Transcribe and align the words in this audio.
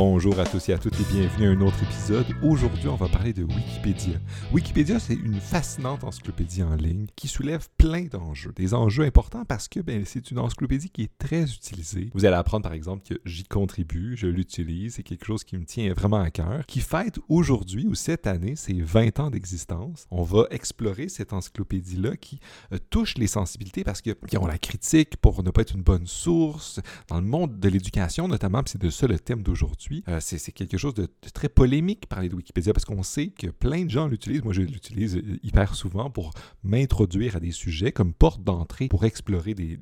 Bonjour 0.00 0.38
à 0.38 0.44
tous 0.44 0.68
et 0.68 0.72
à 0.72 0.78
toutes 0.78 0.94
et 1.00 1.12
bienvenue 1.12 1.48
à 1.48 1.50
un 1.50 1.60
autre 1.60 1.82
épisode. 1.82 2.24
Aujourd'hui, 2.40 2.86
on 2.86 2.94
va 2.94 3.08
parler 3.08 3.32
de 3.32 3.42
Wikipédia. 3.42 4.20
Wikipédia, 4.52 5.00
c'est 5.00 5.16
une 5.16 5.40
fascinante 5.40 6.04
encyclopédie 6.04 6.62
en 6.62 6.76
ligne 6.76 7.06
qui 7.16 7.26
soulève 7.26 7.66
plein 7.78 8.04
d'enjeux. 8.04 8.52
Des 8.54 8.74
enjeux 8.74 9.02
importants 9.02 9.44
parce 9.44 9.66
que 9.66 9.80
ben, 9.80 10.04
c'est 10.06 10.30
une 10.30 10.38
encyclopédie 10.38 10.90
qui 10.90 11.02
est 11.02 11.18
très 11.18 11.52
utilisée. 11.52 12.10
Vous 12.14 12.24
allez 12.24 12.36
apprendre 12.36 12.62
par 12.62 12.74
exemple 12.74 13.08
que 13.08 13.20
j'y 13.24 13.42
contribue, 13.42 14.16
je 14.16 14.28
l'utilise, 14.28 14.94
c'est 14.94 15.02
quelque 15.02 15.26
chose 15.26 15.42
qui 15.42 15.56
me 15.56 15.64
tient 15.64 15.92
vraiment 15.94 16.20
à 16.20 16.30
cœur, 16.30 16.64
qui 16.66 16.78
fête 16.78 17.18
aujourd'hui 17.28 17.88
ou 17.88 17.96
cette 17.96 18.28
année 18.28 18.54
ses 18.54 18.80
20 18.80 19.18
ans 19.18 19.30
d'existence. 19.30 20.06
On 20.12 20.22
va 20.22 20.46
explorer 20.52 21.08
cette 21.08 21.32
encyclopédie-là 21.32 22.16
qui 22.16 22.38
euh, 22.72 22.78
touche 22.90 23.18
les 23.18 23.26
sensibilités 23.26 23.82
parce 23.82 24.00
qu'ils 24.00 24.14
ont 24.38 24.46
la 24.46 24.58
critique 24.58 25.16
pour 25.16 25.42
ne 25.42 25.50
pas 25.50 25.62
être 25.62 25.74
une 25.74 25.82
bonne 25.82 26.06
source 26.06 26.78
dans 27.08 27.20
le 27.20 27.26
monde 27.26 27.58
de 27.58 27.68
l'éducation 27.68 28.28
notamment, 28.28 28.62
c'est 28.64 28.80
de 28.80 28.90
ça 28.90 29.08
le 29.08 29.18
thème 29.18 29.42
d'aujourd'hui. 29.42 29.87
Euh, 30.08 30.18
c'est 30.20 30.52
quelque 30.52 30.76
chose 30.76 30.94
de, 30.94 31.08
très 31.32 31.48
polémique 31.48 32.06
parler 32.08 32.28
de 32.28 32.34
Wikipédia 32.34 32.72
parce 32.72 32.84
qu'on 32.84 33.02
sait 33.02 33.28
que 33.28 33.48
plein 33.48 33.84
de 33.84 33.90
gens 33.90 34.06
l'utilisent. 34.06 34.42
Moi, 34.42 34.52
je 34.52 34.62
l'utilise 34.62 35.16
euh, 35.16 35.38
hyper 35.42 35.74
souvent 35.74 36.10
pour 36.10 36.32
m'introduire 36.62 37.36
à 37.36 37.40
des 37.40 37.52
sujets 37.52 37.92
comme 37.92 38.12
porte 38.12 38.42
d'entrée 38.42 38.88
pour 38.88 39.04
explorer 39.04 39.54
des, 39.54 39.78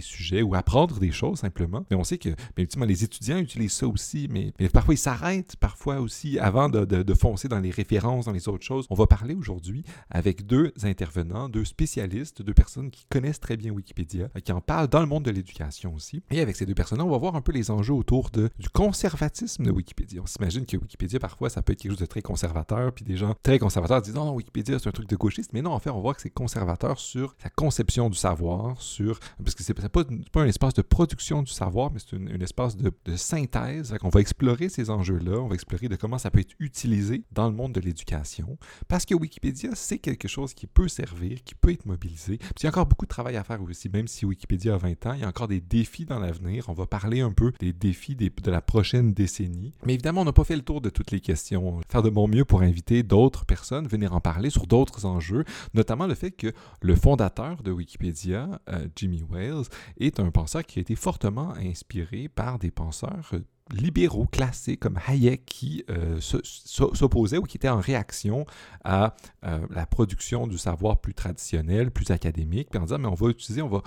sujets 0.00 0.42
ou 0.42 0.54
apprendre 0.54 0.98
des 0.98 1.12
choses 1.12 1.40
simplement. 1.40 1.84
Mais 1.90 1.96
on 1.96 2.04
sait 2.04 2.18
que, 2.18 2.30
bien 2.56 2.66
les 2.86 3.04
étudiants 3.04 3.38
utilisent 3.38 3.72
ça 3.72 3.86
aussi, 3.86 4.28
mais, 4.30 4.52
parfois 4.72 4.94
ils 4.94 4.98
s'arrêtent, 4.98 5.56
parfois 5.56 6.00
aussi 6.00 6.38
avant 6.38 6.68
de, 6.68 7.14
foncer 7.14 7.48
dans 7.48 7.60
les 7.60 7.70
références, 7.70 8.26
dans 8.26 8.32
les 8.32 8.48
autres 8.48 8.64
choses. 8.64 8.86
On 8.90 8.94
va 8.94 9.06
parler 9.06 9.34
aujourd'hui 9.34 9.84
avec 10.10 10.46
deux 10.46 10.72
intervenants, 10.82 11.48
deux 11.48 11.64
spécialistes, 11.64 12.42
deux 12.42 12.54
personnes 12.54 12.90
qui 12.90 13.04
connaissent 13.08 13.40
très 13.40 13.56
bien 13.56 13.72
Wikipédia, 13.72 14.28
euh, 14.36 14.40
qui 14.40 14.52
en 14.52 14.60
parlent 14.60 14.88
dans 14.88 15.00
le 15.00 15.06
monde 15.06 15.24
de 15.24 15.30
l'éducation 15.30 15.94
aussi. 15.94 16.22
Et 16.30 16.40
avec 16.40 16.56
ces 16.56 16.66
deux 16.66 16.74
personnes-là, 16.74 17.04
on 17.04 17.10
va 17.10 17.18
voir 17.18 17.36
un 17.36 17.42
peu 17.42 17.52
les 17.52 17.70
enjeux 17.70 17.94
autour 17.94 18.30
du 18.30 18.68
conservatisme 18.72 19.49
de 19.58 19.70
Wikipédia. 19.70 20.20
On 20.22 20.26
s'imagine 20.26 20.66
que 20.66 20.76
Wikipédia, 20.76 21.18
parfois, 21.18 21.50
ça 21.50 21.62
peut 21.62 21.72
être 21.72 21.80
quelque 21.80 21.92
chose 21.92 22.00
de 22.00 22.06
très 22.06 22.22
conservateur, 22.22 22.92
puis 22.92 23.04
des 23.04 23.16
gens 23.16 23.34
très 23.42 23.58
conservateurs 23.58 24.02
disent 24.02 24.14
non, 24.14 24.24
non, 24.24 24.34
Wikipédia, 24.34 24.78
c'est 24.78 24.88
un 24.88 24.92
truc 24.92 25.08
de 25.08 25.16
gauchiste. 25.16 25.52
Mais 25.52 25.62
non, 25.62 25.72
en 25.72 25.78
fait, 25.78 25.90
on 25.90 26.00
voit 26.00 26.14
que 26.14 26.22
c'est 26.22 26.30
conservateur 26.30 26.98
sur 26.98 27.34
sa 27.42 27.50
conception 27.50 28.10
du 28.10 28.16
savoir, 28.16 28.80
sur. 28.80 29.18
Parce 29.42 29.54
que 29.54 29.62
c'est 29.62 29.74
pas, 29.74 30.04
pas 30.32 30.42
un 30.42 30.46
espace 30.46 30.74
de 30.74 30.82
production 30.82 31.42
du 31.42 31.52
savoir, 31.52 31.90
mais 31.92 31.98
c'est 31.98 32.16
un 32.16 32.40
espace 32.40 32.76
de, 32.76 32.92
de 33.04 33.16
synthèse. 33.16 33.94
On 34.02 34.08
va 34.08 34.20
explorer 34.20 34.68
ces 34.68 34.90
enjeux-là, 34.90 35.38
on 35.38 35.48
va 35.48 35.54
explorer 35.54 35.88
de 35.88 35.96
comment 35.96 36.18
ça 36.18 36.30
peut 36.30 36.40
être 36.40 36.54
utilisé 36.58 37.24
dans 37.32 37.48
le 37.48 37.54
monde 37.54 37.72
de 37.72 37.80
l'éducation. 37.80 38.58
Parce 38.88 39.04
que 39.04 39.14
Wikipédia, 39.14 39.70
c'est 39.74 39.98
quelque 39.98 40.28
chose 40.28 40.54
qui 40.54 40.66
peut 40.66 40.88
servir, 40.88 41.42
qui 41.44 41.54
peut 41.54 41.72
être 41.72 41.86
mobilisé. 41.86 42.38
Puis 42.38 42.50
il 42.60 42.64
y 42.64 42.66
a 42.66 42.70
encore 42.70 42.86
beaucoup 42.86 43.06
de 43.06 43.10
travail 43.10 43.36
à 43.36 43.44
faire 43.44 43.62
aussi, 43.62 43.88
même 43.88 44.08
si 44.08 44.26
Wikipédia 44.26 44.74
a 44.74 44.78
20 44.78 45.06
ans, 45.06 45.12
il 45.14 45.20
y 45.20 45.24
a 45.24 45.28
encore 45.28 45.48
des 45.48 45.60
défis 45.60 46.04
dans 46.04 46.18
l'avenir. 46.18 46.68
On 46.68 46.72
va 46.72 46.86
parler 46.86 47.20
un 47.20 47.32
peu 47.32 47.52
des 47.58 47.72
défis 47.72 48.16
de 48.16 48.50
la 48.50 48.60
prochaine 48.60 49.12
décennie 49.12 49.39
mais 49.86 49.94
évidemment, 49.94 50.22
on 50.22 50.24
n'a 50.24 50.32
pas 50.32 50.44
fait 50.44 50.56
le 50.56 50.62
tour 50.62 50.80
de 50.80 50.90
toutes 50.90 51.10
les 51.10 51.20
questions. 51.20 51.80
Faire 51.88 52.02
de 52.02 52.10
mon 52.10 52.28
mieux 52.28 52.44
pour 52.44 52.62
inviter 52.62 53.02
d'autres 53.02 53.44
personnes, 53.44 53.86
venir 53.86 54.14
en 54.14 54.20
parler 54.20 54.50
sur 54.50 54.66
d'autres 54.66 55.06
enjeux, 55.06 55.44
notamment 55.74 56.06
le 56.06 56.14
fait 56.14 56.30
que 56.30 56.52
le 56.82 56.94
fondateur 56.94 57.62
de 57.62 57.70
Wikipédia, 57.70 58.60
euh, 58.68 58.88
Jimmy 58.96 59.22
Wales, 59.28 59.64
est 59.98 60.20
un 60.20 60.30
penseur 60.30 60.64
qui 60.64 60.78
a 60.78 60.82
été 60.82 60.96
fortement 60.96 61.54
inspiré 61.54 62.28
par 62.28 62.58
des 62.58 62.70
penseurs 62.70 63.30
euh, 63.34 63.44
libéraux 63.72 64.26
classiques 64.26 64.80
comme 64.80 64.98
Hayek 65.06 65.44
qui 65.46 65.84
euh, 65.90 66.18
s'opposaient 66.20 67.38
ou 67.38 67.44
qui 67.44 67.56
étaient 67.56 67.68
en 67.68 67.78
réaction 67.78 68.44
à 68.82 69.14
la 69.42 69.86
production 69.86 70.48
du 70.48 70.58
savoir 70.58 71.00
plus 71.00 71.14
traditionnel, 71.14 71.92
plus 71.92 72.10
académique, 72.10 72.68
puis 72.70 72.80
en 72.80 72.82
disant 72.82 72.98
mais 72.98 73.06
on 73.06 73.14
va 73.14 73.28
utiliser, 73.28 73.62
on 73.62 73.68
va 73.68 73.82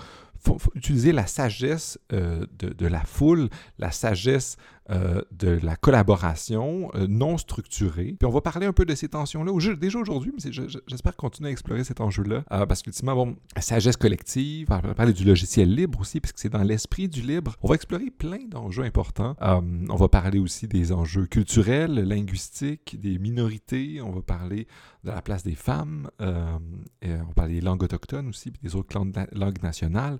utiliser 0.74 1.12
la 1.12 1.26
sagesse 1.26 1.98
de, 2.10 2.46
de, 2.58 2.86
la 2.86 3.04
foule, 3.04 3.48
la 3.78 3.90
sagesse 3.90 4.56
euh, 4.90 5.22
de 5.32 5.58
la 5.62 5.76
collaboration 5.76 6.90
euh, 6.94 7.06
non 7.08 7.38
structurée. 7.38 8.16
Puis 8.18 8.26
on 8.26 8.30
va 8.30 8.42
parler 8.42 8.66
un 8.66 8.74
peu 8.74 8.84
de 8.84 8.94
ces 8.94 9.08
tensions-là 9.08 9.50
déjà 9.76 9.98
aujourd'hui, 9.98 10.30
mais 10.34 10.52
j'espère 10.52 11.16
continuer 11.16 11.48
à 11.48 11.52
explorer 11.52 11.84
cet 11.84 12.02
enjeu-là 12.02 12.44
euh, 12.52 12.66
parce 12.66 12.82
qu'ultimement, 12.82 13.14
bon, 13.14 13.34
sagesse 13.58 13.96
collective, 13.96 14.66
on 14.68 14.88
va 14.88 14.94
parler 14.94 15.14
du 15.14 15.24
logiciel 15.24 15.74
libre 15.74 16.00
aussi, 16.02 16.20
parce 16.20 16.32
que 16.32 16.40
c'est 16.40 16.50
dans 16.50 16.62
l'esprit 16.62 17.08
du 17.08 17.22
libre. 17.22 17.56
On 17.62 17.68
va 17.68 17.76
explorer 17.76 18.10
plein 18.10 18.44
d'enjeux 18.46 18.82
importants. 18.82 19.36
on 19.40 19.96
va 19.96 20.08
parler 20.08 20.38
aussi 20.38 20.68
des 20.68 20.92
enjeux 20.92 21.24
culturels, 21.24 21.94
linguistiques, 21.94 23.00
des 23.00 23.18
minorités. 23.18 24.02
On 24.02 24.10
va 24.10 24.20
parler 24.20 24.66
de 25.02 25.08
la 25.12 25.22
place 25.22 25.44
des 25.44 25.54
femmes. 25.54 26.10
on 26.20 26.60
va 27.00 27.34
parler 27.34 27.54
des 27.54 27.60
langues 27.62 27.84
autochtones 27.84 28.28
aussi, 28.28 28.50
puis 28.50 28.60
des 28.62 28.76
autres 28.76 28.94
langues 29.32 29.62
nationales. 29.62 30.18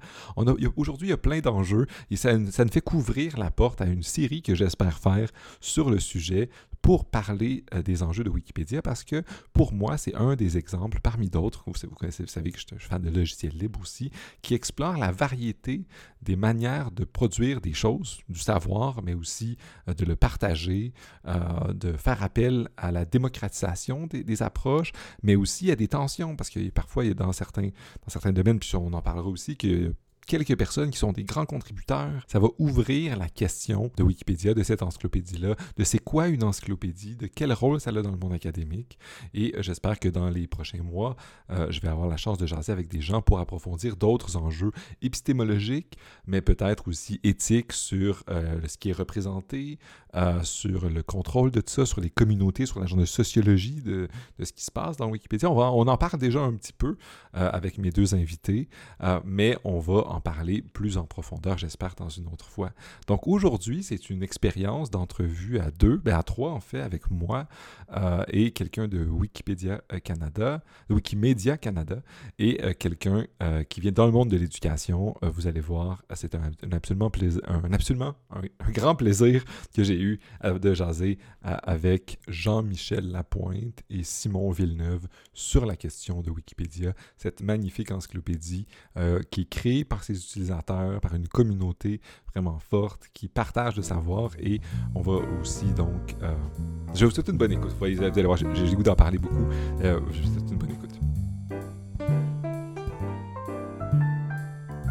Aujourd'hui, 0.77 1.09
il 1.09 1.11
y 1.11 1.15
a 1.15 1.19
plein 1.19 1.41
d'enjeux 1.41 1.87
et 2.11 2.17
ça, 2.17 2.31
ça 2.51 2.65
ne 2.65 2.71
fait 2.71 2.81
qu'ouvrir 2.81 3.39
la 3.39 3.51
porte 3.51 3.81
à 3.81 3.87
une 3.87 4.03
série 4.03 4.43
que 4.43 4.55
j'espère 4.55 4.99
faire 4.99 5.31
sur 5.61 5.91
le 5.91 5.99
sujet 5.99 6.51
pour 6.85 7.07
parler 7.07 7.65
euh, 7.73 7.81
des 7.81 8.03
enjeux 8.03 8.25
de 8.25 8.29
Wikipédia 8.29 8.83
parce 8.83 9.05
que 9.05 9.23
pour 9.55 9.73
moi, 9.73 9.97
c'est 9.97 10.15
un 10.17 10.37
des 10.37 10.59
exemples 10.59 11.01
parmi 11.03 11.31
d'autres. 11.31 11.65
Vous, 11.67 11.73
vous, 11.73 12.11
savez 12.27 12.51
que 12.51 12.59
je 12.59 12.67
suis 12.67 12.79
fan 12.79 13.01
de 13.01 13.09
logiciels 13.09 13.57
libres 13.57 13.81
aussi, 13.81 14.11
qui 14.43 14.53
explore 14.53 14.99
la 14.99 15.11
variété 15.11 15.87
des 16.21 16.37
manières 16.37 16.91
de 16.91 17.05
produire 17.05 17.63
des 17.63 17.73
choses, 17.73 18.19
du 18.29 18.39
savoir, 18.39 19.03
mais 19.03 19.15
aussi 19.15 19.57
euh, 19.89 19.95
de 19.95 20.05
le 20.05 20.15
partager, 20.15 20.93
euh, 21.27 21.73
de 21.73 21.95
faire 21.95 22.23
appel 22.23 22.69
à 22.77 22.93
la 22.93 23.07
démocratisation 23.07 24.07
des, 24.07 24.23
des, 24.23 24.43
approches, 24.43 24.93
mais 25.23 25.37
aussi 25.37 25.71
à 25.71 25.77
des 25.77 25.89
tensions 25.89 26.37
parce 26.37 26.51
que 26.51 26.69
parfois, 26.69 27.07
il 27.07 27.09
y 27.09 27.11
a 27.13 27.15
dans 27.15 27.33
certains, 27.33 27.71
dans 27.71 28.11
certains 28.11 28.33
domaines, 28.33 28.59
puis 28.59 28.77
on 28.77 28.93
en 28.93 29.01
parlera 29.01 29.29
aussi, 29.29 29.57
que 29.57 29.95
quelques 30.27 30.57
personnes 30.57 30.91
qui 30.91 30.99
sont 30.99 31.13
des 31.13 31.25
grands 31.25 31.47
contributeurs. 31.47 32.25
Ça 32.27 32.39
va 32.39 32.49
ouvrir 32.59 33.17
la 33.17 33.29
question 33.29 33.91
de 33.97 34.03
Wikipédia, 34.03 34.55
de 34.55 34.63
cette 34.63 34.83
encyclopédie-là, 34.83 35.55
de 35.77 35.85
c'est 35.85 35.99
quoi 35.99 36.29
une 36.29 36.45
encyclopédie, 36.45 37.17
de 37.17 37.27
quel 37.27 37.53
rôle 37.53 37.81
ça 37.81 37.91
a 37.91 38.03
dans 38.03 38.11
le 38.11 38.17
monde 38.17 38.33
académique. 38.33 38.99
Et 39.33 39.55
euh, 39.55 39.63
j'espère 39.63 39.99
que 39.99 40.09
dans 40.09 40.29
les 40.29 40.47
prochains 40.47 40.83
mois, 40.83 41.17
euh, 41.51 41.71
je 41.71 41.81
vais 41.81 41.89
avoir 41.89 42.09
la 42.09 42.17
chance 42.17 42.39
de 42.39 42.47
jaser 42.47 42.73
avec 42.73 42.89
des 42.89 43.01
gens 43.01 43.23
pour 43.23 43.39
approfondir 43.39 43.97
d'autres 43.97 44.37
enjeux 44.37 44.73
épistémologiques, 45.03 45.99
mais 46.27 46.41
peut-être 46.41 46.89
aussi 46.89 47.21
éthiques 47.23 47.73
sur 47.73 48.23
euh, 48.31 48.61
ce 48.67 48.79
qui 48.79 48.91
est 48.91 48.93
représenté, 48.93 49.79
sur 50.45 50.89
le 50.89 51.03
contrôle 51.03 51.51
de 51.51 51.61
tout 51.61 51.73
ça, 51.73 51.87
sur 51.87 52.01
les 52.01 52.09
communautés, 52.09 52.67
sur 52.67 52.79
la 52.79 52.87
genre 52.87 53.01
de 53.01 53.05
sociologie 53.05 53.83
de, 53.83 54.07
ce 54.41 54.53
qui 54.53 54.63
se 54.63 54.71
passe 54.71 54.97
dans 54.97 55.09
Wikipédia. 55.09 55.51
On, 55.51 55.59
on 55.59 55.89
en 55.89 55.97
parle 55.97 56.21
déjà 56.21 56.39
un 56.39 56.53
petit 56.53 56.73
peu 56.73 56.97
avec 57.33 57.79
mes 57.79 57.91
deux 57.91 58.15
invités, 58.15 58.69
mais 59.25 59.59
on 59.65 59.81
va 59.81 60.14
en 60.15 60.21
parler 60.21 60.63
plus 60.63 60.97
en 60.97 61.05
profondeur, 61.05 61.59
j'espère, 61.59 61.95
dans 61.95 62.09
une 62.09 62.27
autre 62.29 62.47
fois. 62.47 62.73
Donc 63.07 63.27
aujourd'hui, 63.27 63.83
c'est 63.83 64.11
une 64.11 64.23
expérience 64.23 64.91
d'entrevue 64.91 65.59
à 65.59 65.71
deux, 65.71 65.99
ben 65.99 66.17
à 66.17 66.23
trois 66.23 66.53
en 66.53 66.61
fait, 66.61 66.81
avec 66.81 67.11
moi 67.11 67.47
euh, 67.97 68.25
et 68.29 68.53
quelqu'un 68.53 68.89
de 68.89 69.05
Wikipédia 69.05 69.83
euh, 69.93 69.99
Canada, 69.99 70.63
Wikimedia 70.91 71.57
Canada, 71.57 72.03
et 72.39 72.63
euh, 72.65 72.73
quelqu'un 72.79 73.27
qui 73.69 73.81
vient 73.81 73.93
dans 73.93 74.07
le 74.07 74.13
monde 74.13 74.31
de 74.31 74.37
l'éducation. 74.37 75.15
vous 75.23 75.47
allez 75.47 75.61
voir, 75.61 76.03
c'est 76.15 76.35
un, 76.35 76.51
absolument 76.73 77.11
plaisir, 77.11 77.41
un, 77.47 77.73
absolument 77.73 78.15
un, 78.31 78.71
grand 78.71 78.95
plaisir 78.95 79.45
que 79.75 79.83
j'ai 79.83 80.01
eu 80.01 80.21
de 80.43 80.75
jaser 80.75 81.19
avec 81.43 82.19
Jean-Michel 82.29 83.11
Lapointe 83.11 83.83
et 83.91 84.03
Simon 84.03 84.51
Villeneuve 84.51 85.07
sur 85.33 85.67
la 85.67 85.77
question 85.77 86.23
de 86.23 86.31
Wikipédia, 86.31 86.95
cette 87.17 87.43
magnifique 87.43 87.91
encyclopédie 87.91 88.67
qui 89.31 89.43
est 89.43 89.49
créée 89.49 89.85
par 89.85 90.04
ses 90.05 90.17
utilisateurs, 90.17 91.01
par 91.01 91.15
une 91.15 91.29
communauté 91.29 92.01
vraiment 92.33 92.59
forte 92.59 93.09
qui 93.13 93.29
partage 93.29 93.77
le 93.77 93.83
savoir 93.83 94.31
et 94.39 94.61
on 94.95 95.01
va 95.01 95.21
aussi 95.41 95.67
donc... 95.73 96.17
Euh, 96.23 96.35
je 96.95 97.05
vous 97.05 97.11
souhaite 97.11 97.29
une 97.29 97.39
bonne 97.39 97.53
écoute. 97.53 97.71
Vous, 97.73 97.79
voyez, 97.79 97.97
vous 97.97 98.05
allez 98.05 98.23
voir, 98.23 98.37
j'ai 98.37 98.47
le 98.47 98.77
goût 98.77 98.83
d'en 98.83 98.95
parler 98.95 99.19
beaucoup. 99.19 99.47
Euh, 99.81 100.01
je 100.13 100.23
vous 100.23 100.33
souhaite 100.35 100.51
une 100.51 100.59
bonne 100.59 100.71
écoute. 100.71 100.91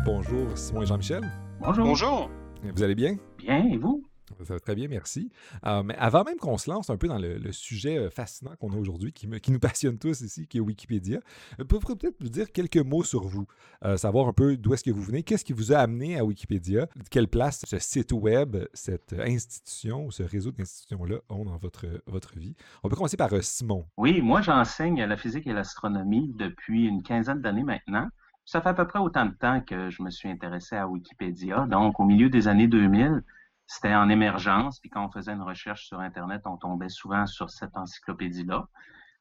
Bonjour 0.05 0.57
Simon 0.57 0.81
et 0.81 0.85
Jean-Michel. 0.85 1.23
Bonjour. 1.61 1.85
Bonjour. 1.85 2.29
Vous 2.75 2.83
allez 2.83 2.95
bien? 2.95 3.15
Bien, 3.37 3.65
et 3.65 3.77
vous? 3.77 4.03
Ça 4.45 4.53
va 4.53 4.59
très 4.59 4.75
bien, 4.75 4.87
merci. 4.87 5.31
Euh, 5.65 5.83
mais 5.83 5.95
avant 5.95 6.23
même 6.23 6.37
qu'on 6.37 6.57
se 6.57 6.69
lance 6.69 6.89
un 6.89 6.97
peu 6.97 7.07
dans 7.07 7.17
le, 7.17 7.51
sujet 7.51 7.97
euh, 7.97 8.09
fascinant 8.09 8.55
qu'on 8.59 8.71
a 8.71 8.77
aujourd'hui, 8.77 9.13
qui, 9.13 9.27
nous 9.27 9.59
passionne 9.59 9.97
tous 9.97 10.21
ici, 10.21 10.47
qui 10.47 10.57
est 10.57 10.61
Wikipédia, 10.61 11.19
vous 11.57 11.63
euh, 11.63 11.65
pouvez 11.65 11.95
peut-être 11.95 12.19
nous 12.21 12.29
dire 12.29 12.51
quelques 12.51 12.77
mots 12.77 13.03
sur 13.03 13.23
vous, 13.23 13.47
savoir 13.95 14.27
un 14.27 14.33
peu 14.33 14.57
d'où 14.57 14.73
est-ce 14.73 14.83
que 14.83 14.91
vous 14.91 15.01
venez, 15.01 15.23
qu'est-ce 15.23 15.45
qui 15.45 15.53
vous 15.53 15.73
a 15.73 15.77
amené 15.77 16.17
à 16.17 16.25
Wikipédia, 16.25 16.87
quelle 17.11 17.27
place 17.27 17.61
ce 17.65 17.79
site 17.79 18.11
web, 18.11 18.57
cette 18.73 19.13
institution 19.13 20.05
ou 20.05 20.11
ce 20.11 20.23
réseau 20.23 20.51
d'institutions-là 20.51 21.17
ont 21.29 21.45
dans 21.45 21.57
votre, 21.57 21.85
votre 22.07 22.37
vie? 22.37 22.55
On 22.83 22.89
peut 22.89 22.95
commencer 22.95 23.17
par 23.17 23.31
Simon. 23.41 23.85
Oui, 23.97 24.21
moi 24.21 24.41
j'enseigne 24.41 25.03
la 25.03 25.17
physique 25.17 25.47
et 25.47 25.53
l'astronomie 25.53 26.31
depuis 26.37 26.85
une 26.85 27.03
quinzaine 27.03 27.41
d'années 27.41 27.63
maintenant. 27.63 28.07
Ça 28.45 28.61
fait 28.61 28.69
à 28.69 28.73
peu 28.73 28.85
près 28.85 28.99
autant 28.99 29.25
de 29.25 29.31
temps 29.31 29.61
que 29.61 29.89
je 29.89 30.03
me 30.03 30.09
suis 30.09 30.29
intéressé 30.29 30.75
à 30.75 30.87
Wikipédia. 30.87 31.65
Donc, 31.69 31.99
au 31.99 32.03
milieu 32.03 32.29
des 32.29 32.47
années 32.47 32.67
2000, 32.67 33.23
c'était 33.67 33.95
en 33.95 34.09
émergence, 34.09 34.79
puis 34.79 34.89
quand 34.89 35.05
on 35.05 35.11
faisait 35.11 35.33
une 35.33 35.41
recherche 35.41 35.85
sur 35.87 35.99
Internet, 35.99 36.41
on 36.45 36.57
tombait 36.57 36.89
souvent 36.89 37.25
sur 37.25 37.49
cette 37.49 37.75
encyclopédie-là. 37.77 38.67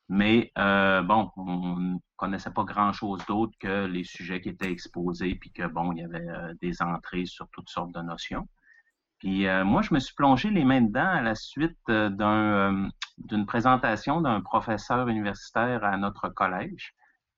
Mais 0.09 0.53
euh, 0.59 1.03
bon, 1.03 1.31
on 1.37 1.77
ne 1.77 1.97
connaissait 2.17 2.51
pas 2.51 2.65
grand-chose 2.65 3.25
d'autre 3.27 3.55
que 3.61 3.87
les 3.87 4.05
sujets 4.05 4.41
qui 4.41 4.51
étaient 4.51 4.71
exposés, 4.71 5.37
puis 5.37 5.53
que 5.53 5.67
bon, 5.67 5.93
il 5.93 6.01
y 6.01 6.05
avait 6.05 6.29
euh, 6.29 6.55
des 6.61 6.83
entrées 6.83 7.27
sur 7.27 7.49
toutes 7.51 7.69
sortes 7.69 7.93
de 7.93 8.03
notions. 8.03 8.49
Puis 9.19 9.47
moi, 9.65 9.83
je 9.83 9.95
me 9.95 10.01
suis 10.01 10.17
plongé 10.17 10.51
les 10.51 10.65
mains 10.65 10.81
dedans 10.81 11.07
à 11.07 11.23
la 11.23 11.37
suite 11.37 11.79
d'un, 11.87 12.89
d'une 13.19 13.47
présentation 13.47 14.21
d'un 14.21 14.41
professeur 14.41 15.07
universitaire 15.07 15.85
à 15.85 15.97
notre 15.97 16.29
collège. 16.29 16.93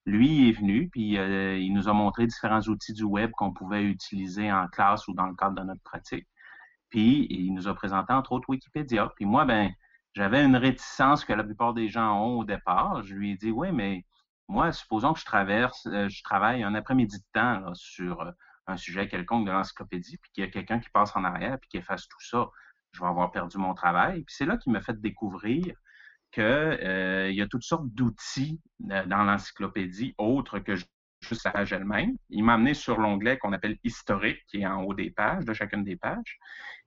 Lui 0.07 0.49
est 0.49 0.53
venu, 0.53 0.89
puis 0.89 1.17
il 1.19 1.75
nous 1.75 1.87
a 1.87 1.93
montré 1.93 2.27
différents 2.27 2.63
outils 2.63 2.95
du 2.95 3.03
web 3.05 3.33
qu'on 3.33 3.53
pouvait 3.53 3.85
utiliser 3.85 4.51
en 4.51 4.67
classe 4.69 5.07
ou 5.09 5.13
dans 5.13 5.27
le 5.27 5.35
cadre 5.35 5.61
de 5.61 5.67
notre 5.67 5.83
pratique. 5.83 6.27
Puis 6.95 7.27
il 7.29 7.53
nous 7.53 7.67
a 7.67 7.75
présenté 7.75 8.13
entre 8.13 8.31
autres 8.31 8.49
Wikipédia. 8.49 9.11
Puis 9.17 9.25
moi, 9.25 9.45
ben, 9.45 9.73
j'avais 10.13 10.45
une 10.45 10.55
réticence 10.55 11.25
que 11.25 11.33
la 11.33 11.43
plupart 11.43 11.75
des 11.75 11.89
gens 11.89 12.23
ont 12.23 12.39
au 12.39 12.45
départ. 12.45 13.03
Je 13.03 13.17
lui 13.17 13.33
ai 13.33 13.37
dit, 13.37 13.51
oui, 13.51 13.73
mais 13.73 14.05
moi, 14.47 14.71
supposons 14.71 15.13
que 15.13 15.19
je 15.19 15.25
traverse, 15.25 15.87
euh, 15.87 16.09
je 16.09 16.23
travaille 16.23 16.63
un 16.63 16.73
après-midi 16.77 17.19
de 17.19 17.25
temps 17.33 17.75
sur 17.75 18.21
euh, 18.21 18.31
un 18.69 18.77
sujet 18.77 19.09
quelconque 19.09 19.45
de 19.45 19.51
l'encyclopédie, 19.51 20.19
puis 20.19 20.31
qu'il 20.31 20.45
y 20.45 20.47
a 20.47 20.51
quelqu'un 20.51 20.79
qui 20.79 20.89
passe 20.89 21.17
en 21.17 21.25
arrière, 21.25 21.59
puis 21.59 21.69
qui 21.69 21.79
efface 21.79 22.07
tout 22.07 22.21
ça, 22.21 22.49
je 22.93 23.01
vais 23.01 23.09
avoir 23.09 23.33
perdu 23.33 23.59
mon 23.59 23.75
travail. 23.75 24.23
Puis 24.23 24.37
c'est 24.39 24.47
là 24.47 24.57
qu'il 24.57 24.73
m'a 24.73 24.81
fait 24.81 25.01
découvrir 25.01 25.75
qu'il 26.31 26.45
euh, 26.45 27.33
y 27.33 27.43
a 27.43 27.49
toutes 27.49 27.65
sortes 27.65 27.89
d'outils 27.89 28.61
dans 28.79 29.25
l'encyclopédie 29.25 30.15
autres 30.17 30.61
que 30.61 30.77
juste 31.29 31.51
page 31.51 31.73
elle-même. 31.73 32.17
Il 32.31 32.45
m'a 32.45 32.55
amené 32.55 32.75
sur 32.75 32.99
l'onglet 32.99 33.39
qu'on 33.39 33.53
appelle 33.53 33.79
historique, 33.85 34.45
qui 34.49 34.63
est 34.63 34.67
en 34.67 34.83
haut 34.83 34.95
des 34.95 35.11
pages, 35.11 35.45
de 35.45 35.53
chacune 35.53 35.85
des 35.85 35.97
pages. 35.97 36.39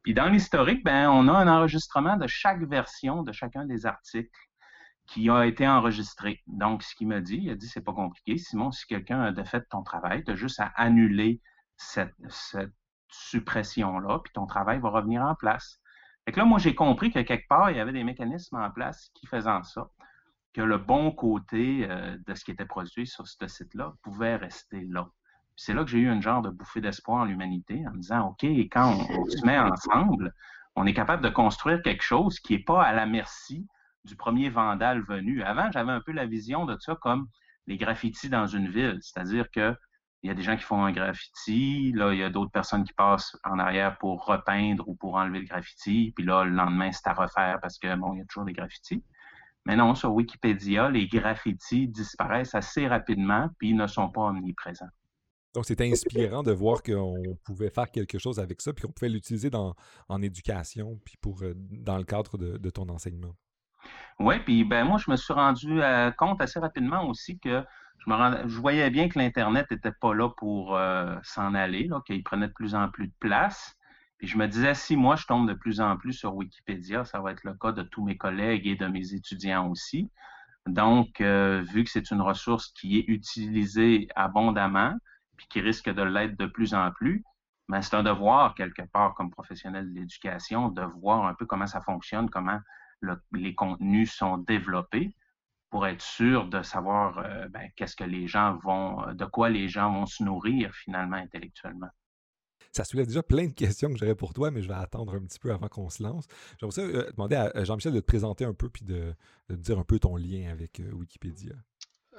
Puis 0.04 0.14
dans 0.14 0.30
l'historique, 0.30 0.84
ben, 0.84 1.10
on 1.10 1.28
a 1.28 1.34
un 1.34 1.48
enregistrement 1.48 2.18
de 2.18 2.28
chaque 2.28 2.64
version 2.64 3.24
de 3.24 3.32
chacun 3.32 3.66
des 3.66 3.86
articles 3.86 4.30
qui 5.08 5.30
a 5.30 5.46
été 5.46 5.68
enregistré. 5.68 6.44
Donc, 6.48 6.84
ce 6.84 6.94
qu'il 6.96 7.08
m'a 7.08 7.22
dit, 7.22 7.40
il 7.42 7.50
a 7.50 7.56
dit, 7.56 7.68
c'est 7.68 7.84
pas 7.84 7.94
compliqué. 7.94 8.38
Simon, 8.38 8.72
si 8.72 8.86
quelqu'un 8.86 9.22
a 9.22 9.32
défait 9.32 9.62
ton 9.70 9.82
travail, 9.82 10.24
tu 10.24 10.32
as 10.32 10.36
juste 10.36 10.60
à 10.60 10.72
annuler 10.76 11.42
cette, 11.78 12.14
suppression-là, 13.10 14.20
puis 14.20 14.34
ton 14.34 14.46
travail 14.46 14.80
va 14.80 14.90
revenir 14.90 15.22
en 15.22 15.34
place. 15.34 15.80
Fait 16.26 16.34
que 16.34 16.40
là, 16.40 16.46
moi, 16.46 16.60
j'ai 16.60 16.76
compris 16.76 17.10
que 17.10 17.20
quelque 17.20 17.48
part, 17.48 17.72
il 17.72 17.78
y 17.78 17.80
avait 17.80 17.94
des 17.94 18.04
mécanismes 18.04 18.58
en 18.58 18.70
place 18.70 19.10
qui 19.14 19.28
faisaient 19.28 19.50
ça, 19.64 19.90
que 20.58 20.64
le 20.64 20.80
bon 20.80 21.12
côté 21.12 21.88
euh, 21.88 22.18
de 22.26 22.34
ce 22.34 22.44
qui 22.44 22.50
était 22.52 22.66
produit 22.66 23.06
sur 23.06 23.28
ce 23.28 23.48
site-là 23.48 23.94
pouvait 24.02 24.36
rester 24.36 24.82
là 24.90 25.08
c'est 25.58 25.74
là 25.74 25.84
que 25.84 25.90
j'ai 25.90 26.00
eu 26.00 26.10
un 26.10 26.22
genre 26.22 26.42
de 26.42 26.50
bouffée 26.50 26.82
d'espoir 26.82 27.22
en 27.22 27.26
l'humanité 27.26 27.84
en 27.88 27.92
me 27.92 28.00
disant, 28.00 28.30
OK, 28.30 28.44
quand 28.72 28.96
on, 28.96 29.26
se 29.26 29.46
met 29.46 29.58
ensemble, 29.58 30.34
on 30.76 30.86
est 30.86 30.94
capable 30.94 31.24
de 31.24 31.30
construire 31.30 31.82
quelque 31.82 32.04
chose 32.04 32.40
qui 32.40 32.54
n'est 32.54 32.64
pas 32.64 32.84
à 32.84 32.94
la 32.94 33.08
merci 33.08 33.68
du 34.06 34.16
premier 34.16 34.50
vandale 34.50 35.02
venu. 35.02 35.42
Avant, 35.42 35.70
j'avais 35.72 35.92
un 35.92 36.00
peu 36.00 36.12
la 36.12 36.28
vision 36.28 36.66
de 36.66 36.78
ça 36.80 36.96
comme 37.02 37.28
les 37.66 37.78
graffitis 37.78 38.30
dans 38.30 38.46
une 38.46 38.70
ville, 38.70 39.00
c'est-à-dire 39.02 39.50
que 39.52 39.76
il 40.24 40.28
y 40.28 40.32
a 40.32 40.34
des 40.34 40.42
gens 40.44 40.58
qui 40.58 40.64
font 40.64 40.84
un 40.84 40.92
graffiti, 40.92 41.92
là, 41.94 42.12
il 42.12 42.20
y 42.20 42.24
a 42.24 42.30
d'autres 42.30 42.52
personnes 42.52 42.84
qui 42.84 42.94
passent 42.94 43.36
en 43.44 43.60
arrière 43.60 43.98
pour 43.98 44.26
repeindre 44.26 44.88
ou 44.88 44.96
pour 44.96 45.16
enlever 45.16 45.40
le 45.40 45.46
graffiti, 45.46 46.12
puis 46.16 46.26
là, 46.26 46.44
le 46.44 46.52
lendemain, 46.52 46.92
c'est 46.92 47.08
à 47.08 47.14
refaire 47.14 47.60
parce 47.62 47.78
que, 47.78 47.96
bon, 47.96 48.14
il 48.14 48.20
y 48.20 48.22
a 48.22 48.26
toujours 48.26 48.46
des 48.46 48.54
graffitis. 48.54 49.04
Mais 49.68 49.76
non, 49.76 49.96
sur 49.96 50.14
Wikipédia, 50.14 50.90
les 50.90 51.08
graffitis 51.08 51.90
disparaissent 51.90 52.56
assez 52.56 52.88
rapidement, 52.88 53.50
puis 53.60 53.74
ne 53.74 53.86
sont 53.86 54.10
pas 54.10 54.22
omniprésents. 54.22 54.88
Donc, 55.54 55.66
c'était 55.66 55.92
inspirant 55.92 56.42
de 56.42 56.54
voir 56.54 56.82
qu'on 56.82 57.16
pouvait 57.44 57.70
faire 57.70 57.92
quelque 57.92 58.18
chose 58.18 58.40
avec 58.40 58.62
ça, 58.62 58.72
puis 58.72 58.84
qu'on 58.86 58.94
pouvait 58.94 59.10
l'utiliser 59.10 59.52
en 60.08 60.22
éducation, 60.22 60.98
puis 61.04 61.18
pour, 61.20 61.44
euh, 61.44 61.54
dans 61.58 61.98
le 61.98 62.06
cadre 62.06 62.38
de, 62.38 62.70
ton 62.70 62.88
enseignement. 62.88 63.36
Oui, 64.20 64.40
puis 64.40 64.64
ben 64.64 64.86
moi, 64.86 65.00
je 65.06 65.12
me 65.12 65.18
suis 65.18 65.34
rendu 65.34 65.82
euh, 65.82 66.12
compte 66.12 66.42
assez 66.42 66.60
rapidement 66.60 67.06
aussi 67.06 67.38
que 67.38 67.62
je, 67.98 68.10
me 68.10 68.48
je 68.48 68.58
voyais 68.60 68.90
bien 68.90 69.10
que 69.10 69.20
l'Internet 69.20 69.70
n'était 69.70 69.92
pas 69.92 70.14
là 70.14 70.30
pour 70.30 70.78
euh, 70.78 71.14
s'en 71.24 71.54
aller, 71.54 71.90
qu'il 72.06 72.24
prenait 72.24 72.48
de 72.48 72.54
plus 72.54 72.74
en 72.74 72.88
plus 72.88 73.08
de 73.08 73.16
place. 73.20 73.77
Puis 74.18 74.28
je 74.28 74.38
me 74.38 74.48
disais, 74.48 74.74
si 74.74 74.96
moi, 74.96 75.16
je 75.16 75.26
tombe 75.26 75.48
de 75.48 75.54
plus 75.54 75.80
en 75.80 75.98
plus 75.98 76.14
sur 76.14 76.36
Wikipédia, 76.36 77.06
ça 77.06 77.20
va 77.22 77.32
être 77.32 77.44
le 77.44 77.54
cas 77.54 77.72
de 77.72 77.84
tous 77.84 78.04
mes 78.04 78.18
collègues 78.18 78.68
et 78.68 78.76
de 78.76 78.88
mes 78.88 79.14
étudiants 79.14 79.70
aussi. 79.70 80.12
Donc, 80.66 81.22
vu 81.22 81.84
que 81.84 81.90
c'est 81.90 82.12
une 82.12 82.22
ressource 82.22 82.72
qui 82.74 82.98
est 82.98 83.06
utilisée 83.08 84.08
abondamment, 84.16 84.96
puis 85.38 85.48
qui 85.50 85.62
risque 85.62 85.90
de 85.90 86.02
l'être 86.02 86.38
de 86.38 86.48
plus 86.48 86.74
en 86.74 86.92
plus, 86.92 87.24
mais 87.70 87.82
c'est 87.82 87.96
un 87.96 88.04
devoir, 88.04 88.56
quelque 88.56 88.82
part, 88.82 89.14
comme 89.14 89.30
professionnel 89.30 89.94
de 89.94 90.00
l'éducation, 90.00 90.70
de 90.70 90.82
voir 90.82 91.26
un 91.26 91.34
peu 91.34 91.46
comment 91.46 91.68
ça 91.68 91.82
fonctionne, 91.82 92.30
comment 92.30 92.60
les 93.34 93.54
contenus 93.56 94.14
sont 94.14 94.38
développés 94.38 95.14
pour 95.70 95.86
être 95.86 96.02
sûr 96.02 96.48
de 96.48 96.62
savoir 96.62 97.20
euh, 97.20 97.48
ben, 97.50 97.70
qu'est-ce 97.76 97.96
que 97.96 98.06
les 98.06 98.28
gens 98.28 98.58
vont, 98.64 99.14
de 99.14 99.26
quoi 99.26 99.50
les 99.50 99.68
gens 99.68 99.92
vont 99.92 100.06
se 100.06 100.24
nourrir 100.24 100.74
finalement 100.74 101.18
intellectuellement. 101.18 101.90
Ça 102.72 102.84
soulève 102.84 103.08
déjà 103.08 103.24
plein 103.24 103.46
de 103.46 103.54
questions 103.54 103.92
que 103.92 103.98
j'aurais 103.98 104.16
pour 104.16 104.34
toi, 104.34 104.52
mais 104.52 104.62
je 104.62 104.68
vais 104.68 104.74
attendre 104.76 105.14
un 105.14 105.22
petit 105.22 105.40
peu 105.40 105.52
avant 105.52 105.68
qu'on 105.68 105.90
se 105.90 106.04
lance. 106.04 106.26
J'aimerais 106.60 106.76
ça 106.76 106.82
euh, 106.82 107.10
demander 107.12 107.36
à 107.36 107.64
Jean-Michel 107.64 107.94
de 107.94 108.00
te 108.00 108.06
présenter 108.06 108.46
un 108.46 108.54
peu 108.54 108.70
puis 108.70 108.86
de, 108.86 109.14
de 109.50 109.56
dire 109.56 109.80
un 109.80 109.84
peu 109.84 110.00
ton 110.00 110.16
lien 110.16 110.50
avec 110.52 110.80
euh, 110.80 110.92
Wikipédia. 110.92 111.54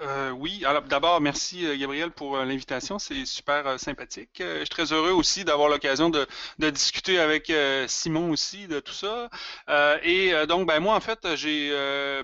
Euh, 0.00 0.30
oui, 0.30 0.64
alors 0.64 0.82
d'abord, 0.82 1.20
merci 1.20 1.66
euh, 1.66 1.76
Gabriel 1.76 2.12
pour 2.12 2.36
euh, 2.36 2.44
l'invitation, 2.44 2.98
c'est 3.00 3.24
super 3.24 3.80
sympathique. 3.80 4.30
je 4.38 4.58
suis 4.58 4.68
très 4.68 4.92
heureux 4.92 5.10
aussi 5.10 5.44
d'avoir 5.44 5.68
l'occasion 5.68 6.08
de, 6.08 6.26
discuter 6.70 7.18
avec 7.18 7.52
Simon 7.88 8.30
aussi 8.30 8.68
de 8.68 8.80
tout 8.80 8.92
ça. 8.92 9.28
et 10.02 10.32
donc, 10.46 10.68
ben 10.68 10.80
moi, 10.80 10.94
en 10.94 11.00
fait, 11.00 11.34
j'ai 11.36 11.70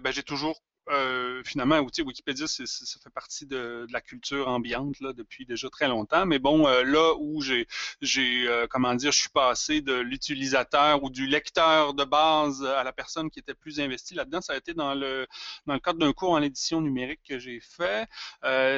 ben, 0.03 0.12
j'ai 0.12 0.23
toujours 0.23 0.61
euh, 0.91 1.43
finalement, 1.45 1.79
Wikipédia, 1.81 2.47
ça 2.47 2.65
fait 3.03 3.11
partie 3.11 3.47
de, 3.47 3.87
la 3.91 4.01
culture 4.01 4.49
ambiante 4.49 5.01
là, 5.01 5.13
depuis 5.13 5.47
déjà 5.47 5.71
très 5.71 5.89
longtemps. 5.89 6.27
Mais 6.27 6.39
bon, 6.39 6.67
euh, 6.67 6.83
là 6.85 7.15
où 7.19 7.41
j'ai, 7.41 7.67
j'ai 8.03 8.47
euh, 8.49 8.67
comment 8.69 8.95
dire, 8.95 9.13
je 9.13 9.21
suis 9.21 9.31
passé 9.31 9.81
de 9.81 9.95
l'utilisateur 9.95 11.03
ou 11.03 11.11
du 11.11 11.27
lecteur 11.27 11.95
de 11.95 12.05
base 12.05 12.65
à 12.65 12.85
la 12.85 12.93
personne 12.93 13.31
qui 13.31 13.39
était 13.39 13.55
plus 13.55 13.81
investie 13.81 14.15
là-dedans, 14.15 14.41
ça 14.41 14.53
a 14.55 14.57
été 14.57 14.75
dans 14.75 14.95
le 14.95 15.27
dans 15.67 15.75
le 15.75 15.81
cadre 15.81 15.99
d'un 15.99 16.13
cours 16.13 16.33
en 16.33 16.43
édition 16.43 16.81
numérique 16.81 17.21
que 17.29 17.39
j'ai 17.39 17.61
fait. 17.61 18.09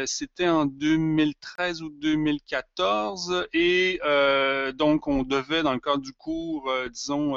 C'était 0.06 0.48
en 0.48 0.66
2013 0.66 1.82
ou 1.82 1.90
2014 1.90 3.48
et 3.52 4.00
donc 4.74 5.08
on 5.08 5.22
devait 5.22 5.62
dans 5.62 5.72
le 5.72 5.80
cadre 5.80 6.02
du 6.02 6.12
cours, 6.12 6.72
disons, 6.90 7.34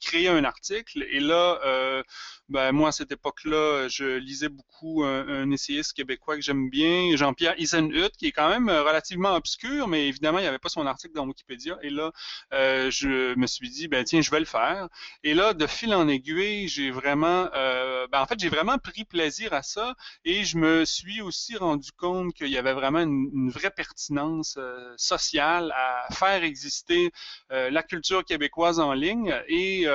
créer 0.00 0.28
un 0.28 0.44
article. 0.44 1.04
Et 1.10 1.20
là, 1.20 2.02
ben, 2.48 2.72
moi 2.72 2.90
à 2.90 2.92
cette 2.92 3.12
époque-là, 3.12 3.88
je 3.88 4.03
je 4.04 4.18
lisais 4.18 4.48
beaucoup 4.48 5.04
un, 5.04 5.50
essayiste 5.50 5.92
québécois 5.94 6.36
que 6.36 6.42
j'aime 6.42 6.68
bien, 6.68 7.16
Jean-Pierre 7.16 7.58
Isenhut, 7.58 8.10
qui 8.18 8.26
est 8.26 8.32
quand 8.32 8.48
même 8.48 8.68
euh, 8.68 8.82
relativement 8.82 9.34
obscur, 9.34 9.88
mais 9.88 10.08
évidemment, 10.08 10.38
il 10.38 10.42
n'y 10.42 10.48
avait 10.48 10.58
pas 10.58 10.68
son 10.68 10.86
article 10.86 11.14
dans 11.14 11.26
Wikipédia. 11.26 11.78
Et 11.82 11.90
là, 11.90 12.12
euh, 12.52 12.90
je 12.90 13.34
me 13.34 13.46
suis 13.46 13.70
dit, 13.70 13.88
ben 13.88 14.04
tiens, 14.04 14.20
je 14.20 14.30
vais 14.30 14.40
le 14.40 14.44
faire. 14.44 14.88
Et 15.22 15.34
là, 15.34 15.54
de 15.54 15.66
fil 15.66 15.94
en 15.94 16.08
aiguille, 16.08 16.68
j'ai 16.68 16.90
vraiment, 16.90 17.48
euh, 17.54 18.06
ben, 18.10 18.20
en 18.20 18.26
fait, 18.26 18.38
j'ai 18.38 18.48
vraiment 18.48 18.78
pris 18.78 19.04
plaisir 19.04 19.52
à 19.52 19.62
ça. 19.62 19.94
Et 20.24 20.44
je 20.44 20.58
me 20.58 20.84
suis 20.84 21.20
aussi 21.20 21.56
rendu 21.56 21.92
compte 21.92 22.34
qu'il 22.34 22.48
y 22.48 22.58
avait 22.58 22.74
vraiment 22.74 23.00
une, 23.00 23.50
vraie 23.54 23.70
pertinence 23.70 24.58
sociale 24.96 25.72
à 25.76 26.12
faire 26.12 26.42
exister 26.42 27.12
la 27.50 27.82
culture 27.82 28.24
québécoise 28.24 28.80
en 28.80 28.92
ligne. 28.94 29.34
Et 29.48 29.86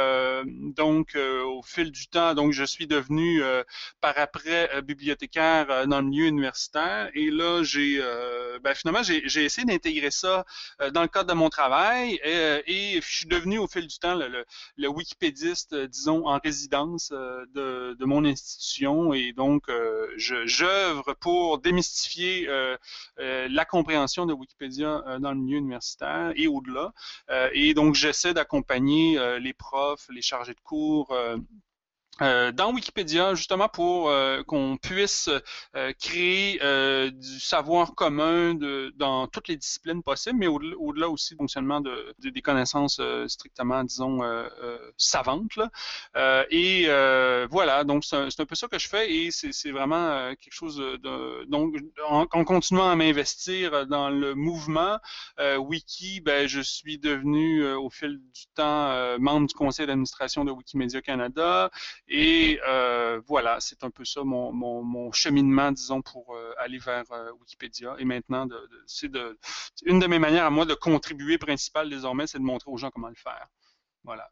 donc, 0.45 1.15
au 1.15 1.61
fil 1.63 1.91
du 1.91 2.07
temps, 2.07 2.35
donc 2.35 2.53
je 2.53 2.63
suis 2.63 2.87
devenu 2.87 3.41
par 4.01 4.17
après 4.17 4.69
euh, 4.73 4.81
bibliothécaire 4.81 5.69
euh, 5.69 5.85
dans 5.85 6.01
le 6.01 6.07
milieu 6.07 6.25
universitaire. 6.25 7.09
Et 7.13 7.29
là, 7.29 7.63
j'ai 7.63 7.99
euh, 8.01 8.59
ben, 8.59 8.73
finalement 8.73 9.03
j'ai 9.03 9.43
essayé 9.43 9.65
d'intégrer 9.65 10.11
ça 10.11 10.45
dans 10.93 11.01
le 11.01 11.07
cadre 11.07 11.29
de 11.29 11.33
mon 11.33 11.49
travail 11.49 12.19
et, 12.23 12.99
je 13.01 13.07
suis 13.07 13.27
devenu 13.27 13.57
au 13.57 13.67
fil 13.67 13.87
du 13.87 13.97
temps 13.99 14.15
le, 14.15 14.45
le, 14.77 14.87
wikipédiste, 14.87 15.75
disons, 15.75 16.27
en 16.27 16.39
résidence 16.39 17.11
de, 17.11 17.95
de, 17.97 18.05
mon 18.05 18.25
institution. 18.25 19.13
Et 19.13 19.33
donc, 19.33 19.63
j'œuvre 20.17 21.13
pour 21.13 21.59
démystifier 21.59 22.49
la 23.17 23.65
compréhension 23.65 24.25
de 24.25 24.33
Wikipédia 24.33 25.03
dans 25.19 25.31
le 25.31 25.37
milieu 25.37 25.57
universitaire 25.57 26.33
et 26.35 26.47
au-delà. 26.47 26.93
et 27.53 27.73
donc, 27.73 27.95
j'essaie 27.95 28.33
d'accompagner 28.33 29.19
les 29.39 29.53
profs, 29.53 30.07
les 30.09 30.21
chargés 30.21 30.53
de 30.53 30.61
cours, 30.61 31.15
euh, 32.21 32.51
dans 32.51 32.73
Wikipédia, 32.73 33.33
justement 33.33 33.69
pour 33.69 34.09
euh, 34.09 34.43
qu'on 34.43 34.77
puisse 34.77 35.29
euh, 35.75 35.93
créer 35.99 36.59
du 37.11 37.39
savoir 37.39 37.95
commun 37.95 38.53
de, 38.53 38.93
dans 38.97 39.27
toutes 39.27 39.47
les 39.47 39.57
disciplines 39.57 40.03
possibles, 40.03 40.37
mais 40.37 40.47
au-delà 40.47 41.09
aussi 41.09 41.33
du 41.33 41.37
fonctionnement 41.37 41.81
de, 41.81 42.13
des 42.19 42.41
connaissances 42.41 43.01
strictement, 43.27 43.83
disons, 43.83 44.19
savantes. 44.97 45.55
Là. 45.55 46.45
et 46.49 46.87
voilà, 47.49 47.83
donc 47.83 48.03
c'est 48.03 48.15
un, 48.17 48.45
peu 48.45 48.55
ça 48.55 48.67
que 48.67 48.79
je 48.79 48.87
fais 48.87 49.11
et 49.11 49.31
c'est 49.31 49.71
vraiment 49.71 50.29
quelque 50.35 50.53
chose 50.53 50.77
de... 50.77 51.45
Donc, 51.45 51.75
en, 52.07 52.25
en 52.31 52.43
continuant 52.43 52.89
à 52.89 52.95
m'investir 52.95 53.87
dans 53.87 54.09
le 54.09 54.35
mouvement 54.35 54.99
Wiki, 55.57 56.21
ben, 56.21 56.47
je 56.47 56.61
suis 56.61 56.97
devenu 56.97 57.65
au 57.73 57.89
fil 57.89 58.19
du 58.33 58.45
temps 58.55 59.17
membre 59.19 59.47
du 59.47 59.53
conseil 59.53 59.87
d'administration 59.87 60.45
de 60.45 60.51
Wikimedia 60.51 61.01
Canada 61.01 61.69
et 62.09 62.59
euh, 62.67 63.21
voilà, 63.27 63.59
c'est 63.59 63.83
un 63.83 63.91
peu 63.91 64.03
ça 64.03 64.23
mon, 64.23 65.11
cheminement, 65.11 65.71
disons, 65.71 66.01
pour 66.01 66.35
euh, 66.35 66.53
aller 66.57 66.79
vers 66.79 67.03
euh, 67.11 67.31
Wikipédia. 67.39 67.95
Et 67.99 68.05
maintenant, 68.05 68.47
c'est 68.87 69.11
une 69.85 69.99
de 69.99 70.07
mes 70.07 70.17
manières 70.17 70.45
à 70.45 70.49
moi 70.49 70.65
de 70.65 70.73
contribuer 70.73 71.37
principale 71.37 71.89
désormais, 71.89 72.25
c'est 72.25 72.39
de 72.39 72.43
montrer 72.43 72.71
aux 72.71 72.77
gens 72.77 72.89
comment 72.89 73.09
le 73.09 73.15
faire. 73.15 73.47
Voilà. 74.03 74.27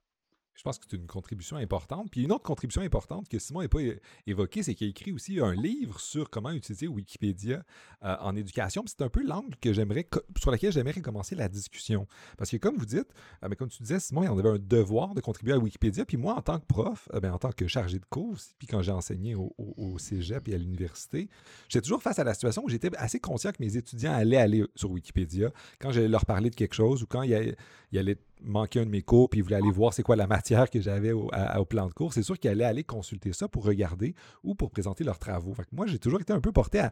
Je 0.58 0.64
pense 0.64 0.80
que 0.80 0.86
c'est 0.90 0.98
une 0.98 1.06
contribution 1.06 1.56
importante. 1.58 2.10
Puis 2.10 2.24
une 2.24 2.32
autre 2.32 2.44
contribution 2.44 2.82
importante 2.82 3.30
que 3.30 3.38
Simon 3.38 3.62
n'a 3.62 3.70
pas 3.70 3.80
évoquée, 4.26 4.64
c'est 4.64 4.74
qu'il 4.74 4.88
a 4.88 4.90
écrit 4.90 5.12
aussi 5.12 5.40
un 5.40 5.54
livre 5.54 6.00
sur 6.00 6.32
comment 6.32 6.50
utiliser 6.50 6.88
Wikipédia 6.88 7.64
euh, 8.04 8.16
en 8.20 8.36
éducation. 8.36 8.84
c'est 8.88 9.04
un 9.04 9.10
peu 9.10 9.24
l'angle 9.24 9.56
que 9.62 9.72
j'aimerais, 9.72 10.08
sur 10.40 10.50
lequel 10.50 10.72
j'aimerais 10.72 11.00
commencer 11.00 11.36
la 11.36 11.48
discussion. 11.48 12.08
Parce 12.38 12.50
que 12.50 12.58
comme 12.58 12.76
vous 12.76 12.88
dites, 12.88 13.08
euh, 13.44 13.50
comme 13.50 13.70
tu 13.70 13.84
disais, 13.84 14.00
Simon, 14.00 14.28
on 14.30 14.40
avait 14.40 14.50
un 14.50 14.58
devoir 14.60 15.14
de 15.14 15.22
contribuer 15.22 15.54
à 15.54 15.60
Wikipédia. 15.60 16.06
Puis 16.06 16.18
moi, 16.18 16.36
en 16.36 16.42
tant 16.42 16.60
que 16.60 16.66
prof, 16.66 17.08
euh, 17.14 17.20
ben, 17.20 17.32
en 17.32 17.38
tant 17.38 17.52
que 17.52 17.68
chargé 17.68 18.00
de 18.00 18.06
cours, 18.06 18.36
puis 18.58 18.68
quand 18.68 18.82
j'ai 18.82 18.92
enseigné 18.92 19.36
au, 19.36 19.54
cégep 20.00 20.48
et 20.48 20.56
à 20.56 20.58
l'université, 20.58 21.30
j'étais 21.70 21.84
toujours 21.84 22.02
face 22.02 22.18
à 22.18 22.24
la 22.24 22.34
situation 22.34 22.64
où 22.66 22.70
j'étais 22.70 22.90
assez 22.98 23.20
conscient 23.20 23.52
que 23.52 23.62
mes 23.62 23.78
étudiants 23.78 24.14
allaient 24.14 24.38
aller 24.38 24.66
sur 24.76 24.90
Wikipédia 24.90 25.52
quand 25.80 25.92
j'allais 25.92 26.08
leur 26.08 26.26
parler 26.26 26.50
de 26.50 26.56
quelque 26.56 26.74
chose 26.74 27.04
ou 27.04 27.08
quand 27.08 27.22
il 27.22 27.56
y, 27.92 28.18
manquer 28.42 28.82
un 28.82 28.86
de 28.86 28.90
mes 28.90 29.02
cours 29.02 29.30
puis 29.30 29.40
il 29.40 29.44
voulait 29.44 29.56
aller 29.56 29.72
voir 29.72 29.94
c'est 29.94 30.04
quoi 30.04 30.16
la 30.16 30.28
matière 30.28 30.70
que 30.70 30.80
j'avais 30.80 31.12
au, 31.12 31.30
plan 31.66 31.88
de 31.88 31.94
cours, 31.94 32.14
c'est 32.14 32.24
sûr 32.24 32.38
qu'il 32.40 32.50
allait 32.50 32.64
aller 32.64 32.84
consulter 32.84 33.34
ça 33.34 33.48
pour 33.48 33.66
regarder 33.66 34.16
ou 34.44 34.56
pour 34.56 34.70
présenter 34.70 35.04
leurs 35.04 35.20
travaux. 35.20 35.54
moi, 35.72 35.88
j'ai 35.88 36.00
toujours 36.00 36.22
été 36.22 36.34
un 36.34 36.42
peu 36.42 36.52
porté 36.52 36.80
à, 36.80 36.92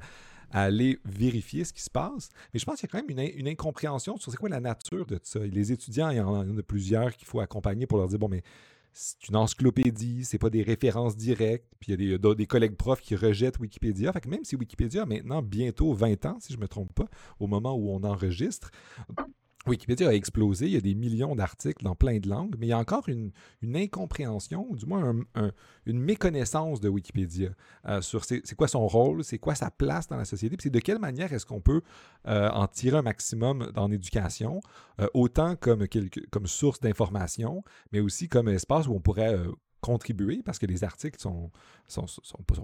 aller 0.52 1.00
vérifier 1.06 1.66
ce 1.66 1.74
qui 1.74 1.82
se 1.82 1.90
passe. 1.90 2.30
Mais 2.54 2.60
je 2.60 2.66
pense 2.66 2.80
qu'il 2.80 2.88
y 2.88 2.90
a 2.90 3.00
quand 3.00 3.08
même 3.08 3.34
une, 3.36 3.48
incompréhension 3.48 4.18
sur 4.18 4.32
c'est 4.32 4.38
quoi 4.38 4.48
la 4.48 4.60
nature 4.60 5.06
de 5.06 5.20
ça. 5.24 5.40
Les 5.40 5.72
étudiants, 5.72 6.12
il 6.12 6.18
y 6.18 6.22
en 6.22 6.58
a 6.58 6.64
plusieurs 6.64 7.16
qu'il 7.16 7.28
faut 7.28 7.40
accompagner 7.40 7.88
pour 7.88 7.98
leur 7.98 8.08
dire 8.08 8.20
bon, 8.20 8.30
mais 8.30 8.44
c'est 8.96 9.28
une 9.28 9.36
encyclopédie, 9.36 10.24
c'est 10.24 10.38
pas 10.38 10.50
des 10.50 10.64
références 10.64 11.18
directes. 11.18 11.66
Puis 11.80 11.92
il 11.92 12.02
y 12.02 12.14
a 12.14 12.18
des, 12.18 12.36
des, 12.36 12.46
collègues 12.46 12.75
profs 12.75 13.02
qui 13.02 13.16
rejettent 13.16 13.60
Wikipédia. 13.60 14.14
Fait 14.14 14.22
que 14.22 14.30
même 14.30 14.46
si 14.46 14.56
Wikipédia 14.56 15.04
a 15.04 15.06
maintenant 15.06 15.42
bientôt 15.42 15.94
20 15.94 16.25
ans, 16.25 16.38
si 16.40 16.54
je 16.54 16.58
ne 16.58 16.62
me 16.62 16.68
trompe 16.68 16.94
pas, 16.94 17.08
au 17.40 17.48
moment 17.48 17.74
où 17.75 17.90
on 17.90 18.04
enregistre, 18.04 18.72
Wikipédia 19.67 20.10
a 20.10 20.13
explosé, 20.13 20.67
il 20.67 20.74
y 20.74 20.77
a 20.77 20.81
des 20.81 20.95
millions 20.95 21.36
d'articles 21.36 21.84
dans 21.84 21.95
plein 21.95 22.19
de 22.19 22.29
langues, 22.29 22.55
mais 22.60 22.67
il 22.67 22.69
y 22.69 22.74
a 22.74 22.77
encore 22.77 23.07
une, 23.07 23.31
incompréhension, 23.63 24.65
ou 24.69 24.75
du 24.75 24.86
moins 24.86 25.15
une 25.86 26.00
méconnaissance 26.00 26.79
de 26.79 26.89
Wikipédia 26.89 27.50
euh, 27.88 28.01
sur 28.01 28.24
c'est 28.24 28.55
quoi 28.55 28.67
son 28.67 28.88
rôle, 28.88 29.24
c'est 29.24 29.39
quoi 29.39 29.55
sa 29.55 29.72
place 29.72 30.07
dans 30.07 30.17
la 30.17 30.25
société, 30.25 30.55
puis 30.55 30.63
c'est 30.63 30.69
de 30.69 30.79
quelle 30.79 31.00
manière 31.00 31.34
est-ce 31.34 31.45
qu'on 31.45 31.62
peut 31.62 31.81
euh, 32.27 32.50
en 32.50 32.67
tirer 32.67 32.98
un 32.98 33.01
maximum 33.01 33.72
dans 33.74 33.88
l'éducation, 33.88 34.62
euh, 35.00 35.07
autant 35.13 35.55
comme 35.55 36.48
source 36.48 36.79
d'information, 36.79 37.63
mais 37.91 38.00
aussi 38.00 38.29
comme 38.29 38.48
espace 38.48 38.88
où 38.88 38.93
on 38.93 39.00
pourrait 39.00 39.36
contribuer 39.86 40.42
parce 40.44 40.58
que 40.58 40.65
les 40.65 40.84
articles 40.84 41.22
sont, 41.22 41.51
sont, 41.88 42.08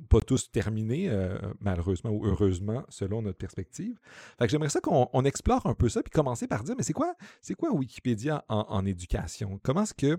pas, 0.09 0.21
tous 0.21 0.51
terminés, 0.51 1.07
euh, 1.07 1.37
malheureusement 1.59 2.09
ou 2.09 2.25
heureusement, 2.25 2.83
selon 2.89 3.21
notre 3.21 3.37
perspective. 3.37 3.99
J'aimerais 4.47 4.69
ça 4.69 4.81
qu'on 4.81 5.23
explore 5.23 5.67
un 5.67 5.75
peu 5.75 5.87
ça, 5.87 6.01
puis 6.01 6.09
commencer 6.09 6.47
par 6.47 6.63
dire, 6.63 6.73
mais 6.75 6.83
c'est 6.83 6.93
quoi, 6.93 7.13
c'est 7.41 7.53
quoi 7.53 7.71
Wikipédia 7.71 8.43
en, 8.49 8.85
éducation? 8.87 9.59
Comment 9.61 9.83
est-ce 9.83 9.93
que 9.93 10.17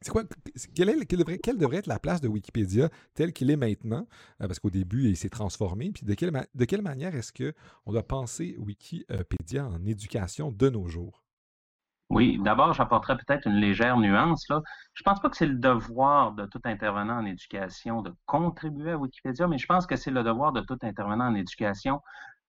c'est 0.00 0.10
quoi, 0.10 0.24
quelle, 0.74 1.06
quelle, 1.06 1.56
devrait, 1.56 1.78
être 1.78 1.86
la 1.86 2.00
place 2.00 2.20
de 2.20 2.26
Wikipédia 2.26 2.90
tel 3.14 3.32
qu'il 3.32 3.50
est 3.50 3.56
maintenant? 3.56 4.08
Euh, 4.42 4.48
parce 4.48 4.58
qu'au 4.58 4.70
début, 4.70 5.08
il 5.08 5.16
s'est 5.16 5.30
transformé. 5.30 5.92
Puis 5.92 6.04
de 6.04 6.14
quelle, 6.14 6.32
de 6.52 6.64
quelle 6.64 6.82
manière 6.82 7.14
est-ce 7.14 7.32
qu'on 7.32 7.92
doit 7.92 8.02
penser 8.02 8.56
Wikipédia 8.58 9.66
en 9.66 9.86
éducation 9.86 10.50
de 10.50 10.68
nos 10.68 10.88
jours? 10.88 11.23
Oui, 12.10 12.38
d'abord, 12.42 12.72
j'apporterai 12.74 13.16
peut-être 13.16 13.46
une 13.46 13.56
légère 13.56 13.96
nuance. 13.98 14.44
Je 14.48 14.54
ne 14.54 15.04
pense 15.04 15.20
pas 15.20 15.28
que 15.30 15.36
c'est 15.36 15.46
le 15.46 15.56
devoir 15.56 16.32
de 16.32 16.46
tout 16.46 16.60
intervenant 16.64 17.18
en 17.18 17.24
éducation 17.24 18.02
de 18.02 18.14
contribuer 18.26 18.92
à 18.92 18.98
Wikipédia, 18.98 19.48
mais 19.48 19.58
je 19.58 19.66
pense 19.66 19.86
que 19.86 19.96
c'est 19.96 20.10
le 20.10 20.22
devoir 20.22 20.52
de 20.52 20.60
tout 20.60 20.78
intervenant 20.82 21.26
en 21.26 21.34
éducation 21.34 22.00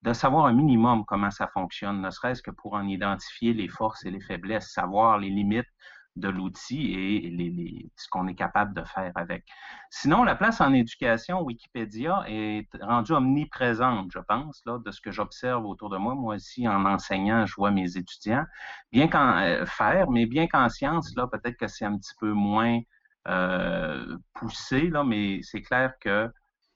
de 0.02 0.12
savoir 0.12 0.46
un 0.46 0.52
minimum 0.52 1.04
comment 1.06 1.30
ça 1.30 1.48
fonctionne, 1.48 2.00
ne 2.00 2.10
serait-ce 2.10 2.42
que 2.42 2.50
pour 2.50 2.74
en 2.74 2.86
identifier 2.86 3.54
les 3.54 3.66
forces 3.68 4.04
et 4.04 4.10
les 4.10 4.20
faiblesses, 4.20 4.70
savoir 4.72 5.18
les 5.18 5.30
limites 5.30 5.66
de 6.16 6.28
l'outil 6.28 6.94
et 6.94 7.90
ce 7.96 8.08
qu'on 8.08 8.26
est 8.26 8.34
capable 8.34 8.74
de 8.74 8.82
faire 8.82 9.12
avec. 9.14 9.44
Sinon, 9.90 10.24
la 10.24 10.34
place 10.34 10.60
en 10.60 10.72
éducation, 10.72 11.42
Wikipédia 11.42 12.24
est 12.26 12.68
rendue 12.80 13.12
omniprésente, 13.12 14.10
je 14.12 14.18
pense, 14.18 14.62
là, 14.64 14.78
de 14.84 14.90
ce 14.90 15.00
que 15.00 15.10
j'observe 15.10 15.64
autour 15.66 15.90
de 15.90 15.98
moi. 15.98 16.14
Moi 16.14 16.36
aussi, 16.36 16.66
en 16.66 16.84
enseignant, 16.86 17.46
je 17.46 17.54
vois 17.54 17.70
mes 17.70 17.96
étudiants 17.96 18.44
bien 18.92 19.08
qu'en 19.08 19.38
euh, 19.38 19.66
faire, 19.66 20.10
mais 20.10 20.26
bien 20.26 20.46
qu'en 20.46 20.68
sciences, 20.68 21.14
là, 21.16 21.26
peut-être 21.26 21.56
que 21.56 21.68
c'est 21.68 21.84
un 21.84 21.96
petit 21.98 22.14
peu 22.18 22.32
moins 22.32 22.80
euh, 23.28 24.16
poussé, 24.34 24.88
là, 24.88 25.04
mais 25.04 25.40
c'est 25.42 25.62
clair 25.62 25.92
que 26.00 26.30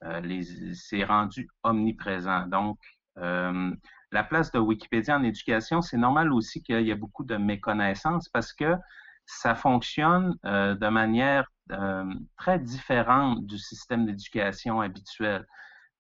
euh, 0.04 0.42
c'est 0.74 1.04
rendu 1.04 1.48
omniprésent. 1.62 2.46
Donc, 2.48 2.78
la 4.12 4.24
place 4.24 4.50
de 4.50 4.58
Wikipédia 4.58 5.16
en 5.16 5.22
éducation, 5.22 5.82
c'est 5.82 5.98
normal 5.98 6.32
aussi 6.32 6.62
qu'il 6.62 6.80
y 6.80 6.90
ait 6.90 6.94
beaucoup 6.94 7.24
de 7.24 7.36
méconnaissances 7.36 8.28
parce 8.28 8.52
que 8.52 8.74
ça 9.30 9.54
fonctionne 9.54 10.36
euh, 10.44 10.74
de 10.74 10.88
manière 10.88 11.50
euh, 11.70 12.12
très 12.36 12.58
différente 12.58 13.46
du 13.46 13.58
système 13.58 14.04
d'éducation 14.04 14.80
habituel. 14.80 15.46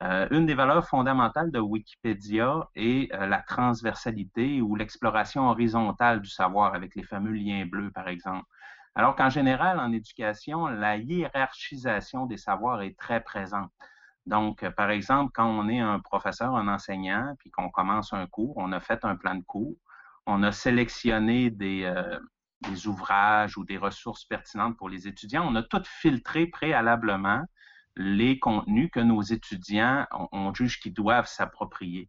Euh, 0.02 0.26
une 0.30 0.46
des 0.46 0.54
valeurs 0.54 0.88
fondamentales 0.88 1.50
de 1.50 1.60
Wikipédia 1.60 2.68
est 2.74 3.12
la 3.14 3.38
transversalité 3.42 4.60
ou 4.62 4.74
l'exploration 4.74 5.48
horizontale 5.48 6.20
du 6.22 6.30
savoir 6.30 6.74
avec 6.74 6.94
les 6.96 7.02
fameux 7.02 7.32
liens 7.32 7.66
bleus, 7.66 7.90
par 7.92 8.08
exemple. 8.08 8.46
Alors 8.94 9.14
qu'en 9.14 9.30
général, 9.30 9.78
en 9.78 9.92
éducation, 9.92 10.66
la 10.66 10.96
hiérarchisation 10.96 12.26
des 12.26 12.38
savoirs 12.38 12.82
est 12.82 12.98
très 12.98 13.20
présente. 13.20 13.70
Donc, 14.26 14.68
par 14.70 14.90
exemple, 14.90 15.30
quand 15.34 15.46
on 15.46 15.68
est 15.68 15.80
un 15.80 16.00
professeur, 16.00 16.56
un 16.56 16.66
enseignant, 16.68 17.34
puis 17.38 17.50
qu'on 17.50 17.70
commence 17.70 18.12
un 18.12 18.26
cours, 18.26 18.56
on 18.56 18.72
a 18.72 18.80
fait 18.80 19.04
un 19.04 19.16
plan 19.16 19.34
de 19.34 19.44
cours, 19.44 19.76
on 20.26 20.42
a 20.42 20.50
sélectionné 20.52 21.50
des, 21.50 21.84
des 22.62 22.86
ouvrages 22.86 23.56
ou 23.56 23.64
des 23.64 23.78
ressources 23.78 24.24
pertinentes 24.24 24.76
pour 24.76 24.88
les 24.88 25.08
étudiants. 25.08 25.46
On 25.46 25.54
a 25.56 25.62
tout 25.62 25.82
filtré 25.84 26.46
préalablement 26.46 27.44
les 27.96 28.38
contenus 28.38 28.90
que 28.92 29.00
nos 29.00 29.22
étudiants, 29.22 30.06
on, 30.32 30.54
juge 30.54 30.80
qu'ils 30.80 30.94
doivent 30.94 31.26
s'approprier. 31.26 32.08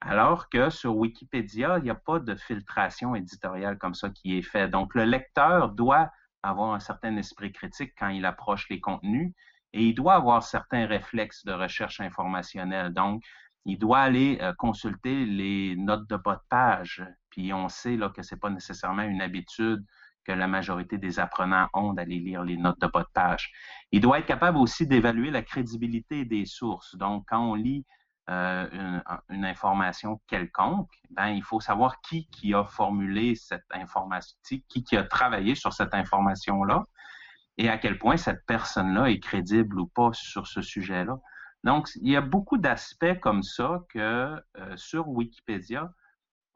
Alors 0.00 0.48
que 0.48 0.70
sur 0.70 0.96
Wikipédia, 0.96 1.78
il 1.78 1.84
n'y 1.84 1.90
a 1.90 1.94
pas 1.94 2.18
de 2.18 2.34
filtration 2.34 3.14
éditoriale 3.14 3.78
comme 3.78 3.94
ça 3.94 4.10
qui 4.10 4.36
est 4.36 4.42
fait. 4.42 4.68
Donc, 4.68 4.94
le 4.94 5.04
lecteur 5.04 5.70
doit 5.70 6.10
avoir 6.42 6.74
un 6.74 6.80
certain 6.80 7.16
esprit 7.16 7.52
critique 7.52 7.94
quand 7.98 8.08
il 8.08 8.26
approche 8.26 8.68
les 8.68 8.80
contenus 8.80 9.32
et 9.72 9.86
il 9.86 9.94
doit 9.94 10.14
avoir 10.14 10.42
certains 10.42 10.86
réflexes 10.86 11.44
de 11.44 11.52
recherche 11.52 12.00
informationnelle. 12.00 12.92
Donc, 12.92 13.22
il 13.64 13.78
doit 13.78 14.00
aller 14.00 14.38
euh, 14.42 14.52
consulter 14.52 15.24
les 15.24 15.74
notes 15.76 16.08
de 16.08 16.16
bas 16.16 16.36
de 16.36 16.48
page, 16.50 17.02
puis 17.34 17.52
on 17.52 17.68
sait 17.68 17.98
que 18.14 18.22
ce 18.22 18.34
n'est 18.34 18.38
pas 18.38 18.50
nécessairement 18.50 19.02
une 19.02 19.20
habitude 19.20 19.84
que 20.24 20.30
la 20.30 20.46
majorité 20.46 20.98
des 20.98 21.18
apprenants 21.18 21.68
ont 21.74 21.92
d'aller 21.92 22.20
lire 22.20 22.44
les 22.44 22.56
notes 22.56 22.80
de 22.80 22.86
bas 22.86 23.02
de 23.02 23.08
page. 23.12 23.50
Il 23.90 24.00
doit 24.00 24.20
être 24.20 24.26
capable 24.26 24.56
aussi 24.56 24.86
d'évaluer 24.86 25.32
la 25.32 25.42
crédibilité 25.42 26.24
des 26.24 26.46
sources. 26.46 26.94
Donc, 26.94 27.24
quand 27.26 27.40
on 27.40 27.54
lit 27.54 27.84
euh, 28.30 29.00
une, 29.28 29.44
information 29.44 30.20
quelconque, 30.28 30.92
ben, 31.10 31.30
il 31.30 31.42
faut 31.42 31.58
savoir 31.58 32.00
qui, 32.02 32.28
a 32.54 32.64
formulé 32.64 33.34
cette 33.34 33.66
information, 33.72 34.36
qui, 34.44 34.62
qui 34.84 34.96
a 34.96 35.02
travaillé 35.02 35.56
sur 35.56 35.72
cette 35.72 35.92
information-là 35.92 36.84
et 37.58 37.68
à 37.68 37.78
quel 37.78 37.98
point 37.98 38.16
cette 38.16 38.46
personne-là 38.46 39.10
est 39.10 39.18
crédible 39.18 39.80
ou 39.80 39.88
pas 39.88 40.10
sur 40.12 40.46
ce 40.46 40.62
sujet-là. 40.62 41.18
Donc, 41.64 41.88
il 42.00 42.12
y 42.12 42.16
a 42.16 42.20
beaucoup 42.20 42.58
d'aspects 42.58 43.18
comme 43.20 43.42
ça 43.42 43.80
que 43.88 43.98
euh, 43.98 44.76
sur 44.76 45.08
Wikipédia, 45.08 45.90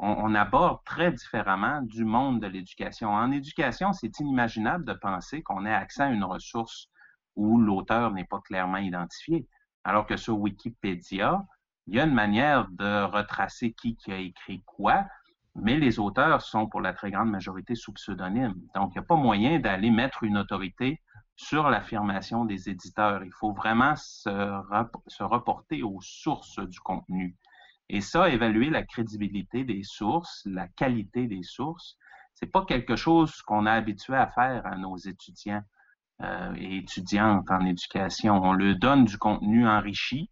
on, 0.00 0.34
aborde 0.34 0.78
très 0.84 1.10
différemment 1.10 1.82
du 1.82 2.04
monde 2.04 2.40
de 2.40 2.46
l'éducation. 2.46 3.10
En 3.10 3.32
éducation, 3.32 3.92
c'est 3.92 4.20
inimaginable 4.20 4.84
de 4.84 4.92
penser 4.92 5.42
qu'on 5.42 5.66
ait 5.66 5.74
accès 5.74 6.02
à 6.02 6.10
une 6.10 6.24
ressource 6.24 6.88
où 7.34 7.58
l'auteur 7.58 8.12
n'est 8.12 8.24
pas 8.24 8.40
clairement 8.40 8.78
identifié. 8.78 9.48
Alors 9.84 10.06
que 10.06 10.16
sur 10.16 10.38
Wikipédia, 10.38 11.44
il 11.86 11.96
y 11.96 12.00
a 12.00 12.04
une 12.04 12.14
manière 12.14 12.68
de 12.70 13.04
retracer 13.04 13.72
qui, 13.72 13.96
a 14.08 14.18
écrit 14.18 14.62
quoi, 14.66 15.04
mais 15.56 15.76
les 15.76 15.98
auteurs 15.98 16.42
sont 16.42 16.68
pour 16.68 16.80
la 16.80 16.92
très 16.92 17.10
grande 17.10 17.30
majorité 17.30 17.74
sous 17.74 17.92
pseudonyme. 17.92 18.54
Donc, 18.74 18.92
il 18.94 18.98
n'y 18.98 19.04
a 19.04 19.06
pas 19.06 19.16
moyen 19.16 19.58
d'aller 19.58 19.90
mettre 19.90 20.22
une 20.22 20.38
autorité 20.38 21.00
sur 21.34 21.70
l'affirmation 21.70 22.44
des 22.44 22.68
éditeurs. 22.68 23.24
Il 23.24 23.32
faut 23.32 23.52
vraiment 23.52 23.94
se 23.96 25.22
reporter 25.22 25.82
aux 25.82 26.00
sources 26.00 26.60
du 26.60 26.78
contenu. 26.80 27.36
Et 27.90 28.00
ça, 28.00 28.28
évaluer 28.28 28.70
la 28.70 28.82
crédibilité 28.82 29.64
des 29.64 29.82
sources, 29.82 30.42
la 30.44 30.68
qualité 30.68 31.26
des 31.26 31.42
sources, 31.42 31.96
c'est 32.34 32.50
pas 32.50 32.64
quelque 32.64 32.96
chose 32.96 33.42
qu'on 33.42 33.66
a 33.66 33.72
habitué 33.72 34.14
à 34.14 34.28
faire 34.28 34.64
à 34.66 34.76
nos 34.76 34.96
étudiants 34.96 35.62
euh, 36.20 36.54
et 36.56 36.78
étudiantes 36.78 37.50
en 37.50 37.64
éducation. 37.64 38.40
On 38.42 38.52
leur 38.52 38.76
donne 38.76 39.04
du 39.04 39.18
contenu 39.18 39.66
enrichi, 39.66 40.30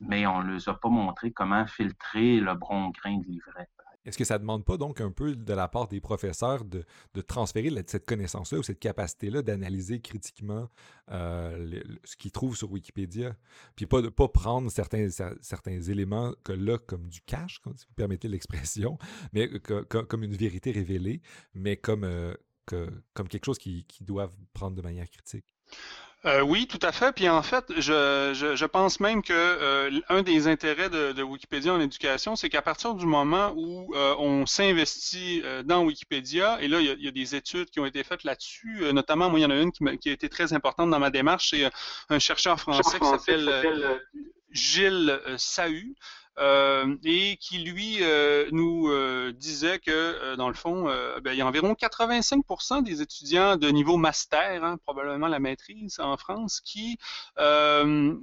mais 0.00 0.26
on 0.26 0.42
ne 0.42 0.52
leur 0.52 0.68
a 0.68 0.80
pas 0.80 0.88
montré 0.88 1.32
comment 1.32 1.66
filtrer 1.66 2.40
le 2.40 2.54
bon 2.54 2.90
grain 2.90 3.18
de 3.18 3.24
livret. 3.24 3.68
Est-ce 4.04 4.16
que 4.16 4.24
ça 4.24 4.34
ne 4.34 4.40
demande 4.40 4.64
pas 4.64 4.76
donc 4.76 5.00
un 5.00 5.10
peu 5.10 5.36
de 5.36 5.52
la 5.52 5.68
part 5.68 5.88
des 5.88 6.00
professeurs 6.00 6.64
de, 6.64 6.84
transférer 7.26 7.70
cette 7.86 8.06
connaissance-là 8.06 8.58
ou 8.58 8.62
cette 8.62 8.78
capacité-là 8.78 9.42
d'analyser 9.42 10.00
critiquement 10.00 10.68
euh, 11.10 11.82
ce 12.04 12.16
qu'ils 12.16 12.32
trouvent 12.32 12.56
sur 12.56 12.70
Wikipédia, 12.70 13.36
puis 13.76 13.86
pas 13.86 14.00
de 14.00 14.08
pas 14.08 14.28
prendre 14.28 14.70
certains, 14.70 15.08
certains 15.40 15.80
éléments 15.80 16.32
que 16.44 16.52
là 16.52 16.78
comme 16.78 17.08
du 17.08 17.20
cash, 17.20 17.60
si 17.76 17.86
vous 17.86 17.94
permettez 17.94 18.28
l'expression, 18.28 18.98
mais 19.32 19.50
comme 19.60 20.22
une 20.22 20.36
vérité 20.36 20.70
révélée, 20.70 21.20
mais 21.54 21.76
comme, 21.76 22.04
euh, 22.04 22.34
comme 22.66 23.28
quelque 23.28 23.44
chose 23.44 23.58
qu'ils 23.58 23.84
doivent 24.00 24.34
prendre 24.54 24.76
de 24.76 24.82
manière 24.82 25.10
critique? 25.10 25.54
Euh, 26.26 26.42
oui, 26.42 26.66
tout 26.66 26.78
à 26.82 26.92
fait. 26.92 27.12
Puis 27.12 27.28
en 27.30 27.42
fait, 27.42 27.64
je, 27.78 28.32
je, 28.54 28.64
pense 28.66 29.00
même 29.00 29.22
que 29.22 29.32
euh, 29.32 30.00
un 30.10 30.22
des 30.22 30.48
intérêts 30.48 30.90
de, 30.90 31.22
Wikipédia 31.22 31.72
en 31.72 31.80
éducation, 31.80 32.36
c'est 32.36 32.50
qu'à 32.50 32.60
partir 32.60 32.94
du 32.94 33.06
moment 33.06 33.54
où 33.56 33.94
euh, 33.94 34.14
on 34.18 34.44
s'investit 34.44 35.42
dans 35.64 35.84
Wikipédia, 35.84 36.60
et 36.60 36.68
là, 36.68 36.80
il 36.80 37.02
y, 37.02 37.08
a, 37.08 37.10
des 37.10 37.34
études 37.34 37.70
qui 37.70 37.80
ont 37.80 37.86
été 37.86 38.04
faites 38.04 38.24
là-dessus, 38.24 38.92
notamment, 38.92 39.30
moi, 39.30 39.38
il 39.38 39.42
y 39.42 39.46
en 39.46 39.50
a 39.50 39.56
une 39.56 39.72
qui, 39.72 39.82
qui, 39.98 40.10
a 40.10 40.12
été 40.12 40.28
très 40.28 40.52
importante 40.52 40.90
dans 40.90 40.98
ma 40.98 41.10
démarche, 41.10 41.50
c'est 41.50 41.70
un 42.10 42.18
chercheur 42.18 42.60
français 42.60 42.98
qui 42.98 43.06
s'appelle 43.06 44.00
Gilles 44.52 45.18
Sahu, 45.38 45.94
euh, 46.40 46.96
et 47.04 47.36
qui 47.36 47.58
lui 47.58 47.98
euh, 48.00 48.48
nous 48.50 48.88
euh, 48.88 49.30
disait 49.32 49.78
que 49.78 50.36
dans 50.36 50.48
le 50.48 50.54
fond, 50.54 50.84
ben, 51.22 51.32
il 51.32 51.38
y 51.38 51.42
a 51.42 51.46
environ 51.46 51.74
85% 51.74 52.82
des 52.82 53.02
étudiants 53.02 53.56
de 53.56 53.68
niveau 53.68 53.98
master, 53.98 54.64
hein, 54.64 54.78
probablement 54.84 55.28
la 55.28 55.38
maîtrise 55.38 56.00
en 56.00 56.16
France, 56.16 56.60
qui 56.60 56.98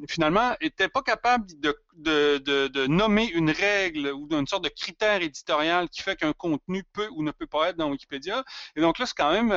finalement 0.09 0.55
n'étaient 0.62 0.89
pas 0.89 1.01
capables 1.01 1.47
de 1.59 1.77
de, 1.97 2.88
nommer 2.88 3.25
une 3.25 3.50
règle 3.50 4.12
ou 4.13 4.27
une 4.31 4.45
sorte 4.45 4.63
de 4.63 4.69
critère 4.69 5.21
éditorial 5.21 5.89
qui 5.89 6.01
fait 6.01 6.15
qu'un 6.15 6.33
contenu 6.33 6.83
peut 6.83 7.09
ou 7.15 7.24
ne 7.24 7.31
peut 7.31 7.47
pas 7.47 7.69
être 7.69 7.77
dans 7.77 7.89
Wikipédia. 7.89 8.43
Et 8.75 8.81
donc 8.81 9.00
là, 9.00 9.05
c'est 9.05 9.17
quand 9.17 9.31
même, 9.31 9.50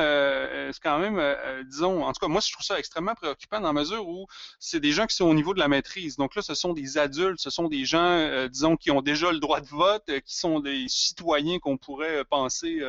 c'est 0.73 0.81
quand 0.81 0.99
même, 0.99 1.21
disons, 1.67 2.03
en 2.03 2.11
tout 2.11 2.19
cas, 2.19 2.27
moi, 2.27 2.41
je 2.43 2.51
trouve 2.51 2.65
ça 2.65 2.79
extrêmement 2.79 3.13
préoccupant 3.13 3.59
dans 3.59 3.71
la 3.71 3.79
mesure 3.79 4.07
où 4.07 4.25
c'est 4.59 4.79
des 4.79 4.91
gens 4.91 5.05
qui 5.05 5.15
sont 5.15 5.25
au 5.25 5.33
niveau 5.33 5.53
de 5.53 5.59
la 5.59 5.67
maîtrise. 5.67 6.17
Donc 6.17 6.35
là, 6.35 6.41
ce 6.41 6.55
sont 6.55 6.73
des 6.73 6.97
adultes, 6.97 7.39
ce 7.39 7.49
sont 7.49 7.67
des 7.67 7.85
gens, 7.85 8.49
disons, 8.51 8.75
qui 8.77 8.91
ont 8.91 9.01
déjà 9.01 9.31
le 9.31 9.39
droit 9.39 9.61
de 9.61 9.67
vote, 9.67 10.05
qui 10.25 10.37
sont 10.37 10.59
des 10.59 10.85
citoyens 10.87 11.59
qu'on 11.59 11.77
pourrait 11.77 12.23
penser, 12.25 12.81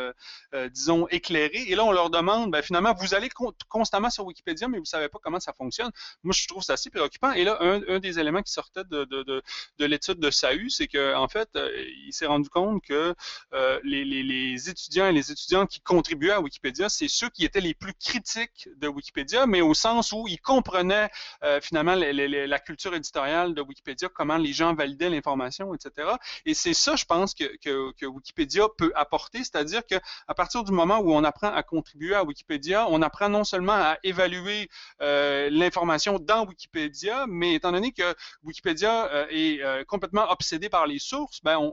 disons, 0.70 1.06
éclairés. 1.08 1.64
Et 1.68 1.74
là, 1.74 1.84
on 1.84 1.92
leur 1.92 2.10
demande, 2.10 2.50
ben, 2.50 2.62
finalement, 2.62 2.94
vous 2.94 3.14
allez 3.14 3.28
constamment 3.68 4.10
sur 4.10 4.26
Wikipédia, 4.26 4.68
mais 4.68 4.78
vous 4.78 4.84
savez 4.84 5.08
pas 5.08 5.18
comment 5.22 5.40
ça 5.40 5.52
fonctionne. 5.52 5.90
Moi, 6.22 6.34
je 6.36 6.46
trouve 6.46 6.62
ça 6.62 6.74
assez 6.74 6.90
préoccupant. 6.90 7.32
Et 7.32 7.44
là, 7.44 7.58
un, 7.60 7.98
des 7.98 8.18
éléments 8.18 8.42
qui 8.42 8.52
sortait 8.52 8.84
de, 8.84 9.04
de 9.04 9.42
de 9.78 9.86
l'étude 9.86 10.18
de 10.18 10.30
SAU, 10.30 10.68
c'est 10.68 10.86
qu'en 10.86 11.22
en 11.22 11.28
fait, 11.28 11.48
euh, 11.56 11.70
il 12.06 12.12
s'est 12.12 12.26
rendu 12.26 12.48
compte 12.48 12.82
que 12.82 13.14
euh, 13.52 13.80
les, 13.84 14.68
étudiants 14.68 15.08
et 15.08 15.12
les 15.12 15.30
étudiantes 15.32 15.68
qui 15.68 15.80
contribuaient 15.80 16.32
à 16.32 16.40
Wikipédia, 16.40 16.88
c'est 16.88 17.08
ceux 17.08 17.28
qui 17.28 17.44
étaient 17.44 17.60
les 17.60 17.74
plus 17.74 17.94
critiques 17.94 18.68
de 18.76 18.88
Wikipédia, 18.88 19.46
mais 19.46 19.60
au 19.60 19.74
sens 19.74 20.12
où 20.12 20.26
ils 20.28 20.40
comprenaient 20.40 21.10
euh, 21.42 21.60
finalement 21.60 21.94
la 21.94 22.58
culture 22.58 22.94
éditoriale 22.94 23.54
de 23.54 23.62
Wikipédia, 23.62 24.08
comment 24.08 24.36
les 24.36 24.52
gens 24.52 24.74
validaient 24.74 25.10
l'information, 25.10 25.41
etc. 25.46 26.08
Et 26.44 26.54
c'est 26.54 26.74
ça, 26.74 26.96
je 26.96 27.04
pense, 27.04 27.34
que, 27.34 28.06
Wikipédia 28.06 28.66
peut 28.76 28.92
apporter, 28.94 29.38
c'est-à-dire 29.38 29.84
qu'à 29.86 30.00
partir 30.36 30.64
du 30.64 30.72
moment 30.72 30.98
où 30.98 31.12
on 31.12 31.24
apprend 31.24 31.52
à 31.52 31.62
contribuer 31.62 32.14
à 32.14 32.24
Wikipédia, 32.24 32.86
on 32.88 33.02
apprend 33.02 33.28
non 33.28 33.44
seulement 33.44 33.72
à 33.72 33.98
évaluer 34.02 34.68
l'information 35.00 36.18
dans 36.18 36.46
Wikipédia, 36.46 37.26
mais 37.28 37.54
étant 37.54 37.72
donné 37.72 37.92
que 37.92 38.14
Wikipédia 38.42 39.26
est 39.30 39.62
euh, 39.62 39.84
complètement 39.84 40.30
obsédé 40.30 40.68
par 40.68 40.86
les 40.86 40.98
sources, 40.98 41.40
ben 41.42 41.72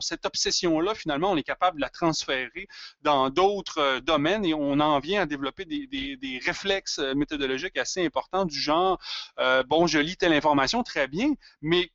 cette 0.00 0.26
obsession-là, 0.26 0.94
finalement, 0.94 1.30
on 1.30 1.36
est 1.36 1.42
capable 1.42 1.76
de 1.76 1.80
la 1.82 1.90
transférer 1.90 2.68
dans 3.02 3.30
d'autres 3.30 3.78
euh, 3.78 4.00
domaines 4.00 4.44
et 4.44 4.54
on 4.54 4.80
en 4.80 4.98
vient 4.98 5.22
à 5.22 5.26
développer 5.26 5.64
des, 5.64 6.40
réflexes 6.44 6.98
euh, 6.98 7.14
méthodologiques 7.14 7.76
assez 7.76 8.04
importants 8.04 8.44
du 8.44 8.58
genre, 8.58 8.98
bon, 9.68 9.86
je 9.86 9.98
lis 9.98 10.16
telle 10.16 10.32
information, 10.32 10.82
très 10.82 11.08
bien, 11.08 11.32
mais 11.60 11.90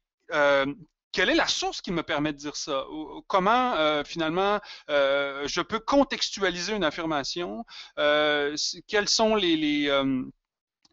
quelle 1.11 1.29
est 1.29 1.35
la 1.35 1.47
source 1.47 1.81
qui 1.81 1.91
me 1.91 2.03
permet 2.03 2.33
de 2.33 2.37
dire 2.37 2.55
ça? 2.55 2.85
Comment, 3.27 4.03
finalement, 4.03 4.59
je 4.87 5.61
peux 5.61 5.79
contextualiser 5.79 6.73
une 6.73 6.83
affirmation? 6.83 7.65
quels 7.95 9.09
sont 9.09 9.35
les, 9.35 9.89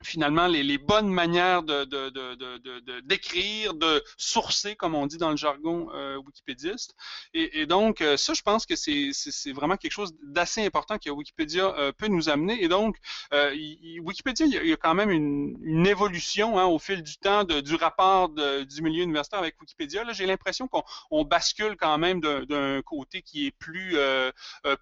finalement 0.02 0.46
les, 0.46 0.78
bonnes 0.78 1.08
manières 1.08 1.62
de, 1.62 3.00
d'écrire, 3.00 3.74
de, 3.74 4.02
sourcer, 4.16 4.76
comme 4.76 4.94
on 4.94 5.06
dit 5.06 5.18
dans 5.18 5.30
le 5.30 5.36
jargon 5.36 5.88
euh, 5.94 6.16
wikipédiste. 6.16 6.94
Et, 7.34 7.66
donc, 7.66 8.00
euh, 8.00 8.16
ça, 8.16 8.34
je 8.34 8.42
pense 8.42 8.66
que 8.66 8.76
c'est, 8.76 9.12
vraiment 9.52 9.76
quelque 9.76 9.92
chose 9.92 10.14
d'assez 10.22 10.64
important 10.64 10.98
que 10.98 11.10
Wikipédia 11.10 11.74
euh, 11.78 11.92
peut 11.92 12.08
nous 12.08 12.28
amener. 12.28 12.62
Et 12.62 12.68
donc, 12.68 12.96
Wikipédia, 13.32 14.46
il 14.46 14.66
y, 14.68 14.72
a, 14.72 14.76
quand 14.76 14.94
même 14.94 15.10
une, 15.10 15.86
évolution 15.86 16.58
hein, 16.58 16.66
au 16.66 16.78
fil 16.78 17.02
du 17.02 17.16
temps 17.16 17.44
du 17.44 17.74
rapport 17.74 18.28
du 18.28 18.82
milieu 18.82 19.04
universitaire 19.04 19.38
avec 19.38 19.58
Wikipédia. 19.60 20.04
Là, 20.04 20.12
j'ai 20.12 20.26
l'impression 20.26 20.68
qu'on 20.68 21.24
bascule 21.24 21.76
quand 21.76 21.96
même 21.98 22.20
d'un, 22.20 22.82
côté 22.82 23.22
qui 23.22 23.46
est 23.46 23.50
plus 23.50 23.96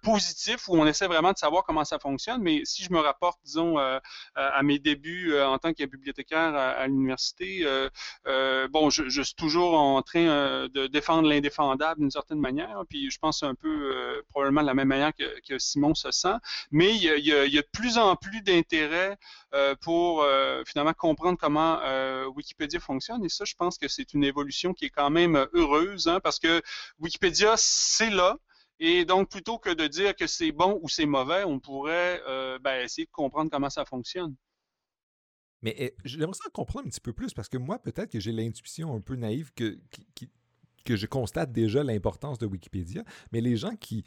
positif, 0.01 0.67
où 0.67 0.75
on 0.75 0.85
essaie 0.85 1.07
vraiment 1.07 1.31
de 1.31 1.37
savoir 1.37 1.63
comment 1.63 1.85
ça 1.85 1.99
fonctionne. 1.99 2.41
Mais 2.41 2.61
si 2.65 2.83
je 2.83 2.91
me 2.91 2.99
rapporte, 2.99 3.39
disons, 3.43 3.77
à 3.77 4.63
mes 4.63 4.79
débuts, 4.79 5.06
euh, 5.07 5.45
en 5.45 5.57
tant 5.57 5.73
que 5.73 5.83
bibliothécaire 5.85 6.55
à, 6.55 6.87
l'université, 6.87 7.61
euh, 7.63 7.89
euh, 8.27 8.67
bon, 8.67 8.89
je, 8.89 9.21
suis 9.21 9.35
toujours 9.35 9.73
en 9.73 10.01
train 10.01 10.67
de 10.67 10.87
défendre 10.87 11.27
l'indéfendable 11.27 12.01
d'une 12.01 12.11
certaine 12.11 12.39
manière, 12.39 12.83
puis 12.89 13.09
je 13.11 13.19
pense 13.19 13.43
un 13.43 13.55
peu 13.55 14.23
probablement 14.29 14.61
de 14.61 14.67
la 14.67 14.73
même 14.73 14.87
manière 14.87 15.11
que, 15.13 15.57
Simon 15.59 15.95
se 15.95 16.11
sent, 16.11 16.35
mais 16.71 16.95
il 16.95 17.01
y 17.01 17.31
a, 17.31 17.47
de 17.47 17.67
plus 17.71 17.97
en 17.97 18.15
plus 18.15 18.41
d'intérêt 18.41 19.17
pour 19.81 20.25
finalement 20.65 20.93
comprendre 20.93 21.37
comment 21.39 21.79
Wikipédia 22.35 22.79
fonctionne, 22.79 23.23
et 23.25 23.29
ça, 23.29 23.45
je 23.45 23.55
pense 23.55 23.77
que 23.77 23.87
c'est 23.87 24.13
une 24.13 24.23
évolution 24.23 24.73
qui 24.73 24.85
est 24.85 24.89
quand 24.89 25.09
même 25.09 25.47
heureuse, 25.53 26.07
hein, 26.07 26.19
parce 26.21 26.39
que 26.39 26.61
Wikipédia, 26.99 27.55
c'est 27.57 28.09
là, 28.09 28.37
et 28.79 29.05
donc, 29.05 29.29
plutôt 29.29 29.57
que 29.57 29.71
de 29.71 29.87
dire 29.87 30.15
que 30.15 30.27
c'est 30.27 30.51
bon 30.51 30.79
ou 30.83 30.89
c'est 30.89 31.07
mauvais, 31.07 31.43
on 31.43 31.59
pourrait 31.59 32.21
ben, 32.61 32.81
essayer 32.83 33.05
de 33.05 33.11
comprendre 33.11 33.49
comment 33.51 33.69
ça 33.69 33.85
fonctionne. 33.85 34.35
Mais 35.67 35.75
eh, 35.77 35.93
j'aimerais 36.05 36.33
ça 36.33 36.49
comprendre 36.53 36.87
un 36.87 36.89
petit 36.89 37.01
peu 37.01 37.11
plus 37.11 37.33
parce 37.33 37.49
que 37.49 37.57
moi, 37.57 37.77
peut-être 37.77 38.09
que 38.09 38.21
j'ai 38.21 38.31
l'intuition 38.31 38.95
un 38.95 39.01
peu 39.01 39.17
naïve 39.17 39.51
que, 39.53 39.77
que 40.85 40.95
je 40.95 41.05
constate 41.07 41.51
déjà 41.51 41.83
l'importance 41.83 42.37
de 42.37 42.45
Wikipédia, 42.45 43.03
mais 43.33 43.41
les 43.41 43.57
gens 43.57 43.75
qui, 43.75 44.05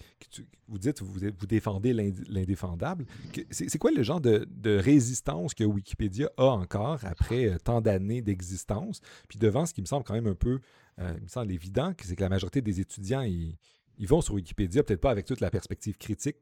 vous 0.68 0.78
dites, 0.78 1.02
vous, 1.02 1.20
vous 1.38 1.46
défendez 1.46 1.92
l'indéfendable, 1.92 3.04
c'est 3.50 3.76
quoi 3.76 3.90
le 3.90 4.02
genre 4.02 4.22
de, 4.22 4.46
résistance 4.64 5.52
que 5.52 5.64
Wikipédia 5.64 6.30
a 6.38 6.46
encore 6.46 7.04
après 7.04 7.50
euh, 7.50 7.58
tant 7.58 7.82
d'années 7.82 8.22
d'existence? 8.22 9.02
Puis 9.28 9.38
devant 9.38 9.66
ce 9.66 9.74
qui 9.74 9.82
me 9.82 9.86
semble 9.86 10.04
quand 10.04 10.14
même 10.14 10.28
un 10.28 10.34
peu, 10.34 10.60
euh, 10.98 11.12
il 11.18 11.24
me 11.24 11.28
semble 11.28 11.52
évident, 11.52 11.92
c'est 12.00 12.16
que 12.16 12.22
la 12.22 12.30
majorité 12.30 12.62
des 12.62 12.80
étudiants, 12.80 13.20
ils, 13.20 13.58
ils 14.00 14.08
vont 14.08 14.22
sur 14.22 14.34
Wikipédia, 14.34 14.82
peut-être 14.82 15.00
pas 15.00 15.10
avec 15.10 15.26
toute 15.26 15.40
la 15.40 15.50
perspective 15.50 15.98
critique 15.98 16.38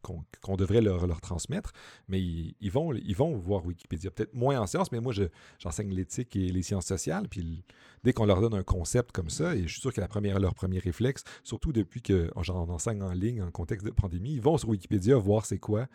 qu'on 0.00 0.56
devrait 0.56 0.80
leur, 0.80 1.20
transmettre, 1.20 1.72
mais 2.08 2.20
ils, 2.22 2.70
vont, 2.70 2.94
ils 2.94 3.14
vont 3.14 3.36
voir 3.36 3.66
Wikipédia. 3.66 4.10
Peut-être 4.10 4.32
moins 4.32 4.58
en 4.58 4.66
sciences, 4.66 4.90
mais 4.92 5.00
moi, 5.00 5.12
j'enseigne 5.58 5.90
l'éthique 5.90 6.34
et 6.36 6.48
les 6.48 6.62
sciences 6.62 6.86
sociales. 6.86 7.28
Puis 7.28 7.64
dès 8.02 8.14
qu'on 8.14 8.24
leur 8.24 8.40
donne 8.40 8.54
un 8.54 8.62
concept 8.62 9.12
comme 9.12 9.28
ça, 9.28 9.54
et 9.54 9.64
je 9.64 9.68
suis 9.68 9.82
sûr 9.82 9.92
que 9.92 10.00
leur 10.00 10.54
premier 10.54 10.78
réflexe, 10.78 11.22
surtout 11.44 11.70
depuis 11.70 12.00
que 12.00 12.30
j'en 12.40 12.66
enseigne 12.70 13.02
en 13.02 13.12
ligne 13.12 13.42
en 13.42 13.50
contexte 13.50 13.84
de 13.84 13.92
pandémie, 13.92 14.32
ils 14.32 14.42
vont 14.42 14.56
sur 14.56 14.70
Wikipédia 14.70 15.16
voir 15.16 15.44
c'est 15.44 15.58
quoi. 15.58 15.88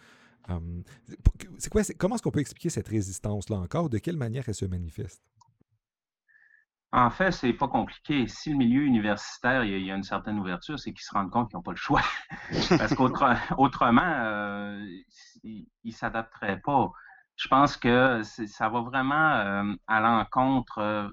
Hum, 0.49 0.83
c'est 1.57 1.69
quoi 1.69 1.81
comment 1.97 2.15
est-ce 2.15 2.23
qu'on 2.23 2.31
peut 2.31 2.39
expliquer 2.39 2.69
cette 2.69 2.87
résistance-là 2.87 3.57
encore? 3.57 3.89
De 3.89 3.97
quelle 3.97 4.17
manière 4.17 4.47
elle 4.47 4.55
se 4.55 4.65
manifeste? 4.65 5.23
En 6.93 7.09
fait, 7.09 7.31
c'est 7.31 7.51
pas 7.51 7.67
compliqué. 7.67 8.27
Si 8.27 8.49
le 8.49 8.55
milieu 8.55 8.81
universitaire, 8.83 9.65
il 9.65 9.85
y 9.85 9.91
a, 9.91 9.95
une 9.95 10.03
certaine 10.03 10.39
ouverture, 10.39 10.79
c'est 10.79 10.93
qu'ils 10.93 11.03
se 11.03 11.13
rendent 11.13 11.29
compte 11.29 11.49
qu'ils 11.49 11.57
n'ont 11.57 11.63
pas 11.63 11.71
le 11.71 11.77
choix. 11.77 12.01
Parce 12.77 12.95
qu'autrement, 12.95 14.01
euh, 14.01 14.85
ils 15.43 15.67
ne 15.83 15.91
s'adapteraient 15.91 16.61
pas. 16.61 16.89
Je 17.35 17.47
pense 17.49 17.75
que 17.77 18.21
ça 18.23 18.69
va 18.69 18.81
vraiment 18.81 19.31
euh, 19.33 19.73
à 19.87 19.99
l'encontre. 19.99 20.79
Euh, 20.79 21.09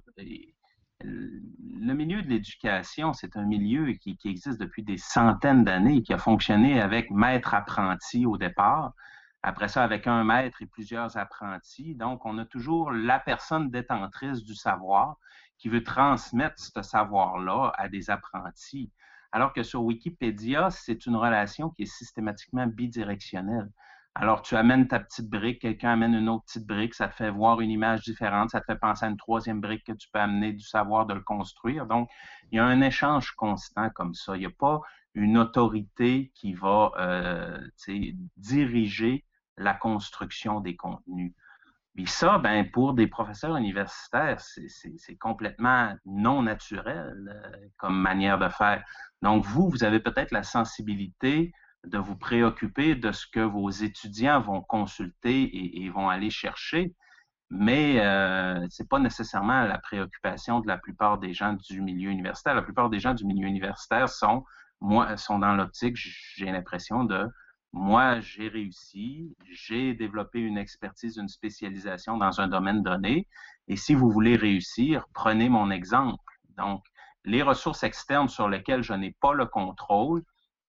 le 1.03 1.93
milieu 1.93 2.23
de 2.23 2.29
l'éducation, 2.29 3.13
c'est 3.13 3.37
un 3.37 3.45
milieu 3.45 3.93
qui, 3.95 4.17
qui, 4.17 4.29
existe 4.29 4.61
depuis 4.61 4.85
des 4.85 4.97
centaines 4.97 5.65
d'années, 5.65 6.03
qui 6.03 6.15
a 6.15 6.19
fonctionné 6.19 6.81
avec 6.81 7.11
maître-apprenti 7.11 8.27
au 8.27 8.39
départ. 8.39 8.95
Après 9.43 9.69
ça, 9.69 9.85
avec 9.85 10.07
un 10.07 10.25
maître 10.25 10.63
et 10.63 10.67
plusieurs 10.67 11.19
apprentis. 11.19 11.95
Donc, 11.95 12.25
on 12.25 12.39
a 12.39 12.47
toujours 12.47 12.91
la 12.91 13.19
personne 13.19 13.71
détentrice 13.71 14.43
du 14.45 14.55
savoir 14.55 15.19
qui 15.59 15.69
veut 15.69 15.83
transmettre 15.83 16.59
ce 16.59 16.83
savoir-là 16.83 17.73
à 17.77 17.89
des 17.89 18.11
apprentis. 18.11 18.93
Alors 19.33 19.53
que 19.53 19.63
sur 19.63 19.83
Wikipédia, 19.83 20.71
c'est 20.71 21.07
une 21.07 21.17
relation 21.17 21.71
qui 21.71 21.83
est 21.83 21.87
systématiquement 21.87 22.67
bidirectionnelle. 22.67 23.71
Alors, 24.17 24.43
tu 24.43 24.55
amènes 24.55 24.87
ta 24.87 25.01
petite 25.01 25.29
brique, 25.29 25.61
quelqu'un 25.63 25.91
amène 25.91 26.15
une 26.15 26.29
autre 26.29 26.45
petite 26.45 26.67
brique, 26.67 26.95
ça 26.95 27.09
te 27.09 27.15
fait 27.15 27.31
voir 27.31 27.61
une 27.61 27.71
image 27.71 28.03
différente, 28.03 28.51
ça 28.51 28.61
te 28.61 28.67
fait 28.67 28.79
penser 28.79 29.05
à 29.05 29.09
une 29.09 29.17
troisième 29.17 29.61
brique 29.61 29.85
que 29.85 29.93
tu 29.93 30.09
peux 30.13 30.21
amener 30.21 30.53
du 30.53 30.63
savoir 30.63 31.07
de 31.07 31.15
le 31.15 31.21
construire. 31.21 31.87
Donc, 31.87 32.09
il 32.53 32.57
y 32.57 32.59
a 32.61 32.65
un 32.65 32.81
échange 32.81 33.33
constant 33.33 33.91
comme 33.91 34.15
ça. 34.15 34.37
Il 34.37 34.41
n'y 34.41 34.47
a 34.47 34.51
pas 34.57 34.81
une 35.15 35.37
autorité 35.37 36.31
qui 36.37 36.55
va 36.55 36.93
euh, 36.99 37.59
diriger 38.37 39.25
la 39.57 39.75
construction 39.75 40.61
des 40.61 40.77
contenus. 40.77 41.33
Puis 41.95 42.09
ça, 42.09 42.39
ben, 42.39 42.69
pour 42.71 42.95
des 42.95 43.07
professeurs 43.07 43.57
universitaires, 43.57 44.41
c'est 44.41 45.17
complètement 45.17 45.95
non 46.05 46.43
naturel 46.43 47.15
euh, 47.29 47.69
comme 47.77 47.97
manière 47.97 48.39
de 48.39 48.49
faire. 48.49 48.83
Donc, 49.23 49.45
vous, 49.45 49.69
vous 49.69 49.85
avez 49.85 50.01
peut-être 50.01 50.33
la 50.33 50.43
sensibilité 50.43 51.53
de 51.87 51.99
vous 51.99 52.17
préoccuper 52.17 52.97
de 52.97 53.13
ce 53.13 53.27
que 53.33 53.41
vos 53.41 53.71
étudiants 53.71 54.41
vont 54.41 54.61
consulter 54.63 55.85
et, 55.85 55.89
vont 55.91 56.09
aller 56.09 56.31
chercher, 56.31 56.95
mais 57.51 58.01
euh, 58.01 58.67
ce 58.71 58.83
n'est 58.83 58.89
pas 58.89 58.99
nécessairement 58.99 59.65
la 59.65 59.79
préoccupation 59.79 60.61
de 60.61 60.67
la 60.67 60.79
plupart 60.79 61.19
des 61.19 61.33
gens 61.33 61.53
du 61.53 61.81
milieu 61.81 62.11
universitaire. 62.11 62.55
La 62.55 62.63
plupart 62.63 62.91
des 62.91 62.99
gens 62.99 63.15
du 63.15 63.25
milieu 63.25 63.47
universitaire 63.47 64.09
sont, 64.09 64.45
moi, 64.81 65.17
sont 65.17 65.39
dans 65.39 65.55
l'optique, 65.55 65.97
j'ai 65.97 66.47
l'impression, 66.47 67.05
de 67.05 67.29
moi, 67.77 68.21
j'ai 68.21 68.47
réussi, 68.47 69.37
j'ai 69.51 69.95
développé 69.95 70.39
une 70.39 70.59
expertise, 70.59 71.17
une 71.17 71.29
spécialisation 71.29 72.17
dans 72.17 72.41
un 72.41 72.47
domaine 72.47 72.85
donné, 72.85 73.27
et 73.67 73.75
si 73.75 73.95
vous 73.95 74.13
voulez 74.13 74.37
réussir, 74.37 75.07
prenez 75.13 75.49
mon 75.49 75.73
exemple. 75.73 76.23
Donc, 76.57 76.85
les 77.25 77.43
ressources 77.43 77.83
externes 77.83 78.29
sur 78.29 78.49
lesquelles 78.49 78.85
je 78.85 78.93
n'ai 78.93 79.17
pas 79.21 79.33
le 79.33 79.47
contrôle, 79.47 80.23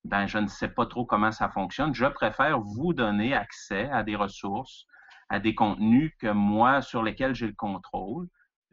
ben, 0.03 0.25
je 0.25 0.39
ne 0.39 0.47
sais 0.47 0.67
pas 0.67 0.87
trop 0.87 1.05
comment 1.05 1.31
ça 1.31 1.47
fonctionne. 1.47 1.93
Je 1.93 2.07
préfère 2.07 2.59
vous 2.59 2.93
donner 2.93 3.35
accès 3.35 3.87
à 3.91 4.01
des 4.01 4.15
ressources, 4.15 4.87
à 5.29 5.39
des 5.39 5.53
contenus 5.53 6.11
que 6.17 6.31
moi, 6.31 6.81
sur 6.81 7.03
lesquels 7.03 7.35
j'ai 7.35 7.47
le 7.47 7.53
contrôle, 7.53 8.27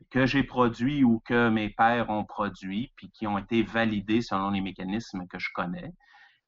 que 0.08 0.24
j'ai 0.24 0.42
produits 0.42 1.04
ou 1.04 1.20
que 1.26 1.50
mes 1.50 1.68
pairs 1.68 2.08
ont 2.08 2.24
produits, 2.24 2.94
puis 2.96 3.10
qui 3.10 3.26
ont 3.26 3.36
été 3.36 3.62
validés 3.62 4.22
selon 4.22 4.52
les 4.52 4.62
mécanismes 4.62 5.26
que 5.26 5.38
je 5.38 5.50
connais. 5.54 5.92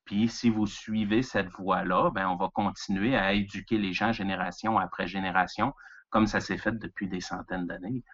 Puis 0.04 0.28
si 0.28 0.50
vous 0.50 0.66
suivez 0.66 1.22
cette 1.22 1.50
voie-là, 1.50 2.10
ben, 2.10 2.28
on 2.28 2.36
va 2.36 2.48
continuer 2.52 3.16
à 3.16 3.32
éduquer 3.32 3.78
les 3.78 3.92
gens 3.92 4.12
génération 4.12 4.78
après 4.78 5.06
génération 5.06 5.72
comme 6.14 6.28
ça 6.28 6.38
s'est 6.38 6.58
fait 6.58 6.78
depuis 6.78 7.08
des 7.08 7.20
centaines 7.20 7.66
d'années. 7.66 8.04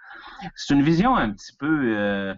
C'est 0.54 0.72
une 0.72 0.80
vision 0.80 1.16
un 1.16 1.30
petit 1.32 1.54
peu 1.54 1.94
euh, 1.98 2.34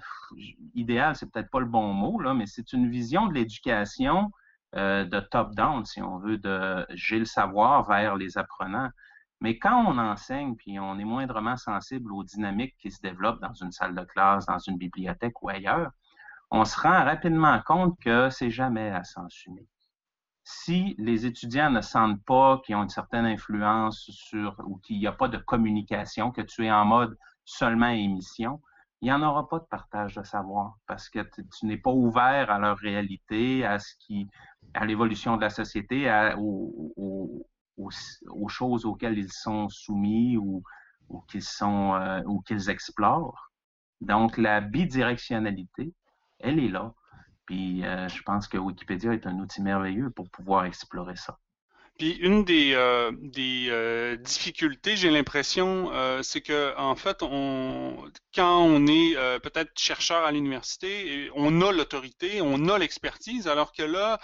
idéale, 0.74 1.14
c'est 1.14 1.30
peut-être 1.30 1.50
pas 1.50 1.60
le 1.60 1.66
bon 1.66 1.92
mot, 1.92 2.18
là, 2.18 2.34
mais 2.34 2.46
c'est 2.46 2.72
une 2.72 2.90
vision 2.90 3.28
de 3.28 3.34
l'éducation 3.34 4.32
euh, 4.74 5.04
de 5.04 5.20
top-down, 5.20 5.84
si 5.84 6.02
on 6.02 6.18
veut, 6.18 6.36
de 6.36 6.84
j'ai 6.94 7.20
le 7.20 7.26
savoir 7.26 7.86
vers 7.88 8.16
les 8.16 8.38
apprenants. 8.38 8.88
Mais 9.40 9.56
quand 9.56 9.84
on 9.86 9.98
enseigne, 9.98 10.56
puis 10.56 10.80
on 10.80 10.98
est 10.98 11.04
moindrement 11.04 11.56
sensible 11.56 12.12
aux 12.12 12.24
dynamiques 12.24 12.74
qui 12.78 12.90
se 12.90 13.00
développent 13.00 13.40
dans 13.40 13.54
une 13.54 13.70
salle 13.70 13.94
de 13.94 14.02
classe, 14.02 14.46
dans 14.46 14.58
une 14.58 14.78
bibliothèque 14.78 15.40
ou 15.42 15.48
ailleurs, 15.48 15.92
on 16.52 16.64
se 16.64 16.78
rend 16.80 17.04
rapidement 17.04 17.60
compte 17.66 17.98
que 18.00 18.30
c'est 18.30 18.50
jamais 18.50 18.90
à 18.90 19.02
sens 19.02 19.44
unique 19.46 19.68
si 20.44 20.94
les 20.98 21.26
étudiants 21.26 21.70
ne 21.70 21.80
sentent 21.80 22.22
pas 22.24 22.60
qu'ils 22.64 22.74
ont 22.76 22.82
une 22.82 22.88
certaine 22.88 23.26
influence 23.26 24.10
sur 24.10 24.60
ou 24.66 24.78
qu'il 24.78 24.98
n'y 24.98 25.06
a 25.06 25.12
pas 25.12 25.28
de 25.28 25.38
communication, 25.38 26.30
que 26.30 26.42
tu 26.42 26.66
es 26.66 26.70
en 26.70 26.84
mode 26.84 27.16
seulement 27.44 27.88
émission, 27.88 28.60
il 29.00 29.06
n'y 29.06 29.12
en 29.12 29.22
aura 29.22 29.48
pas 29.48 29.58
de 29.58 29.64
partage 29.64 30.14
de 30.14 30.22
savoir 30.22 30.76
parce 30.86 31.08
que 31.08 31.20
tu, 31.20 31.66
n'es 31.66 31.76
pas 31.76 31.90
ouvert 31.90 32.50
à 32.50 32.58
leur 32.58 32.78
réalité, 32.78 33.64
à 33.64 33.78
ce 33.78 33.94
qui, 33.98 34.28
à 34.74 34.84
l'évolution 34.84 35.36
de 35.36 35.42
la 35.42 35.50
société, 35.50 36.08
aux, 36.38 37.46
choses 38.48 38.84
auxquelles 38.84 39.18
ils 39.18 39.32
sont 39.32 39.68
soumis 39.68 40.36
ou, 40.36 40.62
qu'ils 41.28 41.42
sont 41.42 41.94
euh, 41.94 42.22
ou 42.26 42.40
qu'ils 42.42 42.70
explorent. 42.70 43.50
Donc 44.00 44.36
la 44.38 44.60
bidirectionnalité, 44.60 45.92
elle 46.42 46.58
est 46.58 46.68
là. 46.68 46.94
Puis 47.46 47.84
euh, 47.84 48.08
je 48.08 48.22
pense 48.22 48.48
que 48.48 48.58
Wikipédia 48.58 49.12
est 49.12 49.26
un 49.26 49.38
outil 49.38 49.62
merveilleux 49.62 50.10
pour 50.10 50.28
pouvoir 50.30 50.64
explorer 50.64 51.16
ça. 51.16 51.38
Puis 52.02 52.16
une 52.20 52.44
des, 52.44 52.72
euh, 52.74 53.12
euh, 53.38 54.16
difficultés, 54.16 54.96
j'ai 54.96 55.08
l'impression, 55.08 55.92
c'est 56.24 56.40
que 56.40 56.76
en 56.76 56.96
fait, 56.96 57.20
quand 57.20 58.58
on 58.58 58.88
est 58.88 59.14
peut-être 59.38 59.70
chercheur 59.78 60.24
à 60.24 60.32
l'université, 60.32 61.30
on 61.36 61.62
a 61.62 61.70
l'autorité, 61.70 62.40
on 62.42 62.68
a 62.68 62.76
l'expertise, 62.76 63.46
alors 63.46 63.70
que 63.72 63.84
là, 63.84 64.18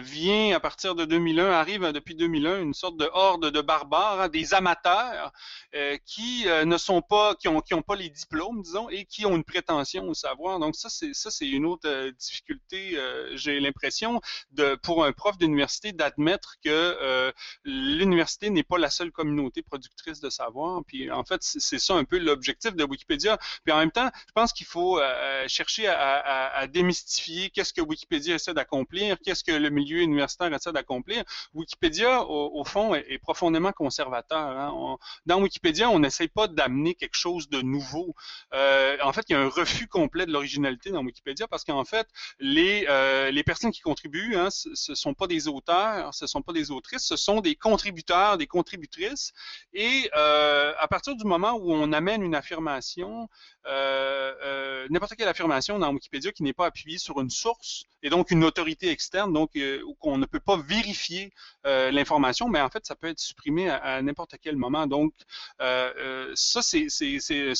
vient 0.00 0.54
à 0.54 0.60
partir 0.60 0.94
de 0.94 1.04
2001, 1.04 1.50
arrive 1.50 1.90
depuis 1.90 2.14
2001 2.14 2.60
une 2.60 2.74
sorte 2.74 2.96
de 2.98 3.10
horde 3.12 3.50
de 3.50 3.60
barbares, 3.60 4.20
hein, 4.20 4.28
des 4.28 4.54
amateurs 4.54 5.32
qui 6.04 6.46
ne 6.46 6.76
sont 6.78 7.02
pas, 7.02 7.34
qui 7.34 7.48
ont, 7.48 7.82
pas 7.82 7.96
les 7.96 8.10
diplômes, 8.10 8.62
disons, 8.62 8.88
et 8.90 9.06
qui 9.06 9.26
ont 9.26 9.34
une 9.34 9.44
prétention 9.44 10.08
au 10.08 10.14
savoir. 10.14 10.60
Donc 10.60 10.76
ça, 10.76 10.88
c'est 10.88 11.48
une 11.48 11.66
autre 11.66 12.10
difficulté, 12.10 12.96
j'ai 13.34 13.58
l'impression, 13.58 14.20
pour 14.84 15.04
un 15.04 15.10
prof 15.10 15.36
d'université 15.36 15.90
d'admettre 15.90 16.54
que 16.62 16.75
euh, 16.76 17.32
l'université 17.64 18.50
n'est 18.50 18.62
pas 18.62 18.78
la 18.78 18.90
seule 18.90 19.12
communauté 19.12 19.62
productrice 19.62 20.20
de 20.20 20.30
savoir. 20.30 20.82
Puis 20.86 21.10
en 21.10 21.24
fait, 21.24 21.42
c'est 21.42 21.78
ça 21.78 21.94
un 21.94 22.04
peu 22.04 22.18
l'objectif 22.18 22.74
de 22.74 22.84
Wikipédia. 22.84 23.38
Puis 23.64 23.72
en 23.72 23.78
même 23.78 23.90
temps, 23.90 24.10
je 24.26 24.32
pense 24.32 24.52
qu'il 24.52 24.66
faut 24.66 24.98
euh, 25.00 25.44
chercher 25.48 25.88
à, 25.88 26.66
démystifier 26.68 27.50
qu'est-ce 27.50 27.72
que 27.72 27.80
Wikipédia 27.80 28.34
essaie 28.34 28.54
d'accomplir, 28.54 29.18
qu'est-ce 29.24 29.44
que 29.44 29.52
le 29.52 29.70
milieu 29.70 30.00
universitaire 30.00 30.52
essaie 30.52 30.72
d'accomplir. 30.72 31.24
Wikipédia, 31.54 32.22
au, 32.24 32.64
fond, 32.64 32.94
est, 32.94 33.18
profondément 33.18 33.72
conservateur. 33.72 34.38
Hein. 34.38 34.96
dans 35.26 35.40
Wikipédia, 35.40 35.90
on 35.90 35.98
n'essaie 35.98 36.28
pas 36.28 36.48
d'amener 36.48 36.94
quelque 36.94 37.16
chose 37.16 37.48
de 37.48 37.62
nouveau. 37.62 38.14
Euh, 38.54 38.96
en 39.02 39.12
fait, 39.12 39.24
il 39.28 39.32
y 39.32 39.36
a 39.36 39.40
un 39.40 39.48
refus 39.48 39.86
complet 39.86 40.26
de 40.26 40.32
l'originalité 40.32 40.90
dans 40.90 41.02
Wikipédia 41.04 41.46
parce 41.46 41.64
qu'en 41.64 41.84
fait, 41.84 42.08
les, 42.38 43.42
personnes 43.44 43.70
qui 43.70 43.80
contribuent, 43.80 44.36
hein, 44.36 44.48
ce 44.50 44.90
ne 44.90 44.94
sont 44.96 45.14
pas 45.14 45.26
des 45.26 45.48
auteurs, 45.48 46.12
ce 46.14 46.24
ne 46.24 46.28
sont 46.28 46.42
pas 46.42 46.52
autrices, 46.70 47.04
ce 47.04 47.16
sont 47.16 47.40
des 47.40 47.54
contributeurs, 47.54 48.38
des 48.38 48.46
contributrices. 48.46 49.32
Et 49.72 50.10
euh, 50.16 50.72
à 50.78 50.88
partir 50.88 51.16
du 51.16 51.24
moment 51.24 51.52
où 51.52 51.72
on 51.72 51.92
amène 51.92 52.22
une 52.22 52.34
affirmation, 52.34 53.28
euh, 53.66 54.32
euh, 54.44 54.86
n'importe 54.90 55.14
quelle 55.16 55.28
affirmation 55.28 55.78
dans 55.78 55.92
Wikipédia 55.92 56.32
qui 56.32 56.42
n'est 56.42 56.52
pas 56.52 56.66
appuyée 56.66 56.98
sur 56.98 57.20
une 57.20 57.30
source 57.30 57.84
et 58.02 58.10
donc 58.10 58.30
une 58.30 58.44
autorité 58.44 58.90
externe, 58.90 59.32
donc 59.32 59.58
qu'on 59.98 60.18
ne 60.18 60.26
peut 60.26 60.40
pas 60.40 60.56
vérifier 60.56 61.32
l'information, 61.64 62.48
mais 62.48 62.60
en 62.60 62.68
fait, 62.68 62.86
ça 62.86 62.94
peut 62.94 63.08
être 63.08 63.18
supprimé 63.18 63.68
à, 63.68 64.00
n'importe 64.02 64.36
quel 64.40 64.56
moment. 64.56 64.86
Donc, 64.86 65.12
ça, 65.58 66.62
c'est 66.62 66.86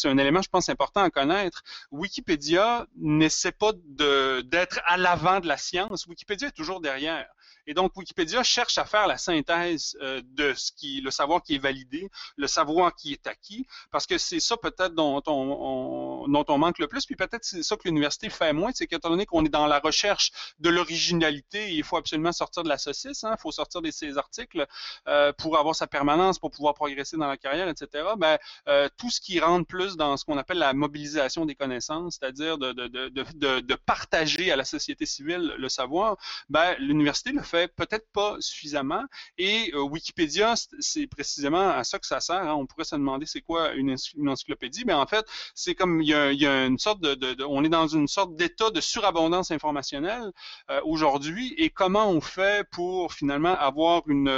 un 0.05 0.19
élément, 0.19 0.43
je 0.43 0.49
pense, 0.49 0.69
important 0.69 1.03
à 1.03 1.11
connaître. 1.11 1.65
Wikipédia 1.91 2.87
n'essaie 2.97 3.53
pas 3.53 3.73
d'être 3.87 4.81
à 4.85 4.97
l'avant 4.97 5.41
de 5.41 5.49
la 5.49 5.57
science. 5.57 6.07
Wikipédia 6.07 6.49
est 6.49 6.53
toujours 6.53 6.81
derrière. 6.81 7.27
Et 7.67 7.75
donc, 7.75 7.97
Wikipédia 7.97 8.43
cherche 8.43 8.79
à 8.79 8.85
faire 8.85 9.07
la 9.07 9.19
synthèse 9.19 9.97
euh, 10.01 10.23
de 10.25 10.55
ce 10.55 10.71
qui, 10.73 11.01
le 11.01 11.11
savoir 11.11 11.43
qui 11.43 11.57
est 11.57 11.59
validé, 11.59 12.09
le 12.37 12.47
savoir 12.47 12.95
qui 12.95 13.13
est 13.13 13.27
acquis, 13.27 13.67
parce 13.91 14.07
que 14.07 14.19
c'est 14.19 14.41
ça 14.41 14.57
peut-être 14.57 14.95
dont 14.95 15.23
on, 15.27 16.27
dont 16.29 16.45
on 16.49 16.59
manque 16.59 16.79
le 16.79 16.87
plus, 16.87 17.07
puis 17.07 17.17
peut-être 17.17 17.45
c'est 17.45 17.63
ça 17.63 17.77
que 17.77 17.83
l'université 17.85 18.31
fait 18.31 18.53
moins, 18.53 18.71
c'est 18.73 18.87
qu'étant 18.87 19.11
donné 19.11 19.27
qu'on 19.27 19.45
est 19.45 19.51
dans 19.51 19.67
la 19.67 19.81
recherche 19.81 20.31
de 20.61 20.69
l'originalité, 20.69 21.73
il 21.73 21.83
faut 21.83 21.97
absolument 21.97 22.33
sortir 22.33 22.63
de 22.63 22.69
la 22.69 22.79
saucisse, 22.79 23.25
hein, 23.25 23.35
il 23.37 23.41
faut 23.41 23.51
sortir 23.51 23.83
de 23.83 23.91
ces 23.91 24.17
articles 24.17 24.67
euh, 25.09 25.33
pour 25.33 25.59
avoir 25.59 25.75
sa 25.75 25.87
permanence, 25.89 26.39
pour 26.39 26.51
pouvoir 26.51 26.75
progresser 26.75 27.17
dans 27.17 27.27
la 27.27 27.37
carrière, 27.37 27.69
etc. 27.69 28.05
Ben, 28.17 28.39
euh, 28.69 28.89
tout 28.97 29.11
ce 29.11 29.21
qui 29.21 29.41
rentre 29.41 29.67
plus 29.67 29.97
dans 29.97 30.17
ce 30.17 30.25
qu'on 30.25 30.39
appelle 30.39 30.59
la 30.59 30.73
mobilisation 30.73 31.47
des 31.47 31.57
connaissances, 31.57 32.19
c'est-à-dire 32.21 32.59
de, 32.59 32.73
de, 32.73 32.87
de, 32.87 33.61
de, 33.61 33.75
partager 33.75 34.51
à 34.53 34.57
la 34.57 34.65
société 34.65 35.07
civile 35.07 35.55
le 35.59 35.69
savoir, 35.69 36.17
ben, 36.49 36.75
l'université 36.79 37.33
le 37.33 37.43
fait 37.43 37.56
peut-être 37.77 38.09
pas 38.13 38.37
suffisamment. 38.41 39.05
Et 39.39 39.71
euh, 39.75 39.83
Wikipédia, 39.83 40.55
c'est 40.79 41.07
précisément 41.07 41.71
à 41.71 41.85
ça 41.85 41.99
que 41.99 42.07
ça 42.07 42.21
sert. 42.21 42.37
Hein. 42.37 42.55
On 42.55 42.67
pourrait 42.67 42.85
se 42.85 42.97
demander 42.97 43.27
c'est 43.27 43.41
quoi 43.41 43.73
une, 43.73 43.97
encyclopédie. 44.29 44.85
Mais 44.87 44.93
en 44.93 45.07
fait, 45.07 45.27
c'est 45.55 45.75
comme 45.75 46.03
il 46.03 46.09
y, 46.09 46.15
a, 46.15 46.67
une 46.67 46.79
sorte 46.79 47.01
de, 47.01 47.45
on 47.45 47.65
est 47.65 47.69
dans 47.69 47.87
une 47.87 48.09
sorte 48.09 48.37
d'état 48.37 48.71
de 48.71 48.81
surabondance 48.81 49.51
informationnelle 49.51 50.33
euh, 50.71 50.81
aujourd'hui. 50.85 51.55
Et 51.59 51.71
comment 51.71 52.09
on 52.09 52.21
fait 52.21 52.69
pour 52.71 53.13
finalement 53.13 53.57
avoir 53.57 54.03
une 54.09 54.29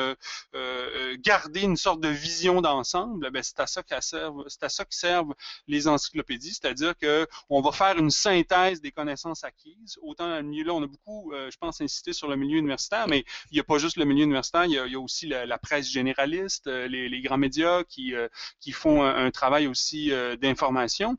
euh, 0.54 1.16
garder 1.18 1.62
une 1.62 1.76
sorte 1.76 2.00
de 2.00 2.08
vision 2.08 2.60
d'ensemble? 2.60 3.30
Ben, 3.30 3.42
c'est 3.42 3.60
à 3.60 3.66
ça 3.66 3.82
c'est 3.90 4.62
à 4.62 4.68
ça 4.68 4.84
que 4.84 4.94
servent 4.94 5.34
les 5.66 5.88
encyclopédies, 5.88 6.54
c'est-à-dire 6.54 6.96
que 6.96 7.26
on 7.50 7.60
va 7.60 7.72
faire 7.72 7.96
une 7.98 8.10
synthèse 8.10 8.80
des 8.80 8.92
connaissances 8.92 9.44
acquises. 9.44 9.98
Autant 10.02 10.28
dans 10.28 10.36
le 10.36 10.42
milieu 10.42 10.64
là, 10.64 10.74
on 10.74 10.82
a 10.82 10.86
beaucoup, 10.86 11.32
je 11.32 11.56
pense, 11.56 11.80
insisté 11.80 12.12
sur 12.12 12.28
le 12.28 12.36
milieu 12.36 12.58
universitaire, 12.58 13.07
mais 13.08 13.24
il 13.50 13.54
n'y 13.54 13.60
a 13.60 13.64
pas 13.64 13.78
juste 13.78 13.96
le 13.96 14.04
milieu 14.04 14.24
universitaire, 14.24 14.64
il 14.66 14.72
y 14.72 14.94
a, 14.94 15.00
aussi 15.00 15.26
la, 15.26 15.58
presse 15.58 15.88
généraliste, 15.88 16.66
euh, 16.66 16.86
les, 16.88 17.20
grands 17.20 17.38
médias 17.38 17.84
qui, 17.84 18.14
euh, 18.14 18.28
font 18.72 19.02
un, 19.02 19.30
travail 19.30 19.66
aussi 19.66 20.12
euh, 20.12 20.36
d'information. 20.36 21.16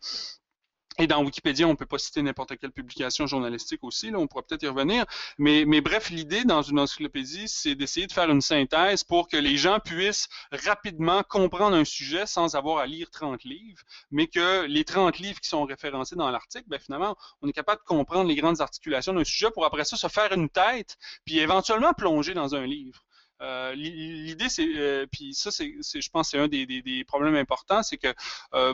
Et 1.02 1.08
dans 1.08 1.24
Wikipédia, 1.24 1.66
on 1.66 1.72
ne 1.72 1.76
peut 1.76 1.86
pas 1.86 1.98
citer 1.98 2.22
n'importe 2.22 2.58
quelle 2.58 2.74
publication 2.74 3.26
journalistique 3.26 3.86
aussi, 3.86 4.12
là, 4.12 4.20
on 4.20 4.28
pourra 4.28 4.44
peut-être 4.44 4.64
y 4.64 4.68
revenir. 4.68 5.06
Mais, 5.38 5.64
bref, 5.80 6.10
l'idée 6.10 6.44
dans 6.44 6.62
une 6.62 6.78
encyclopédie, 6.78 7.48
c'est 7.48 7.74
d'essayer 7.74 8.06
de 8.06 8.12
faire 8.12 8.30
une 8.30 8.42
synthèse 8.42 9.06
pour 9.06 9.30
que 9.30 9.38
les 9.38 9.56
gens 9.56 9.80
puissent 9.80 10.28
rapidement 10.52 11.24
comprendre 11.24 11.78
un 11.78 11.86
sujet 11.86 12.26
sans 12.26 12.56
avoir 12.58 12.80
à 12.80 12.86
lire 12.86 13.10
30 13.12 13.46
livres, 13.46 13.82
mais 14.12 14.28
que 14.28 14.66
les 14.66 14.84
30 14.84 15.20
livres 15.20 15.40
qui 15.40 15.48
sont 15.48 15.64
référencés 15.64 16.18
dans 16.18 16.30
l'article, 16.30 16.66
ben, 16.68 16.80
finalement, 16.80 17.16
on 17.42 17.48
est 17.48 17.54
capable 17.54 17.80
de 17.80 17.86
comprendre 17.86 18.28
les 18.28 18.36
grandes 18.36 18.60
articulations 18.60 19.14
d'un 19.14 19.24
sujet 19.24 19.52
pour 19.52 19.64
après 19.64 19.86
ça 19.86 19.96
se 19.96 20.08
faire 20.10 20.34
une 20.34 20.50
tête, 20.50 20.98
puis 21.24 21.40
éventuellement 21.40 21.94
plonger 21.94 22.34
dans 22.34 22.56
un 22.56 22.66
livre. 22.66 23.02
Euh, 23.42 23.74
l'idée, 23.76 24.50
c'est, 24.50 24.68
euh, 24.76 25.06
puis 25.12 25.34
ça, 25.34 25.52
c'est, 25.52 25.74
je 25.82 26.10
pense, 26.10 26.30
c'est 26.30 26.40
un 26.40 26.48
des, 26.48 27.04
problèmes 27.08 27.36
importants, 27.36 27.84
c'est 27.84 27.98
que 27.98 28.14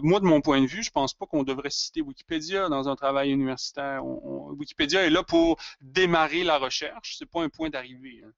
moi, 0.01 0.19
de 0.19 0.25
mon 0.25 0.41
point 0.41 0.61
de 0.61 0.67
vue, 0.67 0.83
je 0.83 0.91
pense 0.91 1.13
pas 1.13 1.25
qu'on 1.25 1.43
devrait 1.43 1.69
citer 1.69 2.01
Wikipédia 2.01 2.69
dans 2.69 2.89
un 2.89 2.95
travail 2.95 3.31
universitaire. 3.31 4.05
Wikipédia 4.05 5.05
est 5.05 5.09
là 5.09 5.23
pour 5.23 5.57
démarrer 5.81 6.43
la 6.43 6.57
recherche, 6.57 7.15
c'est 7.17 7.29
pas 7.29 7.43
un 7.43 7.49
point 7.49 7.69
d'arrivée. 7.69 8.21
Hein. 8.25 8.31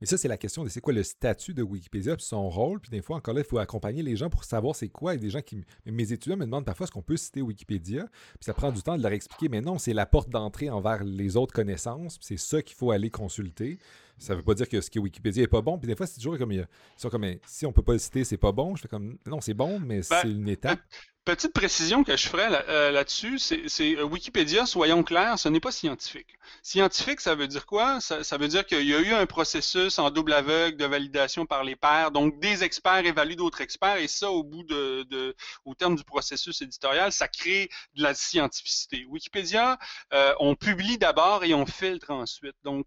Mais 0.00 0.06
ça, 0.06 0.16
c'est 0.16 0.28
la 0.28 0.38
question 0.38 0.64
de 0.64 0.70
c'est 0.70 0.80
quoi 0.80 0.94
le 0.94 1.02
statut 1.02 1.52
de 1.52 1.62
Wikipédia 1.62 2.16
puis 2.16 2.24
son 2.24 2.48
rôle. 2.48 2.80
Puis 2.80 2.90
des 2.90 3.02
fois, 3.02 3.16
encore 3.18 3.34
là, 3.34 3.40
il 3.40 3.46
faut 3.46 3.58
accompagner 3.58 4.02
les 4.02 4.16
gens 4.16 4.30
pour 4.30 4.44
savoir 4.44 4.74
c'est 4.74 4.88
quoi. 4.88 5.16
Des 5.16 5.28
gens 5.28 5.42
qui. 5.42 5.62
Mes 5.84 6.12
étudiants 6.12 6.38
me 6.38 6.46
demandent 6.46 6.64
parfois 6.64 6.84
est-ce 6.84 6.92
qu'on 6.92 7.02
peut 7.02 7.18
citer 7.18 7.42
Wikipédia? 7.42 8.06
Puis 8.06 8.44
ça 8.46 8.54
prend 8.54 8.72
du 8.72 8.82
temps 8.82 8.96
de 8.96 9.02
leur 9.02 9.12
expliquer. 9.12 9.50
Mais 9.50 9.60
non, 9.60 9.78
c'est 9.78 9.92
la 9.92 10.06
porte 10.06 10.30
d'entrée 10.30 10.70
envers 10.70 11.04
les 11.04 11.36
autres 11.36 11.52
connaissances. 11.52 12.18
C'est 12.22 12.38
ça 12.38 12.62
qu'il 12.62 12.76
faut 12.76 12.92
aller 12.92 13.10
consulter. 13.10 13.78
Ça 14.20 14.34
ne 14.34 14.38
veut 14.38 14.44
pas 14.44 14.52
dire 14.54 14.68
que 14.68 14.80
ce 14.80 14.90
qui 14.90 14.98
est 14.98 15.00
Wikipédia 15.00 15.42
n'est 15.42 15.48
pas 15.48 15.62
bon. 15.62 15.78
Puis 15.78 15.88
des 15.88 15.96
fois, 15.96 16.06
c'est 16.06 16.16
toujours 16.16 16.36
comme. 16.36 16.52
Ils 16.52 16.66
sont 16.96 17.08
comme 17.08 17.26
si 17.46 17.64
on 17.64 17.72
peut 17.72 17.82
pas 17.82 17.94
le 17.94 17.98
citer, 17.98 18.22
c'est 18.22 18.36
pas 18.36 18.52
bon. 18.52 18.76
Je 18.76 18.82
fais 18.82 18.88
comme 18.88 19.16
non, 19.26 19.40
c'est 19.40 19.54
bon, 19.54 19.80
mais 19.80 20.00
ben, 20.00 20.02
c'est 20.02 20.30
une 20.30 20.48
étape. 20.48 20.80
Petite 21.26 21.52
précision 21.52 22.02
que 22.02 22.16
je 22.16 22.28
ferais 22.28 22.48
euh, 22.70 22.90
là-dessus, 22.90 23.38
c'est 23.38 23.94
euh, 23.94 24.04
Wikipédia, 24.04 24.64
soyons 24.64 25.02
clairs, 25.02 25.38
ce 25.38 25.50
n'est 25.50 25.60
pas 25.60 25.70
scientifique. 25.70 26.38
Scientifique, 26.62 27.20
ça 27.20 27.34
veut 27.34 27.46
dire 27.46 27.66
quoi? 27.66 28.00
Ça, 28.00 28.38
veut 28.38 28.48
dire 28.48 28.64
qu'il 28.64 28.88
y 28.88 28.94
a 28.94 29.00
eu 29.00 29.12
un 29.12 29.26
processus 29.26 29.98
en 29.98 30.10
double 30.10 30.32
aveugle 30.32 30.78
de 30.78 30.86
validation 30.86 31.44
par 31.44 31.62
les 31.62 31.76
pairs. 31.76 32.10
Donc, 32.10 32.40
des 32.40 32.64
experts 32.64 33.04
évaluent 33.04 33.36
d'autres 33.36 33.60
experts 33.60 33.98
et 33.98 34.08
ça, 34.08 34.30
au 34.30 34.42
bout 34.42 34.62
de, 34.64 35.36
au 35.66 35.74
terme 35.74 35.94
du 35.94 36.04
processus 36.04 36.62
éditorial, 36.62 37.12
ça 37.12 37.28
crée 37.28 37.68
de 37.96 38.02
la 38.02 38.14
scientificité. 38.14 39.04
Wikipédia, 39.04 39.78
euh, 40.14 40.32
on 40.40 40.54
publie 40.54 40.96
d'abord 40.96 41.44
et 41.44 41.52
on 41.52 41.66
filtre 41.66 42.10
ensuite. 42.12 42.56
Donc, 42.64 42.86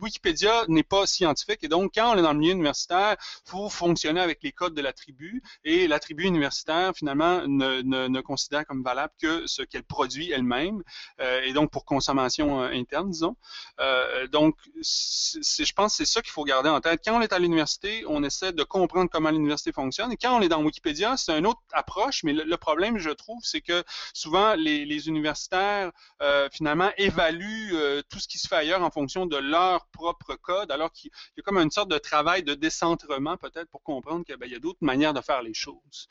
Wikipédia 0.00 0.64
n'est 0.68 0.82
pas 0.82 1.06
scientifique 1.06 1.62
et 1.64 1.68
donc, 1.68 1.92
quand 1.94 2.14
on 2.14 2.18
est 2.18 2.22
dans 2.22 2.32
le 2.32 2.38
milieu 2.38 2.52
universitaire, 2.52 3.16
il 3.46 3.50
faut 3.50 3.68
fonctionner 3.68 4.22
avec 4.22 4.42
les 4.42 4.52
codes 4.52 4.74
de 4.74 4.82
la 4.82 4.94
tribu 4.94 5.42
et 5.62 5.86
la 5.86 6.00
tribu 6.00 6.24
universitaire 6.24 6.45
finalement, 6.94 7.42
ne, 7.46 8.20
considère 8.20 8.66
comme 8.66 8.82
valable 8.82 9.12
que 9.20 9.46
ce 9.46 9.62
qu'elle 9.62 9.84
produit 9.84 10.30
elle-même, 10.30 10.82
euh, 11.20 11.42
et 11.42 11.52
donc 11.52 11.70
pour 11.70 11.84
consommation 11.84 12.62
euh, 12.62 12.70
interne, 12.72 13.10
disons. 13.10 13.36
Euh, 13.80 14.26
donc, 14.28 14.56
je 14.76 15.72
pense 15.72 15.92
que 15.92 16.04
c'est 16.04 16.12
ça 16.12 16.22
qu'il 16.22 16.32
faut 16.32 16.44
garder 16.44 16.68
en 16.68 16.80
tête. 16.80 17.00
Quand 17.04 17.16
on 17.16 17.20
est 17.20 17.32
à 17.32 17.38
l'université, 17.38 18.04
on 18.08 18.22
essaie 18.22 18.52
de 18.52 18.62
comprendre 18.62 19.10
comment 19.10 19.30
l'université 19.30 19.72
fonctionne, 19.72 20.12
et 20.12 20.16
quand 20.16 20.36
on 20.36 20.42
est 20.42 20.48
dans 20.48 20.62
Wikipédia, 20.62 21.16
c'est 21.16 21.36
une 21.38 21.46
autre 21.46 21.60
approche, 21.72 22.22
mais 22.24 22.32
le, 22.32 22.56
problème, 22.56 22.98
je 22.98 23.10
trouve, 23.10 23.40
c'est 23.42 23.60
que 23.60 23.84
souvent, 24.12 24.54
les, 24.54 25.08
universitaires, 25.08 25.92
finalement, 26.52 26.90
évaluent 26.96 28.02
tout 28.08 28.18
ce 28.18 28.26
qui 28.26 28.38
se 28.38 28.48
fait 28.48 28.56
ailleurs 28.56 28.82
en 28.82 28.90
fonction 28.90 29.26
de 29.26 29.36
leur 29.36 29.86
propre 29.88 30.34
code, 30.34 30.70
alors 30.70 30.90
qu'il 30.90 31.10
y 31.36 31.40
a 31.40 31.42
comme 31.42 31.58
une 31.58 31.70
sorte 31.70 31.90
de 31.90 31.98
travail 31.98 32.42
de 32.42 32.54
décentrement, 32.54 33.36
peut-être, 33.36 33.68
pour 33.68 33.82
comprendre 33.82 34.24
qu'il 34.24 34.36
ben, 34.36 34.48
y 34.48 34.54
a 34.54 34.58
d'autres 34.58 34.78
manières 34.80 35.14
de 35.14 35.20
faire 35.20 35.42
les 35.42 35.54
choses. 35.54 36.08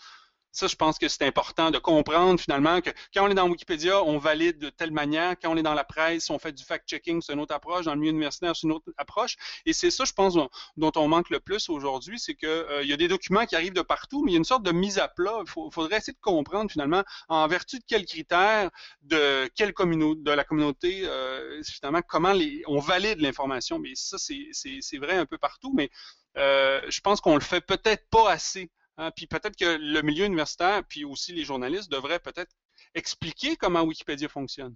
Ça, 0.56 0.68
je 0.68 0.76
pense 0.78 0.98
que 0.98 1.10
c'est 1.10 1.26
important 1.26 1.70
de 1.70 1.80
comprendre 1.80 2.39
finalement 2.39 2.80
que 2.80 2.89
quand 3.13 3.28
on 3.28 3.30
est 3.30 3.34
dans 3.34 3.50
Wikipédia, 3.50 4.02
on 4.02 4.18
valide 4.18 4.58
de 4.58 4.70
telle 4.70 4.91
manière. 4.91 5.36
Quand 5.38 5.52
on 5.52 5.58
est 5.58 5.63
dans 5.63 5.74
la 5.74 5.84
presse, 5.84 6.30
on 6.30 6.39
fait 6.39 6.54
du 6.54 6.63
fact-checking, 6.63 7.20
c'est 7.20 7.34
une 7.34 7.41
autre 7.41 7.54
approche. 7.54 7.84
Dans 7.84 7.94
le 7.94 8.00
milieu 8.00 8.12
universitaire, 8.12 8.56
c'est 8.56 8.65
une 8.65 8.72
autre 8.72 8.89
approche. 8.98 9.36
Et 9.65 9.74
c'est 9.74 9.91
ça, 9.91 10.06
je 10.06 10.13
pense, 10.13 10.38
dont, 10.78 10.91
on 10.96 11.10
manque 11.10 11.30
le 11.30 11.41
plus 11.41 11.68
aujourd'hui, 11.68 12.20
c'est 12.20 12.36
qu'il 12.36 12.48
euh, 12.48 12.86
y 12.86 12.94
a 12.94 12.96
des 12.96 13.10
documents 13.10 13.46
qui 13.46 13.58
arrivent 13.58 13.74
de 13.74 13.82
partout, 13.82 14.24
mais 14.24 14.32
il 14.32 14.36
y 14.36 14.38
a 14.38 14.39
une 14.39 14.46
sorte 14.46 14.63
de 14.63 14.72
mise 14.72 14.98
à 14.98 15.10
plat. 15.10 15.44
Il 15.46 15.72
faudrait 15.74 15.98
essayer 15.98 16.13
de 16.13 16.22
comprendre 16.22 16.72
finalement 16.72 17.04
en 17.28 17.46
vertu 17.50 17.80
de 17.80 17.84
quels 17.86 18.06
critères, 18.06 18.72
de 19.02 19.50
quelle 19.56 19.74
communauté, 19.74 20.22
de 20.22 20.32
la 20.32 20.46
communauté, 20.46 21.02
euh, 21.04 21.62
finalement, 21.63 22.02
comment 22.02 22.34
on 22.68 22.80
valide 22.80 23.20
l'information. 23.20 23.78
Mais 23.78 23.91
ça, 23.96 24.18
c'est 24.18 24.98
vrai 25.00 25.18
un 25.18 25.26
peu 25.26 25.38
partout, 25.38 25.74
mais 25.76 25.89
euh, 26.38 26.80
je 26.88 27.02
pense 27.02 27.20
qu'on 27.20 27.36
le 27.36 27.41
fait 27.41 27.60
peut-être 27.60 28.08
pas 28.10 28.32
assez 28.32 28.72
Hein, 28.97 29.12
puis 29.12 29.27
peut-être 29.27 29.58
que 29.58 29.77
le 29.77 30.01
milieu 30.01 30.25
universitaire, 30.25 30.84
puis 30.86 31.03
aussi 31.03 31.34
les 31.34 31.43
journalistes 31.43 31.91
devraient 31.91 32.19
peut-être 32.19 32.55
expliquer 32.93 33.58
comment 33.58 33.84
Wikipédia 33.84 34.29
fonctionne. 34.29 34.75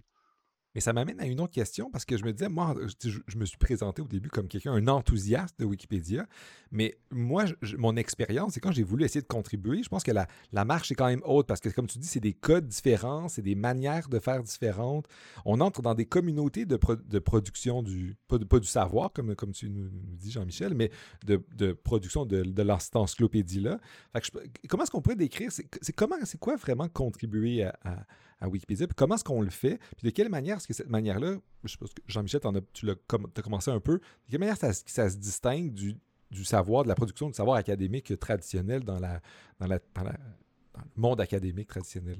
Mais 0.74 0.80
ça 0.80 0.92
m'amène 0.92 1.20
à 1.20 1.26
une 1.26 1.40
autre 1.40 1.52
question 1.52 1.90
parce 1.90 2.04
que 2.04 2.16
je 2.16 2.24
me 2.24 2.32
disais, 2.32 2.48
moi, 2.48 2.76
je, 3.04 3.38
me 3.38 3.44
suis 3.44 3.58
présenté 3.58 4.02
au 4.02 4.06
début 4.06 4.28
comme 4.28 4.46
quelqu'un, 4.46 4.72
un 4.72 4.86
enthousiaste 4.86 5.58
de 5.58 5.64
Wikipédia, 5.64 6.26
mais 6.70 6.98
moi, 7.10 7.44
mon 7.76 7.96
expérience, 7.96 8.54
c'est 8.54 8.60
quand 8.60 8.70
j'ai 8.70 8.84
voulu 8.84 9.04
essayer 9.04 9.20
de 9.20 9.26
contribuer, 9.26 9.82
je 9.82 9.88
pense 9.88 10.04
que 10.04 10.12
la, 10.12 10.28
la, 10.52 10.64
marche 10.64 10.92
est 10.92 10.94
quand 10.94 11.08
même 11.08 11.22
haute 11.24 11.46
parce 11.46 11.60
que, 11.60 11.68
comme 11.70 11.88
tu 11.88 11.98
dis, 11.98 12.06
c'est 12.06 12.20
des 12.20 12.34
codes 12.34 12.68
différents, 12.68 13.28
c'est 13.28 13.42
des 13.42 13.56
manières 13.56 14.08
de 14.08 14.18
faire 14.20 14.42
différentes. 14.42 15.06
On 15.44 15.60
entre 15.60 15.82
dans 15.82 15.94
des 15.94 16.06
communautés 16.06 16.66
de, 16.66 16.78
de 17.08 17.18
production 17.18 17.82
du, 17.82 18.16
pas, 18.28 18.38
du 18.38 18.68
savoir, 18.68 19.12
comme, 19.12 19.34
comme 19.34 19.52
tu 19.52 19.68
nous, 19.70 19.88
dis, 19.90 20.30
Jean-Michel, 20.30 20.74
mais 20.74 20.90
de, 21.26 21.44
de, 21.56 21.72
production 21.72 22.24
de, 22.26 22.42
de 22.42 22.62
l'encyclopédie-là. 22.62 23.80
Comment 24.68 24.84
est-ce 24.84 24.90
qu'on 24.90 25.02
pourrait 25.02 25.16
décrire, 25.16 25.50
c'est 25.50 25.66
c'est 25.82 26.38
quoi 26.38 26.56
vraiment 26.56 26.88
contribuer 26.88 27.64
à 27.64 28.06
Wikipédia. 28.48 28.86
Puis 28.86 28.94
comment 28.94 29.14
est-ce 29.14 29.24
qu'on 29.24 29.42
le 29.42 29.50
fait? 29.50 29.78
Puis 29.96 30.06
de 30.06 30.10
quelle 30.10 30.28
manière 30.28 30.56
est-ce 30.56 30.68
que 30.68 30.74
cette 30.74 30.90
manière-là, 30.90 31.36
je 31.64 31.76
que 31.76 31.84
Jean-Michel, 32.06 32.40
tu 32.72 32.86
l'as 32.86 32.94
as 33.12 33.42
commencé 33.42 33.70
un 33.70 33.80
peu, 33.80 33.98
de 33.98 34.30
quelle 34.30 34.40
manière 34.40 34.56
ça, 34.56 34.72
se 34.72 35.16
distingue 35.16 35.72
du, 35.72 36.44
savoir, 36.44 36.84
de 36.84 36.88
la 36.88 36.94
production 36.94 37.28
du 37.28 37.34
savoir 37.34 37.56
académique 37.56 38.18
traditionnel 38.18 38.84
dans, 38.84 38.98
dans, 38.98 39.66
le 39.66 39.78
monde 40.96 41.20
académique 41.20 41.68
traditionnel? 41.68 42.18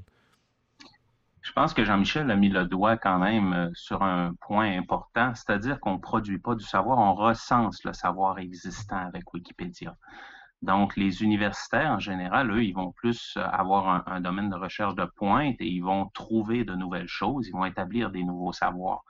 Je 1.42 1.52
pense 1.52 1.72
que 1.72 1.84
Jean-Michel 1.84 2.30
a 2.30 2.36
mis 2.36 2.50
le 2.50 2.66
doigt 2.66 2.98
quand 2.98 3.18
même 3.18 3.52
euh, 3.54 3.70
sur 3.72 4.02
un 4.02 4.34
point 4.42 4.76
important, 4.76 5.34
c'est-à-dire 5.34 5.80
qu'on 5.80 5.94
ne 5.94 5.98
produit 5.98 6.38
pas 6.38 6.54
du 6.54 6.64
savoir, 6.64 6.98
on 6.98 7.14
recense 7.14 7.82
le 7.84 7.94
savoir 7.94 8.38
existant 8.38 9.06
avec 9.06 9.32
Wikipédia. 9.32 9.96
Donc, 10.62 10.96
les 10.96 11.22
universitaires, 11.22 11.90
en 11.90 11.98
général, 11.98 12.50
eux, 12.50 12.62
ils 12.62 12.74
vont 12.74 12.92
plus 12.92 13.36
avoir 13.36 14.06
un, 14.08 14.20
domaine 14.20 14.50
de 14.50 14.56
recherche 14.56 14.94
de 14.94 15.04
pointe 15.04 15.56
et 15.60 15.66
ils 15.66 15.82
vont 15.82 16.10
trouver 16.12 16.64
de 16.64 16.74
nouvelles 16.74 17.08
choses, 17.08 17.48
ils 17.48 17.52
vont 17.52 17.64
établir 17.64 18.10
des 18.10 18.24
nouveaux 18.24 18.52
savoirs, 18.52 19.02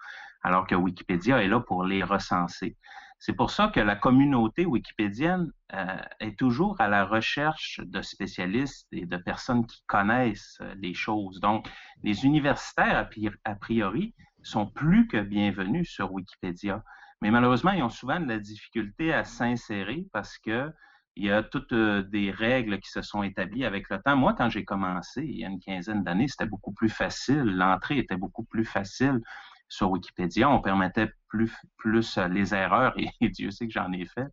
alors 0.42 0.66
que 0.66 0.76
Wikipédia 0.76 1.42
est 1.42 1.48
là 1.48 1.58
pour 1.60 1.84
les 1.84 2.04
recenser. 2.04 2.76
C'est 3.22 3.34
pour 3.34 3.50
ça 3.50 3.68
que 3.68 3.80
la 3.80 3.96
communauté 3.96 4.64
wikipédienne 4.64 5.52
euh, 5.74 5.98
est 6.20 6.38
toujours 6.38 6.80
à 6.80 6.88
la 6.88 7.04
recherche 7.04 7.78
de 7.84 8.00
spécialistes 8.00 8.88
et 8.92 9.04
de 9.04 9.18
personnes 9.18 9.66
qui 9.66 9.82
connaissent 9.86 10.56
euh, 10.62 10.74
les 10.78 10.94
choses. 10.94 11.38
Donc, 11.38 11.68
les 12.02 12.24
universitaires, 12.24 13.10
a 13.44 13.54
priori, 13.56 14.14
sont 14.42 14.66
plus 14.66 15.06
que 15.06 15.18
bienvenus 15.18 15.90
sur 15.90 16.10
Wikipédia. 16.12 16.82
Mais 17.20 17.30
malheureusement, 17.30 17.72
ils 17.72 17.82
ont 17.82 17.90
souvent 17.90 18.20
de 18.20 18.26
la 18.26 18.38
difficulté 18.38 19.12
à 19.12 19.24
s'insérer 19.24 20.06
parce 20.14 20.38
que 20.38 20.72
il 21.16 21.24
y 21.24 21.30
a 21.30 21.42
toutes 21.42 21.72
euh, 21.72 22.02
des 22.02 22.30
règles 22.30 22.78
qui 22.80 22.90
se 22.90 23.02
sont 23.02 23.22
établies 23.22 23.64
avec 23.64 23.88
le 23.90 24.00
temps. 24.00 24.16
Moi, 24.16 24.34
quand 24.34 24.48
j'ai 24.48 24.64
commencé, 24.64 25.22
il 25.22 25.38
y 25.38 25.44
a 25.44 25.48
une 25.48 25.60
quinzaine 25.60 26.04
d'années, 26.04 26.28
c'était 26.28 26.46
beaucoup 26.46 26.72
plus 26.72 26.88
facile. 26.88 27.42
L'entrée 27.42 27.98
était 27.98 28.16
beaucoup 28.16 28.44
plus 28.44 28.64
facile 28.64 29.20
sur 29.68 29.90
Wikipédia. 29.90 30.48
On 30.48 30.60
permettait 30.60 31.10
plus, 31.28 31.52
plus 31.76 32.16
euh, 32.16 32.28
les 32.28 32.54
erreurs 32.54 32.94
et, 33.20 33.28
Dieu 33.28 33.50
sait 33.50 33.66
que 33.66 33.72
j'en 33.72 33.92
ai 33.92 34.06
fait. 34.06 34.28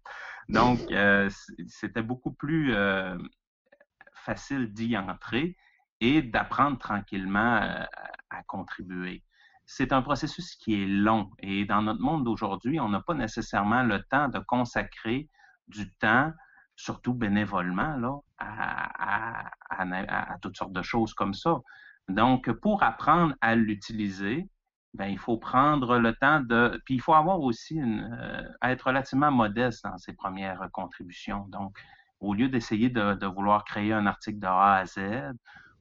Donc, 0.49 0.79
euh, 0.91 1.29
c'était 1.67 2.03
beaucoup 2.03 2.31
plus 2.31 2.73
facile 4.13 4.71
d'y 4.73 4.97
entrer 4.97 5.55
et 5.99 6.21
d'apprendre 6.21 6.77
tranquillement 6.77 7.85
à 8.29 8.43
contribuer. 8.45 9.23
C'est 9.65 9.91
un 9.93 10.01
processus 10.01 10.55
qui 10.55 10.81
est 10.81 10.85
long 10.85 11.29
et 11.39 11.65
dans 11.65 11.81
notre 11.81 12.01
monde 12.01 12.23
d'aujourd'hui, 12.23 12.79
on 12.79 12.89
n'a 12.89 13.01
pas 13.01 13.13
nécessairement 13.13 13.83
le 13.83 14.03
temps 14.03 14.29
de 14.29 14.39
consacrer 14.39 15.29
du 15.67 15.91
temps 15.95 16.31
surtout 16.77 17.13
bénévolement, 17.13 17.97
là, 17.97 18.17
à, 18.39 20.37
toutes 20.41 20.55
sortes 20.55 20.71
de 20.71 20.81
choses 20.81 21.13
comme 21.13 21.33
ça. 21.33 21.57
Donc, 22.07 22.49
pour 22.61 22.83
apprendre 22.83 23.35
à 23.41 23.55
l'utiliser, 23.55 24.47
ben, 24.93 25.07
il 25.07 25.19
faut 25.19 25.37
prendre 25.37 25.97
le 25.97 26.15
temps 26.15 26.39
de... 26.39 26.81
Puis 26.85 26.95
il 26.95 27.01
faut 27.01 27.13
avoir 27.13 27.41
aussi 27.41 27.75
une, 27.75 28.17
euh, 28.19 28.43
être 28.61 28.87
relativement 28.87 29.31
modeste 29.31 29.83
dans 29.83 29.97
ses 29.97 30.13
premières 30.13 30.69
contributions. 30.71 31.45
Donc, 31.49 31.77
au 32.19 32.33
lieu 32.33 32.47
d'essayer 32.47 32.89
de, 32.89 33.13
de, 33.15 33.25
vouloir 33.27 33.65
créer 33.65 33.91
un 33.93 34.05
article 34.05 34.39
de 34.39 34.47
A 34.47 34.75
à 34.75 34.85
Z 34.85 34.99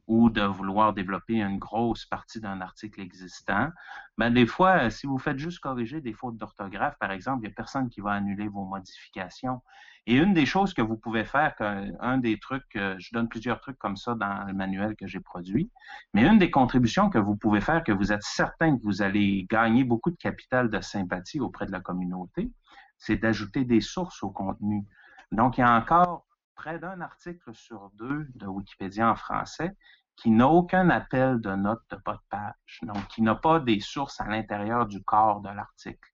ou 0.07 0.31
de 0.31 0.43
vouloir 0.43 0.93
développer 0.93 1.41
une 1.41 1.59
grosse 1.59 2.05
partie 2.07 2.41
d'un 2.41 2.61
article 2.61 3.01
existant, 3.01 3.71
ben, 4.19 4.31
des 4.33 4.47
fois, 4.47 4.89
si 4.91 5.07
vous 5.07 5.19
faites 5.19 5.39
juste 5.39 5.61
corriger 5.61 6.01
des 6.01 6.13
fautes 6.13 6.37
d'orthographe, 6.37 6.97
par 6.99 7.11
exemple, 7.11 7.41
il 7.41 7.49
n'y 7.49 7.53
a 7.53 7.57
personne 7.57 7.89
qui 7.89 8.01
va 8.01 8.13
annuler 8.13 8.49
vos 8.49 8.65
modifications. 8.65 9.63
Et 10.09 10.15
une 10.17 10.35
des 10.35 10.47
choses 10.47 10.73
que 10.73 10.83
vous 10.83 10.97
pouvez 10.97 11.25
faire, 11.25 11.55
un 12.01 12.19
des 12.19 12.39
trucs, 12.39 12.71
je 12.75 13.09
donne 13.13 13.29
plusieurs 13.29 13.61
trucs 13.61 13.79
comme 13.79 13.97
ça 13.97 14.15
dans 14.15 14.45
le 14.45 14.53
manuel 14.53 14.95
que 14.95 15.09
j'ai 15.09 15.19
produit, 15.19 15.71
mais 16.15 16.25
une 16.25 16.39
des 16.39 16.53
contributions 16.53 17.11
que 17.11 17.19
vous 17.19 17.35
pouvez 17.35 17.61
faire, 17.61 17.83
que 17.83 17.91
vous 17.91 18.13
êtes 18.13 18.23
certain 18.23 18.77
que 18.77 18.83
vous 18.85 19.03
allez 19.03 19.47
gagner 19.51 19.83
beaucoup 19.83 20.13
de 20.13 20.17
capital 20.17 20.71
de 20.71 20.81
sympathie 20.81 21.41
auprès 21.41 21.67
de 21.67 21.73
la 21.73 21.81
communauté, 21.81 22.53
c'est 22.99 23.17
d'ajouter 23.17 23.65
des 23.65 23.81
sources 23.81 24.23
au 24.23 24.31
contenu. 24.31 24.85
Donc, 25.33 25.59
il 25.59 25.63
y 25.63 25.65
a 25.65 25.77
encore 25.77 26.26
près 26.57 26.79
d'un 26.79 27.01
article 27.01 27.55
sur 27.55 27.91
deux 27.95 28.27
de 28.35 28.47
Wikipédia 28.47 29.11
en 29.11 29.15
français 29.15 29.77
qui 30.17 30.31
n'a 30.31 30.49
aucun 30.49 30.89
appel 30.91 31.41
de 31.41 31.55
note 31.55 31.83
de 31.91 31.97
bas 32.05 32.15
de 32.15 32.29
page, 32.31 32.81
donc 32.83 33.07
qui 33.09 33.23
n'a 33.23 33.35
pas 33.35 33.61
des 33.61 33.81
sources 33.81 34.21
à 34.21 34.27
l'intérieur 34.27 34.87
du 34.87 35.05
corps 35.05 35.43
de 35.43 35.51
l'article. 35.51 36.11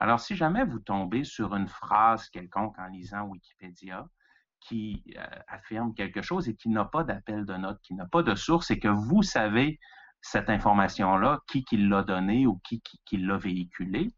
Alors, 0.00 0.20
si 0.20 0.36
jamais 0.36 0.64
vous 0.64 0.78
tombez 0.78 1.24
sur 1.24 1.54
une 1.56 1.66
phrase 1.66 2.28
quelconque 2.28 2.78
en 2.78 2.86
lisant 2.86 3.22
Wikipédia 3.22 4.06
qui 4.60 5.02
euh, 5.16 5.24
affirme 5.48 5.94
quelque 5.94 6.22
chose 6.22 6.48
et 6.48 6.54
qui 6.54 6.68
n'a 6.68 6.84
pas 6.84 7.04
d'appel 7.04 7.44
de 7.46 7.54
notes, 7.54 7.80
qui 7.82 7.94
n'a 7.94 8.06
pas 8.06 8.22
de 8.22 8.34
source 8.34 8.70
et 8.70 8.78
que 8.78 8.88
vous 8.88 9.22
savez 9.22 9.78
cette 10.20 10.50
information-là, 10.50 11.40
qui, 11.48 11.64
qui 11.64 11.76
l'a 11.76 12.02
donnée 12.02 12.46
ou 12.46 12.60
qui, 12.64 12.82
qui, 13.04 13.16
l'a 13.16 13.38
véhiculée, 13.38 14.10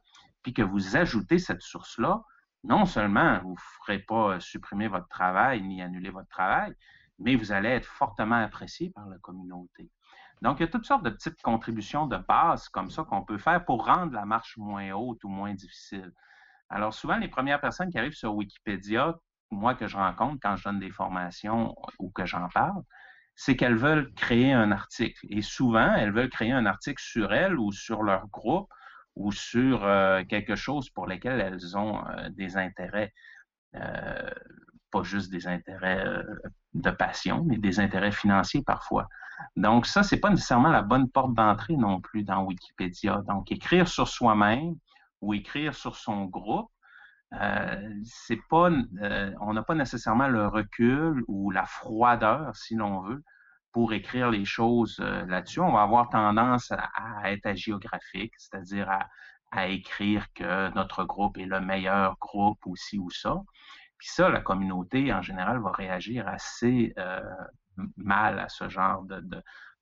puis 0.43 0.53
que 0.53 0.63
vous 0.63 0.97
ajoutez 0.97 1.39
cette 1.39 1.63
source-là, 1.63 2.23
non 2.65 2.85
seulement 2.87 3.41
vous 3.43 3.53
ne 3.53 3.85
ferez 3.85 3.99
pas 4.01 4.41
supprimer 4.41 4.89
votre 4.89 5.09
travail 5.09 5.63
ni 5.63 5.83
annuler 5.83 6.11
votre 6.11 6.29
travail, 6.29 6.75
mais 7.19 7.37
vous 7.37 7.53
allez 7.53 7.69
être 7.69 7.87
fortement 7.87 8.43
apprécié 8.43 8.91
par 8.91 9.07
la 9.09 9.19
communauté. 9.19 9.91
Donc, 10.43 10.59
il 10.59 10.63
y 10.63 10.65
a 10.65 10.69
toutes 10.69 10.87
sortes 10.87 11.05
de 11.05 11.11
petites 11.11 11.41
contributions 11.43 12.07
de 12.07 12.17
base 12.17 12.69
comme 12.69 12.91
ça 12.91 13.05
qu'on 13.05 13.25
peut 13.25 13.39
faire 13.39 13.65
pour 13.65 13.85
rendre 13.85 14.15
la 14.15 14.25
marche 14.25 14.57
moins 14.57 14.91
haute 14.93 15.23
ou 15.25 15.29
moins 15.29 15.53
difficile. 15.53 16.13
Alors, 16.71 16.95
souvent, 16.95 17.17
les 17.17 17.29
premières 17.29 17.61
personnes 17.61 17.91
qui 17.91 17.99
arrivent 17.99 18.15
sur 18.15 18.35
Wikipédia, 18.35 19.15
moi 19.51 19.75
que 19.75 19.87
je 19.87 19.97
rencontre 19.97 20.39
quand 20.41 20.57
je 20.57 20.65
donne 20.65 20.79
des 20.79 20.91
formations 20.91 21.75
ou 21.99 22.11
que 22.11 22.25
j'en 22.25 22.49
parle, 22.49 22.83
c'est 23.35 23.57
qu'elles 23.57 23.77
veulent 23.77 24.13
créer 24.15 24.53
un 24.53 24.71
article. 24.73 25.27
Et 25.29 25.43
souvent, 25.43 25.95
elles 25.95 26.13
veulent 26.13 26.31
créer 26.31 26.53
un 26.53 26.67
article 26.67 27.03
sur 27.03 27.33
elles 27.33 27.59
ou 27.59 27.73
sur 27.73 28.03
leur 28.03 28.29
groupe 28.29 28.71
ou 29.21 29.33
sur 29.33 29.85
euh, 29.85 30.25
quelque 30.25 30.57
chose 30.57 30.89
pour 30.89 31.07
lequel 31.07 31.41
elles 31.41 31.77
ont 31.77 32.03
euh, 32.07 32.31
des 32.31 32.57
intérêts, 32.57 33.13
euh, 33.75 34.31
pas 34.91 35.03
juste 35.03 35.31
des 35.31 35.47
intérêts 35.47 36.25
de 36.73 36.91
passion, 36.91 37.45
mais 37.45 37.59
des 37.59 37.79
intérêts 37.81 38.13
financiers 38.13 38.63
parfois. 38.63 39.07
Donc, 39.57 39.87
ça, 39.87 40.03
c'est 40.03 40.19
pas 40.19 40.31
nécessairement 40.31 40.71
la 40.71 40.83
bonne 40.83 41.09
porte 41.11 41.35
d'entrée 41.35 41.77
non 41.77 42.01
plus 42.01 42.25
dans 42.25 42.45
Wikipédia. 42.45 43.23
Donc, 43.29 43.53
écrire 43.53 43.87
sur 43.89 44.09
soi-même 44.09 44.75
ou 45.21 45.35
écrire 45.35 45.75
sur 45.75 45.97
son 45.97 46.25
groupe, 46.25 46.71
c'est 48.05 48.41
pas, 48.49 48.71
on 49.41 49.53
n'a 49.55 49.63
pas 49.63 49.77
nécessairement 49.77 50.27
le 50.27 50.49
recul 50.49 51.23
ou 51.29 51.53
la 51.53 51.67
froideur, 51.67 52.57
si 52.57 52.75
l'on 52.75 53.03
veut, 53.03 53.23
pour 53.73 53.93
écrire 53.93 54.31
les 54.31 54.45
choses 54.45 54.99
euh, 55.01 55.25
là-dessus. 55.27 55.61
On 55.61 55.73
va 55.73 55.83
avoir 55.83 56.09
tendance 56.09 56.73
à, 56.73 57.33
être 57.33 57.55
géographique, 57.55 58.35
c'est-à-dire 58.37 58.91
à, 59.53 59.69
écrire 59.69 60.27
que 60.35 60.73
notre 60.75 61.05
groupe 61.05 61.37
est 61.37 61.47
le 61.47 61.61
meilleur 61.61 62.17
groupe 62.21 62.59
ou 62.67 62.77
ci 62.77 62.99
ou 62.99 63.11
ça. 63.11 63.37
Puis 63.99 64.09
ça, 64.09 64.29
la 64.29 64.41
communauté 64.41 65.13
en 65.13 65.23
général 65.23 65.61
va 65.61 65.73
réagir 65.73 66.27
assez 66.29 66.95
mal 67.97 68.39
à 68.39 68.49
ce 68.49 68.69
genre 68.69 69.03
de, 69.03 69.21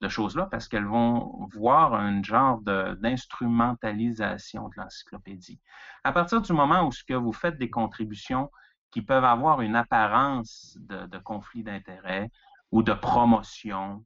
de, 0.01 0.09
choses-là 0.09 0.49
parce 0.51 0.67
qu'elles 0.69 0.87
vont 0.87 1.47
voir 1.53 1.93
un 1.95 2.23
genre 2.23 2.61
d'instrumentalisation 2.63 4.69
de, 4.69 4.75
l'encyclopédie. 4.77 5.61
À 6.05 6.13
partir 6.13 6.41
du 6.41 6.53
moment 6.53 6.87
où 6.87 6.93
ce 6.93 7.03
que 7.05 7.15
vous 7.15 7.33
faites 7.33 7.59
des 7.59 7.71
contributions 7.71 8.51
qui 8.91 9.03
peuvent 9.03 9.25
avoir 9.25 9.61
une 9.61 9.77
apparence 9.77 10.77
de, 10.81 11.19
conflit 11.19 11.63
d'intérêts 11.63 12.31
ou 12.71 12.83
de 12.83 12.93
promotion 12.93 14.05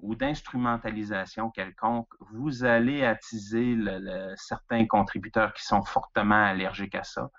ou 0.00 0.14
d'instrumentalisation 0.14 1.50
quelconque, 1.50 2.08
vous 2.32 2.64
allez 2.64 3.04
attiser 3.04 3.76
certains 4.36 4.86
contributeurs 4.86 5.52
qui 5.54 5.64
sont 5.64 5.82
fortement 5.82 6.44
allergiques 6.44 6.96
à 6.96 7.04
ça 7.04 7.30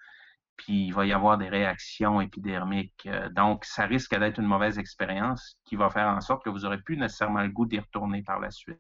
puis 0.58 0.88
il 0.88 0.94
va 0.94 1.06
y 1.06 1.14
avoir 1.14 1.38
des 1.38 1.50
réactions 1.50 2.22
épidermiques. 2.22 3.08
Euh, 3.08 3.30
donc, 3.30 3.66
ça 3.66 3.86
risque 3.86 4.18
d'être 4.18 4.40
une 4.40 4.46
mauvaise 4.46 4.78
expérience 4.78 5.58
qui 5.66 5.76
va 5.76 5.90
faire 5.90 6.08
en 6.08 6.22
sorte 6.22 6.44
que 6.44 6.50
vous 6.50 6.60
n'aurez 6.60 6.82
plus 6.82 6.98
nécessairement 6.98 7.42
le 7.42 7.50
goût 7.50 7.66
d'y 7.66 7.80
retourner 7.80 8.22
par 8.24 8.40
la 8.40 8.52
suite. 8.52 8.80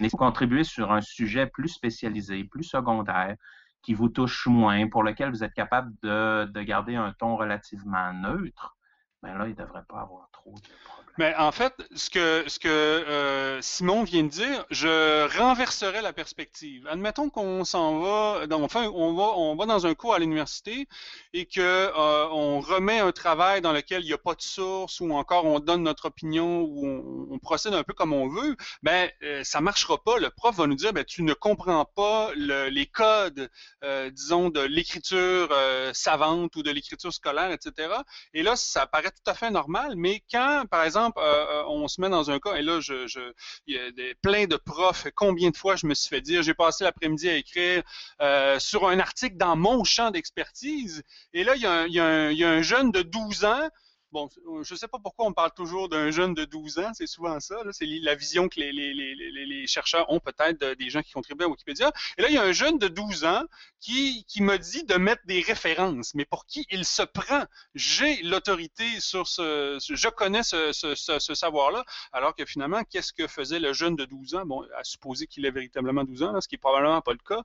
Mais 0.00 0.08
vous 0.08 0.16
contribuez 0.16 0.64
sur 0.64 0.92
un 0.92 1.00
sujet 1.00 1.46
plus 1.46 1.68
spécialisé, 1.68 2.44
plus 2.44 2.64
secondaire, 2.64 3.36
qui 3.82 3.94
vous 3.94 4.08
touche 4.08 4.46
moins, 4.46 4.88
pour 4.88 5.02
lequel 5.02 5.30
vous 5.30 5.44
êtes 5.44 5.52
capable 5.52 5.92
de, 6.02 6.46
de 6.46 6.62
garder 6.62 6.96
un 6.96 7.12
ton 7.12 7.36
relativement 7.36 8.12
neutre, 8.12 8.76
bien 9.24 9.38
là, 9.38 9.46
il 9.46 9.50
ne 9.50 9.54
devrait 9.54 9.84
pas 9.88 10.00
avoir 10.00 10.28
trop 10.32 10.50
de 10.50 10.60
problèmes. 10.84 11.04
Mais 11.16 11.32
en 11.36 11.52
fait, 11.52 11.74
ce 11.94 12.10
que, 12.10 12.44
ce 12.48 12.58
que 12.58 12.68
euh, 12.68 13.62
Simon 13.62 14.02
vient 14.02 14.24
de 14.24 14.28
dire, 14.28 14.64
je 14.70 15.28
renverserai 15.38 16.02
la 16.02 16.12
perspective. 16.12 16.88
Admettons 16.90 17.30
qu'on 17.30 17.64
s'en 17.64 18.00
va, 18.00 18.46
enfin, 18.50 18.90
on 18.92 19.14
va, 19.14 19.22
on 19.36 19.54
va 19.54 19.66
dans 19.66 19.86
un 19.86 19.94
cours 19.94 20.14
à 20.14 20.18
l'université 20.18 20.88
et 21.32 21.46
que 21.46 21.60
euh, 21.60 22.28
on 22.30 22.58
remet 22.58 22.98
un 22.98 23.12
travail 23.12 23.60
dans 23.60 23.72
lequel 23.72 24.02
il 24.02 24.06
n'y 24.06 24.12
a 24.12 24.18
pas 24.18 24.34
de 24.34 24.42
source 24.42 24.98
ou 24.98 25.12
encore 25.12 25.44
on 25.44 25.60
donne 25.60 25.84
notre 25.84 26.06
opinion 26.06 26.62
ou 26.62 27.28
on, 27.30 27.38
procède 27.38 27.74
un 27.74 27.84
peu 27.84 27.92
comme 27.92 28.12
on 28.12 28.28
veut. 28.28 28.56
Ben, 28.82 29.08
euh, 29.22 29.44
ça 29.44 29.60
marchera 29.60 30.02
pas. 30.02 30.18
Le 30.18 30.30
prof 30.30 30.56
va 30.56 30.66
nous 30.66 30.74
dire, 30.74 30.92
ben, 30.92 31.04
tu 31.04 31.22
ne 31.22 31.34
comprends 31.34 31.84
pas 31.84 32.32
les 32.34 32.86
codes, 32.86 33.50
euh, 33.84 34.10
disons, 34.10 34.48
de 34.48 34.60
l'écriture 34.60 35.54
savante 35.92 36.56
ou 36.56 36.62
de 36.62 36.70
l'écriture 36.72 37.12
scolaire, 37.12 37.52
etc. 37.52 37.92
Et 38.32 38.42
là, 38.42 38.56
ça 38.56 38.86
paraît 38.86 39.12
tout 39.14 39.30
à 39.30 39.34
fait 39.34 39.50
normal. 39.50 39.94
Mais 39.96 40.22
quand, 40.30 40.64
par 40.70 40.84
exemple 40.84 41.18
euh, 41.18 41.62
euh, 41.62 41.64
on 41.68 41.88
se 41.88 42.00
met 42.00 42.08
dans 42.08 42.30
un 42.30 42.38
cas, 42.38 42.54
et 42.54 42.62
là, 42.62 42.80
je, 42.80 43.32
il 43.66 43.74
y 43.74 43.78
a 43.78 44.14
plein 44.22 44.46
de 44.46 44.56
profs, 44.56 45.06
combien 45.14 45.50
de 45.50 45.56
fois 45.56 45.76
je 45.76 45.86
me 45.86 45.94
suis 45.94 46.08
fait 46.08 46.20
dire, 46.20 46.42
j'ai 46.42 46.54
passé 46.54 46.84
l'après-midi 46.84 47.28
à 47.28 47.36
écrire 47.36 47.82
euh, 48.20 48.58
sur 48.58 48.88
un 48.88 48.98
article 48.98 49.36
dans 49.36 49.56
mon 49.56 49.84
champ 49.84 50.10
d'expertise, 50.10 51.02
et 51.32 51.44
là, 51.44 51.54
il 51.56 51.62
y, 51.62 51.66
a 51.66 51.86
il 51.86 51.92
y 52.38 52.44
a 52.44 52.50
un 52.50 52.62
jeune 52.62 52.90
de 52.90 53.02
12 53.02 53.44
ans 53.44 53.68
bon, 54.14 54.28
je 54.62 54.74
ne 54.74 54.78
sais 54.78 54.86
pas 54.86 54.98
pourquoi 55.02 55.26
on 55.26 55.32
parle 55.32 55.50
toujours 55.54 55.88
d'un 55.88 56.12
jeune 56.12 56.34
de 56.34 56.44
12 56.44 56.78
ans, 56.78 56.92
c'est 56.94 57.08
souvent 57.08 57.40
ça, 57.40 57.56
c'est 57.72 57.84
la 57.84 58.14
vision 58.14 58.48
que 58.48 58.60
les, 58.60 59.66
chercheurs 59.66 60.08
ont 60.08 60.20
peut-être 60.20 60.78
des 60.78 60.88
gens 60.88 61.02
qui 61.02 61.12
contribuent 61.12 61.44
à 61.44 61.48
Wikipédia. 61.48 61.92
Et 62.16 62.22
là, 62.22 62.28
il 62.28 62.34
y 62.34 62.38
a 62.38 62.42
un 62.42 62.52
jeune 62.52 62.78
de 62.78 62.86
12 62.86 63.24
ans 63.24 63.42
qui, 63.80 64.24
qui 64.28 64.40
me 64.40 64.56
dit 64.56 64.84
de 64.84 64.94
mettre 64.94 65.22
des 65.26 65.40
références, 65.40 66.14
mais 66.14 66.24
pour 66.24 66.46
qui 66.46 66.64
il 66.70 66.84
se 66.84 67.02
prend? 67.02 67.44
J'ai 67.74 68.22
l'autorité 68.22 68.84
sur 69.00 69.26
ce, 69.26 69.78
je 69.80 70.08
connais 70.08 70.44
ce, 70.44 71.34
savoir-là, 71.34 71.84
alors 72.12 72.36
que 72.36 72.44
finalement, 72.44 72.82
qu'est-ce 72.84 73.12
que 73.12 73.26
faisait 73.26 73.58
le 73.58 73.72
jeune 73.72 73.96
de 73.96 74.04
12 74.04 74.36
ans? 74.36 74.46
Bon, 74.46 74.64
à 74.78 74.84
supposer 74.84 75.26
qu'il 75.26 75.44
ait 75.44 75.50
véritablement 75.50 76.04
12 76.04 76.22
ans, 76.22 76.40
ce 76.40 76.46
qui 76.46 76.54
est 76.54 76.58
probablement 76.58 77.00
pas 77.00 77.12
le 77.12 77.18
cas. 77.18 77.42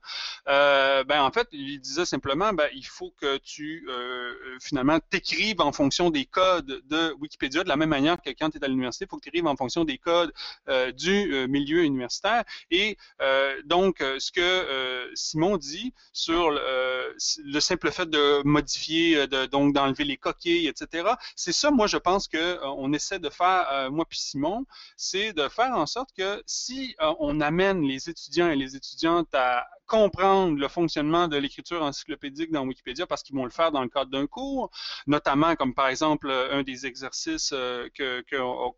Euh, 0.48 1.02
ben, 1.02 1.22
en 1.22 1.32
fait, 1.32 1.48
il 1.50 1.80
disait 1.80 2.04
simplement, 2.04 2.52
ben, 2.52 2.68
il 2.74 2.86
faut 2.86 3.12
que 3.20 3.38
tu, 3.38 3.86
euh, 3.88 4.58
finalement, 4.60 5.00
t'écrives 5.10 5.60
en 5.60 5.72
fonction 5.72 6.10
des 6.10 6.26
de 6.60 7.14
Wikipédia 7.20 7.62
de 7.64 7.68
la 7.68 7.76
même 7.76 7.88
manière 7.88 8.20
que 8.20 8.30
quand 8.30 8.50
tu 8.50 8.58
es 8.58 8.64
à 8.64 8.68
l'université, 8.68 9.04
il 9.04 9.08
faut 9.08 9.16
que 9.16 9.22
tu 9.22 9.30
arrives 9.30 9.46
en 9.46 9.56
fonction 9.56 9.84
des 9.84 9.98
codes 9.98 10.32
euh, 10.68 10.92
du 10.92 11.34
euh, 11.34 11.46
milieu 11.46 11.84
universitaire. 11.84 12.44
Et 12.70 12.96
euh, 13.20 13.60
donc, 13.64 13.98
ce 14.00 14.30
que 14.32 15.10
Simon 15.14 15.56
dit 15.56 15.92
sur 16.12 16.50
le, 16.50 17.60
simple 17.60 17.90
fait 17.90 18.08
de 18.08 18.42
modifier, 18.44 19.26
de, 19.26 19.46
donc 19.46 19.74
d'enlever 19.74 20.04
les 20.04 20.16
coquilles, 20.16 20.68
etc., 20.68 21.10
c'est 21.36 21.52
ça, 21.52 21.70
moi, 21.70 21.86
je 21.86 21.96
pense 21.96 22.28
qu'on 22.28 22.92
essaie 22.92 23.18
de 23.18 23.30
faire, 23.30 23.90
moi 23.90 24.04
puis 24.08 24.18
Simon, 24.18 24.66
c'est 24.96 25.32
de 25.32 25.48
faire 25.48 25.72
en 25.72 25.86
sorte 25.86 26.10
que 26.16 26.42
si 26.46 26.94
on 27.18 27.40
amène 27.40 27.82
les 27.82 28.08
étudiants 28.08 28.50
et 28.50 28.56
les 28.56 28.76
étudiantes 28.76 29.34
à 29.34 29.66
comprendre 29.90 30.56
le 30.56 30.68
fonctionnement 30.68 31.26
de 31.26 31.36
l'écriture 31.36 31.82
encyclopédique 31.82 32.52
dans 32.52 32.64
Wikipédia 32.64 33.08
parce 33.08 33.24
qu'ils 33.24 33.34
vont 33.34 33.44
le 33.44 33.50
faire 33.50 33.72
dans 33.72 33.82
le 33.82 33.88
cadre 33.88 34.08
d'un 34.08 34.28
cours, 34.28 34.70
notamment 35.08 35.56
comme 35.56 35.74
par 35.74 35.88
exemple 35.88 36.30
un 36.30 36.62
des 36.62 36.86
exercices 36.86 37.52
euh, 37.52 37.88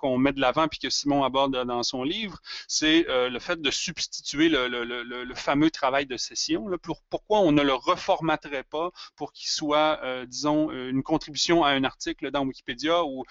qu'on 0.01 0.17
met 0.17 0.33
de 0.33 0.41
l'avant 0.41 0.69
puis 0.69 0.79
que 0.79 0.89
Simon 0.89 1.23
aborde 1.23 1.65
dans 1.67 1.83
son 1.83 2.03
livre, 2.03 2.39
c'est 2.67 3.07
euh, 3.11 3.29
le 3.29 3.39
fait 3.41 3.61
de 3.61 3.71
substituer 3.71 4.49
le, 4.49 5.35
fameux 5.35 5.71
travail 5.71 6.07
de 6.07 6.17
session. 6.17 6.67
pourquoi 7.11 7.41
on 7.41 7.53
ne 7.53 7.63
le 7.63 7.75
reformaterait 7.75 8.65
pas 8.65 8.91
pour 9.15 9.35
qu'il 9.35 9.49
soit, 9.49 10.01
euh, 10.03 10.25
disons, 10.25 10.71
une 10.71 11.03
contribution 11.03 11.63
à 11.63 11.71
un 11.73 11.85
article 11.85 12.31
dans 12.31 12.47
Wikipédia 12.47 13.05
ou 13.05 13.25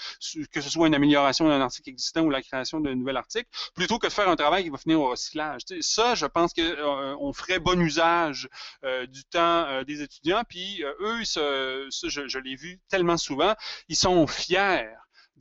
que 0.51 0.61
ce 0.61 0.69
soit 0.69 0.85
une 0.85 0.95
amélioration 0.95 1.47
d'un 1.47 1.61
article 1.61 1.89
existant 1.89 2.21
ou 2.21 2.29
la 2.29 2.43
création 2.43 2.79
d'un 2.79 2.93
nouvel 2.93 3.17
article, 3.17 3.49
plutôt 3.73 3.97
que 3.97 4.05
de 4.05 4.11
faire 4.11 4.29
un 4.29 4.35
travail 4.35 4.65
qui 4.65 4.69
va 4.69 4.77
finir 4.77 5.01
au 5.01 5.09
recyclage. 5.09 5.61
ça, 5.79 6.13
je 6.13 6.27
pense 6.27 6.53
qu'on 6.53 7.33
ferait 7.33 7.59
usage 7.79 8.49
euh, 8.83 9.05
du 9.05 9.23
temps 9.23 9.65
euh, 9.67 9.83
des 9.83 10.01
étudiants. 10.01 10.43
Puis 10.47 10.83
euh, 10.83 10.93
eux, 11.01 11.23
je, 11.23 12.27
je 12.27 12.39
l'ai 12.39 12.55
vu 12.55 12.79
tellement 12.89 13.17
souvent, 13.17 13.55
ils 13.87 13.95
sont 13.95 14.27
fiers 14.27 14.89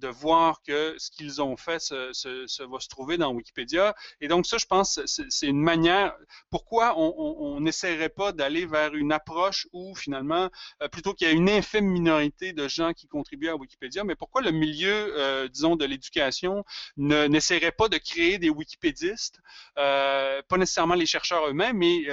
de 0.01 0.09
voir 0.09 0.63
que 0.63 0.95
ce 0.99 1.11
qu'ils 1.11 1.41
ont 1.43 1.57
fait 1.57 1.79
se, 1.81 2.65
va 2.65 2.81
se 2.81 2.89
trouver 2.89 3.19
dans 3.19 3.33
Wikipédia. 3.33 3.95
Et 4.21 4.29
donc 4.29 4.47
ça, 4.47 4.59
je 4.59 4.67
pense, 4.67 5.01
c'est 5.07 5.47
une 5.47 5.61
manière. 5.61 6.15
Pourquoi 6.51 6.95
on 6.99 7.61
n'essaierait 7.61 8.09
pas 8.09 8.33
d'aller 8.33 8.67
vers 8.67 8.95
une 8.95 9.13
approche 9.13 9.69
où 9.73 9.95
finalement, 9.95 10.49
euh, 10.83 10.89
plutôt 10.89 11.15
qu'il 11.15 11.27
y 11.27 11.31
a 11.31 11.33
une 11.33 11.49
infime 11.49 11.87
minorité 11.87 12.53
de 12.53 12.69
gens 12.69 12.93
qui 12.93 13.07
contribuent 13.07 13.49
à 13.49 13.57
Wikipédia, 13.57 14.05
mais 14.05 14.15
pourquoi 14.15 14.43
le 14.43 14.51
milieu, 14.51 15.15
euh, 15.19 15.49
disons, 15.49 15.77
de 15.77 15.85
l'éducation 15.85 16.65
n'essaierait 16.97 17.73
pas 17.73 17.89
de 17.89 17.99
créer 17.99 18.39
des 18.39 18.51
Wikipédistes, 18.51 19.41
euh, 19.79 20.43
pas 20.49 20.57
nécessairement 20.57 20.95
les 20.95 21.07
chercheurs 21.07 21.49
eux-mêmes, 21.49 21.77
mais 21.77 22.05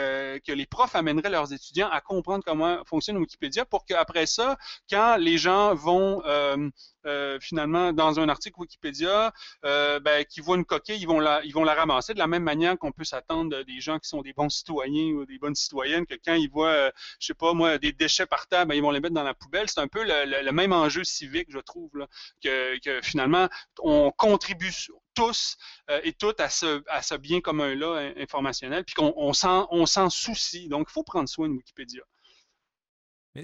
que 0.45 0.51
les 0.51 0.65
profs 0.65 0.95
amèneraient 0.95 1.29
leurs 1.29 1.53
étudiants 1.53 1.89
à 1.89 2.01
comprendre 2.01 2.43
comment 2.45 2.83
fonctionne 2.85 3.17
Wikipédia 3.17 3.65
pour 3.65 3.85
qu'après 3.85 4.25
ça, 4.25 4.57
quand 4.89 5.17
les 5.17 5.37
gens 5.37 5.73
vont 5.75 6.21
finalement 7.39 7.76
dans 7.93 8.19
un 8.19 8.29
article 8.29 8.59
Wikipédia, 8.59 9.33
euh, 9.65 9.99
ben, 9.99 10.25
qui 10.25 10.41
voient 10.41 10.57
une 10.57 10.65
coquille, 10.65 10.99
ils 10.99 11.07
vont 11.07 11.19
la, 11.19 11.41
ramasser 11.73 12.13
de 12.13 12.19
la 12.19 12.27
même 12.27 12.43
manière 12.43 12.77
qu'on 12.77 12.91
peut 12.91 13.03
s'attendre 13.03 13.63
des 13.63 13.79
gens 13.79 13.99
qui 13.99 14.09
sont 14.09 14.21
des 14.21 14.33
bons 14.33 14.49
citoyens 14.49 15.13
ou 15.13 15.25
des 15.25 15.37
bonnes 15.37 15.55
citoyennes 15.55 16.05
que 16.05 16.15
quand 16.23 16.33
ils 16.33 16.49
voient, 16.49 16.69
euh, 16.69 16.91
je 17.19 17.27
sais 17.27 17.33
pas 17.33 17.53
moi, 17.53 17.77
des 17.77 17.91
déchets 17.91 18.25
par 18.25 18.47
terre, 18.47 18.65
ben, 18.65 18.75
ils 18.75 18.81
vont 18.81 18.91
les 18.91 18.99
mettre 18.99 19.15
dans 19.15 19.23
la 19.23 19.33
poubelle. 19.33 19.69
C'est 19.69 19.79
un 19.79 19.87
peu 19.87 20.03
le, 20.03 20.51
même 20.51 20.73
enjeu 20.73 21.03
civique, 21.03 21.47
je 21.49 21.59
trouve, 21.59 21.91
là, 21.93 22.07
que, 22.43 23.01
finalement 23.01 23.47
on 23.79 24.11
contribue 24.11 24.73
tous 25.13 25.57
euh, 25.89 25.99
et 26.03 26.13
toutes 26.13 26.39
à 26.39 26.49
ce, 26.49 27.17
bien 27.17 27.41
commun-là 27.41 28.11
informationnel, 28.17 28.83
puis 28.83 28.95
qu'on 28.95 29.13
on 29.15 29.33
s'en 29.33 30.09
soucie. 30.09 30.67
Donc, 30.67 30.87
il 30.89 30.93
faut 30.93 31.03
prendre 31.03 31.29
soin 31.29 31.47
de 31.49 31.53
Wikipédia. 31.53 32.03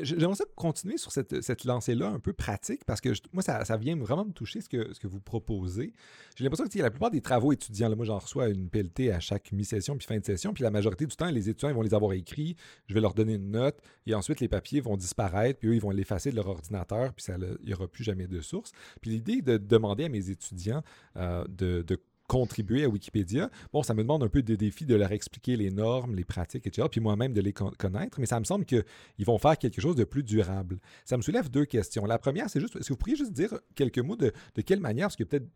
J'aimerais 0.02 0.36
ça 0.36 0.46
continuer 0.56 0.98
sur 0.98 1.12
cette, 1.12 1.42
cette 1.42 1.66
lancée-là 1.66 2.10
un 2.10 2.20
peu 2.20 2.34
pratique 2.34 2.84
parce 2.86 3.00
que 3.00 3.10
moi, 3.32 3.44
ça, 3.44 3.64
ça, 3.64 3.78
vient 3.78 3.96
vraiment 3.96 4.26
me 4.26 4.32
toucher 4.32 4.62
ce 4.62 4.70
que, 4.70 4.94
ce 4.94 5.00
que 5.00 5.08
vous 5.08 5.20
proposez. 5.20 5.94
J'ai 6.36 6.44
l'impression 6.44 6.68
que 6.68 6.80
la 6.80 6.90
plupart 6.90 7.12
des 7.12 7.22
travaux 7.22 7.52
étudiants, 7.52 7.96
moi 7.96 8.06
j'en 8.06 8.18
reçois 8.18 8.50
une 8.50 8.70
PLT 8.70 9.12
à 9.12 9.20
chaque 9.20 9.52
mi-session 9.52 9.96
puis 9.98 10.08
fin 10.08 10.18
de 10.18 10.26
session, 10.26 10.54
puis 10.54 10.64
la 10.64 10.72
majorité 10.72 11.06
du 11.06 11.16
temps, 11.16 11.30
les 11.30 11.50
étudiants 11.50 11.74
vont 11.74 11.82
les 11.82 11.94
avoir 11.94 12.14
écrits, 12.14 12.56
je 12.88 12.94
vais 12.94 13.02
leur 13.02 13.14
donner 13.14 13.34
une 13.36 13.52
note 13.52 13.80
et 14.08 14.16
ensuite 14.16 14.40
les 14.40 14.48
papiers 14.48 14.82
vont 14.82 14.98
disparaître, 14.98 15.60
puis 15.60 15.70
eux 15.70 15.76
ils 15.76 15.82
vont 15.82 15.92
l'effacer 15.92 16.32
de 16.32 16.36
leur 16.36 16.48
ordinateur, 16.48 17.14
puis 17.14 17.26
il 17.30 17.68
n'y 17.68 17.74
aura 17.74 17.88
plus 17.88 18.04
jamais 18.04 18.28
de 18.28 18.42
source. 18.42 18.72
Puis 19.02 19.12
l'idée 19.12 19.42
de 19.42 19.58
demander 19.58 20.06
à 20.06 20.10
mes 20.10 20.30
étudiants 20.30 20.82
euh, 21.18 21.46
de, 21.48 21.84
de 21.84 22.00
contribuer 22.28 22.84
à 22.84 22.90
Wikipédia. 22.90 23.50
Bon, 23.72 23.84
ça 23.84 23.94
me 23.94 24.02
demande 24.02 24.24
un 24.24 24.30
peu 24.30 24.42
de 24.42 24.56
défi 24.56 24.86
de 24.86 24.96
leur 24.96 25.12
expliquer 25.12 25.56
les 25.56 25.72
normes, 25.72 26.16
les 26.16 26.24
pratiques, 26.24 26.66
etc., 26.68 26.88
puis 26.90 27.02
moi-même 27.02 27.34
de 27.34 27.42
les 27.42 27.54
connaître, 27.54 28.20
mais 28.20 28.26
ça 28.26 28.40
me 28.40 28.46
semble 28.46 28.66
qu'ils 28.66 28.86
vont 29.26 29.38
faire 29.38 29.58
quelque 29.58 29.82
chose 29.82 29.96
de 29.96 30.04
plus 30.04 30.24
durable. 30.24 30.80
Ça 31.06 31.18
me 31.18 31.22
soulève 31.22 31.50
deux 31.50 31.66
questions. 31.66 32.06
La 32.06 32.18
première, 32.18 32.50
c'est 32.50 32.60
juste, 32.60 32.76
est-ce 32.76 32.88
que 32.88 32.94
vous 32.94 32.98
pourriez 32.98 33.16
juste 33.16 33.34
dire 33.34 33.54
quelques 33.76 34.00
mots 34.00 34.16
de, 34.16 34.32
quelle 34.66 34.80
manière, 34.80 35.08
parce 35.08 35.16
que 35.16 35.24
peut-être 35.24 35.48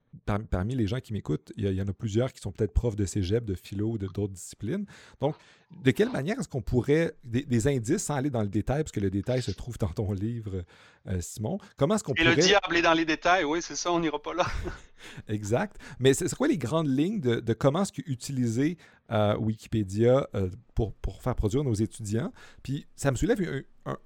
parmi 0.49 0.75
les 0.75 0.87
gens 0.87 0.99
qui 0.99 1.13
m'écoutent, 1.13 1.51
il, 1.55 1.71
y, 1.71 1.81
en 1.81 1.87
a 1.87 1.93
plusieurs 1.93 2.33
qui 2.33 2.41
sont 2.41 2.51
peut-être 2.51 2.73
profs 2.73 2.95
de 2.95 3.05
cégep, 3.05 3.45
de 3.45 3.55
philo 3.55 3.91
ou 3.91 3.97
d'autres 3.97 4.27
disciplines. 4.33 4.85
Donc, 5.21 5.35
de 5.83 5.91
quelle 5.91 6.09
manière 6.09 6.39
est-ce 6.39 6.47
qu'on 6.47 6.61
pourrait, 6.61 7.13
des, 7.23 7.67
indices 7.67 8.03
sans 8.03 8.15
aller 8.15 8.29
dans 8.29 8.41
le 8.41 8.47
détail, 8.47 8.83
parce 8.83 8.91
que 8.91 8.99
le 8.99 9.09
détail 9.09 9.41
se 9.41 9.51
trouve 9.51 9.77
dans 9.77 9.89
ton 9.89 10.11
livre, 10.13 10.63
euh, 11.07 11.21
Simon, 11.21 11.59
comment 11.75 11.95
est-ce 11.95 12.03
qu'on 12.03 12.13
pourrait... 12.13 12.33
Et 12.33 12.35
le 12.35 12.41
diable 12.41 12.77
est 12.77 12.81
dans 12.81 12.93
les 12.93 13.05
détails, 13.05 13.43
oui, 13.43 13.61
c'est 13.61 13.75
ça, 13.75 13.91
on 13.91 13.99
n'ira 13.99 14.21
pas 14.21 14.33
là. 14.33 14.45
exact. 15.27 15.77
Mais 15.99 16.13
c'est 16.13 16.33
quoi 16.35 16.47
les 16.47 16.57
grandes 16.57 16.87
lignes 16.87 17.19
de, 17.19 17.53
comment 17.53 17.83
est-ce 17.83 17.91
qu'utiliser 17.91 18.77
euh, 19.11 19.37
Wikipédia 19.37 20.27
euh, 20.35 20.49
pour, 20.75 20.93
faire 21.21 21.35
produire 21.35 21.63
nos 21.63 21.73
étudiants? 21.73 22.31
Puis 22.63 22.85
ça 22.95 23.11
me 23.11 23.15
soulève 23.15 23.39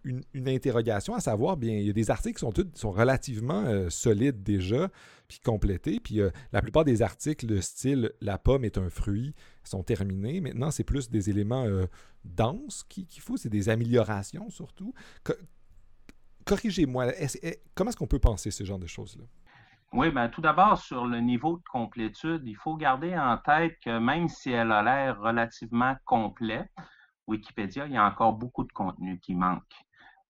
une, 0.03 0.23
interrogation 0.47 1.15
à 1.15 1.19
savoir, 1.19 1.57
bien, 1.57 1.73
il 1.73 1.85
y 1.85 1.89
a 1.89 1.93
des 1.93 2.11
articles 2.11 2.39
qui 2.39 2.79
sont, 2.79 2.91
relativement 2.91 3.89
solides 3.89 4.43
déjà, 4.43 4.89
puis 5.27 5.39
complétés, 5.39 5.99
puis 5.99 6.19
la 6.51 6.61
plupart 6.61 6.83
des 6.83 7.01
articles 7.01 7.45
de 7.45 7.61
style 7.61 8.11
«la 8.21 8.37
pomme 8.37 8.63
est 8.63 8.77
un 8.77 8.89
fruit», 8.89 9.33
sont 9.63 9.83
terminés. 9.83 10.41
Maintenant, 10.41 10.71
c'est 10.71 10.83
plus 10.83 11.09
des 11.09 11.29
éléments 11.29 11.65
euh, 11.65 11.85
denses 12.23 12.83
qu'il 12.87 13.07
faut, 13.19 13.37
c'est 13.37 13.49
des 13.49 13.69
améliorations 13.69 14.49
surtout. 14.49 14.93
Corrigez-moi, 16.45 17.13
comment 17.75 17.89
est-ce 17.89 17.97
qu'on 17.97 18.07
peut 18.07 18.19
penser 18.19 18.51
ce 18.51 18.63
genre 18.63 18.79
de 18.79 18.87
choses-là? 18.87 19.23
Oui, 19.93 20.09
bien, 20.11 20.29
tout 20.29 20.39
d'abord, 20.41 20.77
sur 20.77 21.05
le 21.05 21.19
niveau 21.19 21.57
de 21.57 21.63
complétude, 21.69 22.43
il 22.45 22.55
faut 22.55 22.75
garder 22.77 23.17
en 23.17 23.37
tête 23.37 23.77
que 23.83 23.99
même 23.99 24.29
si 24.29 24.49
elle 24.51 24.71
a 24.71 24.81
l'air 24.81 25.19
relativement 25.19 25.95
complète, 26.05 26.71
Wikipédia, 27.27 27.87
il 27.87 27.93
y 27.93 27.97
a 27.97 28.05
encore 28.05 28.33
beaucoup 28.33 28.63
de 28.63 28.71
contenu 28.71 29.19
qui 29.19 29.35
manque. 29.35 29.63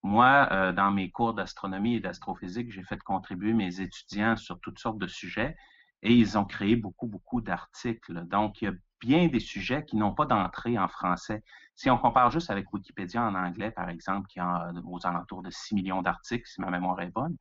Moi, 0.03 0.47
euh, 0.51 0.71
dans 0.73 0.89
mes 0.91 1.11
cours 1.11 1.35
d'astronomie 1.35 1.95
et 1.95 1.99
d'astrophysique, 1.99 2.71
j'ai 2.71 2.83
fait 2.83 2.97
contribuer 3.03 3.53
mes 3.53 3.81
étudiants 3.81 4.35
sur 4.35 4.59
toutes 4.61 4.79
sortes 4.79 4.97
de 4.97 5.07
sujets 5.07 5.55
et 6.01 6.13
ils 6.13 6.37
ont 6.39 6.45
créé 6.45 6.75
beaucoup, 6.75 7.05
beaucoup 7.07 7.39
d'articles. 7.41 8.25
Donc, 8.27 8.61
il 8.61 8.65
y 8.65 8.67
a 8.67 8.73
bien 8.99 9.27
des 9.27 9.39
sujets 9.39 9.85
qui 9.85 9.95
n'ont 9.95 10.13
pas 10.15 10.25
d'entrée 10.25 10.79
en 10.79 10.87
français. 10.87 11.43
Si 11.75 11.89
on 11.91 11.99
compare 11.99 12.31
juste 12.31 12.49
avec 12.49 12.73
Wikipédia 12.73 13.21
en 13.23 13.35
anglais, 13.35 13.69
par 13.71 13.89
exemple, 13.89 14.27
qui 14.27 14.39
a 14.39 14.71
aux 14.85 15.05
alentours 15.05 15.43
de 15.43 15.51
6 15.51 15.75
millions 15.75 16.01
d'articles, 16.01 16.47
si 16.47 16.61
ma 16.61 16.71
mémoire 16.71 16.99
est 17.01 17.11
bonne, 17.11 17.37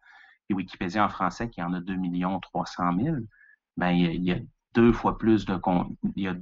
et 0.50 0.54
Wikipédia 0.54 1.04
en 1.04 1.08
français 1.08 1.48
qui 1.48 1.62
en 1.62 1.72
a 1.72 1.80
2 1.80 1.94
millions 1.94 2.38
300 2.40 2.96
000, 2.98 3.16
ben, 3.76 3.90
il 3.90 4.22
y, 4.22 4.32
a, 4.32 4.38
deux 4.74 4.92
fois 4.92 5.16
plus 5.16 5.46
de 5.46 5.56
contenu. 5.56 5.96
Il 6.16 6.22
y 6.22 6.28
a 6.28 6.36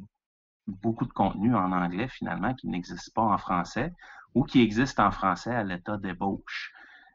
beaucoup 0.67 1.07
de 1.07 1.13
contenu 1.13 1.55
en 1.55 1.73
anglais, 1.73 2.09
finalement, 2.09 2.55
qui 2.55 2.69
n'existe 2.69 3.15
pas 3.15 3.23
en 3.23 3.39
français 3.39 3.93
ou 4.35 4.45
qui 4.45 4.61
existe 4.61 4.99
en 5.01 5.11
français 5.11 5.55
à 5.55 5.63
l'état 5.63 5.97
d'ébauche. 5.97 6.73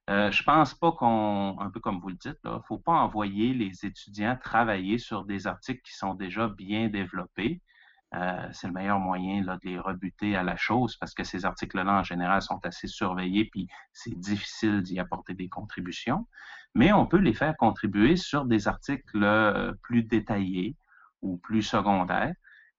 Euh, 0.10 0.32
je 0.32 0.44
pense 0.44 0.74
pas 0.74 0.92
qu'on, 0.92 1.58
un 1.60 1.70
peu 1.70 1.80
comme 1.80 2.00
vous 2.00 2.10
le 2.10 2.16
dites, 2.16 2.40
il 2.44 2.52
ne 2.52 2.60
faut 2.68 2.78
pas 2.78 2.94
envoyer 2.94 3.54
les 3.54 3.86
étudiants 3.86 4.38
travailler 4.42 4.98
sur 4.98 5.24
des 5.24 5.48
articles 5.48 5.82
qui 5.82 5.94
sont 5.94 6.14
déjà 6.14 6.48
bien 6.48 6.90
développés. 6.90 7.62
Euh, 8.16 8.48
c'est 8.52 8.68
le 8.68 8.74
meilleur 8.74 9.00
moyen 9.00 9.42
de 9.42 9.60
les 9.64 9.80
rebuter 9.80 10.36
à 10.36 10.44
la 10.44 10.56
chose 10.56 10.98
parce 10.98 11.14
que 11.14 11.24
ces 11.24 11.46
articles-là, 11.46 12.00
en 12.00 12.04
général, 12.04 12.42
sont 12.42 12.64
assez 12.64 12.88
surveillés 12.88 13.46
puis 13.46 13.68
c'est 13.92 14.18
difficile 14.20 14.84
d'y 14.84 15.00
apporter 15.00 15.34
des 15.34 15.50
contributions. 15.50 16.28
Mais 16.76 16.94
on 16.94 17.08
peut 17.08 17.18
les 17.18 17.34
faire 17.34 17.56
contribuer 17.58 18.16
sur 18.16 18.46
des 18.46 18.68
articles 18.68 19.24
euh, 19.24 19.74
plus 19.82 20.04
détaillés 20.04 20.76
ou 21.22 21.38
plus 21.38 21.64
secondaires. 21.64 22.34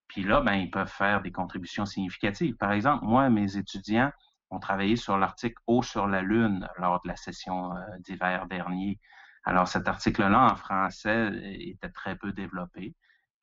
Puis 0.08 0.22
là, 0.22 0.40
ben, 0.40 0.54
ils 0.54 0.70
peuvent 0.70 0.90
faire 0.90 1.22
des 1.22 1.32
contributions 1.32 1.86
significatives. 1.86 2.56
Par 2.56 2.72
exemple, 2.72 3.04
moi, 3.04 3.28
mes 3.30 3.56
étudiants 3.56 4.12
ont 4.50 4.60
travaillé 4.60 4.96
sur 4.96 5.18
l'article 5.18 5.60
Eau 5.66 5.82
sur 5.82 6.06
la 6.06 6.22
Lune 6.22 6.68
lors 6.78 7.00
de 7.02 7.08
la 7.08 7.16
session 7.16 7.74
euh, 7.76 7.80
d'hiver 8.00 8.46
dernier. 8.46 9.00
Alors, 9.44 9.66
cet 9.66 9.88
article-là 9.88 10.52
en 10.52 10.56
français 10.56 11.32
était 11.58 11.90
très 11.90 12.16
peu 12.16 12.32
développé 12.32 12.94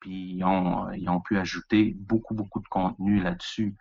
puis 0.02 0.34
ils 0.34 0.44
ont, 0.44 1.20
pu 1.20 1.38
ajouter 1.38 1.94
beaucoup, 1.96 2.34
beaucoup 2.34 2.58
de 2.58 2.66
contenu 2.66 3.20
là-dessus. 3.20 3.76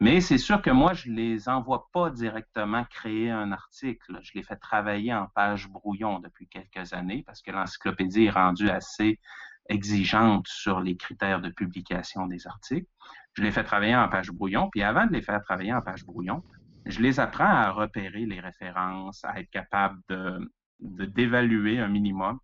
Mais 0.00 0.20
c'est 0.20 0.38
sûr 0.38 0.60
que 0.62 0.70
moi, 0.70 0.94
je 0.94 1.10
ne 1.10 1.14
les 1.14 1.48
envoie 1.48 1.88
pas 1.92 2.10
directement 2.10 2.84
créer 2.86 3.30
un 3.30 3.52
article. 3.52 4.18
Je 4.20 4.32
les 4.34 4.42
fais 4.42 4.56
travailler 4.56 5.14
en 5.14 5.28
page 5.28 5.68
brouillon 5.68 6.18
depuis 6.18 6.48
quelques 6.48 6.92
années 6.92 7.22
parce 7.24 7.40
que 7.40 7.52
l'encyclopédie 7.52 8.24
est 8.24 8.30
rendue 8.30 8.68
assez 8.68 9.20
exigeante 9.68 10.48
sur 10.48 10.80
les 10.80 10.96
critères 10.96 11.40
de 11.40 11.50
publication 11.50 12.26
des 12.26 12.48
articles. 12.48 12.90
Je 13.34 13.42
les 13.42 13.52
fais 13.52 13.62
travailler 13.62 13.94
en 13.94 14.08
page 14.08 14.32
brouillon, 14.32 14.70
puis 14.70 14.82
avant 14.82 15.06
de 15.06 15.12
les 15.12 15.22
faire 15.22 15.40
travailler 15.42 15.72
en 15.72 15.82
page 15.82 16.04
brouillon, 16.04 16.42
je 16.84 17.00
les 17.00 17.20
apprends 17.20 17.44
à 17.44 17.70
repérer 17.70 18.26
les 18.26 18.40
références, 18.40 19.24
à 19.24 19.38
être 19.38 19.50
capable 19.50 20.00
de 20.08 20.50
d'évaluer 20.80 21.78
un 21.78 21.88
minimum 21.88 22.40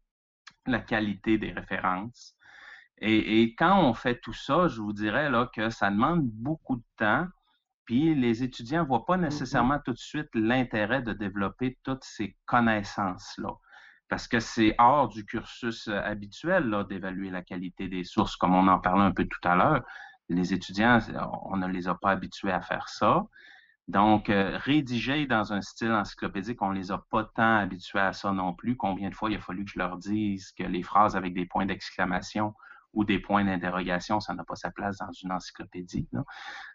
la 0.67 0.81
qualité 0.81 1.39
des 1.39 1.53
références, 1.53 2.36
et, 2.99 3.55
quand 3.59 3.79
on 3.81 3.93
fait 3.95 4.21
tout 4.21 4.33
ça, 4.33 4.69
je 4.69 4.81
vous 4.81 4.93
dirais 4.93 5.31
là, 5.31 5.49
que 5.55 5.69
ça 5.71 5.91
demande 5.91 6.23
beaucoup 6.25 6.77
de 6.77 6.85
temps. 6.97 7.27
Puis 7.85 8.15
les 8.15 8.43
étudiants 8.43 8.83
ne 8.83 8.89
voient 8.89 9.05
pas 9.05 9.17
mm-hmm. 9.17 9.23
nécessairement 9.23 9.79
tout 9.85 9.93
de 9.93 9.99
suite 9.99 10.29
l'intérêt 10.35 11.03
de 11.03 11.13
développer 11.13 11.79
toutes 11.85 12.05
ces 12.05 12.37
connaissances-là. 12.47 13.51
Parce 14.09 14.29
que 14.29 14.41
c'est 14.41 14.75
hors 14.79 15.09
du 15.09 15.25
cursus 15.25 15.89
euh, 15.89 16.01
habituel 16.01 16.75
d'évaluer 16.89 17.31
la 17.31 17.43
qualité 17.43 17.89
des 17.89 18.05
sources, 18.05 18.37
comme 18.37 18.55
on 18.55 18.69
en 18.69 18.79
parlait 18.79 19.03
un 19.03 19.13
peu 19.13 19.25
tout 19.25 19.49
à 19.49 19.57
l'heure. 19.57 19.83
Les 20.29 20.55
étudiants, 20.55 20.99
on 21.45 21.57
ne 21.57 21.69
les 21.69 21.89
a 21.89 21.95
pas 21.95 22.11
habitués 22.11 22.51
à 22.51 22.61
faire 22.61 22.89
ça. 22.89 23.25
Donc, 23.89 24.31
euh, 24.31 24.59
rédiger 24.59 25.27
dans 25.27 25.53
un 25.53 25.61
style 25.61 25.93
encyclopédique, 25.93 26.61
on 26.63 26.71
ne 26.73 26.79
les 26.79 26.91
a 26.91 26.99
pas 27.11 27.25
tant 27.25 27.59
habitués 27.59 28.01
à 28.01 28.13
ça 28.13 28.33
non 28.33 28.53
plus. 28.53 28.77
Combien 28.77 29.11
de 29.11 29.15
fois 29.15 29.31
il 29.31 29.37
a 29.37 29.41
fallu 29.41 29.65
que 29.65 29.71
je 29.71 29.79
leur 29.79 29.97
dise 29.97 30.51
que 30.53 30.65
les 30.65 30.83
phrases 30.83 31.15
avec 31.15 31.35
des 31.35 31.47
points 31.47 31.67
d'exclamation 31.67 32.55
ou 32.97 33.05
des 33.05 33.19
points 33.19 33.45
d'interrogation, 33.45 34.21
ça 34.21 34.35
n'a 34.35 34.43
pas 34.43 34.57
sa 34.57 34.71
place 34.71 34.97
dans 34.97 35.13
une 35.13 35.31
encyclopédie. 35.31 36.09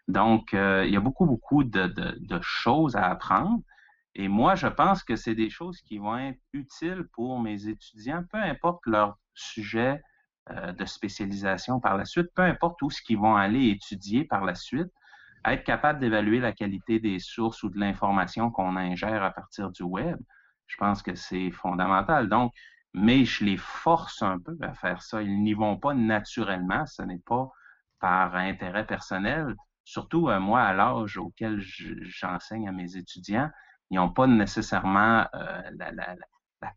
Donc, 0.06 0.54
euh, 0.54 0.86
il 0.86 0.92
y 0.92 0.96
a 0.96 1.00
beaucoup, 1.00 1.26
beaucoup 1.26 1.64
de, 1.64 2.40
choses 2.40 2.94
à 2.96 3.10
apprendre. 3.10 3.60
Et 4.14 4.28
moi, 4.28 4.54
je 4.54 4.68
pense 4.68 5.02
que 5.02 5.16
c'est 5.16 5.34
des 5.34 5.50
choses 5.50 5.80
qui 5.80 5.98
vont 5.98 6.16
être 6.16 6.38
utiles 6.52 7.08
pour 7.12 7.40
mes 7.40 7.66
étudiants, 7.66 8.22
peu 8.30 8.38
importe 8.38 8.86
leur 8.86 9.18
sujet 9.34 10.00
euh, 10.50 10.72
de 10.72 10.84
spécialisation 10.84 11.80
par 11.80 11.96
la 11.96 12.04
suite, 12.04 12.28
peu 12.36 12.42
importe 12.42 12.80
où 12.82 12.90
ce 12.90 13.02
qu'ils 13.02 13.18
vont 13.18 13.34
aller 13.34 13.70
étudier 13.70 14.24
par 14.24 14.44
la 14.44 14.54
suite, 14.54 14.92
être 15.44 15.64
capable 15.64 15.98
d'évaluer 15.98 16.38
la 16.38 16.52
qualité 16.52 17.00
des 17.00 17.18
sources 17.18 17.64
ou 17.64 17.68
de 17.68 17.80
l'information 17.80 18.52
qu'on 18.52 18.76
ingère 18.76 19.24
à 19.24 19.32
partir 19.32 19.72
du 19.72 19.82
web, 19.82 20.18
je 20.68 20.76
pense 20.76 21.02
que 21.02 21.16
c'est 21.16 21.50
fondamental. 21.50 22.28
Donc, 22.28 22.52
mais 22.94 23.24
je 23.24 23.44
les 23.44 23.56
force 23.56 24.22
un 24.22 24.38
peu 24.38 24.56
à 24.60 24.74
faire 24.74 25.02
ça. 25.02 25.22
Ils 25.22 25.42
n'y 25.42 25.54
vont 25.54 25.78
pas 25.78 25.94
naturellement, 25.94 26.86
ce 26.86 27.02
n'est 27.02 27.22
pas 27.26 27.50
par 28.00 28.34
intérêt 28.34 28.86
personnel. 28.86 29.54
Surtout 29.84 30.28
euh, 30.28 30.40
moi, 30.40 30.62
à 30.62 30.72
l'âge 30.72 31.16
auquel 31.16 31.60
j'enseigne 31.60 32.68
à 32.68 32.72
mes 32.72 32.96
étudiants, 32.96 33.50
ils 33.90 33.96
n'ont 33.96 34.12
pas 34.12 34.26
nécessairement 34.26 35.26
euh, 35.34 35.62
la, 35.76 36.16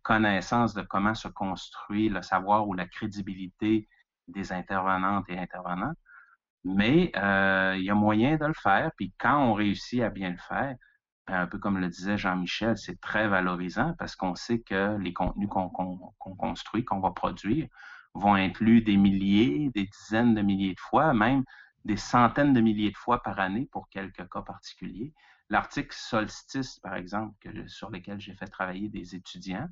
connaissance 0.01 0.73
de 0.73 0.81
comment 0.81 1.13
se 1.13 1.27
construit 1.27 2.09
le 2.09 2.21
savoir 2.23 2.67
ou 2.67 2.73
la 2.73 2.87
crédibilité 2.87 3.87
des 4.27 4.51
intervenantes 4.51 5.25
et 5.29 5.37
intervenants. 5.37 5.93
Mais 6.63 7.11
euh, 7.15 7.75
il 7.77 7.83
y 7.83 7.91
a 7.91 7.95
moyen 7.95 8.37
de 8.37 8.45
le 8.45 8.53
faire, 8.55 8.91
puis 8.97 9.13
quand 9.19 9.37
on 9.37 9.53
réussit 9.53 10.01
à 10.01 10.09
bien 10.09 10.31
le 10.31 10.37
faire, 10.37 10.75
un 11.27 11.47
peu 11.47 11.57
comme 11.57 11.79
le 11.79 11.89
disait 11.89 12.17
Jean-Michel, 12.17 12.77
c'est 12.77 12.99
très 13.01 13.27
valorisant 13.27 13.93
parce 13.97 14.15
qu'on 14.15 14.35
sait 14.35 14.59
que 14.59 14.97
les 14.97 15.13
contenus 15.13 15.49
qu'on 15.49 15.69
construit, 16.37 16.85
qu'on 16.85 16.99
va 16.99 17.11
produire, 17.11 17.67
vont 18.13 18.35
lus 18.59 18.81
des 18.81 18.97
milliers, 18.97 19.69
des 19.73 19.87
dizaines 19.87 20.35
de 20.35 20.41
milliers 20.41 20.73
de 20.73 20.79
fois, 20.79 21.13
même 21.13 21.43
des 21.83 21.97
centaines 21.97 22.53
de 22.53 22.61
milliers 22.61 22.91
de 22.91 22.97
fois 22.97 23.21
par 23.21 23.39
année 23.39 23.67
pour 23.71 23.89
quelques 23.89 24.29
cas 24.29 24.41
particuliers. 24.41 25.13
L'article 25.49 25.95
Solstice, 25.95 26.79
par 26.79 26.95
exemple, 26.95 27.35
sur 27.67 27.89
lequel 27.89 28.19
j'ai 28.19 28.33
fait 28.33 28.47
travailler 28.47 28.89
des 28.89 29.15
étudiants, 29.15 29.67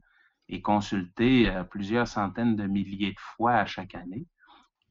est 0.50 0.62
consulté 0.62 1.50
euh, 1.50 1.64
plusieurs 1.64 2.08
centaines 2.08 2.56
de 2.56 2.68
milliers 2.68 3.14
de 3.14 3.20
fois 3.20 3.54
à 3.54 3.66
chaque 3.66 3.96
année. 3.96 4.28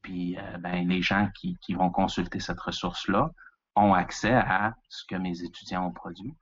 Puis 0.01 0.37
euh, 0.37 0.57
ben, 0.57 0.87
les 0.87 1.01
gens 1.01 1.29
qui 1.35 1.73
vont 1.73 1.91
consulter 1.91 2.39
cette 2.39 2.59
ressource-là 2.59 3.31
ont 3.75 3.93
accès 3.93 4.33
à 4.33 4.75
ce 4.89 5.05
que 5.05 5.15
mes 5.15 5.43
étudiants 5.43 5.87
ont 5.87 5.91
produit. 5.91 6.33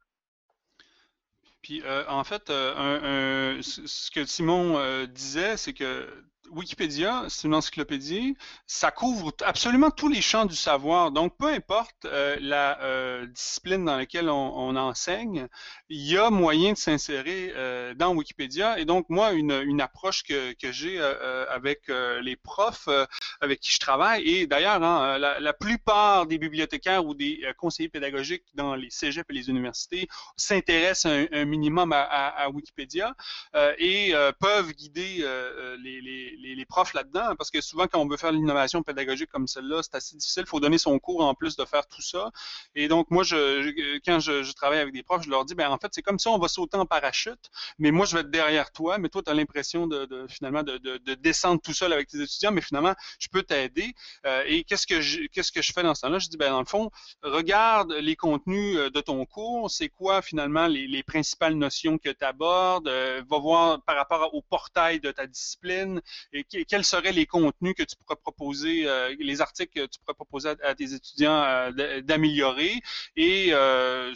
Puis 1.61 1.81
euh, 1.83 2.03
en 2.07 2.23
fait, 2.23 2.49
euh, 2.49 3.61
ce 3.61 4.11
que 4.11 4.25
Simon 4.25 4.77
euh, 4.77 5.05
disait, 5.05 5.57
c'est 5.57 5.73
que 5.73 6.07
Wikipédia, 6.51 7.25
c'est 7.29 7.47
une 7.47 7.55
encyclopédie, 7.55 8.35
ça 8.67 8.91
couvre 8.91 9.33
absolument 9.43 9.89
tous 9.89 10.09
les 10.09 10.21
champs 10.21 10.45
du 10.45 10.55
savoir. 10.55 11.11
Donc, 11.11 11.37
peu 11.37 11.47
importe 11.47 12.05
euh, 12.05 12.37
la 12.41 12.81
euh, 12.81 13.25
discipline 13.27 13.85
dans 13.85 13.97
laquelle 13.97 14.29
on, 14.29 14.75
enseigne, 14.75 15.47
il 15.89 16.01
y 16.01 16.17
a 16.17 16.29
moyen 16.29 16.73
de 16.73 16.77
s'insérer 16.77 17.53
euh, 17.55 17.93
dans 17.93 18.13
Wikipédia. 18.13 18.79
Et 18.79 18.85
donc, 18.85 19.05
moi, 19.09 19.31
une, 19.31 19.81
approche 19.81 20.23
que, 20.23 20.53
j'ai 20.71 20.99
avec 21.49 21.87
les 21.87 22.35
profs 22.35 22.87
avec 23.39 23.59
qui 23.59 23.71
je 23.71 23.79
travaille, 23.79 24.27
et 24.27 24.47
d'ailleurs, 24.47 24.81
hein, 24.83 25.17
la, 25.17 25.53
plupart 25.53 26.25
des 26.25 26.37
bibliothécaires 26.37 27.05
ou 27.05 27.13
des 27.13 27.41
conseillers 27.57 27.89
pédagogiques 27.89 28.43
dans 28.53 28.75
les 28.75 28.89
cégeps 28.89 29.29
et 29.29 29.33
les 29.33 29.49
universités 29.49 30.07
s'intéressent 30.37 31.11
un, 31.31 31.45
minimum 31.45 31.93
à, 31.93 32.49
Wikipédia 32.49 33.15
et 33.77 34.13
peuvent 34.39 34.71
guider 34.73 35.25
les 35.83 36.01
les, 36.01 36.37
profs 36.67 36.93
là-dedans, 36.93 37.35
parce 37.37 37.51
que 37.51 37.61
souvent, 37.61 37.87
quand 37.87 37.99
on 37.99 38.07
veut 38.07 38.17
faire 38.17 38.31
l'innovation 38.31 38.83
pédagogique 38.83 39.29
comme 39.29 39.47
celle-là, 39.47 39.81
c'est 39.83 39.95
assez 39.95 40.15
difficile. 40.15 40.43
Il 40.45 40.49
faut 40.49 40.59
donner 40.59 40.77
son 40.77 40.99
cours 40.99 41.21
en 41.21 41.33
plus 41.33 41.55
de 41.55 41.65
faire 41.65 41.85
tout 41.87 42.01
ça. 42.01 42.31
Et 42.75 42.87
donc, 42.87 43.11
moi, 43.11 43.23
je, 43.23 43.99
quand 44.05 44.19
je, 44.19 44.51
travaille 44.53 44.79
avec 44.79 44.93
des 44.93 45.03
profs, 45.03 45.23
je 45.23 45.29
leur 45.29 45.45
dis, 45.45 45.55
ben 45.55 45.69
en 45.69 45.77
fait, 45.77 45.89
c'est 45.91 46.01
comme 46.01 46.19
ça, 46.19 46.29
on 46.29 46.37
va 46.37 46.47
sauter 46.47 46.77
en 46.77 46.85
parachute, 46.85 47.49
mais 47.79 47.91
moi, 47.91 48.05
je 48.05 48.15
vais 48.15 48.21
être 48.21 48.31
derrière 48.31 48.71
toi, 48.71 48.97
mais 48.97 49.09
toi, 49.09 49.21
tu 49.23 49.31
as 49.31 49.33
l'impression 49.33 49.87
de, 49.87 50.25
finalement 50.29 50.63
de, 50.63 50.77
descendre 51.15 51.61
tout 51.61 51.73
seul 51.73 51.93
avec 51.93 52.07
tes 52.07 52.21
étudiants, 52.21 52.51
mais 52.51 52.61
finalement, 52.61 52.93
je 53.19 53.27
peux 53.27 53.43
t'aider. 53.43 53.93
Euh, 54.25 54.43
et 54.47 54.63
qu'est-ce 54.63 54.87
que 54.87 55.01
je, 55.01 55.27
qu'est-ce 55.27 55.51
que 55.51 55.61
je 55.61 55.71
fais 55.73 55.83
dans 55.83 55.95
ce 55.95 56.01
temps-là? 56.01 56.19
Je 56.19 56.29
dis, 56.29 56.37
ben 56.37 56.51
dans 56.51 56.59
le 56.59 56.65
fond, 56.65 56.89
regarde 57.23 57.91
les 57.93 58.15
contenus 58.15 58.77
euh, 58.77 58.89
de 58.89 59.01
ton 59.01 59.25
cours, 59.25 59.69
c'est 59.69 59.89
quoi 59.89 60.21
finalement 60.21 60.67
les, 60.67 61.03
principales 61.03 61.55
notions 61.55 61.97
que 61.97 62.09
tu 62.09 62.23
abordes, 62.23 62.87
euh, 62.87 63.21
va 63.27 63.39
voir 63.39 63.81
par 63.81 63.95
rapport 63.95 64.33
au 64.33 64.41
portail 64.41 64.99
de 64.99 65.11
ta 65.11 65.25
discipline, 65.25 66.01
et 66.33 66.65
quels 66.65 66.85
seraient 66.85 67.11
les 67.11 67.25
contenus 67.25 67.73
que 67.77 67.83
tu 67.83 67.95
pourrais 67.97 68.15
proposer, 68.15 68.87
euh, 68.87 69.13
les 69.19 69.41
articles 69.41 69.73
que 69.73 69.85
tu 69.85 69.99
pourrais 69.99 70.15
proposer 70.15 70.49
à, 70.63 70.75
tes 70.75 70.93
étudiants 70.93 71.43
euh, 71.43 72.01
d'améliorer? 72.01 72.81
Et 73.15 73.49
euh, 73.53 74.13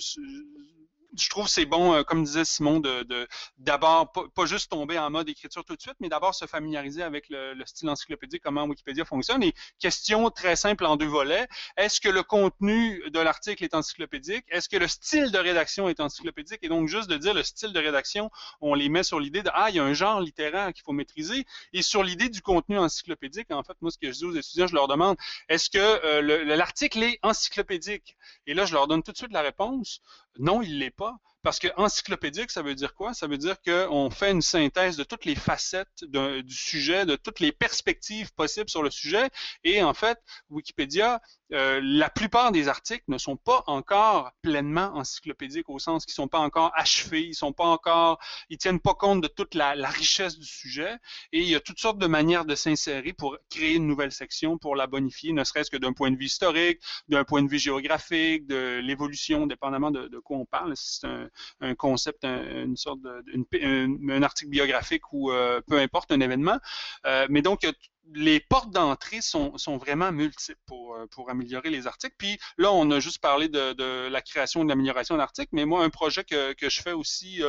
je 1.18 1.30
trouve 1.30 1.48
c'est 1.48 1.66
bon, 1.66 1.94
euh, 1.94 2.04
comme 2.04 2.24
disait 2.24 2.46
Simon, 2.46 2.80
de 2.80 3.28
d'abord 3.58 4.12
pas, 4.12 4.46
juste 4.46 4.72
tomber 4.72 4.98
en 5.00 5.10
mode 5.10 5.30
écriture 5.30 5.64
tout 5.64 5.76
de 5.76 5.82
suite, 5.82 5.96
mais 6.00 6.10
d'abord 6.10 6.36
se 6.36 6.46
familiariser 6.46 7.04
avec 7.04 7.26
le, 7.30 7.56
style 7.66 7.90
encyclopédique, 7.90 8.44
comment 8.44 8.66
Wikipédia 8.66 9.06
fonctionne. 9.06 9.44
Et 9.44 9.54
question 9.80 10.30
très 10.30 10.56
simple 10.56 10.86
en 10.86 10.96
deux 10.96 11.08
volets. 11.08 11.48
Est-ce 11.78 12.00
que 12.00 12.10
le 12.10 12.24
contenu 12.24 13.04
de 13.10 13.20
l'article 13.20 13.64
est 13.64 13.74
encyclopédique? 13.74 14.46
Est-ce 14.50 14.70
que 14.70 14.78
le 14.78 14.88
style 14.88 15.32
de 15.32 15.38
rédaction 15.38 15.90
est 15.90 16.00
encyclopédique? 16.00 16.60
Et 16.62 16.70
donc, 16.70 16.88
juste 16.88 17.10
de 17.10 17.18
dire 17.18 17.34
le 17.34 17.44
style 17.44 17.74
de 17.74 17.80
rédaction, 17.80 18.30
on 18.62 18.74
les 18.74 18.90
met 18.90 19.04
sur 19.04 19.20
l'idée 19.20 19.42
de 19.42 19.50
Ah, 19.54 19.70
il 19.70 19.76
y 19.76 19.80
a 19.80 19.84
un 19.84 19.94
genre 19.94 20.22
littéraire 20.22 20.74
qu'il 20.74 20.84
faut 20.84 20.94
maîtriser. 20.94 21.46
Et 21.74 21.82
sur 21.82 22.04
l'idée 22.04 22.30
du 22.30 22.42
contenu 22.42 22.78
encyclopédique, 22.78 23.52
en 23.52 23.64
fait, 23.64 23.76
moi, 23.82 23.92
ce 23.92 23.98
que 23.98 24.12
je 24.12 24.18
dis 24.18 24.26
aux 24.26 24.36
étudiants, 24.36 24.68
je 24.68 24.76
leur 24.76 24.88
demande 24.88 25.18
est-ce 25.50 25.70
que 25.70 25.78
euh, 25.78 26.56
l'article 26.56 27.04
est 27.04 27.20
encyclopédique? 27.24 28.16
Et 28.48 28.54
là, 28.54 28.66
je 28.66 28.74
leur 28.74 28.88
donne 28.88 29.04
tout 29.04 29.12
de 29.12 29.18
suite 29.18 29.32
la 29.32 29.42
réponse. 29.42 30.02
Non, 30.38 30.62
il 30.62 30.80
l'est 30.80 30.92
pas. 30.92 31.18
Parce 31.46 31.60
que 31.60 31.68
encyclopédique, 31.78 32.50
ça 32.50 32.64
veut 32.64 32.74
dire 32.74 32.96
quoi? 32.96 33.14
Ça 33.14 33.28
veut 33.28 33.38
dire 33.38 33.58
qu'on 33.62 34.10
fait 34.10 34.32
une 34.32 34.42
synthèse 34.42 34.98
de 34.98 35.04
toutes 35.04 35.26
les 35.26 35.36
facettes 35.36 36.04
du 36.04 36.56
sujet, 36.56 37.06
de 37.06 37.16
toutes 37.16 37.40
les 37.40 37.52
perspectives 37.52 38.34
possibles 38.34 38.68
sur 38.68 38.82
le 38.82 38.90
sujet. 38.90 39.30
Et 39.64 39.84
en 39.84 39.94
fait, 39.94 40.18
Wikipédia, 40.50 41.22
euh, 41.54 41.80
la 41.84 42.10
plupart 42.10 42.52
des 42.52 42.68
articles 42.68 43.04
ne 43.08 43.20
sont 43.20 43.38
pas 43.38 43.64
encore 43.68 44.32
pleinement 44.42 44.96
encyclopédiques 44.96 45.70
au 45.70 45.78
sens 45.78 46.06
qu'ils 46.06 46.16
sont 46.16 46.28
pas 46.28 46.40
encore 46.40 46.72
achevés, 46.76 47.22
ils 47.22 47.36
sont 47.36 47.54
pas 47.54 47.66
encore, 47.66 48.18
ils 48.50 48.58
tiennent 48.58 48.80
pas 48.80 48.96
compte 48.96 49.22
de 49.22 49.28
toute 49.28 49.54
la, 49.54 49.76
richesse 49.88 50.40
du 50.40 50.48
sujet. 50.48 50.98
Et 51.32 51.42
il 51.42 51.48
y 51.48 51.54
a 51.54 51.60
toutes 51.60 51.80
sortes 51.80 52.00
de 52.00 52.08
manières 52.08 52.46
de 52.46 52.56
s'insérer 52.56 53.14
pour 53.14 53.38
créer 53.52 53.76
une 53.76 53.86
nouvelle 53.86 54.12
section, 54.12 54.58
pour 54.58 54.76
la 54.76 54.88
bonifier, 54.88 55.32
ne 55.32 55.44
serait-ce 55.44 55.70
que 55.70 55.78
d'un 55.78 55.94
point 55.94 56.10
de 56.10 56.18
vue 56.18 56.26
historique, 56.26 56.82
d'un 57.08 57.24
point 57.24 57.44
de 57.44 57.48
vue 57.48 57.60
géographique, 57.60 58.48
de 58.48 58.82
l'évolution, 58.84 59.46
dépendamment 59.46 59.92
de, 59.92 60.18
quoi 60.18 60.38
on 60.38 60.46
parle. 60.46 60.74
C'est 60.76 61.06
un, 61.06 61.30
un, 61.62 61.76
concept, 61.76 62.24
une 62.24 62.78
sorte 62.78 63.02
de, 63.02 63.24
un, 63.64 64.24
article 64.24 64.50
biographique 64.50 65.12
ou 65.12 65.32
euh, 65.32 65.62
peu 65.68 65.78
importe, 65.78 66.12
un 66.12 66.20
événement. 66.20 66.60
Euh, 67.06 67.28
mais 67.30 67.42
donc, 67.42 67.68
les 68.14 68.40
portes 68.40 68.72
d'entrée 68.72 69.22
sont, 69.22 69.58
sont, 69.58 69.78
vraiment 69.78 70.12
multiples 70.12 70.60
pour, 70.68 70.96
euh, 70.96 71.08
pour 71.08 71.30
améliorer 71.30 71.70
les 71.70 71.88
articles. 71.88 72.16
Puis 72.18 72.38
là, 72.58 72.72
on 72.72 72.90
a 72.92 73.00
juste 73.00 73.20
parlé 73.20 73.50
de, 73.50 73.74
de 73.74 74.08
la 74.08 74.22
création 74.22 74.62
et 74.62 74.64
de 74.66 74.70
l'amélioration 74.70 75.18
d'articles, 75.18 75.50
mais 75.54 75.66
moi, 75.66 75.84
un 75.84 75.90
projet 75.90 76.24
que, 76.24 76.54
que 76.54 76.70
je 76.70 76.82
fais 76.82 76.94
aussi 76.94 77.42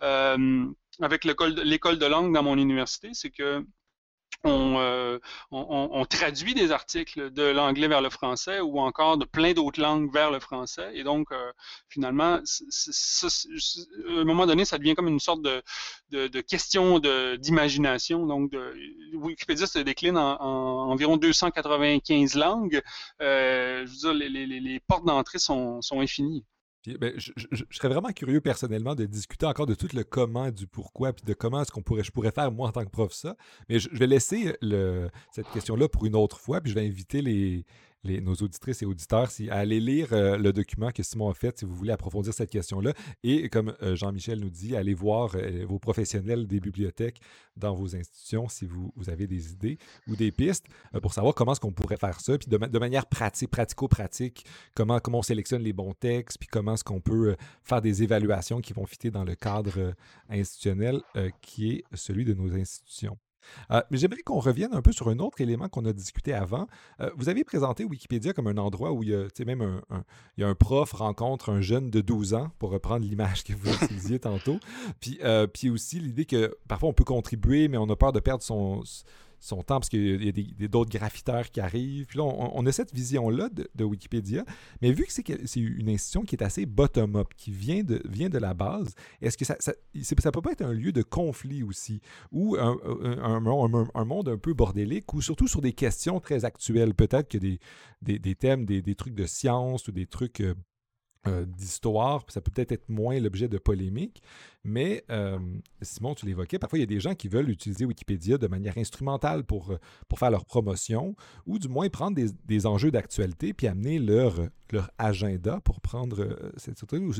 avec 0.00 1.24
l'école 1.24 1.98
de 1.98 2.06
langue 2.06 2.32
dans 2.32 2.42
mon 2.42 2.56
université, 2.56 3.10
c'est 3.12 3.30
que 3.30 3.64
euh, 4.44 5.18
on, 5.50 6.04
traduit 6.04 6.54
des 6.54 6.70
articles 6.70 7.30
de 7.30 7.42
l'anglais 7.42 7.88
vers 7.88 8.00
le 8.00 8.10
français 8.10 8.60
ou 8.60 8.78
encore 8.78 9.16
de 9.16 9.24
plein 9.24 9.52
d'autres 9.52 9.80
langues 9.80 10.12
vers 10.12 10.30
le 10.30 10.40
français. 10.40 10.90
Et 10.94 11.04
donc, 11.04 11.32
euh, 11.32 11.52
finalement, 11.88 12.34
à 12.34 12.42
un 14.08 14.24
moment 14.24 14.46
donné, 14.46 14.64
ça 14.64 14.78
devient 14.78 14.94
comme 14.94 15.08
une 15.08 15.20
sorte 15.20 15.42
de, 15.42 15.62
de, 16.10 16.40
question 16.40 16.98
d'imagination. 17.38 18.26
Donc, 18.26 18.52
Wikipédia 19.14 19.66
se 19.66 19.78
décline 19.78 20.16
en, 20.16 20.90
environ 20.90 21.16
295 21.16 22.34
langues. 22.34 22.82
Euh, 23.20 23.86
je 23.86 24.06
veux 24.06 24.14
dire, 24.18 24.30
les, 24.30 24.80
portes 24.86 25.04
d'entrée 25.04 25.38
sont 25.38 25.80
infinies. 25.92 26.44
Ben, 26.94 27.12
je, 27.16 27.32
serais 27.70 27.88
vraiment 27.88 28.12
curieux 28.12 28.40
personnellement 28.40 28.94
de 28.94 29.06
discuter 29.06 29.46
encore 29.46 29.66
de 29.66 29.74
tout 29.74 29.88
le 29.92 30.04
comment, 30.04 30.50
du 30.50 30.66
pourquoi, 30.66 31.12
puis 31.12 31.24
de 31.24 31.34
comment 31.34 31.62
est-ce 31.62 31.72
qu'on 31.72 31.82
pourrait, 31.82 32.04
je 32.04 32.12
pourrais 32.12 32.30
faire 32.30 32.52
moi 32.52 32.68
en 32.68 32.72
tant 32.72 32.84
que 32.84 32.90
prof 32.90 33.12
ça. 33.12 33.36
Mais 33.68 33.78
je, 33.78 33.88
vais 33.90 34.06
laisser 34.06 34.56
cette 35.32 35.50
question-là 35.52 35.88
pour 35.88 36.06
une 36.06 36.16
autre 36.16 36.38
fois, 36.38 36.60
puis 36.60 36.70
je 36.70 36.78
vais 36.78 36.86
inviter 36.86 37.22
les, 37.22 37.64
nos 38.04 38.34
auditrices 38.34 38.82
et 38.82 38.86
auditeurs 38.86 39.30
si, 39.30 39.48
lire 39.64 40.12
euh, 40.12 40.36
le 40.36 40.52
document 40.52 40.90
que 40.90 41.02
Simon 41.02 41.30
a 41.30 41.34
fait 41.34 41.58
si 41.58 41.64
vous 41.64 41.74
voulez 41.74 41.92
approfondir 41.92 42.32
cette 42.32 42.50
question-là. 42.50 42.92
Et 43.22 43.48
comme 43.48 43.74
euh, 43.82 43.96
Jean-Michel 43.96 44.40
nous 44.40 44.50
dit, 44.50 44.76
allez 44.76 44.94
voir 44.94 45.34
euh, 45.34 45.64
vos 45.68 45.78
professionnels 45.78 46.46
des 46.46 46.60
bibliothèques 46.60 47.20
dans 47.56 47.74
vos 47.74 47.96
institutions 47.96 48.48
si 48.48 48.66
vous, 48.66 48.92
avez 49.08 49.26
des 49.26 49.52
idées 49.52 49.78
ou 50.06 50.16
des 50.16 50.32
pistes 50.32 50.66
pour 51.00 51.12
savoir 51.12 51.34
comment 51.34 51.52
est-ce 51.52 51.60
qu'on 51.60 51.72
pourrait 51.72 51.96
faire 51.96 52.20
ça, 52.20 52.36
puis 52.36 52.48
de, 52.48 52.78
manière 52.78 53.06
pratique, 53.06 53.50
pratico-pratique, 53.50 54.44
comment, 54.74 55.00
comment 55.00 55.18
on 55.18 55.22
sélectionne 55.22 55.62
les 55.62 55.72
bons 55.72 55.94
textes, 55.94 56.38
puis 56.38 56.48
comment 56.48 56.74
est-ce 56.74 56.84
qu'on 56.84 57.00
peut 57.00 57.36
faire 57.62 57.80
des 57.80 58.02
évaluations 58.02 58.60
qui 58.60 58.72
vont 58.72 58.86
fitter 58.86 59.10
dans 59.10 59.24
le 59.24 59.34
cadre 59.34 59.94
institutionnel 60.28 61.00
qui 61.40 61.70
est 61.70 61.84
celui 61.94 62.24
de 62.24 62.34
nos 62.34 62.52
institutions. 62.54 63.16
Euh, 63.70 63.82
mais 63.90 63.98
j'aimerais 63.98 64.22
qu'on 64.22 64.40
revienne 64.40 64.72
un 64.72 64.82
peu 64.82 64.92
sur 64.92 65.08
un 65.08 65.18
autre 65.18 65.40
élément 65.40 65.68
qu'on 65.68 65.84
a 65.84 65.92
discuté 65.92 66.32
avant. 66.32 66.66
Euh, 67.00 67.10
vous 67.16 67.28
avez 67.28 67.44
présenté 67.44 67.84
Wikipédia 67.84 68.32
comme 68.32 68.46
un 68.46 68.56
endroit 68.58 68.92
où 68.92 69.02
il 69.02 69.10
y 69.10 69.14
a, 69.14 69.44
même 69.44 69.62
un, 69.62 70.04
il 70.36 70.54
prof 70.54 70.92
rencontre 70.92 71.50
un 71.50 71.60
jeune 71.60 71.90
de 71.90 72.00
12 72.00 72.34
ans, 72.34 72.50
pour 72.58 72.70
reprendre 72.70 73.04
l'image 73.04 73.44
que 73.44 73.52
vous 73.52 73.72
utilisiez 73.84 74.18
tantôt. 74.18 74.58
Puis, 75.00 75.18
euh, 75.22 75.46
puis 75.46 75.70
aussi 75.70 76.00
l'idée 76.00 76.24
que 76.24 76.56
parfois 76.68 76.88
on 76.88 76.92
peut 76.92 77.04
contribuer, 77.04 77.68
mais 77.68 77.76
on 77.76 77.88
a 77.88 77.96
peur 77.96 78.12
de 78.12 78.20
perdre 78.20 78.42
son, 78.42 78.82
son 79.46 79.62
temps 79.62 79.80
parce 79.80 79.88
qu'il 79.88 80.24
y 80.24 80.64
a 80.64 80.68
d'autres 80.68 80.90
graffiteurs 80.90 81.50
qui 81.50 81.60
arrivent. 81.60 82.06
Puis 82.06 82.18
là, 82.18 82.24
on, 82.24 82.66
a 82.66 82.72
cette 82.72 82.94
vision-là 82.94 83.48
de, 83.50 83.84
Wikipédia. 83.84 84.44
Mais 84.82 84.92
vu 84.92 85.04
que 85.04 85.12
c'est 85.12 85.56
une 85.56 85.88
institution 85.88 86.22
qui 86.22 86.36
est 86.36 86.42
assez 86.42 86.66
bottom-up, 86.66 87.28
qui 87.36 87.50
vient 87.52 87.82
de, 87.82 88.38
la 88.38 88.54
base, 88.54 88.94
est-ce 89.22 89.38
que 89.38 89.44
ça, 89.44 89.56
ça, 89.60 89.72
ça, 90.02 90.32
peut 90.32 90.42
pas 90.42 90.52
être 90.52 90.62
un 90.62 90.72
lieu 90.72 90.92
de 90.92 91.02
conflit 91.02 91.62
aussi, 91.62 92.00
ou 92.32 92.56
un, 92.56 93.40
monde 93.40 94.28
un 94.28 94.38
peu 94.38 94.52
bordélique, 94.52 95.12
ou 95.14 95.22
surtout 95.22 95.48
sur 95.48 95.62
des 95.62 95.72
questions 95.72 96.20
très 96.20 96.44
actuelles, 96.44 96.94
peut-être 96.94 97.28
que 97.28 97.38
des, 97.38 97.60
des, 98.02 98.34
thèmes, 98.34 98.66
des, 98.66 98.82
des, 98.82 98.94
trucs 98.94 99.14
de 99.14 99.26
science 99.26 99.88
ou 99.88 99.92
des 99.92 100.06
trucs... 100.06 100.40
Euh, 100.40 100.54
euh, 101.26 101.44
d'histoire, 101.44 102.24
ça 102.28 102.40
peut 102.40 102.52
peut-être 102.52 102.72
être 102.72 102.88
moins 102.88 103.18
l'objet 103.18 103.48
de 103.48 103.58
polémique, 103.58 104.22
Mais, 104.66 105.04
euh, 105.10 105.38
Simon, 105.80 106.16
tu 106.16 106.26
l'évoquais, 106.26 106.58
parfois 106.58 106.80
il 106.80 106.82
y 106.82 106.82
a 106.82 106.86
des 106.86 106.98
gens 106.98 107.14
qui 107.14 107.28
veulent 107.28 107.48
utiliser 107.50 107.84
Wikipédia 107.84 108.36
de 108.36 108.48
manière 108.48 108.76
instrumentale 108.76 109.44
pour, 109.44 109.70
euh, 109.70 109.78
pour 110.08 110.18
faire 110.18 110.32
leur 110.32 110.44
promotion, 110.44 111.14
ou 111.46 111.60
du 111.60 111.68
moins 111.68 111.88
prendre 111.88 112.16
des, 112.16 112.30
des 112.46 112.66
enjeux 112.66 112.90
d'actualité 112.90 113.54
puis 113.54 113.68
amener 113.68 114.00
leur, 114.00 114.34
leur 114.72 114.90
agenda 114.98 115.60
pour 115.60 115.80
prendre 115.80 116.20
euh, 116.20 116.52
cette 116.56 116.82
ou, 116.92 117.12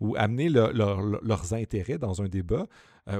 ou 0.00 0.16
amener 0.16 0.48
leurs 0.48 1.52
intérêts 1.52 1.98
dans 1.98 2.22
un 2.22 2.28
débat, 2.28 2.66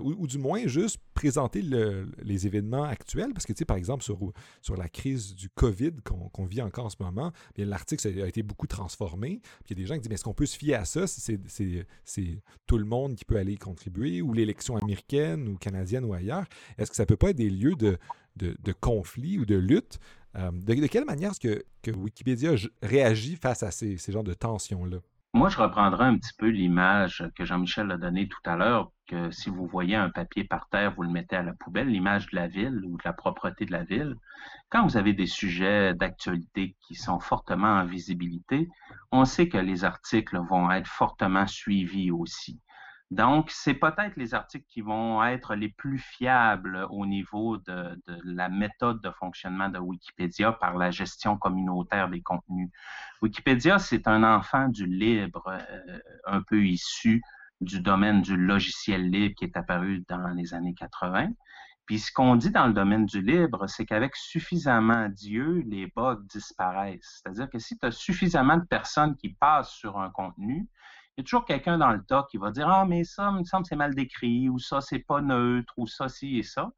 ou, 0.03 0.27
du 0.27 0.37
moins 0.37 0.67
juste 0.67 0.99
présenter 1.15 1.63
les 1.63 2.47
événements 2.47 2.85
actuels. 2.85 3.33
Parce 3.33 3.47
que, 3.47 3.55
tu 3.55 3.61
sais, 3.61 3.65
par 3.65 3.79
exemple, 3.79 4.05
sur, 4.05 4.19
sur 4.61 4.77
la 4.77 4.87
crise 4.87 5.35
du 5.35 5.49
COVID 5.49 5.93
qu'on 6.05 6.45
vit 6.45 6.61
encore 6.61 6.85
en 6.85 6.91
ce 6.91 6.97
moment, 7.01 7.33
l'article 7.57 8.07
a 8.23 8.27
été 8.27 8.43
beaucoup 8.43 8.67
transformé. 8.67 9.41
Puis 9.65 9.71
il 9.75 9.79
y 9.79 9.81
a 9.81 9.83
des 9.83 9.87
gens 9.87 9.95
qui 9.95 10.01
disent, 10.01 10.11
mais 10.11 10.17
est-ce 10.17 10.25
qu'on 10.25 10.35
peut 10.35 10.45
se 10.45 10.59
fier 10.59 10.75
à 10.75 10.85
ça 10.85 11.07
si 11.07 11.39
c'est 12.05 12.43
tout 12.67 12.77
le 12.77 12.85
monde 12.85 13.15
qui 13.15 13.25
peut 13.25 13.39
aller 13.39 13.57
contribuer, 13.59 14.23
ou 14.23 14.33
l'élection 14.33 14.77
américaine 14.77 15.49
ou 15.49 15.57
canadienne 15.57 16.05
ou 16.05 16.15
ailleurs, 16.15 16.45
est-ce 16.79 16.91
que 16.91 16.97
ça 16.97 17.07
peut 17.07 17.17
pas 17.17 17.31
être 17.31 17.37
des 17.37 17.51
lieux 17.51 17.75
de, 17.75 17.99
de, 18.37 18.73
conflit 18.73 19.39
ou 19.39 19.45
de 19.45 19.57
lutte? 19.57 19.99
Euh, 20.37 20.51
de, 20.53 20.87
quelle 20.87 21.05
manière 21.05 21.31
est-ce 21.33 21.41
que, 21.41 21.65
que, 21.83 21.91
Wikipédia 21.91 22.53
réagit 22.83 23.37
face 23.37 23.63
à 23.63 23.71
ces, 23.71 23.97
ces 23.97 24.13
genres 24.13 24.25
de 24.25 24.35
tensions-là? 24.35 24.99
Moi, 25.35 25.51
je 25.51 25.59
reprendrai 25.59 26.07
un 26.07 26.17
petit 26.17 26.33
peu 26.39 26.49
l'image 26.49 27.23
que 27.37 27.45
Jean-Michel 27.45 27.91
a 27.91 27.99
donnée 27.99 28.29
tout 28.29 28.41
à 28.47 28.57
l'heure, 28.57 28.91
que 29.07 29.31
si 29.31 29.51
vous 29.51 29.67
voyez 29.67 29.95
un 29.95 30.09
papier 30.09 30.45
par 30.45 30.69
terre, 30.71 30.95
vous 30.95 31.03
le 31.03 31.11
mettez 31.11 31.37
à 31.37 31.43
la 31.43 31.53
poubelle, 31.53 31.89
l'image 31.89 32.29
de 32.29 32.37
la 32.37 32.49
ville 32.49 32.81
ou 32.87 32.97
de 32.97 33.03
la 33.05 33.13
propreté 33.13 33.67
de 33.67 33.73
la 33.73 33.85
ville. 33.85 34.17
Quand 34.71 34.87
vous 34.87 34.97
avez 34.97 35.13
des 35.13 35.27
sujets 35.27 35.95
d'actualité 35.95 36.77
qui 36.81 36.95
sont 36.95 37.21
fortement 37.21 37.75
en 37.75 37.85
visibilité, 37.85 38.69
on 39.13 39.27
sait 39.27 39.49
que 39.49 39.59
les 39.59 39.85
articles 39.85 40.39
vont 40.49 40.71
être 40.71 40.89
fortement 40.89 41.47
suivis 41.47 42.11
aussi. 42.11 42.59
Donc, 43.11 43.51
c'est 43.51 43.75
peut-être 43.75 44.17
les 44.17 44.35
articles 44.35 44.67
qui 44.69 44.83
vont 44.83 45.25
être 45.25 45.55
les 45.55 45.71
plus 45.71 45.99
fiables 45.99 46.87
au 46.91 47.07
niveau 47.07 47.57
de, 47.57 47.99
la 48.25 48.51
méthode 48.51 49.01
de 49.01 49.11
fonctionnement 49.11 49.71
de 49.71 49.79
Wikipédia 49.79 50.53
par 50.53 50.77
la 50.77 50.91
gestion 50.91 51.39
communautaire 51.39 52.11
des 52.11 52.21
contenus. 52.21 52.69
Wikipédia, 53.23 53.79
c'est 53.79 54.07
un 54.09 54.25
enfant 54.25 54.69
du 54.69 54.87
libre, 54.87 55.45
euh, 55.49 55.99
un 56.27 56.43
peu 56.43 56.67
issu 56.67 57.23
du 57.63 57.81
domaine 57.81 58.21
du 58.21 58.37
logiciel 58.37 59.11
libre 59.11 59.35
qui 59.37 59.45
est 59.45 59.57
apparu 59.57 60.05
dans 60.07 60.29
les 60.29 60.53
années 60.53 60.75
80. 60.75 61.31
Puis 61.87 62.01
ce 62.01 62.13
qu'on 62.13 62.37
dit 62.37 62.51
dans 62.51 62.67
le 62.67 62.75
domaine 62.75 63.07
du 63.07 63.23
libre, 63.23 63.67
c'est 63.67 63.87
qu'avec 63.87 64.15
suffisamment 64.15 65.09
d'yeux, 65.09 65.63
les 65.67 65.87
bugs 65.87 66.21
disparaissent. 66.29 67.23
C'est-à-dire 67.23 67.49
que 67.49 67.59
si 67.59 67.79
tu 67.79 67.87
as 67.87 67.91
suffisamment 67.91 68.59
de 68.59 68.67
personnes 68.67 69.17
qui 69.17 69.31
passent 69.31 69.73
sur 69.73 69.99
un 69.99 70.11
contenu, 70.11 70.69
il 71.19 71.23
y 71.23 71.23
a 71.23 71.25
toujours 71.25 71.45
quelqu'un 71.45 71.79
dans 71.79 71.91
le 71.91 72.01
tas 72.05 72.25
qui 72.31 72.39
va 72.39 72.53
dire 72.53 72.69
Ah, 72.69 72.85
mais 72.87 73.03
ça, 73.03 73.33
il 73.35 73.41
me 73.41 73.45
semble 73.45 73.67
c'est 73.67 73.75
mal 73.75 73.93
décrit, 73.93 74.49
ou 74.49 74.61
ça, 74.61 74.81
c'est 74.81 75.01
pas 75.01 75.21
neutre, 75.21 75.75
ou 75.77 75.89
ça, 75.89 76.09
ci 76.09 76.39
et 76.39 76.45
ça. 76.45 76.71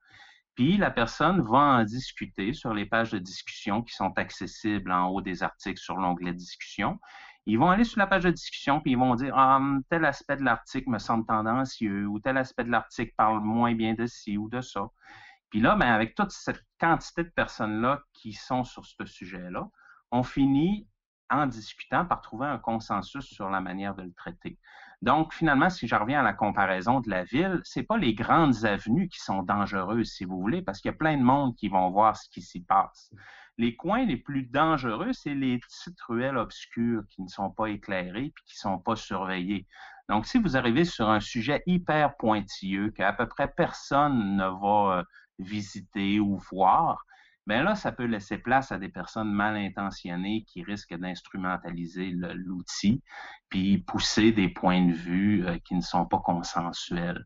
Puis 0.55 0.79
la 0.79 0.91
personne 0.91 1.43
va 1.43 1.59
en 1.59 1.85
discuter 1.85 2.55
sur 2.55 2.73
les 2.73 2.87
pages 2.87 3.11
de 3.11 3.19
discussion 3.19 3.83
qui 3.83 3.95
sont 3.95 4.13
accessibles 4.17 4.93
en 4.93 5.09
haut 5.09 5.21
des 5.21 5.43
articles 5.43 5.79
sur 5.79 5.97
l'onglet 5.97 6.33
discussion. 6.33 6.99
Ils 7.45 7.59
vont 7.59 7.71
aller 7.71 7.85
sur 7.85 7.99
la 7.99 8.07
page 8.07 8.25
de 8.25 8.31
discussion, 8.31 8.81
puis 8.81 8.93
ils 8.93 8.99
vont 8.99 9.15
dire 9.15 9.35
Ah, 9.37 9.61
tel 9.91 10.07
aspect 10.07 10.37
de 10.37 10.43
l'article 10.43 10.89
me 10.89 10.99
semble 10.99 11.27
tendancieux, 11.27 12.07
ou 12.07 12.19
tel 12.19 12.39
aspect 12.39 12.65
de 12.65 12.71
l'article 12.71 13.13
parle 13.19 13.41
moins 13.41 13.75
bien 13.75 13.93
de 13.93 14.07
ci 14.07 14.39
ou 14.39 14.49
de 14.49 14.63
ça. 14.63 14.89
Puis 15.51 15.61
là, 15.61 15.77
ben, 15.77 15.93
avec 15.93 16.15
toute 16.15 16.31
cette 16.31 16.65
quantité 16.81 17.25
de 17.25 17.31
personnes-là 17.31 18.01
qui 18.15 18.33
sont 18.33 18.65
sur 18.65 18.87
ce 18.87 19.05
sujet-là, 19.05 19.69
on 20.13 20.23
finit 20.23 20.89
en 21.31 21.47
discutant 21.47 22.05
par 22.05 22.21
trouver 22.21 22.47
un 22.47 22.59
consensus 22.59 23.25
sur 23.25 23.49
la 23.49 23.61
manière 23.61 23.95
de 23.95 24.03
le 24.03 24.13
traiter. 24.13 24.59
Donc, 25.03 25.33
finalement, 25.33 25.71
si 25.71 25.87
je 25.89 25.95
reviens 25.95 26.21
à 26.21 26.23
la 26.23 26.35
comparaison 26.35 27.01
de 27.01 27.09
la 27.09 27.25
ville, 27.25 27.61
c'est 27.65 27.85
pas 27.85 27.97
les 27.97 28.15
grandes 28.15 28.65
avenues 28.67 29.09
qui 29.09 29.19
sont 29.21 29.43
dangereuses, 29.43 30.11
si 30.13 30.25
vous 30.25 30.39
voulez, 30.39 30.61
parce 30.61 30.81
qu'il 30.81 30.91
y 30.91 30.95
a 30.95 30.99
plein 30.99 31.17
de 31.17 31.23
monde 31.23 31.57
qui 31.57 31.69
vont 31.69 31.91
voir 31.91 32.17
ce 32.17 32.29
qui 32.29 32.43
s'y 32.43 32.61
passe. 32.61 33.11
Les 33.57 33.77
coins 33.77 34.05
les 34.05 34.19
plus 34.19 34.43
dangereux, 34.43 35.13
c'est 35.13 35.35
les 35.35 35.59
petites 35.59 36.01
ruelles 36.03 36.37
obscures 36.37 37.03
qui 37.09 37.23
ne 37.23 37.29
sont 37.29 37.51
pas 37.51 37.67
éclairées 37.67 38.27
et 38.27 38.35
qui 38.47 38.57
ne 38.57 38.71
sont 38.71 38.79
pas 38.79 38.97
surveillées. 38.97 39.67
Donc, 40.11 40.27
si 40.27 40.39
vous 40.39 40.57
arrivez 40.57 40.85
sur 40.85 41.09
un 41.09 41.21
sujet 41.21 41.63
hyper 41.67 42.17
pointilleux 42.17 42.91
qu'à 42.91 43.13
peu 43.13 43.27
près 43.27 43.49
personne 43.49 44.37
ne 44.37 44.45
va 44.45 44.99
euh, 44.99 45.05
visiter 45.39 46.21
ou 46.21 46.37
voir, 46.51 47.07
bien 47.47 47.63
là, 47.63 47.75
ça 47.75 47.93
peut 47.93 48.05
laisser 48.05 48.39
place 48.39 48.73
à 48.73 48.79
des 48.79 48.89
personnes 48.89 49.33
mal 49.33 49.57
intentionnées 49.57 50.45
qui 50.47 50.63
risquent 50.63 50.97
d'instrumentaliser 50.97 52.11
l'outil, 52.13 53.03
puis 53.49 53.79
pousser 53.79 54.33
des 54.33 54.49
points 54.49 54.87
de 54.87 54.93
vue 54.93 55.47
euh, 55.47 55.59
qui 55.65 55.75
ne 55.75 55.81
sont 55.81 56.07
pas 56.07 56.19
consensuels. 56.19 57.25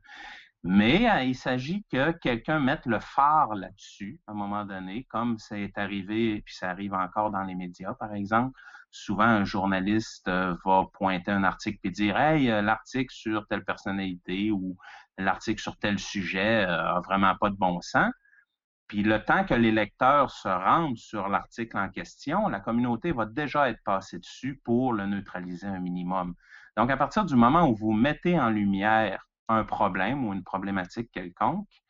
Mais 0.63 1.11
euh, 1.11 1.25
il 1.25 1.35
s'agit 1.35 1.85
que 1.93 2.13
quelqu'un 2.13 2.59
mette 2.59 2.87
le 2.87 3.01
phare 3.01 3.55
là-dessus 3.55 4.21
à 4.27 4.33
un 4.33 4.35
moment 4.35 4.65
donné, 4.65 5.05
comme 5.11 5.39
ça 5.39 5.59
est 5.59 5.77
arrivé, 5.77 6.43
puis 6.45 6.55
ça 6.55 6.71
arrive 6.71 6.95
encore 6.95 7.31
dans 7.31 7.43
les 7.43 7.55
médias, 7.55 7.95
par 7.95 8.15
exemple. 8.15 8.59
Souvent, 8.91 9.25
un 9.25 9.45
journaliste 9.45 10.29
euh, 10.29 10.57
va 10.65 10.85
pointer 10.95 11.33
un 11.33 11.45
article 11.45 11.81
et 11.85 11.91
dire 11.91 12.17
Hey, 12.17 12.47
l'article 12.47 13.13
sur 13.13 13.47
telle 13.49 13.65
personnalité 13.65 14.53
ou 14.53 14.77
l'article 15.19 15.61
sur 15.61 15.77
tel 15.77 15.99
sujet 15.99 16.65
a 16.65 17.01
vraiment 17.01 17.35
pas 17.37 17.51
de 17.51 17.57
bon 17.57 17.81
sens. 17.81 18.11
Puis 18.95 19.03
le 19.03 19.25
temps 19.25 19.45
que 19.45 19.55
les 19.55 19.73
lecteurs 19.73 20.31
se 20.31 20.47
rendent 20.47 20.97
sur 20.97 21.27
l'article 21.27 21.77
en 21.79 21.89
question, 21.89 22.47
la 22.47 22.61
communauté 22.61 23.11
va 23.11 23.27
déjà 23.27 23.69
être 23.69 23.83
passée 23.83 24.21
dessus 24.21 24.61
pour 24.63 24.93
le 24.93 25.05
neutraliser 25.05 25.67
un 25.67 25.81
minimum. 25.81 26.37
Donc, 26.77 26.93
à 26.93 26.97
partir 26.97 27.25
du 27.25 27.35
moment 27.35 27.69
où 27.69 27.75
vous 27.75 27.91
mettez 27.91 28.39
en 28.39 28.51
lumière 28.51 29.27
un 29.49 29.65
problème 29.65 30.25
ou 30.25 30.33
une 30.33 30.45
problématique 30.45 31.11
quelconque, 31.11 31.83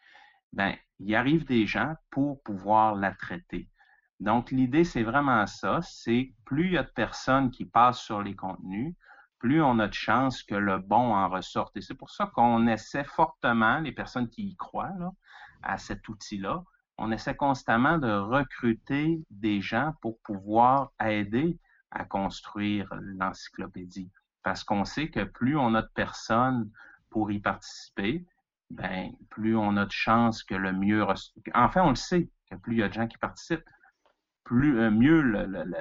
ben, 0.54 0.74
il 0.98 1.14
arrive 1.14 1.44
des 1.44 1.66
gens 1.66 1.94
pour 2.08 2.42
pouvoir 2.42 2.94
la 2.94 3.12
traiter. 3.12 3.68
Donc, 4.18 4.50
l'idée, 4.50 4.84
c'est 4.84 5.02
vraiment 5.02 5.46
ça, 5.46 5.80
c'est 5.82 6.32
plus 6.46 6.68
il 6.68 6.72
y 6.72 6.78
a 6.78 6.84
de 6.84 6.88
personnes 6.88 7.50
qui 7.50 7.66
passent 7.66 8.00
sur 8.00 8.22
les 8.22 8.34
contenus, 8.34 8.94
plus 9.38 9.60
on 9.60 9.78
a 9.78 9.88
de 9.88 9.92
chances 9.92 10.42
que 10.42 10.54
le 10.54 10.78
bon 10.78 11.14
en 11.14 11.28
ressorte. 11.28 11.76
Et 11.76 11.82
c'est 11.82 11.96
pour 11.96 12.08
ça 12.08 12.30
qu'on 12.34 12.66
essaie 12.66 13.04
fortement, 13.04 13.80
les 13.80 13.92
personnes 13.92 14.30
qui 14.30 14.44
y 14.44 14.56
croient, 14.56 14.88
à 15.62 15.76
cet 15.76 16.08
outil-là, 16.08 16.64
on 16.98 17.10
essaie 17.10 17.34
constamment 17.34 17.98
de 17.98 18.10
recruter 18.10 19.22
des 19.30 19.60
gens 19.60 19.94
pour 20.00 20.18
pouvoir 20.20 20.92
aider 21.04 21.58
à 21.90 22.04
construire 22.04 22.88
l'encyclopédie. 23.00 24.10
Parce 24.42 24.64
qu'on 24.64 24.84
sait 24.84 25.08
que 25.08 25.24
plus 25.24 25.56
on 25.56 25.74
a 25.74 25.82
de 25.82 25.90
personnes 25.94 26.70
pour 27.10 27.30
y 27.30 27.40
participer, 27.40 28.26
ben, 28.70 29.12
plus 29.30 29.56
on 29.56 29.76
a 29.76 29.86
de 29.86 29.92
chances 29.92 30.42
que 30.42 30.54
le 30.54 30.72
mieux... 30.72 31.06
Enfin, 31.54 31.82
on 31.82 31.90
le 31.90 31.94
sait, 31.94 32.28
que 32.50 32.56
plus 32.56 32.74
il 32.74 32.78
y 32.80 32.82
a 32.82 32.88
de 32.88 32.94
gens 32.94 33.06
qui 33.06 33.18
participent, 33.18 33.68
plus 34.44 34.78
euh, 34.78 34.90
mieux 34.90 35.22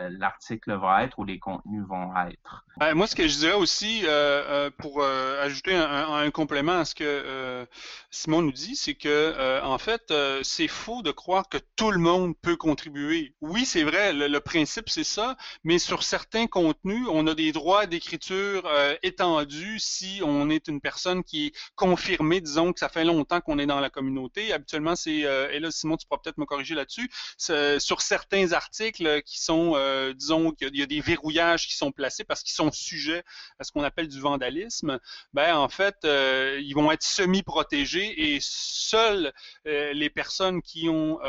l'article 0.09 0.74
va 0.78 1.03
être 1.03 1.20
ou 1.20 1.26
les 1.26 1.38
contenus 1.38 1.84
vont 1.88 2.11
être. 2.28 2.66
Ben, 2.78 2.95
moi, 2.95 3.05
ce 3.07 3.16
que 3.16 3.28
je 3.28 3.38
dirais 3.38 3.53
aussi, 3.53 4.01
euh, 4.05 4.09
euh, 4.09 4.70
pour 4.78 5.03
ajouter 5.03 5.76
un, 5.76 6.32
complément 6.32 6.80
à 6.80 6.86
ce 6.86 6.95
que 6.95 7.68
Simon 8.09 8.41
nous 8.41 8.51
dit, 8.51 8.76
c'est 8.76 8.95
que 8.95 9.61
en 9.61 9.78
fait, 9.78 10.14
c'est 10.41 10.68
faux 10.68 11.01
de 11.01 11.11
croire 11.11 11.49
que 11.49 11.57
tout 11.76 11.91
le 11.91 11.99
monde 11.99 12.34
peut 12.41 12.55
contribuer. 12.55 13.36
Oui, 13.41 13.66
c'est 13.66 13.84
vrai, 13.84 14.14
le, 14.14 14.39
principe 14.39 14.89
c'est 14.89 15.03
ça, 15.03 15.36
mais 15.64 15.80
sur 15.80 16.03
certains 16.03 16.47
contenus, 16.47 17.05
on 17.11 17.28
a 17.28 17.36
des 17.36 17.51
droits 17.51 17.86
d'écriture 17.86 18.70
étendus 19.03 19.80
si 19.80 20.22
on 20.24 20.49
est 20.49 20.68
une 20.68 20.82
personne 20.82 21.24
qui 21.24 21.47
est 21.47 21.53
confirmée, 21.76 22.41
disons 22.41 22.74
que 22.74 22.80
ça 22.80 22.89
fait 22.89 23.05
longtemps 23.05 23.41
qu'on 23.41 23.59
est 23.59 23.66
dans 23.66 23.80
la 23.80 23.89
communauté. 23.89 24.53
Habituellement, 24.53 24.95
c'est 24.95 25.20
et 25.20 25.59
là, 25.59 25.70
Simon, 25.72 25.97
tu 25.97 26.07
pourras 26.07 26.22
peut-être 26.24 26.38
me 26.38 26.45
corriger 26.45 26.76
là-dessus. 26.76 27.09
Sur 27.38 28.01
certains 28.01 28.53
articles 28.54 29.22
qui 29.24 29.41
sont, 29.41 29.74
euh, 29.76 30.14
disons, 30.14 30.51
qu'il 30.51 30.76
y 30.76 30.82
a 30.82 30.86
des 30.86 31.01
verrouillages 31.01 31.68
qui 31.68 31.76
sont 31.76 31.91
placés 31.91 32.24
parce 32.24 32.43
qu'ils 32.43 32.54
sont 32.54 32.72
sujets 32.72 33.24
à 33.60 33.64
ce 33.64 33.72
qu'on 33.72 33.84
appelle 33.84 34.08
du 34.08 34.20
vandalisme, 34.20 34.99
ben 35.34 35.56
en 35.56 35.70
fait, 35.70 35.95
euh, 36.06 36.60
ils 36.62 36.74
vont 36.74 36.91
être 36.91 37.04
semi-protégés 37.04 38.34
et 38.34 38.39
seules 38.41 39.34
euh, 39.68 39.93
les 39.93 40.10
personnes 40.10 40.62
qui 40.62 40.89
ont 40.89 41.20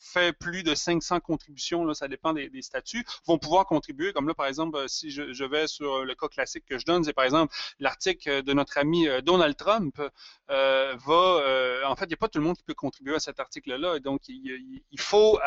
fait 0.00 0.32
plus 0.32 0.62
de 0.62 0.74
500 0.74 1.20
contributions, 1.20 1.84
là, 1.84 1.94
ça 1.94 2.08
dépend 2.08 2.32
des, 2.32 2.50
statuts, 2.62 3.04
vont 3.26 3.38
pouvoir 3.38 3.66
contribuer. 3.66 4.12
Comme 4.12 4.28
là, 4.28 4.34
par 4.34 4.46
exemple, 4.46 4.88
si 4.88 5.10
je, 5.10 5.44
vais 5.44 5.66
sur 5.66 6.04
le 6.04 6.14
cas 6.14 6.28
classique 6.28 6.64
que 6.66 6.78
je 6.78 6.84
donne, 6.84 7.04
c'est 7.04 7.12
par 7.12 7.24
exemple 7.24 7.54
l'article 7.78 8.42
de 8.42 8.52
notre 8.52 8.78
ami 8.78 9.06
Donald 9.22 9.56
Trump 9.56 10.00
va, 10.48 11.82
en 11.86 11.96
fait, 11.96 12.04
il 12.04 12.08
n'y 12.08 12.14
a 12.14 12.16
pas 12.16 12.28
tout 12.28 12.38
le 12.38 12.44
monde 12.44 12.56
qui 12.56 12.64
peut 12.64 12.74
contribuer 12.74 13.14
à 13.14 13.20
cet 13.20 13.40
article-là. 13.40 13.98
Donc, 14.00 14.28
il, 14.28 14.82
il 14.90 15.00
faut, 15.00 15.38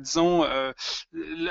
disons, 0.00 0.44
euh, 0.54 0.72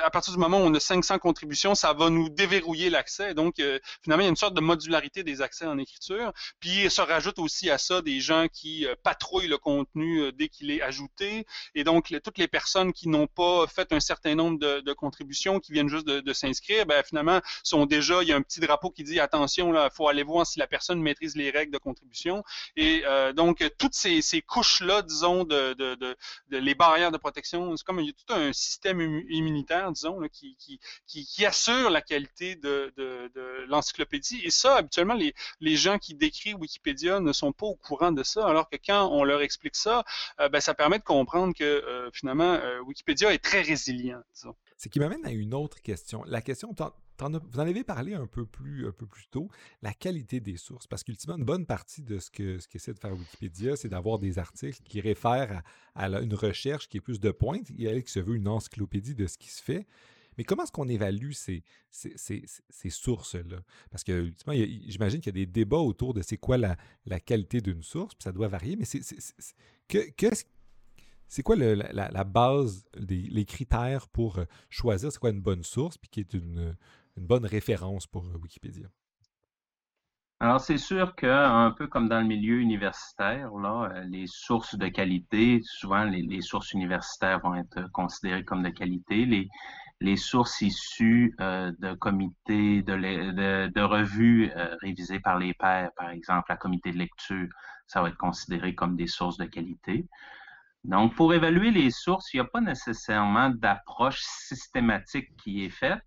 à 0.04 0.10
partir 0.10 0.34
du 0.34 0.40
moment 0.40 0.58
où 0.58 0.62
on 0.62 0.74
a 0.74 0.80
500 0.80 1.20
contributions, 1.20 1.76
ça 1.76 1.94
va 1.94 2.10
nous 2.10 2.30
déverrouiller 2.30 2.90
l'accès. 2.90 3.34
Donc, 3.34 3.60
euh, 3.60 3.80
finalement, 4.02 4.22
il 4.22 4.26
y 4.26 4.28
a 4.28 4.30
une 4.30 4.36
sorte 4.36 4.54
de 4.54 4.62
modularité 4.62 5.24
des 5.24 5.42
accès 5.42 5.66
en 5.66 5.78
écriture. 5.78 6.32
Puis, 6.60 6.90
se 6.90 7.02
rajoute 7.02 7.40
aussi 7.40 7.70
à 7.70 7.78
ça 7.78 8.02
des 8.02 8.20
gens 8.20 8.48
qui 8.52 8.86
patrouillent 9.04 9.48
le 9.48 9.58
contenu 9.58 10.32
dès 10.34 10.48
qu'il 10.48 10.72
est 10.72 10.82
ajouté. 10.82 11.46
Et 11.76 11.84
donc, 11.84 12.14
toutes 12.24 12.38
les 12.38 12.48
personnes 12.48 12.94
qui 12.94 13.10
n'ont 13.10 13.28
pas 13.28 13.66
fait 13.68 13.92
un 13.92 14.00
certain 14.00 14.36
nombre 14.36 14.60
de, 14.60 14.94
contributions, 14.94 15.60
qui 15.60 15.72
viennent 15.72 15.90
juste 15.90 16.06
de, 16.06 16.34
s'inscrire, 16.34 16.86
ben, 16.86 17.04
finalement, 17.04 17.42
sont 17.64 17.86
déjà, 17.86 18.22
il 18.22 18.30
y 18.30 18.32
a 18.32 18.36
un 18.36 18.42
petit 18.42 18.60
drapeau 18.60 18.90
qui 18.92 19.04
dit 19.04 19.20
attention, 19.20 19.72
là, 19.72 19.90
faut 19.90 20.08
aller 20.08 20.24
voir 20.24 20.46
si 20.46 20.60
la 20.60 20.68
personne 20.68 21.02
maîtrise 21.02 21.36
les 21.36 21.50
règles 21.50 21.74
de 21.74 21.78
contribution. 21.78 22.44
Et 22.76 23.04
donc, 23.36 23.64
toutes 23.78 23.96
ces, 23.96 24.22
couches-là, 24.42 25.02
disons, 25.02 25.44
de, 25.44 25.74
de, 25.74 26.16
les 26.50 26.76
barrières 26.76 27.12
de 27.12 27.18
protection, 27.18 27.76
c'est 27.76 27.86
comme 27.86 28.00
il 28.00 28.08
y 28.08 28.10
a 28.10 28.14
tout 28.14 28.34
un 28.34 28.54
système 28.54 28.93
immunitaire, 29.02 29.92
disons, 29.92 30.20
qui, 30.32 30.56
qui, 30.58 30.80
qui, 31.08 31.46
assure 31.46 31.90
la 31.90 32.02
qualité 32.02 32.56
de, 32.56 32.94
de, 32.98 33.66
l'encyclopédie. 33.68 34.42
Et 34.44 34.50
ça, 34.50 34.78
habituellement, 34.78 35.14
les, 35.14 35.34
les 35.60 35.76
gens 35.76 35.98
qui 35.98 36.16
décrivent 36.16 36.58
Wikipédia 36.60 37.20
ne 37.20 37.34
sont 37.34 37.52
pas 37.52 37.66
au 37.66 37.76
courant 37.76 38.12
de 38.12 38.24
ça, 38.24 38.48
alors 38.48 38.70
que 38.70 38.78
quand 38.84 39.10
on 39.12 39.24
leur 39.24 39.42
explique 39.42 39.76
ça, 39.76 40.04
euh, 40.40 40.50
ben, 40.50 40.60
ça 40.60 40.74
permet 40.74 41.00
de 41.00 41.04
comprendre 41.04 41.54
que 41.54 41.64
euh, 41.64 42.10
finalement, 42.12 42.54
euh, 42.54 42.80
Wikipédia 42.82 43.34
est 43.34 43.44
très 43.44 43.62
résilient, 43.62 44.22
disons. 44.34 44.56
Ce 44.78 44.90
qui 44.90 45.00
m'amène 45.00 45.26
à 45.26 45.32
une 45.32 45.54
autre 45.54 45.82
question. 45.82 46.24
La 46.26 46.42
question, 46.42 46.74
vous 47.20 47.60
en 47.60 47.60
avez 47.60 47.84
parlé 47.84 48.14
un 48.14 48.28
peu 48.28 48.46
plus, 48.46 48.88
un 48.88 48.92
peu 48.92 49.06
plus 49.06 49.28
tôt, 49.28 49.50
la 49.82 49.94
qualité 49.94 50.40
des 50.40 50.58
sources. 50.58 50.88
Parce 50.88 51.04
qu'ultimement, 51.04 51.38
une 51.38 51.46
bonne 51.46 51.66
partie 51.66 52.02
de 52.02 52.20
ce 52.20 52.30
que 52.32 52.60
ce 52.60 52.68
qu'essaie 52.68 52.94
de 52.94 53.00
faire 53.00 53.14
Wikipédia, 53.14 53.76
c'est 53.76 53.90
d'avoir 53.90 54.20
des 54.20 54.40
articles 54.40 54.82
qui 54.84 55.02
réfèrent 55.02 55.62
à, 55.96 56.08
une 56.08 56.34
recherche 56.34 56.88
qui 56.90 56.98
est 56.98 57.02
plus 57.02 57.20
de 57.20 57.32
pointe 57.32 57.70
et 57.72 57.86
elle 57.86 58.04
qui 58.04 58.12
se 58.12 58.20
veut 58.20 58.36
une 58.36 58.48
encyclopédie 58.48 59.16
de 59.16 59.28
ce 59.28 59.38
qui 59.38 59.50
se 59.50 59.62
fait. 59.62 59.86
Mais 60.38 60.44
comment 60.44 60.64
est-ce 60.64 60.72
qu'on 60.72 60.90
évalue 60.90 61.32
ces, 61.32 61.64
ces, 61.92 62.90
sources-là? 62.90 63.58
Parce 63.92 64.04
que, 64.04 64.12
ultimement, 64.12 64.58
j'imagine 64.88 65.22
qu'il 65.22 65.36
y 65.38 65.42
a 65.42 65.46
des 65.46 65.52
débats 65.52 65.78
autour 65.78 66.14
de 66.14 66.22
c'est 66.22 66.38
quoi 66.38 66.58
la, 66.58 66.76
qualité 67.20 67.62
d'une 67.62 67.84
source, 67.84 68.16
puis 68.16 68.24
ça 68.24 68.32
doit 68.32 68.48
varier, 68.48 68.76
mais 68.76 68.86
c'est, 68.86 69.02
c'est 71.28 71.44
quoi 71.44 71.56
la, 71.56 72.24
base, 72.24 72.86
les 72.96 73.46
critères 73.46 74.08
pour 74.08 74.40
choisir 74.70 75.12
c'est 75.12 75.20
quoi 75.20 75.30
une 75.30 75.42
bonne 75.42 75.64
source, 75.64 75.98
puis 75.98 76.10
qui 76.10 76.20
est 76.22 76.34
une, 76.34 76.76
une 77.18 77.28
bonne 77.28 77.46
référence 77.46 78.08
pour 78.08 78.26
euh, 78.26 78.38
Wikipédia? 78.42 78.88
Alors, 80.40 80.60
c'est 80.60 80.78
sûr 80.78 81.16
qu'un 81.16 81.72
peu 81.72 81.88
comme 81.88 82.10
dans 82.10 82.20
le 82.20 82.28
milieu 82.28 82.60
universitaire, 82.60 83.50
là, 83.56 83.90
euh, 83.94 84.04
les 84.10 84.28
sources 84.28 84.76
de 84.76 84.90
qualité, 84.90 85.62
souvent 85.64 86.04
les, 86.04 86.42
sources 86.42 86.74
universitaires 86.74 87.40
vont 87.40 87.56
être 87.56 87.90
considérées 87.92 88.44
comme 88.44 88.64
de 88.64 88.70
qualité. 88.70 89.26
Les, 90.02 90.18
sources 90.18 90.60
issues 90.60 91.34
euh, 91.40 91.72
de 91.80 91.94
comités, 91.94 92.82
de, 92.82 93.82
revues 93.82 94.52
révisées 94.82 95.22
par 95.22 95.40
les 95.40 95.54
pairs, 95.54 95.92
par 95.96 96.10
exemple, 96.10 96.48
la 96.50 96.58
comité 96.58 96.92
de 96.92 96.98
lecture, 96.98 97.48
ça 97.88 98.02
va 98.02 98.10
être 98.10 98.18
considéré 98.18 98.76
comme 98.76 98.98
des 98.98 99.08
sources 99.08 99.38
de 99.38 99.46
qualité. 99.46 100.06
Donc, 100.84 101.16
pour 101.16 101.34
évaluer 101.34 101.72
les 101.72 101.90
sources, 101.90 102.34
il 102.34 102.38
n'y 102.38 102.42
a 102.42 102.50
pas 102.50 102.60
nécessairement 102.60 103.50
d'approche 103.50 104.20
systématique 104.22 105.30
qui 105.38 105.64
est 105.64 105.70
faite 105.70 106.04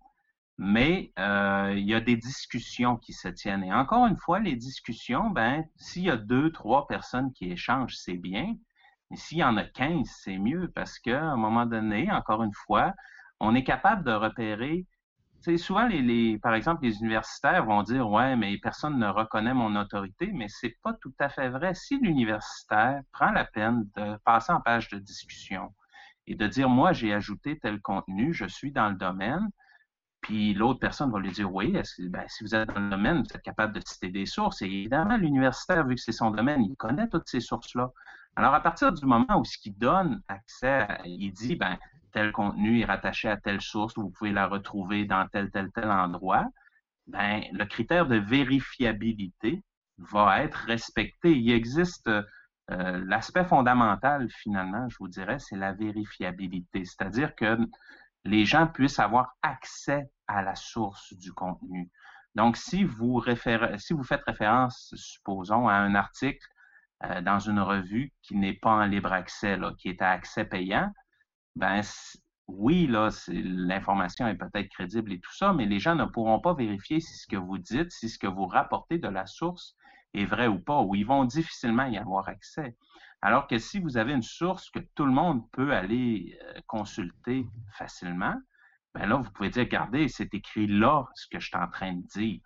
mais 0.57 1.11
euh, 1.19 1.73
il 1.77 1.85
y 1.85 1.93
a 1.93 2.01
des 2.01 2.17
discussions 2.17 2.97
qui 2.97 3.13
se 3.13 3.27
tiennent. 3.27 3.63
Et 3.63 3.73
encore 3.73 4.07
une 4.07 4.17
fois, 4.17 4.39
les 4.39 4.55
discussions, 4.55 5.29
ben, 5.29 5.63
s'il 5.75 6.03
y 6.03 6.09
a 6.09 6.17
deux, 6.17 6.51
trois 6.51 6.87
personnes 6.87 7.31
qui 7.33 7.51
échangent, 7.51 7.95
c'est 7.95 8.17
bien. 8.17 8.55
Mais 9.11 9.17
s'il 9.17 9.37
y 9.37 9.43
en 9.43 9.55
a 9.57 9.63
quinze, 9.63 10.09
c'est 10.23 10.37
mieux 10.37 10.71
parce 10.73 10.99
qu'à 10.99 11.21
un 11.21 11.37
moment 11.37 11.65
donné, 11.65 12.11
encore 12.11 12.43
une 12.43 12.53
fois, 12.53 12.93
on 13.39 13.53
est 13.55 13.63
capable 13.63 14.03
de 14.03 14.11
repérer. 14.11 14.85
Tu 15.43 15.57
souvent, 15.59 15.87
les, 15.87 16.01
les, 16.01 16.39
par 16.39 16.55
exemple, 16.55 16.83
les 16.83 16.99
universitaires 16.99 17.63
vont 17.65 17.83
dire 17.83 18.09
Ouais, 18.09 18.35
mais 18.35 18.57
personne 18.57 18.97
ne 18.97 19.07
reconnaît 19.07 19.53
mon 19.53 19.75
autorité, 19.75 20.31
mais 20.33 20.47
c'est 20.49 20.75
pas 20.81 20.93
tout 20.93 21.13
à 21.19 21.29
fait 21.29 21.49
vrai. 21.49 21.75
Si 21.75 21.99
l'universitaire 21.99 23.01
prend 23.11 23.31
la 23.31 23.45
peine 23.45 23.87
de 23.95 24.17
passer 24.25 24.51
en 24.51 24.61
page 24.61 24.89
de 24.89 24.97
discussion 24.97 25.73
et 26.25 26.35
de 26.35 26.47
dire 26.47 26.67
Moi, 26.67 26.93
j'ai 26.93 27.13
ajouté 27.13 27.59
tel 27.59 27.79
contenu, 27.81 28.33
je 28.33 28.45
suis 28.45 28.71
dans 28.71 28.89
le 28.89 28.95
domaine, 28.95 29.47
puis 30.27 30.53
l'autre 30.53 30.81
personne 30.81 31.09
va 31.09 31.19
lui 31.19 31.31
dire 31.31 31.49
oui, 31.53 31.71
ben, 31.99 32.25
si 32.27 32.43
vous 32.43 32.53
êtes 32.53 32.67
dans 32.67 32.81
le 32.81 32.89
domaine, 32.89 33.19
vous 33.19 33.33
êtes 33.33 33.41
capable 33.41 33.71
de 33.71 33.79
citer 33.79 34.09
des 34.09 34.25
sources. 34.25 34.61
Et 34.61 34.65
évidemment, 34.65 35.15
l'universitaire, 35.15 35.87
vu 35.87 35.95
que 35.95 36.01
c'est 36.01 36.11
son 36.11 36.31
domaine, 36.31 36.65
il 36.65 36.75
connaît 36.75 37.07
toutes 37.07 37.29
ces 37.29 37.39
sources-là. 37.39 37.89
Alors, 38.35 38.53
à 38.53 38.59
partir 38.59 38.91
du 38.91 39.05
moment 39.05 39.39
où 39.39 39.45
ce 39.45 39.57
qui 39.57 39.71
donne 39.71 40.21
accès, 40.27 40.85
il 41.05 41.31
dit, 41.31 41.55
ben, 41.55 41.77
tel 42.11 42.33
contenu 42.33 42.81
est 42.81 42.85
rattaché 42.85 43.29
à 43.29 43.37
telle 43.37 43.61
source, 43.61 43.93
vous 43.95 44.09
pouvez 44.09 44.33
la 44.33 44.47
retrouver 44.47 45.05
dans 45.05 45.25
tel, 45.29 45.49
tel, 45.49 45.71
tel 45.71 45.89
endroit, 45.89 46.45
ben, 47.07 47.43
le 47.53 47.63
critère 47.63 48.05
de 48.05 48.17
vérifiabilité 48.17 49.63
va 49.97 50.43
être 50.43 50.57
respecté. 50.65 51.37
Il 51.37 51.49
existe 51.51 52.09
euh, 52.09 52.21
l'aspect 53.05 53.45
fondamental, 53.45 54.27
finalement, 54.29 54.89
je 54.89 54.97
vous 54.99 55.07
dirais, 55.07 55.39
c'est 55.39 55.55
la 55.55 55.71
vérifiabilité. 55.71 56.83
C'est-à-dire 56.83 57.33
que 57.33 57.57
les 58.25 58.43
gens 58.43 58.67
puissent 58.67 58.99
avoir 58.99 59.37
accès 59.41 60.09
à 60.27 60.41
la 60.41 60.55
source 60.55 61.13
du 61.13 61.33
contenu. 61.33 61.89
Donc, 62.35 62.57
si 62.57 62.83
vous, 62.83 63.19
faites 63.21 64.23
référence, 64.27 64.93
supposons, 64.95 65.67
à 65.67 65.73
un 65.73 65.95
article 65.95 66.45
euh, 67.03 67.21
dans 67.21 67.39
une 67.39 67.59
revue 67.59 68.13
qui 68.21 68.35
n'est 68.35 68.53
pas 68.53 68.71
en 68.71 68.85
libre 68.85 69.11
accès, 69.11 69.57
qui 69.79 69.89
est 69.89 70.01
à 70.01 70.11
accès 70.11 70.45
payant, 70.45 70.91
ben 71.55 71.81
oui, 72.47 72.87
là, 72.87 73.09
l'information 73.27 74.27
est 74.27 74.35
peut-être 74.35 74.69
crédible 74.69 75.11
et 75.11 75.19
tout 75.19 75.33
ça, 75.35 75.51
mais 75.53 75.65
les 75.65 75.79
gens 75.79 75.95
ne 75.95 76.05
pourront 76.05 76.39
pas 76.39 76.53
vérifier 76.53 76.99
si 76.99 77.17
ce 77.17 77.27
que 77.27 77.35
vous 77.35 77.57
dites, 77.57 77.91
si 77.91 78.09
ce 78.09 78.19
que 78.19 78.27
vous 78.27 78.45
rapportez 78.45 78.99
de 78.99 79.07
la 79.07 79.25
source 79.25 79.75
est 80.13 80.25
vrai 80.25 80.47
ou 80.47 80.59
pas, 80.59 80.81
ou 80.81 80.95
ils 80.95 81.05
vont 81.05 81.25
difficilement 81.25 81.85
y 81.85 81.97
avoir 81.97 82.29
accès. 82.29 82.77
Alors 83.21 83.47
que 83.47 83.57
si 83.57 83.79
vous 83.79 83.97
avez 83.97 84.13
une 84.13 84.21
source 84.21 84.69
que 84.69 84.79
tout 84.95 85.05
le 85.05 85.11
monde 85.11 85.41
peut 85.51 85.73
aller 85.73 86.37
euh, 86.43 86.61
consulter 86.67 87.45
facilement, 87.77 88.35
ben 88.97 89.07
là, 89.07 89.17
vous 89.17 89.31
pouvez 89.31 89.49
dire, 89.49 89.63
regardez, 89.63 90.07
c'est 90.07 90.33
écrit 90.33 90.65
là 90.65 91.05
ce 91.13 91.27
que 91.27 91.39
je 91.39 91.47
suis 91.47 91.57
en 91.57 91.67
train 91.67 91.93
de 91.93 92.07
dire. 92.07 92.39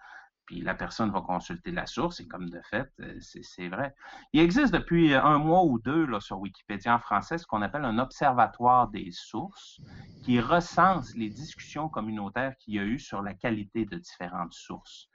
Puis 0.46 0.60
la 0.60 0.76
personne 0.76 1.10
va 1.12 1.22
consulter 1.22 1.72
la 1.72 1.86
source 1.86 2.20
et 2.20 2.28
comme 2.28 2.50
de 2.50 2.60
fait, 2.70 2.90
euh, 3.00 3.18
c'est 3.22 3.70
vrai. 3.70 3.94
Il 4.34 4.42
existe 4.42 4.74
depuis 4.74 5.14
un 5.14 5.38
mois 5.38 5.64
ou 5.64 5.80
deux 5.80 6.06
là, 6.06 6.20
sur 6.20 6.40
Wikipédia 6.40 6.96
en 6.96 7.00
français 7.00 7.38
ce 7.38 7.48
qu'on 7.48 7.62
appelle 7.62 7.86
un 7.86 8.00
observatoire 8.00 8.90
des 8.90 9.12
sources 9.12 9.80
qui 10.24 10.42
recense 10.42 11.16
les 11.16 11.30
discussions 11.30 11.88
communautaires 11.88 12.54
qu'il 12.60 12.74
y 12.74 12.80
a 12.80 12.84
eu 12.84 13.00
sur 13.00 13.22
la 13.22 13.34
qualité 13.34 13.86
de 13.86 13.98
différentes 13.98 14.54
sources. 14.54 15.08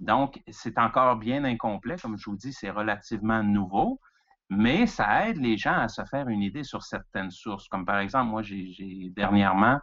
Donc, 0.00 0.42
c'est 0.50 0.78
encore 0.78 1.16
bien 1.16 1.44
incomplet, 1.44 1.96
comme 1.96 2.18
je 2.18 2.28
vous 2.28 2.36
dis, 2.36 2.52
c'est 2.52 2.70
relativement 2.70 3.42
nouveau, 3.42 3.98
mais 4.50 4.86
ça 4.86 5.28
aide 5.28 5.38
les 5.38 5.56
gens 5.56 5.78
à 5.78 5.88
se 5.88 6.04
faire 6.04 6.28
une 6.28 6.42
idée 6.42 6.64
sur 6.64 6.82
certaines 6.82 7.30
sources. 7.30 7.66
Comme 7.68 7.86
par 7.86 7.98
exemple, 7.98 8.30
moi, 8.30 8.42
j'ai 8.42 9.10
dernièrement 9.16 9.78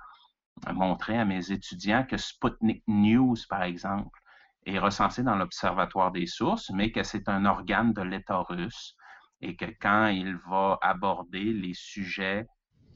montré 0.74 1.18
à 1.18 1.26
mes 1.26 1.51
étudiants 1.51 2.05
que 2.05 2.18
Sputnik 2.18 2.84
News, 2.88 3.36
par 3.49 3.64
exemple, 3.64 4.20
est 4.66 4.80
recensé 4.80 5.24
dans 5.24 5.36
l'Observatoire 5.36 6.12
des 6.12 6.28
sources, 6.28 6.70
mais 6.72 6.91
que 6.91 7.03
c'est 7.03 7.30
un 7.30 7.45
organe 7.45 7.93
de 7.93 8.01
l'État 8.01 8.39
russe 8.39 8.95
et 9.41 9.55
que 9.55 9.66
quand 9.80 10.07
il 10.07 10.36
va 10.49 10.78
aborder 10.82 11.53
les 11.53 11.74
sujets 11.74 12.45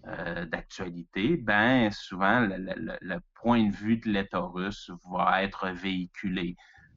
euh, 0.07 0.45
d'actualité, 0.45 1.38
ben 1.38 1.89
souvent 1.91 2.41
le, 2.41 3.20
point 3.36 3.68
de 3.68 3.74
vue 3.74 3.97
de 3.97 4.09
l'État 4.09 4.41
russe 4.41 4.91
va 5.09 5.43
être 5.43 5.70
véhiculé 5.70 6.55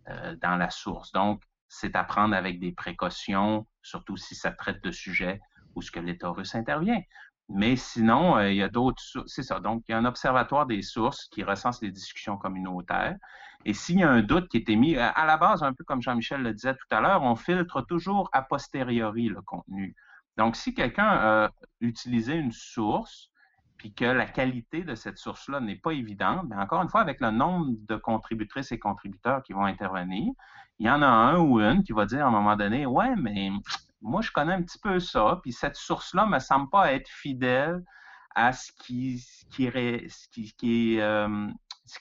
euh, 0.09 0.35
dans 0.43 0.57
la 0.57 0.71
source. 0.71 1.13
Donc, 1.13 1.43
c'est 1.69 1.95
à 1.97 2.05
prendre 2.05 2.35
avec 2.35 2.59
des 2.59 2.73
précautions, 2.73 3.67
surtout 3.83 4.17
si 4.17 4.35
ça 4.35 4.51
traite 4.51 4.83
de 4.83 4.91
sujets 4.91 5.41
où 5.75 5.83
ce 5.83 5.91
que 5.91 6.01
l'État 6.01 6.31
russe 6.31 6.55
intervient. 6.55 7.01
Mais 7.49 7.77
sinon, 7.77 8.37
euh, 8.37 8.51
il 8.51 8.57
y 8.57 8.63
a 8.63 8.69
d'autres 8.69 9.03
C'est 9.27 9.43
ça. 9.43 9.61
Donc, 9.61 9.85
il 9.89 9.93
y 9.93 9.95
a 9.95 9.99
un 9.99 10.05
observatoire 10.05 10.67
des 10.67 10.83
sources 10.83 11.27
qui 11.27 11.45
recense 11.45 11.81
les 11.83 11.91
discussions 11.93 12.37
communautaires. 12.37 13.17
Et 13.65 13.73
s'il 13.75 14.01
y 14.01 14.03
a 14.03 14.11
un 14.11 14.23
doute 14.23 14.49
qui 14.49 14.59
est 14.59 14.69
émis, 14.69 14.97
à 14.97 15.25
la 15.27 15.37
base, 15.37 15.63
un 15.63 15.73
peu 15.73 15.85
comme 15.85 16.03
Jean-Michel 16.03 16.43
le 16.43 16.53
disait 16.53 16.75
tout 16.75 16.95
à 16.95 17.01
l'heure, 17.01 17.23
on 17.23 17.37
filtre 17.37 17.83
toujours 17.83 18.29
a 18.33 18.43
posteriori 18.43 19.29
le 19.29 19.43
contenu. 19.43 19.95
Donc, 20.37 20.57
si 20.57 20.75
quelqu'un 20.75 21.09
a 21.09 21.51
utilisé 21.81 22.35
une 22.35 22.53
source, 22.53 23.31
puis 23.77 23.93
que 23.93 24.05
la 24.05 24.27
qualité 24.27 24.83
de 24.83 24.95
cette 24.95 25.19
source-là 25.19 25.61
n'est 25.61 25.77
pas 25.77 25.93
évidente, 25.93 26.49
bien 26.49 26.61
encore 26.61 26.83
une 26.83 26.89
fois, 26.89 27.01
avec 27.01 27.21
le 27.21 27.31
nombre 27.31 27.75
de 27.89 27.97
contributrices 27.97 28.73
et 28.73 28.79
contributeurs 28.79 29.43
qui 29.43 29.53
vont 29.53 29.65
intervenir, 29.65 30.33
il 30.79 30.87
y 30.87 30.91
en 30.91 31.03
a 31.03 31.07
un 31.07 31.39
ou 31.39 31.61
une 31.61 31.83
qui 31.83 31.93
va 31.93 32.07
dire 32.07 32.25
à 32.25 32.29
un 32.29 32.31
moment 32.31 32.57
donné, 32.57 32.87
ouais, 32.87 33.15
mais 33.17 33.51
moi, 34.03 34.23
je 34.23 34.31
connais 34.31 34.53
un 34.53 34.63
petit 34.63 34.79
peu 34.79 34.99
ça, 35.01 35.41
puis 35.43 35.53
cette 35.53 35.77
source-là 35.77 36.27
me 36.27 36.39
semble 36.39 36.69
pas 36.71 36.93
être 36.93 37.09
fidèle 37.09 37.83
à 38.35 38.53
ce 38.53 38.71
qui, 38.73 39.19
ce 39.19 39.45
qui, 39.49 41.01
euh, 41.01 41.49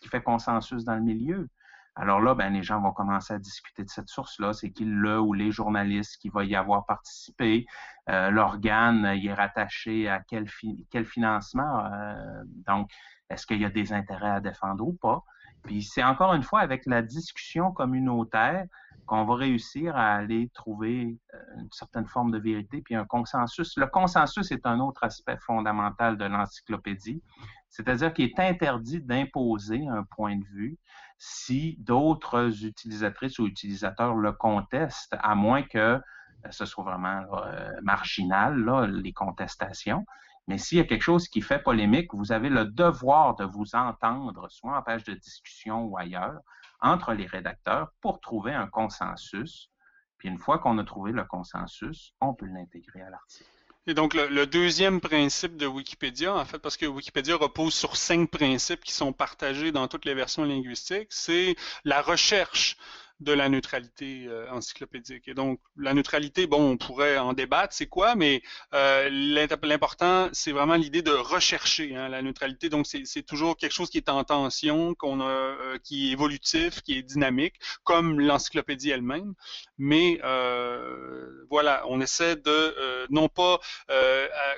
fait 0.10 0.22
consensus 0.22 0.84
dans 0.84 0.96
le 0.96 1.02
milieu. 1.02 1.50
Alors 1.96 2.20
là, 2.20 2.36
ben, 2.36 2.52
les 2.52 2.62
gens 2.62 2.82
vont 2.82 2.92
commencer 2.92 3.34
à 3.34 3.40
discuter 3.40 3.86
de 3.86 3.90
cette 3.90 4.10
source-là. 4.10 4.52
C'est 4.52 4.72
qui 4.72 4.84
le 4.84 5.20
ou 5.22 5.32
les 5.32 5.52
journalistes 5.52 6.18
qui 6.20 6.28
va 6.28 6.44
y 6.44 6.54
avoir 6.54 6.86
participé. 6.86 7.66
Euh, 8.10 8.30
l'organe 8.32 9.14
y 9.16 9.28
est 9.28 9.34
rattaché 9.34 10.10
à 10.10 10.20
quel, 10.20 10.46
quel 10.92 11.06
financement. 11.06 11.86
Euh, 11.86 12.44
donc, 12.68 12.92
est-ce 13.30 13.48
qu'il 13.48 13.62
y 13.62 13.66
a 13.66 13.70
des 13.70 13.94
intérêts 13.94 14.30
à 14.30 14.42
défendre 14.42 14.86
ou 14.86 14.94
pas? 14.94 15.24
Puis 15.66 15.84
c'est 15.84 16.04
encore 16.04 16.34
une 16.34 16.44
fois 16.44 16.60
avec 16.60 16.86
la 16.86 17.02
discussion 17.02 17.72
communautaire 17.72 18.66
qu'on 19.06 19.26
va 19.26 19.36
réussir 19.36 19.96
à 19.96 20.16
aller 20.16 20.50
trouver 20.54 21.18
euh, 21.34 21.38
une 21.60 21.72
certaine 21.72 22.08
forme 22.08 22.32
de 22.32 22.40
vérité, 22.40 22.82
puis 22.82 22.96
un 22.96 23.06
consensus. 23.06 23.78
Le 23.78 23.88
consensus 23.88 24.52
est 24.52 24.66
un 24.66 24.80
autre 24.80 25.04
aspect 25.04 25.38
fondamental 25.38 26.18
de 26.18 26.26
l'encyclopédie, 26.26 27.22
c'est-à-dire 27.70 28.14
qu'il 28.14 28.26
est 28.26 28.40
interdit 28.40 29.02
d'imposer 29.02 29.88
un 29.88 30.04
point 30.04 30.38
de 30.38 30.46
vue 30.46 30.78
si 31.18 31.78
d'autres 31.80 32.66
utilisatrices 32.66 33.40
ou 33.40 33.46
utilisateurs 33.46 34.16
le 34.16 34.32
contestent, 34.34 35.16
à 35.20 35.36
moins 35.36 35.62
que 35.62 35.78
euh, 35.78 36.02
ce 36.50 36.66
soit 36.66 36.84
vraiment 36.84 37.24
euh, 37.46 37.72
marginal, 37.84 38.92
les 39.02 39.14
contestations. 39.14 40.06
Mais 40.48 40.58
s'il 40.58 40.78
y 40.78 40.82
a 40.82 40.86
quelque 40.86 41.02
chose 41.02 41.28
qui 41.28 41.42
fait 41.42 41.60
polémique, 41.60 42.14
vous 42.14 42.32
avez 42.32 42.50
le 42.50 42.66
devoir 42.66 43.36
de 43.36 43.46
vous 43.46 43.76
entendre, 43.76 44.48
soit 44.50 44.78
en 44.78 44.82
page 44.82 45.04
de 45.04 45.14
discussion 45.14 45.86
ou 45.86 45.98
ailleurs, 45.98 46.40
entre 46.82 47.14
les 47.14 47.26
rédacteurs 47.26 47.90
pour 48.02 48.20
trouver 48.20 48.54
un 48.54 48.68
consensus. 48.68 49.72
Puis 50.18 50.30
une 50.30 50.38
fois 50.38 50.60
qu'on 50.60 50.78
a 50.78 50.84
trouvé 50.84 51.12
le 51.12 51.24
consensus, 51.24 52.14
on 52.22 52.34
peut 52.34 52.46
l'intégrer 52.46 53.02
à 53.02 53.10
l'article. 53.10 53.50
Et 53.88 53.94
donc, 53.94 54.16
le, 54.16 54.28
le, 54.28 54.48
deuxième 54.48 55.00
principe 55.00 55.58
de 55.58 55.68
Wikipédia, 55.68 56.34
en 56.34 56.44
fait, 56.44 56.58
parce 56.58 56.76
que 56.76 56.88
Wikipédia 56.88 57.36
repose 57.36 57.74
sur 57.76 57.96
cinq 57.96 58.32
principes 58.32 58.84
qui 58.84 58.94
sont 58.94 59.14
partagés 59.14 59.72
dans 59.72 59.88
toutes 59.88 60.06
les 60.06 60.16
versions 60.16 60.44
linguistiques, 60.44 61.10
c'est 61.12 61.56
la 61.84 62.02
recherche 62.02 62.78
de 63.22 63.32
la 63.32 63.48
neutralité 63.50 64.26
euh, 64.28 64.50
encyclopédique. 64.52 65.28
Et 65.28 65.34
donc, 65.34 65.60
la 65.78 65.94
neutralité, 65.94 66.48
bon, 66.48 66.72
on 66.72 66.78
pourrait 66.78 67.18
en 67.18 67.34
débattre, 67.34 67.74
c'est 67.74 67.88
quoi, 67.88 68.16
mais 68.16 68.42
euh, 68.74 69.10
l'important, 69.64 70.30
c'est 70.34 70.52
vraiment 70.52 70.76
l'idée 70.76 71.02
de 71.02 71.12
rechercher 71.12 71.96
hein, 71.96 72.10
la 72.10 72.22
neutralité. 72.22 72.70
Donc, 72.70 72.86
c'est 72.88 73.24
toujours 73.24 73.56
quelque 73.56 73.72
chose 73.72 73.90
qui 73.90 73.98
est 73.98 74.10
en 74.10 74.24
tension, 74.24 74.96
euh, 75.04 75.78
qui 75.84 76.10
est 76.10 76.12
évolutif, 76.12 76.82
qui 76.82 76.98
est 76.98 77.04
dynamique, 77.04 77.56
comme 77.84 78.20
l'encyclopédie 78.20 78.92
elle-même. 78.92 79.34
Mais 79.78 80.20
voilà, 81.50 81.84
on 81.88 82.02
essaie 82.02 82.36
de 82.36 83.06
non 83.10 83.30
pas 83.30 83.60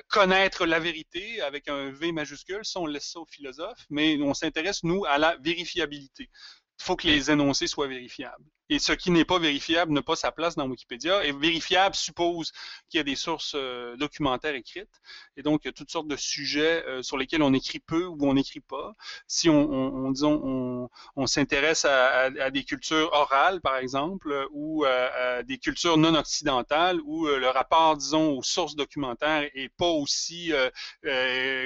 connaître 0.08 0.66
la 0.66 0.80
vérité 0.80 1.40
avec 1.42 1.68
un 1.68 1.90
V 1.90 2.12
majuscule, 2.12 2.64
ça 2.64 2.80
on 2.80 2.86
laisse 2.86 3.12
ça 3.12 3.20
aux 3.20 3.26
philosophes, 3.26 3.86
mais 3.90 4.18
on 4.22 4.34
s'intéresse, 4.34 4.82
nous, 4.84 5.04
à 5.04 5.18
la 5.18 5.36
vérifiabilité 5.36 6.28
il 6.67 6.67
faut 6.78 6.96
que 6.96 7.06
les 7.06 7.30
énoncés 7.30 7.66
soient 7.66 7.88
vérifiables. 7.88 8.44
Et 8.70 8.78
ce 8.78 8.92
qui 8.92 9.10
n'est 9.10 9.24
pas 9.24 9.38
vérifiable 9.38 9.92
n'a 9.92 10.02
pas 10.02 10.16
sa 10.16 10.30
place 10.30 10.54
dans 10.54 10.66
Wikipédia. 10.68 11.24
Et 11.24 11.32
vérifiable 11.32 11.94
suppose 11.94 12.52
qu'il 12.88 12.98
y 12.98 13.00
a 13.00 13.04
des 13.04 13.16
sources 13.16 13.54
euh, 13.54 13.96
documentaires 13.96 14.54
écrites. 14.54 15.00
Et 15.36 15.42
donc, 15.42 15.62
il 15.64 15.68
y 15.68 15.70
a 15.70 15.72
toutes 15.72 15.90
sortes 15.90 16.08
de 16.08 16.16
sujets 16.16 16.84
euh, 16.86 17.02
sur 17.02 17.16
lesquels 17.16 17.42
on 17.42 17.54
écrit 17.54 17.80
peu 17.80 18.04
ou 18.04 18.18
on 18.28 18.34
n'écrit 18.34 18.60
pas. 18.60 18.94
Si 19.26 19.48
on, 19.48 19.70
on, 19.70 20.10
disons, 20.10 20.90
on, 21.16 21.26
s'intéresse 21.26 21.84
à, 21.84 22.50
des 22.50 22.64
cultures 22.64 23.10
orales, 23.12 23.60
par 23.60 23.76
exemple, 23.76 24.46
ou 24.50 24.84
à, 24.84 25.42
des 25.42 25.58
cultures 25.58 25.96
non 25.96 26.14
occidentales, 26.14 27.00
où 27.04 27.26
euh, 27.26 27.38
le 27.38 27.48
rapport, 27.48 27.96
disons, 27.96 28.38
aux 28.38 28.42
sources 28.42 28.76
documentaires 28.76 29.48
est 29.54 29.68
pas 29.76 29.88
aussi 29.88 30.52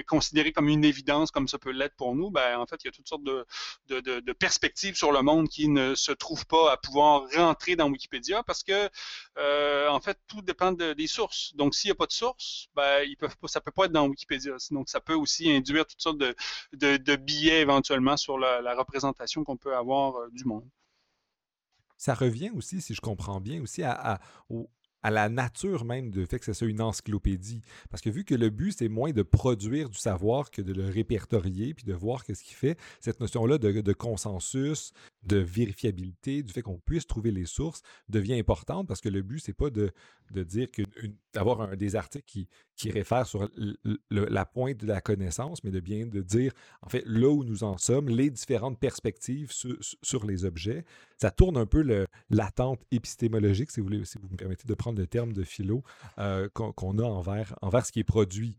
considéré 0.06 0.52
comme 0.52 0.68
une 0.68 0.84
évidence 0.84 1.30
comme 1.30 1.48
ça 1.48 1.58
peut 1.58 1.70
l'être 1.70 1.96
pour 1.96 2.14
nous, 2.14 2.30
ben, 2.30 2.58
en 2.58 2.66
fait, 2.66 2.76
il 2.84 2.86
y 2.86 2.88
a 2.88 2.92
toutes 2.92 3.08
sortes 3.08 3.24
de, 3.24 3.44
de 3.88 4.32
perspectives 4.32 4.96
sur 4.96 5.12
le 5.12 5.22
monde 5.22 5.48
qui 5.48 5.68
ne 5.68 5.94
se 5.94 6.12
trouvent 6.12 6.46
pas 6.46 6.72
à 6.72 6.76
pouvoir 6.76 6.91
pouvoir 6.92 7.22
rentrer 7.34 7.74
dans 7.74 7.88
Wikipédia 7.88 8.42
parce 8.42 8.62
que, 8.62 8.90
euh, 9.38 9.88
en 9.88 10.00
fait, 10.00 10.18
tout 10.26 10.42
dépend 10.42 10.72
des 10.72 11.06
sources. 11.06 11.54
Donc, 11.56 11.74
s'il 11.74 11.88
n'y 11.88 11.92
a 11.92 11.94
pas 11.94 12.06
de 12.06 12.12
source, 12.12 12.68
ben, 12.74 13.02
ils 13.08 13.16
peuvent 13.16 13.36
pas, 13.38 13.48
ça 13.48 13.60
peut 13.60 13.70
pas 13.70 13.86
être 13.86 13.92
dans 13.92 14.06
Wikipédia. 14.06 14.56
Donc, 14.70 14.90
ça 14.90 15.00
peut 15.00 15.14
aussi 15.14 15.50
induire 15.50 15.86
toutes 15.86 16.02
sortes 16.02 16.18
de, 16.18 16.36
de, 16.74 17.16
billets 17.16 17.60
éventuellement 17.60 18.16
sur 18.16 18.38
la, 18.38 18.74
représentation 18.74 19.44
qu'on 19.44 19.56
peut 19.56 19.74
avoir 19.74 20.16
euh, 20.16 20.28
du 20.32 20.44
monde. 20.44 20.68
Ça 21.96 22.14
revient 22.14 22.50
aussi, 22.50 22.80
si 22.80 22.94
je 22.94 23.00
comprends 23.00 23.40
bien, 23.40 23.62
aussi 23.62 23.82
à, 23.82 24.14
à 24.14 24.20
la 25.10 25.28
nature 25.28 25.84
même 25.84 26.10
de 26.10 26.24
fait 26.24 26.38
que 26.38 26.44
c'est 26.44 26.54
ça 26.54 26.66
une 26.66 26.80
encyclopédie. 26.80 27.62
Parce 27.90 28.02
que 28.02 28.10
vu 28.10 28.24
que 28.24 28.34
le 28.34 28.50
but, 28.50 28.72
c'est 28.76 28.88
moins 28.88 29.12
de 29.12 29.22
produire 29.22 29.88
du 29.88 29.98
savoir 29.98 30.50
que 30.50 30.62
de 30.62 30.72
le 30.72 30.88
répertorier 30.88 31.74
puis 31.74 31.84
de 31.84 31.94
voir 31.94 32.24
qu'est-ce 32.24 32.44
qu'il 32.44 32.56
fait, 32.56 32.78
cette 33.00 33.20
notion-là 33.20 33.58
de, 33.58 33.92
consensus, 33.92 34.92
de 35.24 35.38
vérifiabilité, 35.38 36.42
du 36.42 36.52
fait 36.52 36.62
qu'on 36.62 36.78
puisse 36.78 37.06
trouver 37.06 37.30
les 37.30 37.46
sources, 37.46 37.82
devient 38.08 38.38
importante 38.38 38.88
parce 38.88 39.00
que 39.00 39.08
le 39.08 39.22
but, 39.22 39.40
c'est 39.40 39.52
pas 39.52 39.70
de, 39.70 39.90
de 40.30 40.42
dire 40.42 40.70
que 40.70 40.82
d'avoir 41.32 41.76
des 41.76 41.96
articles 41.96 42.26
qui, 42.26 42.48
qui 42.76 42.90
réfèrent 42.90 43.26
sur 43.26 43.48
la 44.10 44.44
pointe 44.44 44.78
de 44.78 44.86
la 44.86 45.00
connaissance, 45.00 45.62
mais 45.62 45.70
de 45.70 45.80
bien 45.80 46.06
de 46.06 46.20
dire, 46.20 46.52
en 46.82 46.88
fait, 46.88 47.04
là 47.06 47.28
où 47.28 47.44
nous 47.44 47.64
en 47.64 47.78
sommes, 47.78 48.08
les 48.08 48.30
différentes 48.30 48.78
perspectives 48.78 49.52
sur, 49.52 50.26
les 50.26 50.44
objets. 50.44 50.84
Ça 51.16 51.30
tourne 51.30 51.56
un 51.56 51.66
peu 51.66 51.84
l'attente 52.30 52.80
épistémologique, 52.90 53.70
si 53.70 53.80
vous, 53.80 54.04
si 54.04 54.18
vous 54.18 54.28
me 54.28 54.36
permettez 54.36 54.66
de 54.66 54.74
prendre 54.74 54.91
le 54.98 55.06
terme 55.06 55.32
de 55.32 55.44
philo, 55.44 55.82
euh, 56.18 56.48
qu'on 56.50 56.98
a 56.98 57.04
envers, 57.04 57.54
envers 57.62 57.84
ce 57.84 57.92
qui 57.92 58.00
est 58.00 58.04
produit. 58.04 58.56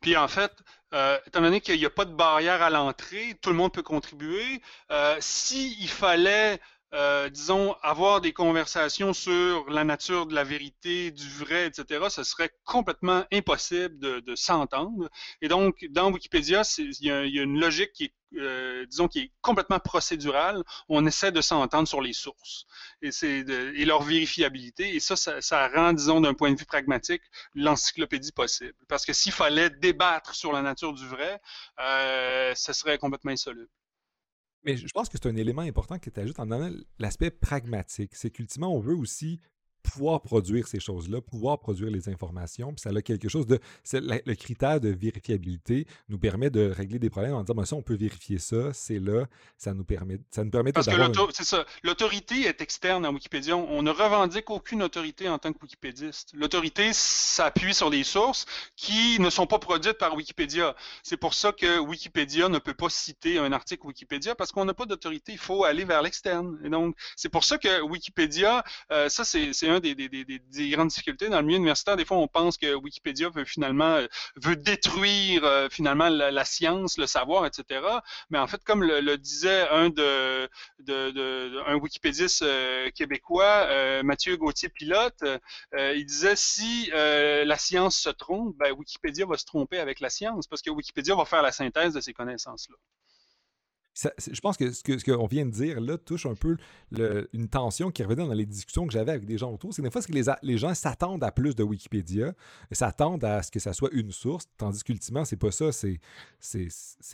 Puis 0.00 0.16
en 0.16 0.28
fait, 0.28 0.52
euh, 0.94 1.18
étant 1.26 1.40
donné 1.40 1.60
qu'il 1.60 1.78
n'y 1.78 1.86
a 1.86 1.90
pas 1.90 2.04
de 2.04 2.14
barrière 2.14 2.62
à 2.62 2.70
l'entrée, 2.70 3.36
tout 3.40 3.50
le 3.50 3.56
monde 3.56 3.72
peut 3.72 3.82
contribuer. 3.82 4.60
Euh, 4.90 5.16
S'il 5.20 5.88
fallait 5.88 6.60
euh, 6.94 7.30
disons, 7.30 7.74
avoir 7.82 8.20
des 8.20 8.32
conversations 8.32 9.14
sur 9.14 9.68
la 9.70 9.82
nature 9.84 10.26
de 10.26 10.34
la 10.34 10.44
vérité, 10.44 11.10
du 11.10 11.28
vrai, 11.28 11.66
etc., 11.66 12.06
ce 12.10 12.22
serait 12.22 12.50
complètement 12.64 13.24
impossible 13.32 13.98
de, 13.98 14.34
s'entendre. 14.34 15.08
Et 15.40 15.48
donc, 15.48 15.86
dans 15.90 16.10
Wikipédia, 16.12 16.62
il 16.78 17.06
y, 17.06 17.10
a 17.10 17.22
une 17.22 17.58
logique 17.58 17.92
qui 17.92 18.04
est, 18.04 18.14
euh, 18.38 18.84
disons, 18.86 19.08
qui 19.08 19.20
est 19.20 19.32
complètement 19.40 19.78
procédurale. 19.78 20.62
On 20.88 21.06
essaie 21.06 21.32
de 21.32 21.40
s'entendre 21.40 21.88
sur 21.88 22.00
les 22.02 22.12
sources 22.12 22.66
et, 23.00 23.10
et 23.22 23.84
leur 23.84 24.02
vérifiabilité. 24.02 24.94
Et 24.94 25.00
ça, 25.00 25.16
ça, 25.16 25.68
rend, 25.68 25.94
disons, 25.94 26.20
d'un 26.20 26.34
point 26.34 26.52
de 26.52 26.58
vue 26.58 26.66
pragmatique, 26.66 27.22
l'encyclopédie 27.54 28.32
possible. 28.32 28.74
Parce 28.88 29.06
que 29.06 29.12
s'il 29.14 29.32
fallait 29.32 29.70
débattre 29.70 30.34
sur 30.34 30.52
la 30.52 30.60
nature 30.62 30.92
du 30.92 31.06
vrai, 31.06 31.40
euh, 31.80 32.52
ce 32.54 32.72
serait 32.72 32.98
complètement 32.98 33.32
insoluble. 33.32 33.70
Mais 34.64 34.76
je 34.76 34.86
pense 34.94 35.08
que 35.08 35.18
c'est 35.20 35.28
un 35.28 35.36
élément 35.36 35.62
important 35.62 35.98
que 35.98 36.10
tu 36.10 36.20
ajoutes 36.20 36.38
en 36.38 36.46
donnant 36.46 36.70
l'aspect 36.98 37.30
pragmatique. 37.30 38.14
C'est 38.14 38.30
qu'ultimement, 38.30 38.74
on 38.74 38.80
veut 38.80 38.94
aussi 38.94 39.40
pouvoir 39.92 40.22
produire 40.22 40.66
ces 40.66 40.80
choses-là, 40.80 41.20
pouvoir 41.20 41.58
produire 41.58 41.90
les 41.90 42.08
informations. 42.08 42.72
Puis 42.72 42.80
ça 42.80 42.90
a 42.90 43.02
quelque 43.02 43.28
chose 43.28 43.46
de. 43.46 43.58
le 43.92 44.34
critère 44.34 44.80
de 44.80 44.88
vérifiabilité 44.88 45.86
nous 46.08 46.18
permet 46.18 46.50
de 46.50 46.70
régler 46.70 46.98
des 46.98 47.10
problèmes 47.10 47.34
en 47.34 47.42
disant 47.42 47.54
ben, 47.54 47.64
ça, 47.64 47.76
on 47.76 47.82
peut 47.82 47.96
vérifier 47.96 48.38
ça, 48.38 48.72
c'est 48.72 48.98
là, 48.98 49.26
ça 49.56 49.74
nous 49.74 49.84
permet, 49.84 50.18
ça 50.30 50.44
nous 50.44 50.50
permet 50.50 50.72
Parce 50.72 50.86
que 50.86 50.92
c'est 51.32 51.44
ça. 51.44 51.64
L'autorité 51.82 52.42
est 52.46 52.60
externe 52.60 53.04
à 53.04 53.10
Wikipédia. 53.10 53.56
On 53.56 53.82
ne 53.82 53.90
revendique 53.90 54.50
aucune 54.50 54.82
autorité 54.82 55.28
en 55.28 55.38
tant 55.38 55.52
que 55.52 55.58
wikipédiste. 55.62 56.32
L'autorité 56.34 56.92
s'appuie 56.92 57.74
sur 57.74 57.90
des 57.90 58.04
sources 58.04 58.46
qui 58.76 59.18
ne 59.20 59.30
sont 59.30 59.46
pas 59.46 59.58
produites 59.58 59.98
par 59.98 60.14
Wikipédia. 60.14 60.74
C'est 61.02 61.16
pour 61.16 61.34
ça 61.34 61.52
que 61.52 61.78
Wikipédia 61.78 62.48
ne 62.48 62.58
peut 62.58 62.74
pas 62.74 62.88
citer 62.88 63.38
un 63.38 63.52
article 63.52 63.86
Wikipédia 63.86 64.34
parce 64.34 64.52
qu'on 64.52 64.64
n'a 64.64 64.74
pas 64.74 64.86
d'autorité. 64.86 65.32
Il 65.32 65.38
faut 65.38 65.64
aller 65.64 65.84
vers 65.84 66.02
l'externe. 66.02 66.58
Et 66.64 66.70
donc, 66.70 66.96
c'est 67.16 67.28
pour 67.28 67.44
ça 67.44 67.58
que 67.58 67.82
Wikipédia, 67.82 68.64
euh, 68.90 69.08
ça, 69.08 69.24
c'est 69.24 69.68
des, 69.82 70.70
grandes 70.70 70.88
difficultés 70.88 71.28
dans 71.28 71.40
le 71.40 71.46
milieu 71.46 71.58
universitaire. 71.58 71.96
Des 71.96 72.04
fois, 72.04 72.16
on 72.16 72.28
pense 72.28 72.56
que 72.56 72.74
Wikipédia 72.74 73.28
veut 73.28 73.44
finalement 73.44 73.96
euh, 73.96 74.06
veut 74.36 74.56
détruire 74.56 75.44
euh, 75.44 75.68
finalement 75.70 76.08
la, 76.08 76.44
science, 76.44 76.98
le 76.98 77.06
savoir, 77.06 77.46
etc. 77.46 77.80
Mais 78.30 78.38
en 78.38 78.46
fait, 78.46 78.62
comme 78.64 78.82
le, 78.84 79.16
disait 79.16 79.68
un 79.68 79.90
de, 79.90 80.48
un 81.66 81.74
wikipédiste 81.76 82.42
euh, 82.42 82.90
québécois, 82.90 84.02
Mathieu 84.02 84.36
Gauthier-Pilote, 84.36 85.24
il 85.74 86.04
disait 86.06 86.36
si 86.36 86.90
la 86.92 87.58
science 87.58 87.96
se 87.96 88.10
trompe, 88.10 88.56
ben, 88.56 88.72
Wikipédia 88.72 89.26
va 89.26 89.36
se 89.36 89.44
tromper 89.44 89.78
avec 89.78 90.00
la 90.00 90.10
science 90.10 90.46
parce 90.46 90.62
que 90.62 90.70
Wikipédia 90.70 91.14
va 91.14 91.24
faire 91.24 91.42
la 91.42 91.52
synthèse 91.52 91.94
de 91.94 92.00
ces 92.00 92.12
connaissances-là 92.12 92.76
je 93.94 94.40
pense 94.40 94.56
que 94.56 94.72
ce 94.72 95.04
qu'on 95.04 95.26
vient 95.26 95.44
de 95.44 95.50
dire 95.50 95.80
là 95.80 95.98
touche 95.98 96.24
un 96.26 96.34
peu 96.34 96.56
une 97.32 97.48
tension 97.48 97.90
qui 97.90 98.02
revenait 98.02 98.26
dans 98.26 98.32
les 98.32 98.46
discussions 98.46 98.86
que 98.86 98.92
j'avais 98.92 99.12
avec 99.12 99.26
des 99.26 99.36
gens 99.36 99.52
autour. 99.52 99.74
C'est 99.74 99.82
des 99.82 99.90
fois 99.90 100.00
que 100.00 100.12
les, 100.12 100.24
les 100.42 100.58
gens 100.58 100.74
s'attendent 100.74 101.22
à 101.24 101.30
plus 101.30 101.54
de 101.54 101.62
Wikipédia, 101.62 102.34
s'attendent 102.70 103.24
à 103.24 103.42
ce 103.42 103.50
que 103.50 103.60
ça 103.60 103.72
soit 103.72 103.90
une 103.92 104.10
source, 104.10 104.46
tandis 104.56 104.82
qu'ultimement, 104.82 105.24
c'est 105.24 105.36
pas 105.36 105.50
ça, 105.50 105.72
c'est, 105.72 106.00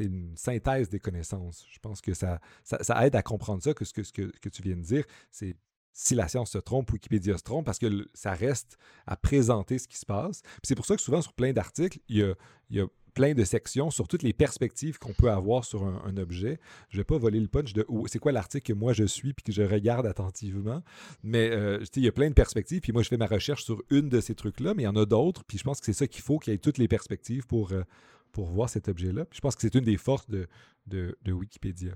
une 0.00 0.36
synthèse 0.36 0.88
des 0.88 1.00
connaissances. 1.00 1.66
Je 1.70 1.78
pense 1.80 2.00
que 2.00 2.14
ça, 2.14 2.40
ça, 2.62 3.06
aide 3.06 3.16
à 3.16 3.22
comprendre 3.22 3.62
ça, 3.62 3.74
que 3.74 3.84
ce 3.84 3.92
que, 3.92 4.02
que, 4.02 4.48
tu 4.48 4.62
viens 4.62 4.76
de 4.76 4.82
dire, 4.82 5.04
c'est 5.30 5.56
si 5.92 6.14
la 6.14 6.28
science 6.28 6.52
se 6.52 6.58
trompe, 6.58 6.92
Wikipédia 6.92 7.36
se 7.36 7.42
trompe, 7.42 7.66
parce 7.66 7.80
que 7.80 8.08
ça 8.14 8.32
reste 8.32 8.78
à 9.06 9.16
présenter 9.16 9.78
ce 9.78 9.88
qui 9.88 9.96
se 9.96 10.06
passe. 10.06 10.42
c'est 10.62 10.76
pour 10.76 10.86
ça 10.86 10.94
que 10.94 11.02
souvent, 11.02 11.22
sur 11.22 11.32
plein 11.32 11.52
d'articles, 11.52 11.98
il 12.08 12.36
y 12.70 12.80
a 12.80 12.86
plein 13.18 13.34
de 13.34 13.42
sections 13.42 13.90
sur 13.90 14.06
toutes 14.06 14.22
les 14.22 14.32
perspectives 14.32 15.00
qu'on 15.00 15.12
peut 15.12 15.28
avoir 15.28 15.64
sur 15.64 15.82
un, 15.84 16.16
objet. 16.18 16.60
Je 16.88 16.96
ne 16.96 17.00
vais 17.00 17.04
pas 17.04 17.18
voler 17.18 17.40
le 17.40 17.48
punch 17.48 17.72
de 17.72 17.84
c'est 18.06 18.20
quoi 18.20 18.30
l'article 18.30 18.72
que 18.72 18.78
moi 18.78 18.92
je 18.92 19.02
suis 19.02 19.32
puis 19.32 19.42
que 19.42 19.50
je 19.50 19.62
regarde 19.62 20.06
attentivement. 20.06 20.84
Mais 21.24 21.50
euh, 21.50 21.82
il 21.96 22.04
y 22.04 22.06
a 22.06 22.12
plein 22.12 22.28
de 22.28 22.34
perspectives. 22.34 22.80
Puis 22.80 22.92
moi, 22.92 23.02
je 23.02 23.08
fais 23.08 23.16
ma 23.16 23.26
recherche 23.26 23.64
sur 23.64 23.82
une 23.90 24.08
de 24.08 24.20
ces 24.20 24.36
trucs-là, 24.36 24.72
mais 24.74 24.84
il 24.84 24.86
y 24.86 24.88
en 24.88 24.94
a 24.94 25.04
d'autres. 25.04 25.42
Puis 25.42 25.58
je 25.58 25.64
pense 25.64 25.80
que 25.80 25.86
c'est 25.86 25.94
ça 25.94 26.06
qu'il 26.06 26.22
faut, 26.22 26.38
qu'il 26.38 26.52
y 26.52 26.54
ait 26.54 26.60
toutes 26.60 26.78
les 26.78 26.86
perspectives 26.86 27.44
pour, 27.44 27.72
euh, 27.72 27.82
pour 28.30 28.46
voir 28.50 28.70
cet 28.70 28.86
objet-là. 28.86 29.26
Je 29.32 29.40
pense 29.40 29.56
que 29.56 29.62
c'est 29.62 29.74
une 29.74 29.84
des 29.84 29.96
forces 29.96 30.30
de, 30.30 30.46
de, 30.86 31.16
Wikipédia. 31.26 31.94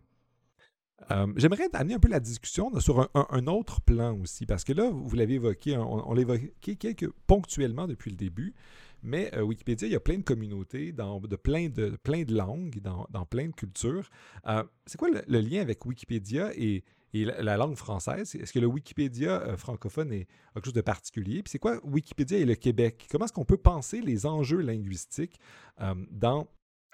Euh, 1.12 1.32
j'aimerais 1.36 1.68
amener 1.72 1.94
un 1.94 2.00
peu 2.00 2.08
la 2.08 2.20
discussion 2.20 2.68
sur 2.80 3.08
un, 3.14 3.46
autre 3.46 3.80
plan 3.80 4.18
aussi, 4.20 4.44
parce 4.44 4.64
que 4.64 4.72
là, 4.72 4.90
vous 4.90 5.14
l'avez 5.16 5.34
évoqué, 5.34 5.76
on, 5.76 6.10
on 6.10 6.14
l'a 6.14 6.22
évoqué 6.22 6.76
quelques, 6.76 7.10
ponctuellement 7.26 7.86
depuis 7.86 8.10
le 8.10 8.16
début, 8.16 8.54
mais 9.02 9.34
euh, 9.34 9.42
Wikipédia, 9.42 9.88
il 9.88 9.92
y 9.92 9.96
a 9.96 10.00
plein 10.00 10.18
de 10.18 10.22
communautés 10.22 10.92
dans, 10.92 11.20
de, 11.20 11.36
plein 11.36 11.68
de, 11.68 11.96
plein 12.02 12.22
de 12.22 12.34
langues, 12.34 12.80
dans, 12.80 13.06
dans 13.10 13.26
plein 13.26 13.48
de 13.48 13.52
cultures. 13.52 14.08
Euh, 14.46 14.62
c'est 14.86 14.98
quoi 14.98 15.08
le, 15.10 15.40
lien 15.40 15.60
avec 15.60 15.84
Wikipédia 15.84 16.52
et, 16.54 16.84
et 17.12 17.24
la, 17.24 17.56
langue 17.56 17.76
française? 17.76 18.34
Est-ce 18.34 18.52
que 18.52 18.60
le 18.60 18.66
Wikipédia 18.66 19.42
euh, 19.42 19.56
francophone 19.56 20.12
est 20.12 20.28
quelque 20.54 20.66
chose 20.66 20.74
de 20.74 20.80
particulier? 20.80 21.42
Puis 21.42 21.50
c'est 21.50 21.58
quoi 21.58 21.80
Wikipédia 21.84 22.38
et 22.38 22.44
le 22.44 22.54
Québec? 22.54 23.06
Comment 23.10 23.24
est-ce 23.24 23.32
qu'on 23.32 23.44
peut 23.44 23.56
penser 23.56 24.00
les 24.00 24.26
enjeux 24.26 24.60
linguistiques 24.60 25.38
dans 26.10 26.46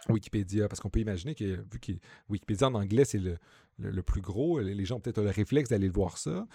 Wikipédia, 0.09 0.69
parce 0.69 0.81
qu'on 0.81 0.91
peut 0.91 1.01
imaginer 1.01 1.35
que, 1.35 1.45
vu 1.71 1.81
que 1.81 1.93
Wikipédia 2.29 2.69
en 2.69 2.75
anglais, 2.75 3.05
c'est 3.05 3.19
le, 3.19 3.37
le, 3.79 4.03
plus 4.03 4.21
gros, 4.21 4.61
les 4.61 4.85
gens 4.85 5.01
peut-être 5.01 5.19
ont 5.19 5.25
le 5.25 5.31
réflexe 5.31 5.71
d'aller 5.71 5.89
voir 5.89 6.19
ça. 6.19 6.47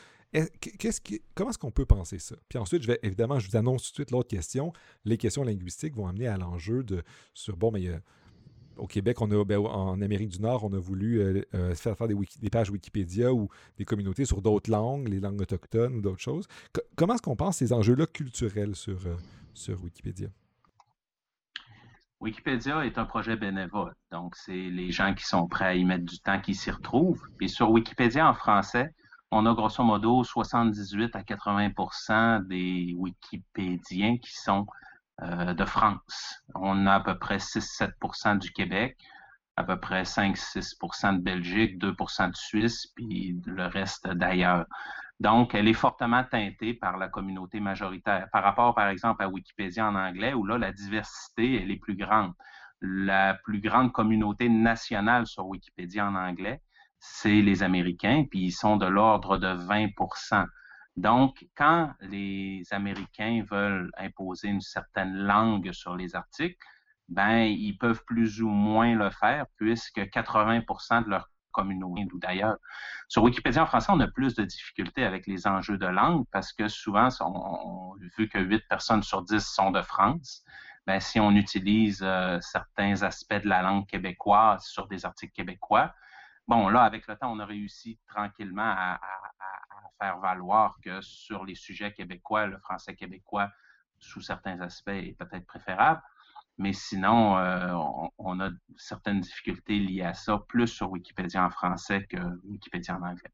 Comment 1.35 1.49
est-ce 1.49 1.57
qu'on 1.57 1.71
peut 1.71 1.85
penser 1.85 2.19
ça? 2.19 2.35
Puis 2.49 2.57
ensuite, 2.57 2.81
je 2.81 2.87
vais 2.87 2.99
évidemment, 3.03 3.39
je 3.39 3.49
vous 3.49 3.57
annonce 3.57 3.83
tout 3.83 3.91
de 3.91 3.95
suite 3.95 4.11
l'autre 4.11 4.29
question. 4.29 4.73
Les 5.05 5.17
questions 5.17 5.43
linguistiques 5.43 5.95
vont 5.95 6.07
amener 6.07 6.27
à 6.27 6.37
l'enjeu 6.37 6.83
de 6.83 7.03
sur 7.33 7.55
bon, 7.55 7.71
mais 7.71 7.89
au 8.77 8.87
Québec, 8.87 9.21
on 9.21 9.29
a, 9.31 9.43
ben, 9.45 9.59
en 9.59 10.01
Amérique 10.01 10.29
du 10.29 10.41
Nord, 10.41 10.63
on 10.63 10.73
a 10.73 10.79
voulu 10.79 11.19
euh, 11.19 11.41
euh, 11.53 11.75
faire, 11.75 11.97
faire 11.97 12.07
des, 12.07 12.49
pages 12.49 12.69
Wikipédia 12.69 13.33
ou 13.33 13.49
des 13.77 13.85
communautés 13.85 14.25
sur 14.25 14.41
d'autres 14.41 14.71
langues, 14.71 15.07
les 15.07 15.19
langues 15.19 15.41
autochtones 15.41 15.95
ou 15.95 16.01
d'autres 16.01 16.21
choses. 16.21 16.47
comment 16.95 17.15
est-ce 17.15 17.21
qu'on 17.21 17.35
pense 17.35 17.57
ces 17.57 17.73
enjeux-là 17.73 18.05
culturels 18.07 18.75
sur, 18.75 19.05
euh, 19.05 19.15
sur 19.53 19.81
Wikipédia? 19.83 20.29
Wikipédia 22.19 22.85
est 22.85 22.97
un 22.97 23.05
projet 23.05 23.35
bénévole. 23.35 23.93
Donc, 24.11 24.35
c'est 24.37 24.53
les 24.53 24.91
gens 24.91 25.13
qui 25.13 25.25
sont 25.25 25.47
prêts 25.47 25.65
à 25.65 25.75
y 25.75 25.83
mettre 25.83 26.05
du 26.05 26.19
temps 26.19 26.39
qui 26.39 26.55
s'y 26.55 26.71
retrouvent. 26.71 27.21
Et 27.41 27.49
sur 27.49 27.69
Wikipédia 27.69 28.29
en 28.29 28.33
français, 28.33 28.93
on 29.33 29.47
a 29.47 29.53
grosso 29.53 29.83
modo 29.83 30.23
78 30.23 31.15
à 31.15 31.23
80% 31.23 32.47
des 32.47 32.93
Wikipédiens 32.95 34.17
qui 34.17 34.31
sont 34.31 34.67
euh, 35.21 35.53
de 35.55 35.65
France. 35.65 36.43
On 36.53 36.85
a 36.85 36.95
à 36.95 36.99
peu 36.99 37.17
près 37.17 37.37
6-7% 37.37 38.37
du 38.37 38.51
Québec, 38.51 38.95
à 39.55 39.63
peu 39.63 39.79
près 39.79 40.03
5-6% 40.03 41.17
de 41.17 41.21
Belgique, 41.21 41.79
2% 41.79 42.29
de 42.29 42.35
Suisse, 42.35 42.87
puis 42.95 43.41
le 43.45 43.65
reste 43.65 44.07
d'ailleurs. 44.07 44.65
Donc, 45.19 45.55
elle 45.55 45.67
est 45.67 45.73
fortement 45.73 46.23
teintée 46.23 46.75
par 46.75 46.97
la 46.97 47.07
communauté 47.07 47.59
majoritaire. 47.59 48.27
Par 48.31 48.43
rapport, 48.43 48.75
par 48.75 48.89
exemple, 48.89 49.23
à 49.23 49.29
Wikipédia 49.29 49.87
en 49.87 49.95
anglais, 49.95 50.33
où 50.33 50.45
là, 50.45 50.59
la 50.59 50.71
diversité, 50.71 51.61
elle 51.61 51.71
est 51.71 51.79
plus 51.79 51.95
grande. 51.95 52.33
La 52.81 53.35
plus 53.45 53.61
grande 53.61 53.91
communauté 53.93 54.47
nationale 54.49 55.25
sur 55.25 55.47
Wikipédia 55.47 56.05
en 56.07 56.15
anglais, 56.15 56.61
c'est 57.05 57.41
les 57.41 57.63
Américains, 57.63 58.25
puis 58.29 58.39
ils 58.45 58.51
sont 58.51 58.77
de 58.77 58.85
l'ordre 58.85 59.37
de 59.37 59.47
20% 59.47 60.45
donc, 60.95 61.47
quand 61.55 61.91
les 62.01 62.63
Américains 62.71 63.43
veulent 63.49 63.91
imposer 63.97 64.49
une 64.49 64.61
certaine 64.61 65.15
langue 65.15 65.71
sur 65.71 65.95
les 65.95 66.15
articles, 66.15 66.57
ben, 67.09 67.45
ils 67.45 67.77
peuvent 67.77 68.03
plus 68.05 68.41
ou 68.41 68.47
moins 68.47 68.95
le 68.95 69.09
faire 69.09 69.45
puisque 69.57 69.99
80% 69.99 71.05
de 71.05 71.09
leur 71.09 71.29
communauté 71.51 72.07
ou 72.13 72.19
d'ailleurs. 72.19 72.57
Sur 73.07 73.23
Wikipédia 73.23 73.63
en 73.63 73.65
français, 73.65 73.91
on 73.91 73.99
a 73.99 74.07
plus 74.07 74.35
de 74.35 74.43
difficultés 74.43 75.03
avec 75.03 75.27
les 75.27 75.47
enjeux 75.47 75.77
de 75.77 75.85
langue 75.85 76.25
parce 76.31 76.53
que 76.53 76.67
souvent, 76.67 77.09
vu 78.17 78.29
que 78.29 78.39
8 78.39 78.67
personnes 78.69 79.03
sur 79.03 79.23
10 79.23 79.43
sont 79.43 79.71
de 79.71 79.81
France, 79.81 80.43
ben, 80.85 80.99
si 80.99 81.19
on 81.19 81.31
utilise 81.31 82.01
euh, 82.03 82.39
certains 82.41 83.01
aspects 83.03 83.41
de 83.41 83.47
la 83.47 83.61
langue 83.61 83.87
québécoise 83.87 84.63
sur 84.65 84.87
des 84.87 85.05
articles 85.05 85.33
québécois, 85.33 85.93
Bon, 86.47 86.67
là, 86.69 86.83
avec 86.83 87.07
le 87.07 87.15
temps, 87.15 87.31
on 87.31 87.39
a 87.39 87.45
réussi 87.45 87.99
tranquillement 88.07 88.61
à, 88.77 88.99
faire 89.99 90.17
valoir 90.19 90.77
que 90.83 91.01
sur 91.01 91.45
les 91.45 91.55
sujets 91.55 91.93
québécois, 91.93 92.47
le 92.47 92.57
français 92.57 92.95
québécois, 92.95 93.49
sous 93.99 94.21
certains 94.21 94.59
aspects, 94.59 94.89
est 94.89 95.17
peut-être 95.17 95.45
préférable. 95.45 96.01
Mais 96.57 96.73
sinon, 96.73 97.37
euh, 97.37 97.73
on, 98.17 98.39
a 98.39 98.49
certaines 98.75 99.21
difficultés 99.21 99.79
liées 99.79 100.03
à 100.03 100.13
ça, 100.13 100.39
plus 100.47 100.67
sur 100.67 100.91
Wikipédia 100.91 101.43
en 101.43 101.49
français 101.49 102.05
que 102.05 102.17
Wikipédia 102.43 102.95
en 102.95 103.03
anglais. 103.03 103.31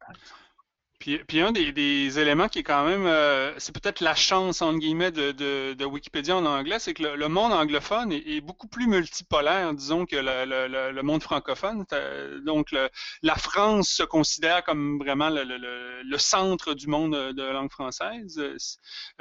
Puis, 1.00 1.40
un 1.40 1.54
des, 1.54 2.20
éléments 2.20 2.50
qui 2.50 2.60
est 2.60 2.64
quand 2.64 2.84
même, 2.84 3.06
euh, 3.06 3.58
c'est 3.58 3.74
peut-être 3.74 4.02
la 4.02 4.16
chance, 4.16 4.62
entre 4.62 4.80
guillemets, 4.80 5.12
de, 5.12 5.32
de, 5.32 5.86
Wikipédia 5.86 6.36
en 6.36 6.46
anglais, 6.46 6.78
c'est 6.78 6.94
que 6.94 7.04
le, 7.04 7.28
monde 7.30 7.54
anglophone 7.54 8.12
est, 8.12 8.42
beaucoup 8.42 8.68
plus 8.68 8.86
multipolaire, 8.86 9.74
disons, 9.74 10.06
que 10.06 10.18
le, 10.18 10.92
le 10.92 11.02
monde 11.02 11.24
francophone. 11.24 11.86
Donc, 12.46 12.76
la 13.24 13.36
France 13.36 13.88
se 13.88 14.04
considère 14.04 14.62
comme 14.66 15.00
vraiment 15.00 15.30
le, 15.30 16.18
centre 16.18 16.74
du 16.74 16.88
monde 16.88 17.16
de 17.34 17.44
langue 17.44 17.72
française, 17.72 18.38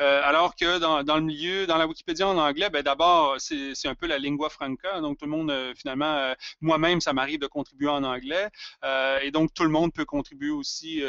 euh, 0.00 0.20
alors 0.24 0.56
que 0.56 0.80
dans, 0.80 1.04
dans, 1.04 1.16
le 1.16 1.22
milieu, 1.22 1.68
dans 1.68 1.76
la 1.76 1.86
Wikipédia 1.86 2.26
en 2.26 2.38
anglais, 2.38 2.70
ben 2.70 2.82
d'abord, 2.82 3.36
c'est 3.38 3.86
un 3.86 3.94
peu 3.94 4.08
la 4.08 4.18
lingua 4.18 4.48
franca, 4.48 5.00
donc 5.00 5.18
tout 5.18 5.26
le 5.26 5.30
monde, 5.30 5.52
euh, 5.52 5.72
finalement, 5.76 6.34
moi-même, 6.60 7.00
ça 7.00 7.12
m'arrive 7.12 7.38
de 7.38 7.46
contribuer 7.46 7.88
en 7.88 8.02
anglais, 8.02 8.48
et 9.22 9.30
donc 9.30 9.54
tout 9.54 9.62
le 9.62 9.70
monde 9.70 9.92
peut 9.92 10.04
contribuer 10.04 10.50
aussi 10.50 11.04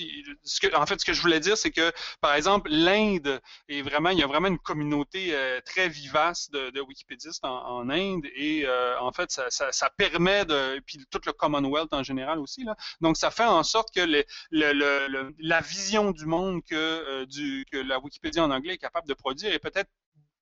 euh, 0.00 0.74
en 0.74 0.86
fait, 0.86 1.00
ce 1.00 1.04
que 1.04 1.12
je 1.12 1.20
voulais 1.20 1.40
dire, 1.40 1.56
c'est 1.56 1.70
que, 1.70 1.92
par 2.20 2.34
exemple, 2.34 2.68
l'Inde 2.70 3.40
est 3.68 3.82
vraiment, 3.82 4.10
il 4.10 4.18
y 4.18 4.22
a 4.22 4.26
vraiment 4.26 4.48
une 4.48 4.58
communauté 4.58 5.34
euh, 5.34 5.60
très 5.64 5.88
vivace 5.88 6.50
de, 6.50 6.80
wikipédistes 6.80 7.44
en, 7.44 7.88
Inde 7.88 8.26
et 8.34 8.66
euh, 8.66 8.98
en 9.00 9.12
fait, 9.12 9.30
ça, 9.30 9.90
permet 9.96 10.44
de, 10.44 10.80
puis 10.86 11.04
tout 11.10 11.20
le 11.26 11.32
Commonwealth 11.32 11.92
en 11.92 12.02
général 12.02 12.38
aussi, 12.38 12.66
donc 13.00 13.16
ça 13.16 13.30
fait 13.30 13.44
en 13.44 13.62
sorte 13.62 13.94
que 13.94 14.24
la 14.50 15.60
vision 15.60 16.10
du 16.10 16.26
monde 16.26 16.62
que 16.64 17.26
la 17.72 17.98
Wikipédia 17.98 18.44
en 18.44 18.50
anglais 18.50 18.74
est 18.74 18.78
capable 18.78 19.08
de 19.08 19.14
produire 19.14 19.52
est 19.52 19.58
peut-être 19.58 19.90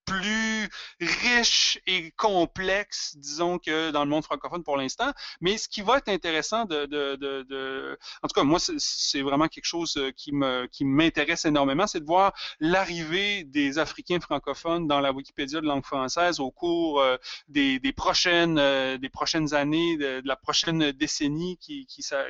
plus 0.07 0.69
riche 1.01 1.79
et 1.87 2.11
complexe, 2.13 3.17
disons, 3.19 3.59
que 3.59 3.91
dans 3.91 4.05
le 4.05 4.11
monde 4.11 4.25
francophone 4.25 4.63
pour 4.63 4.77
l'instant. 4.77 5.13
Mais 5.41 5.59
ce 5.59 5.69
qui 5.69 5.83
va 5.83 5.99
être 5.99 6.09
intéressant 6.09 6.65
de, 6.65 7.99
en 8.23 8.29
tout 8.29 8.35
cas, 8.35 8.45
moi, 8.45 8.59
c'est 8.61 9.23
vraiment 9.23 9.49
quelque 9.49 9.67
chose 9.67 9.97
euh, 9.97 10.67
qui 10.71 10.85
m'intéresse 10.85 11.45
énormément, 11.45 11.87
c'est 11.87 12.01
de 12.01 12.07
voir 12.07 12.33
l'arrivée 12.61 13.45
des 13.45 13.79
Africains 13.79 14.21
francophones 14.21 14.87
dans 14.87 15.01
la 15.01 15.13
Wikipédia 15.13 15.61
de 15.61 15.67
langue 15.67 15.85
française 15.85 16.41
au 16.41 16.51
cours 16.51 17.01
euh, 17.01 17.17
des, 17.49 17.79
des 17.79 17.93
prochaines 17.93 18.59
euh, 18.59 18.97
des 18.99 19.09
prochaines 19.09 19.55
années, 19.55 19.97
de, 19.97 20.23
la 20.25 20.37
prochaine 20.37 20.93
décennie 20.93 21.59
qui 21.59 21.87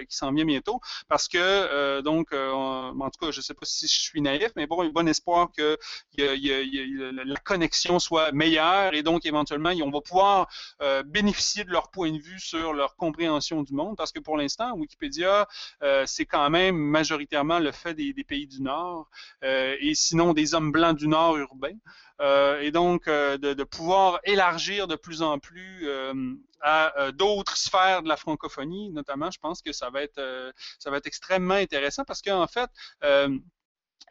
s'en 0.08 0.32
vient 0.32 0.44
bientôt, 0.44 0.80
parce 1.08 1.28
que 1.28 2.00
donc, 2.00 2.32
en 2.32 3.10
tout 3.10 3.26
cas, 3.26 3.30
je 3.30 3.40
sais 3.40 3.54
pas 3.54 3.66
si 3.66 3.86
je 3.86 4.00
suis 4.00 4.20
naïf, 4.20 4.50
mais 4.56 4.66
bon, 4.66 4.82
il 4.82 4.86
y 4.86 4.88
a 4.88 4.92
bon 4.92 5.08
espoir 5.08 5.50
que 5.56 5.78
la 6.18 7.36
connexion 7.44 7.65
soit 7.74 8.32
meilleure 8.32 8.94
et 8.94 9.02
donc 9.02 9.26
éventuellement 9.26 9.70
on 9.82 9.90
va 9.90 10.00
pouvoir 10.00 10.48
euh, 10.82 11.02
bénéficier 11.02 11.64
de 11.64 11.70
leur 11.70 11.90
point 11.90 12.12
de 12.12 12.18
vue 12.18 12.40
sur 12.40 12.72
leur 12.72 12.96
compréhension 12.96 13.62
du 13.62 13.74
monde 13.74 13.96
parce 13.96 14.12
que 14.12 14.20
pour 14.20 14.36
l'instant 14.36 14.74
Wikipédia 14.74 15.46
euh, 15.82 16.04
c'est 16.06 16.26
quand 16.26 16.50
même 16.50 16.76
majoritairement 16.76 17.58
le 17.58 17.72
fait 17.72 17.94
des, 17.94 18.12
pays 18.24 18.46
du 18.46 18.62
Nord 18.62 19.08
euh, 19.44 19.76
et 19.80 19.94
sinon 19.94 20.32
des 20.32 20.54
hommes 20.54 20.72
blancs 20.72 20.96
du 20.96 21.08
Nord 21.08 21.36
urbains. 21.36 21.78
Et 22.62 22.70
donc 22.70 23.04
de, 23.06 23.64
pouvoir 23.64 24.20
élargir 24.24 24.88
de 24.88 24.96
plus 24.96 25.20
en 25.20 25.38
plus 25.38 25.86
à 26.62 27.12
d'autres 27.12 27.58
sphères 27.58 28.02
de 28.02 28.08
la 28.08 28.16
francophonie 28.16 28.90
notamment 28.90 29.30
je 29.30 29.38
pense 29.38 29.60
que 29.60 29.70
ça 29.72 29.90
va 29.90 30.00
être 30.02 30.54
ça 30.78 30.90
va 30.90 30.96
être 30.96 31.06
extrêmement 31.06 31.54
intéressant 31.54 32.04
parce 32.04 32.22
qu'en 32.22 32.46
fait 32.46 32.70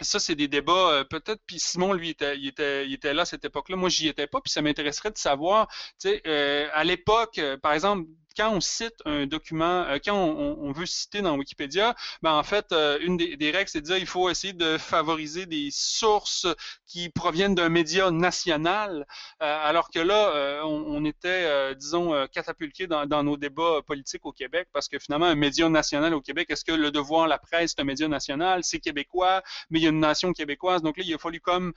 ça, 0.02 0.20
c'est 0.20 0.36
des 0.36 0.48
débats, 0.48 0.92
euh, 0.92 1.04
peut-être, 1.04 1.42
puis 1.46 1.60
Simon, 1.60 1.94
lui, 1.94 2.10
était, 2.10 2.38
il, 2.38 2.48
était, 2.48 2.86
il 2.86 2.94
était 2.94 3.14
là 3.14 3.22
à 3.22 3.26
cette 3.26 3.46
époque-là. 3.46 3.76
Moi, 3.78 3.90
j'y 3.90 4.08
étais 4.08 4.28
pas, 4.28 4.42
puis 4.42 4.52
ça 4.52 4.62
m'intéresserait 4.62 5.12
de 5.12 5.18
savoir, 5.18 5.68
tu 6.00 6.10
sais, 6.10 6.22
euh, 6.28 6.68
à 6.74 6.84
l'époque, 6.84 7.38
euh, 7.38 7.58
par 7.58 7.74
exemple, 7.74 8.08
quand 8.36 8.52
on 8.52 8.60
cite 8.60 8.96
un 9.06 9.26
document, 9.26 9.84
euh, 9.84 9.98
quand 10.04 10.16
on, 10.16 10.72
veut 10.72 10.86
citer 10.86 11.22
dans 11.22 11.38
Wikipédia, 11.38 11.96
ben 12.22 12.34
en 12.34 12.44
fait, 12.44 12.72
euh, 12.72 12.98
une 13.02 13.18
des, 13.18 13.52
règles, 13.52 13.70
c'est 13.70 13.82
de 13.82 13.86
dire 13.86 13.98
qu'il 13.98 14.08
faut 14.08 14.30
essayer 14.30 14.54
de 14.54 14.78
favoriser 14.78 15.46
des 15.46 15.70
sources 15.72 16.48
qui 16.86 17.10
proviennent 17.10 17.56
d'un 17.56 17.70
média 17.70 18.12
national, 18.12 19.06
euh, 19.42 19.58
alors 19.64 19.90
que 19.90 20.00
là, 20.00 20.64
on, 20.66 21.06
était, 21.06 21.76
disons, 21.76 22.28
catapulté 22.28 22.88
dans, 22.88 23.24
nos 23.24 23.38
débats 23.38 23.82
politiques 23.86 24.26
au 24.26 24.32
Québec, 24.32 24.68
parce 24.74 24.88
que 24.88 25.00
finalement, 25.00 25.28
un 25.28 25.36
média 25.36 25.70
national 25.70 26.14
au 26.14 26.22
Québec, 26.22 26.48
est-ce 26.50 26.66
que 26.66 26.72
le 26.72 26.92
devoir, 26.92 27.28
la 27.28 27.38
presse, 27.38 27.74
c'est 27.76 27.82
un 27.82 27.86
média 27.86 28.08
national, 28.08 28.64
c'est 28.64 28.80
québécois, 28.80 29.44
mais 29.70 29.80
il 29.80 29.84
y 29.84 29.86
a 29.86 29.90
une 29.90 30.00
nation 30.00 30.34
québécoise, 30.34 30.82
donc 30.82 30.98
là, 30.98 31.04
il 31.06 31.14
a 31.14 31.18
fallu 31.18 31.40
comme 31.40 31.74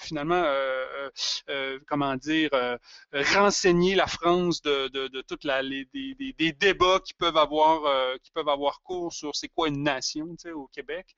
finalement 0.00 0.44
comment 1.86 2.16
dire, 2.16 2.50
renseigner 3.12 3.94
la 3.94 4.06
France 4.06 4.62
de, 4.62 4.88
de, 4.88 5.08
de 5.08 5.20
toute 5.22 5.44
la, 5.44 5.61
des, 5.68 6.52
débats 6.52 7.00
qui 7.04 7.14
peuvent 7.14 7.36
avoir, 7.36 7.80
qui 8.22 8.30
peuvent 8.32 8.48
avoir 8.48 8.80
cours 8.82 9.12
sur 9.12 9.34
c'est 9.34 9.48
quoi 9.48 9.68
une 9.68 9.82
nation, 9.82 10.36
au 10.54 10.68
Québec. 10.68 11.14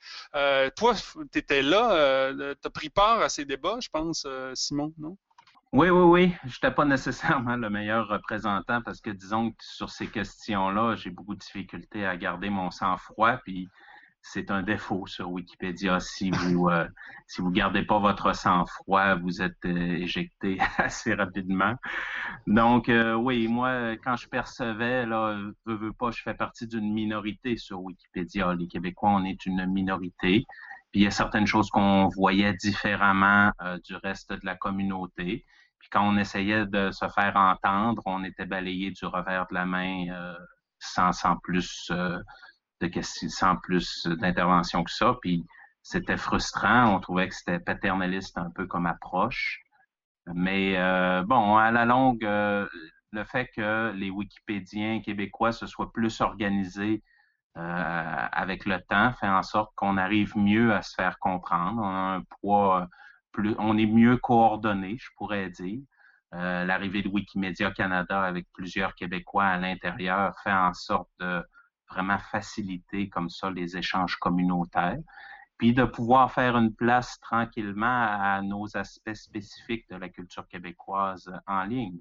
toi, 0.77 0.95
tu 1.33 1.39
étais 1.39 1.63
là, 1.63 2.33
tu 2.35 2.67
as 2.67 2.71
pris 2.71 2.91
part 2.91 3.21
à 3.21 3.29
ces 3.29 3.45
débats, 3.45 3.79
je 3.81 3.89
pense, 3.89 4.27
Simon, 4.55 4.93
non? 4.99 5.17
Oui, 5.75 5.91
oui, 5.91 6.03
oui. 6.03 6.33
Je 6.45 6.55
n'étais 6.55 6.71
pas 6.71 6.85
nécessairement 6.85 7.57
le 7.57 7.69
meilleur 7.69 8.07
représentant 8.07 8.81
parce 8.81 9.01
que 9.01 9.11
disons 9.11 9.51
que 9.51 9.57
sur 9.59 9.91
ces 9.91 10.07
questions-là, 10.07 10.95
j'ai 10.95 11.11
beaucoup 11.11 11.35
de 11.35 11.41
difficultés 11.41 12.07
à 12.07 12.17
garder 12.17 12.49
mon 12.49 12.71
sang-froid. 12.71 13.39
Puis 13.39 13.69
c'est 14.27 14.51
un 14.51 14.62
défaut 14.62 15.07
sur 15.07 15.31
Wikipédia. 15.31 16.01
Si 16.01 16.31
vous 16.31 16.68
euh, 16.70 16.89
si 17.29 17.43
vous 17.43 17.51
gardez 17.51 17.83
pas 17.83 17.99
votre 17.99 18.35
sang-froid, 18.35 19.16
vous 19.16 19.43
êtes 19.43 19.64
euh, 19.66 19.97
éjecté 19.99 20.59
assez 20.79 21.12
rapidement. 21.14 21.75
Donc 22.47 22.89
euh, 22.89 23.14
oui, 23.14 23.47
moi 23.49 23.97
quand 24.03 24.16
je 24.16 24.27
percevais 24.27 25.05
là, 25.05 25.39
veux, 25.66 25.77
veux 25.77 25.93
pas, 25.93 26.11
je 26.11 26.22
fais 26.22 26.33
partie 26.35 26.66
d'une 26.66 26.91
minorité 26.93 27.59
sur 27.59 27.83
Wikipédia. 27.83 28.55
Les 28.55 28.66
Québécois, 28.66 29.11
on 29.11 29.25
est 29.25 29.45
une 29.45 29.66
minorité. 29.66 30.45
Puis 30.91 31.01
il 31.01 31.03
y 31.03 31.07
a 31.07 31.11
certaines 31.11 31.47
choses 31.47 31.68
qu'on 31.68 32.09
voyait 32.09 32.55
différemment 32.55 33.51
du 33.85 33.95
reste 33.97 34.33
de 34.33 34.41
la 34.45 34.55
communauté. 34.55 35.45
Puis 35.79 35.89
quand 35.91 36.09
on 36.09 36.16
essayait 36.16 36.66
de 36.66 36.91
se 36.93 37.07
faire 37.09 37.37
entendre, 37.37 38.03
on 38.07 38.25
était 38.25 38.47
balayé 38.47 38.91
du 38.93 39.05
revers 39.05 39.47
de 39.51 39.55
la 39.55 39.66
main 39.66 40.07
sans, 40.79 41.12
sans 41.12 41.37
plus 41.39 41.91
de 42.81 42.91
sans 43.03 43.57
plus 43.57 44.07
d'intervention 44.07 44.85
que 44.85 44.91
ça. 44.91 45.16
Puis 45.20 45.45
c'était 45.83 46.16
frustrant. 46.16 46.95
On 46.95 47.01
trouvait 47.01 47.29
que 47.29 47.35
c'était 47.35 47.61
paternaliste 47.61 48.39
un 48.39 48.51
peu 48.51 48.66
comme 48.66 48.87
approche. 48.87 49.61
Mais 50.27 50.77
euh, 50.79 51.22
bon, 51.22 51.57
à 51.57 51.70
la 51.70 51.85
longue, 51.85 52.25
euh, 52.25 52.66
le 53.12 53.25
fait 53.25 53.49
que 53.55 53.93
les 53.93 54.11
Wikipédiens 54.11 55.01
québécois 55.01 55.53
se 55.53 55.66
soient 55.66 55.93
plus 55.93 56.20
organisés 56.20 57.03
euh, 57.57 58.27
avec 58.33 58.64
le 58.64 58.81
temps 58.81 59.12
fait 59.12 59.29
en 59.29 59.43
sorte 59.43 59.72
qu'on 59.77 59.97
arrive 59.99 60.37
mieux 60.37 60.72
à 60.72 60.83
se 60.83 60.95
faire 60.95 61.18
comprendre. 61.18 61.83
On 61.83 61.89
a 61.89 62.16
un 62.16 62.22
poids 62.41 62.89
plus, 63.33 63.55
on 63.59 63.77
est 63.77 63.87
mieux 63.87 64.16
coordonné, 64.16 64.97
je 64.99 65.09
pourrais 65.16 65.51
dire. 65.51 65.81
L'arrivée 66.33 67.03
de 67.03 67.09
Wikimedia 67.09 67.70
Canada 67.70 68.20
avec 68.20 68.49
plusieurs 68.53 68.97
Québécois 68.97 69.45
à 69.45 69.57
l'intérieur 69.57 70.35
fait 70.43 70.53
en 70.53 70.75
sorte 70.75 71.09
de 71.20 71.45
vraiment 71.91 72.18
faciliter 72.18 73.09
comme 73.09 73.28
ça 73.28 73.51
les 73.51 73.76
échanges 73.76 74.16
communautaires, 74.16 74.99
puis 75.59 75.72
de 75.72 75.85
pouvoir 75.85 76.32
faire 76.32 76.57
une 76.57 76.74
place 76.74 77.18
tranquillement 77.20 78.07
à 78.11 78.43
nos 78.43 78.76
aspects 78.76 79.14
spécifiques 79.14 79.89
de 79.91 79.97
la 79.97 80.09
culture 80.09 80.47
québécoise 80.49 81.30
en 81.47 81.64
ligne. 81.64 82.01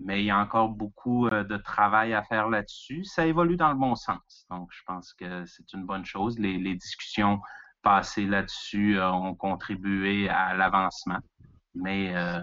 Mais 0.00 0.22
il 0.22 0.26
y 0.26 0.30
a 0.30 0.38
encore 0.38 0.70
beaucoup 0.70 1.28
euh, 1.28 1.44
de 1.44 1.56
travail 1.56 2.14
à 2.14 2.22
faire 2.24 2.48
là-dessus. 2.48 3.04
Ça 3.04 3.26
évolue 3.26 3.56
dans 3.56 3.68
le 3.68 3.78
bon 3.78 3.94
sens. 3.94 4.46
Donc, 4.50 4.68
je 4.72 4.82
pense 4.86 5.14
que 5.14 5.44
c'est 5.46 5.72
une 5.72 5.86
bonne 5.86 6.04
chose. 6.04 6.36
Les, 6.38 6.74
discussions 6.74 7.40
passées 7.82 8.26
là-dessus 8.26 8.98
euh, 8.98 9.12
ont 9.12 9.36
contribué 9.36 10.28
à 10.28 10.54
l'avancement. 10.54 11.20
Mais 11.74 12.14
euh, 12.16 12.40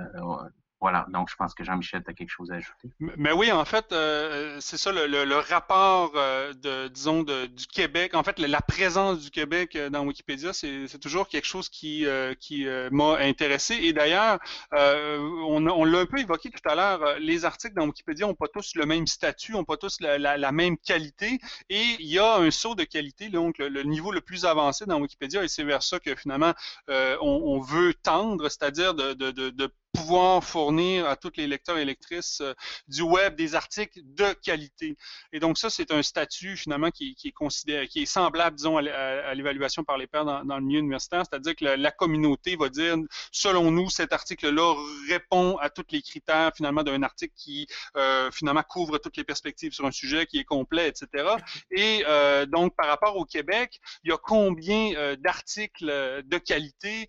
voilà, 0.81 1.05
donc 1.09 1.29
je 1.29 1.35
pense 1.35 1.53
que 1.53 1.63
Jean-Michel 1.63 2.01
a 2.07 2.13
quelque 2.13 2.31
chose 2.31 2.51
à 2.51 2.55
ajouter? 2.55 2.89
Mais 2.99 3.31
oui, 3.31 3.51
en 3.51 3.65
fait, 3.65 3.91
euh, 3.91 4.57
c'est 4.59 4.77
ça 4.77 4.91
le, 4.91 5.35
rapport 5.37 6.13
euh, 6.15 6.53
de, 6.53 6.87
disons, 6.87 7.21
du 7.21 7.67
Québec. 7.71 8.15
En 8.15 8.23
fait, 8.23 8.39
la 8.39 8.61
présence 8.61 9.19
du 9.19 9.29
Québec 9.29 9.75
euh, 9.75 9.91
dans 9.91 10.03
Wikipédia, 10.03 10.53
c'est 10.53 10.99
toujours 10.99 11.27
quelque 11.27 11.45
chose 11.45 11.69
qui, 11.69 12.07
qui 12.39 12.65
m'a 12.91 13.17
intéressé. 13.17 13.75
Et 13.75 13.93
d'ailleurs, 13.93 14.39
on, 14.71 15.67
on 15.67 15.85
l'a 15.85 15.99
un 15.99 16.05
peu 16.07 16.17
évoqué 16.17 16.49
tout 16.49 16.67
à 16.67 16.73
l'heure, 16.73 17.19
les 17.19 17.45
articles 17.45 17.75
dans 17.75 17.85
Wikipédia 17.85 18.25
n'ont 18.25 18.33
pas 18.33 18.47
tous 18.47 18.73
le 18.73 18.87
même 18.87 19.05
statut, 19.05 19.51
n'ont 19.51 19.63
pas 19.63 19.77
tous 19.77 19.99
la, 20.01 20.51
même 20.51 20.77
qualité. 20.79 21.39
Et 21.69 21.83
il 21.99 22.07
y 22.07 22.17
a 22.17 22.37
un 22.37 22.49
saut 22.49 22.73
de 22.73 22.85
qualité, 22.85 23.29
donc 23.29 23.59
le, 23.59 23.83
niveau 23.83 24.11
le 24.11 24.21
plus 24.21 24.45
avancé 24.45 24.85
dans 24.87 24.99
Wikipédia, 24.99 25.43
et 25.43 25.47
c'est 25.47 25.63
vers 25.63 25.83
ça 25.83 25.99
que 25.99 26.15
finalement 26.15 26.53
on, 26.87 27.59
veut 27.59 27.93
tendre, 27.93 28.49
c'est-à-dire 28.49 28.95
de, 28.95 29.13
de, 29.13 29.31
de 29.31 29.71
pouvoir 29.93 30.43
fournir 30.43 31.07
à 31.07 31.15
tous 31.15 31.31
les 31.37 31.47
lecteurs 31.47 31.77
et 31.77 31.85
lectrices 31.85 32.41
euh, 32.41 32.53
du 32.87 33.01
web 33.01 33.35
des 33.35 33.55
articles 33.55 33.99
de 34.03 34.33
qualité. 34.41 34.95
Et 35.33 35.39
donc 35.39 35.57
ça, 35.57 35.69
c'est 35.69 35.91
un 35.91 36.01
statut 36.01 36.55
finalement 36.55 36.91
qui, 36.91 37.15
est 37.23 37.31
considéré, 37.31 37.87
qui 37.87 38.03
est 38.03 38.05
semblable, 38.05 38.55
disons, 38.55 38.77
à, 38.77 39.33
l'évaluation 39.33 39.83
par 39.83 39.97
les 39.97 40.07
pairs 40.07 40.25
dans, 40.25 40.43
le 40.43 40.61
milieu 40.61 40.79
universitaire, 40.79 41.23
c'est-à-dire 41.29 41.55
que 41.55 41.65
la, 41.65 41.91
communauté 41.91 42.55
va 42.55 42.69
dire, 42.69 42.95
selon 43.31 43.69
nous, 43.69 43.89
cet 43.89 44.13
article-là 44.13 44.75
répond 45.09 45.57
à 45.57 45.69
tous 45.69 45.85
les 45.91 46.01
critères 46.01 46.51
finalement 46.55 46.83
d'un 46.83 47.03
article 47.03 47.33
qui 47.35 47.67
euh, 47.97 48.31
finalement 48.31 48.63
couvre 48.63 48.97
toutes 48.97 49.17
les 49.17 49.23
perspectives 49.23 49.73
sur 49.73 49.85
un 49.85 49.91
sujet 49.91 50.25
qui 50.25 50.39
est 50.39 50.45
complet, 50.45 50.87
etc. 50.87 51.35
Et 51.69 52.03
euh, 52.07 52.45
donc 52.45 52.75
par 52.75 52.87
rapport 52.87 53.17
au 53.17 53.25
Québec, 53.25 53.79
il 54.03 54.09
y 54.09 54.13
a 54.13 54.17
combien 54.17 55.15
d'articles 55.17 55.85
de 56.25 56.37
qualité 56.37 57.07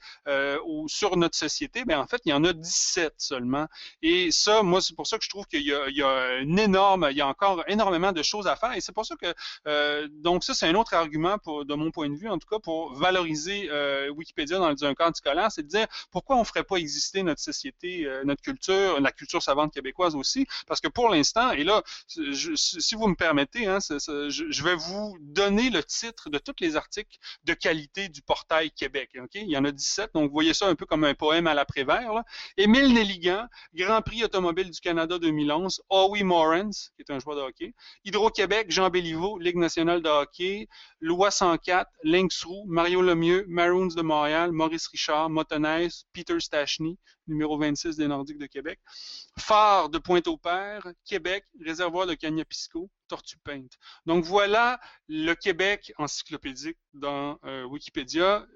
sur 0.87 1.17
notre 1.17 1.37
société? 1.37 1.85
Ben 1.85 1.99
en 2.01 2.07
fait, 2.07 2.21
il 2.25 2.31
y 2.31 2.33
en 2.33 2.45
a 2.45 2.53
10 2.53 2.72
17 2.73 3.15
seulement. 3.19 3.67
Et 4.01 4.31
ça, 4.31 4.63
moi, 4.63 4.81
c'est 4.81 4.97
pour 4.97 5.07
ça 5.07 5.19
que 5.19 5.25
je 5.25 5.29
trouve 5.29 5.47
qu'il 5.47 5.63
y, 5.63 5.73
a 6.03 6.09
un 6.09 6.57
énorme, 6.57 7.09
il 7.11 7.17
y 7.17 7.21
a 7.21 7.27
encore 7.27 7.63
énormément 7.67 8.13
de 8.13 8.23
choses 8.23 8.47
à 8.47 8.57
faire. 8.57 8.73
Et 8.75 8.81
c'est 8.81 8.93
pour 8.93 9.05
ça 9.05 9.15
que, 9.17 9.33
euh, 9.67 10.09
donc 10.11 10.45
ça, 10.45 10.55
c'est 10.55 10.67
un 10.67 10.75
autre 10.75 10.95
argument 10.95 11.37
de 11.47 11.75
mon 11.75 11.91
point 11.91 12.09
de 12.09 12.17
vue, 12.17 12.29
en 12.29 12.39
tout 12.39 12.49
cas, 12.49 12.59
pour 12.59 12.95
valoriser 12.95 13.69
euh, 13.71 14.09
Wikipédia 14.11 14.59
dans 14.59 14.85
un 14.85 14.95
cadre 14.95 15.17
scolaire, 15.17 15.53
c'est 15.53 15.63
de 15.63 15.69
dire 15.69 15.87
pourquoi 16.11 16.37
on 16.37 16.41
ne 16.41 16.45
ferait 16.45 16.65
pas 16.65 16.77
exister 16.77 17.23
notre 17.23 17.41
société, 17.41 18.07
euh, 18.07 18.25
notre 18.25 18.43
culture, 18.43 19.01
la 19.01 19.13
culture 19.13 19.43
savante 19.43 19.73
québécoise 19.73 20.15
aussi, 20.15 20.47
parce 20.67 20.81
que 20.81 20.89
pour 20.89 21.09
l'instant, 21.11 21.53
et 21.53 21.65
là, 21.65 21.83
si 22.07 22.95
vous 22.95 23.07
me 23.09 23.15
permettez, 23.15 23.67
hein, 23.67 23.79
je, 23.81 24.63
vais 24.63 24.77
vous 24.77 25.17
donner 25.21 25.71
le 25.71 25.83
titre 25.83 26.31
de 26.31 26.39
tous 26.39 26.55
les 26.61 26.77
articles 26.77 27.19
de 27.45 27.55
qualité 27.55 28.09
du 28.09 28.23
portail 28.23 28.71
Québec. 28.71 29.11
Il 29.35 29.51
y 29.51 29.57
en 29.57 29.65
a 29.65 29.73
17, 29.73 30.11
donc 30.15 30.29
vous 30.29 30.33
voyez 30.33 30.55
ça 30.55 30.69
un 30.69 30.75
peu 30.75 30.87
comme 30.87 31.05
un 31.05 31.15
poème 31.15 31.47
à 31.47 31.55
l'après-vert. 31.55 32.23
Émile 32.63 32.95
Nelligan, 32.95 33.49
Grand 33.75 34.03
Prix 34.03 34.23
automobile 34.23 34.71
du 34.71 34.79
Canada 34.79 35.19
2011, 35.19 35.83
Howie 35.91 36.23
Morans, 36.23 36.71
qui 36.71 37.03
est 37.03 37.11
un 37.11 37.19
joueur 37.19 37.37
de 37.37 37.41
hockey, 37.43 37.75
Hydro-Québec, 38.05 38.71
Jean 38.71 38.89
Béliveau, 38.89 39.37
Ligue 39.41 39.57
nationale 39.57 40.01
de 40.01 40.09
hockey, 40.09 40.69
Loi 41.01 41.33
104, 41.33 41.91
Lynx 42.05 42.45
Roux, 42.45 42.65
Mario 42.69 43.03
Lemieux, 43.03 43.45
Maroons 43.49 43.89
de 43.97 44.03
Montréal, 44.03 44.53
Maurice 44.53 44.87
Richard, 44.87 45.29
Motoneige, 45.29 46.05
Peter 46.13 46.39
Stachny, 46.39 47.01
numéro 47.27 47.59
26 47.59 47.97
des 47.97 48.09
Nordiques 48.09 48.39
de 48.39 48.47
Québec, 48.47 48.81
Phare 49.39 49.89
de 49.89 49.99
Pointe-au-Père, 49.99 50.87
Québec, 51.05 51.45
Réservoir 51.61 52.07
de 52.07 52.15
Cagnapisco, 52.15 52.91
Tortue 53.13 53.37
Peinte. 53.45 53.73
Donc 54.07 54.25
voilà 54.25 54.81
le 55.07 55.35
Québec 55.35 55.93
encyclopédique 55.99 56.79
dans 56.95 57.39
euh, 57.45 57.65
Wikipédia. 57.65 58.47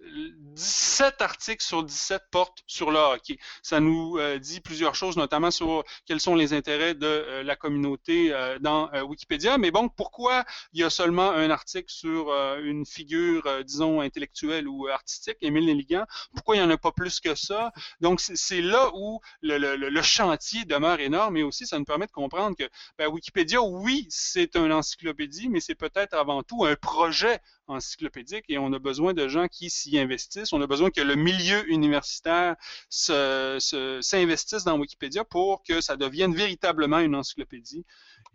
17 0.55 1.21
articles 1.21 1.62
sur 1.62 1.83
17 1.83 2.23
portent 2.31 2.62
sur 2.67 2.91
le 2.91 2.99
hockey. 2.99 3.37
Ça 3.62 3.81
nous 3.81 4.17
euh, 4.17 4.39
dit 4.39 4.61
plusieurs 4.61 4.95
choses, 4.95 5.19
notamment 5.19 5.51
sur 5.51 5.85
quels 6.07 6.21
sont 6.21 6.35
les 6.35 6.55
intérêts 6.55 6.95
de 6.95 7.07
euh, 7.07 7.43
la 7.43 7.55
communauté 7.55 8.33
dans 8.61 8.91
Wikipédia. 9.03 9.59
Mais 9.59 9.71
bon, 9.71 9.91
pourquoi 9.91 10.45
il 10.73 10.81
y 10.81 10.85
a 10.85 10.91
seulement 10.91 11.31
un 11.31 11.51
article 11.51 11.93
sur 11.93 12.33
une 12.59 12.87
figure, 12.87 13.64
disons, 13.64 14.01
intellectuelle 14.01 14.69
ou 14.69 14.89
artistique, 14.89 15.37
Émile 15.43 15.67
Nelligan? 15.67 16.07
Pourquoi 16.35 16.57
il 16.57 16.61
n'y 16.61 16.64
en 16.64 16.71
a 16.71 16.79
pas 16.79 16.93
plus 16.93 17.21
que 17.21 17.35
ça? 17.35 17.73
Donc 18.01 18.21
c'est 18.21 18.56
là 18.63 18.91
où 18.95 19.21
le, 19.43 20.03
chantier 20.03 20.65
demeure 20.65 21.01
énorme 21.01 21.37
et 21.37 21.43
aussi 21.43 21.67
ça 21.67 21.79
nous 21.79 21.85
permet 21.85 22.07
de 22.07 22.13
comprendre 22.13 22.57
que 22.57 22.65
ben, 22.97 23.09
Wikipédia, 23.09 23.61
oui, 23.61 24.07
c'est 24.09 24.47
c'est 24.47 24.57
une 24.57 24.73
encyclopédie, 24.73 25.49
mais 25.49 25.61
c'est 25.61 25.75
peut-être 25.75 26.15
avant 26.15 26.43
tout 26.43 26.65
un 26.65 26.77
projet 26.77 27.41
encyclopédique 27.67 28.45
et 28.49 28.59
on 28.59 28.73
a 28.73 28.79
besoin 28.79 29.13
de 29.13 29.27
gens 29.29 29.49
qui 29.49 29.71
s'y 29.71 29.99
investissent. 29.99 30.53
On 30.53 30.61
a 30.61 30.67
besoin 30.67 30.91
que 30.91 31.01
le 31.01 31.17
milieu 31.17 31.69
universitaire 31.69 32.55
s'investisse 32.89 34.65
dans 34.65 34.79
Wikipédia 34.79 35.25
pour 35.25 35.63
que 35.65 35.81
ça 35.81 35.97
devienne 35.97 36.35
véritablement 36.35 36.99
une 36.99 37.17
encyclopédie. 37.17 37.85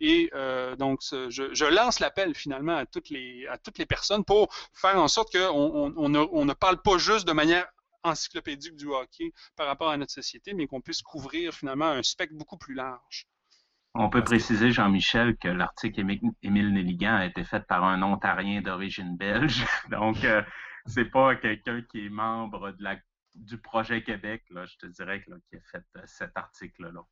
Et 0.00 0.28
euh, 0.34 0.76
donc, 0.76 1.00
je, 1.02 1.64
lance 1.64 2.00
l'appel 2.00 2.34
finalement 2.34 2.76
à 2.76 2.84
toutes, 2.84 3.08
les, 3.08 3.46
à 3.46 3.56
toutes 3.56 3.78
les 3.78 3.86
personnes 3.86 4.24
pour 4.24 4.52
faire 4.72 4.96
en 4.98 5.08
sorte 5.08 5.32
qu'on 5.32 5.94
on, 5.96 6.44
ne 6.44 6.52
parle 6.52 6.82
pas 6.82 6.98
juste 6.98 7.26
de 7.26 7.32
manière 7.32 7.66
encyclopédique 8.04 8.76
du 8.76 8.86
hockey 8.86 9.32
par 9.56 9.66
rapport 9.66 9.90
à 9.90 9.96
notre 9.96 10.12
société, 10.12 10.54
mais 10.54 10.66
qu'on 10.66 10.80
puisse 10.80 11.02
couvrir 11.02 11.52
finalement 11.52 11.88
un 11.88 12.02
spectre 12.02 12.34
beaucoup 12.36 12.58
plus 12.58 12.74
large. 12.74 13.26
On 13.94 14.08
peut 14.08 14.24
préciser, 14.24 14.72
Jean-Michel, 14.72 15.36
que 15.36 15.48
l'article 15.48 16.00
Émile 16.42 16.72
Nelligan 16.72 17.16
a 17.16 17.26
été 17.26 17.44
fait 17.44 17.60
par 17.66 17.84
un 17.84 18.00
Ontarien 18.02 18.62
d'origine 18.62 19.16
belge. 19.16 19.64
Donc, 19.90 20.24
euh, 20.24 20.42
c'est 20.86 21.10
pas 21.10 21.36
quelqu'un 21.36 21.82
qui 21.82 22.06
est 22.06 22.08
membre 22.08 22.72
de 22.72 22.82
la, 22.82 22.96
du 23.34 23.58
projet 23.58 24.02
Québec, 24.02 24.44
là, 24.50 24.64
je 24.64 24.76
te 24.78 24.86
dirais, 24.86 25.22
qui 25.22 25.56
a 25.56 25.60
fait 25.70 25.84
euh, 25.96 26.02
cet 26.06 26.30
article-là. 26.34 27.02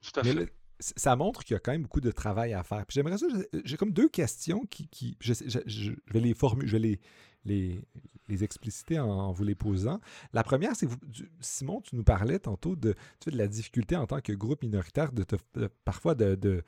Tout 0.00 0.20
à 0.20 0.24
fait. 0.24 0.54
ça 0.78 1.16
montre 1.16 1.44
qu'il 1.44 1.54
y 1.54 1.56
a 1.56 1.60
quand 1.60 1.72
même 1.72 1.82
beaucoup 1.82 2.00
de 2.00 2.10
travail 2.10 2.54
à 2.54 2.62
faire. 2.62 2.84
j'aimerais 2.88 3.18
ça, 3.18 3.26
j'ai 3.64 3.76
comme 3.76 3.92
deux 3.92 4.08
questions 4.08 4.64
qui, 4.66 4.88
qui 4.88 5.18
je, 5.20 5.92
vais 6.12 6.20
les 6.20 6.34
formuler, 6.34 6.66
je 6.66 6.72
vais 6.72 6.82
les, 6.82 7.00
les, 7.44 7.80
expliciter 8.42 8.98
en, 8.98 9.32
vous 9.32 9.44
les 9.44 9.54
posant. 9.54 10.00
La 10.32 10.42
première, 10.42 10.74
c'est 10.74 10.88
Simon, 11.40 11.80
tu 11.82 11.94
nous 11.94 12.04
parlais 12.04 12.38
tantôt 12.38 12.74
de, 12.74 12.94
la 13.26 13.46
difficulté 13.46 13.96
en 13.96 14.06
tant 14.06 14.20
que 14.20 14.32
groupe 14.32 14.62
minoritaire 14.62 15.12
de, 15.12 15.24
parfois 15.84 16.14
de, 16.14 16.64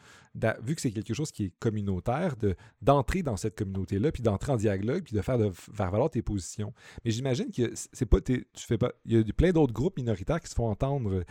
vu 0.63 0.75
que 0.75 0.81
c'est 0.81 0.91
quelque 0.91 1.15
chose 1.15 1.33
qui 1.33 1.45
est 1.47 1.53
communautaire, 1.59 2.37
d'entrer 2.83 3.23
dans 3.23 3.37
cette 3.37 3.57
communauté-là, 3.57 4.13
puis 4.13 4.23
d'entrer 4.23 4.53
en 4.53 4.57
dialogue, 4.57 5.05
puis 5.05 5.17
de 5.17 5.23
faire, 5.23 5.39
de 5.39 5.51
faire 5.51 5.91
valoir 5.91 6.11
tes 6.11 6.23
positions. 6.23 6.73
Mais 7.05 7.11
j'imagine 7.11 7.51
que 7.51 7.73
c'est 7.75 8.07
pas, 8.07 8.21
tu 8.21 8.45
fais 8.55 8.79
pas, 8.79 8.93
il 9.05 9.27
y 9.27 9.31
a 9.31 9.33
plein 9.33 9.53
d'autres 9.53 9.73
groupes 9.73 9.97
minoritaires 9.97 10.41
qui 10.41 10.51
se 10.51 10.55
font 10.55 10.69
entendre 10.69 11.25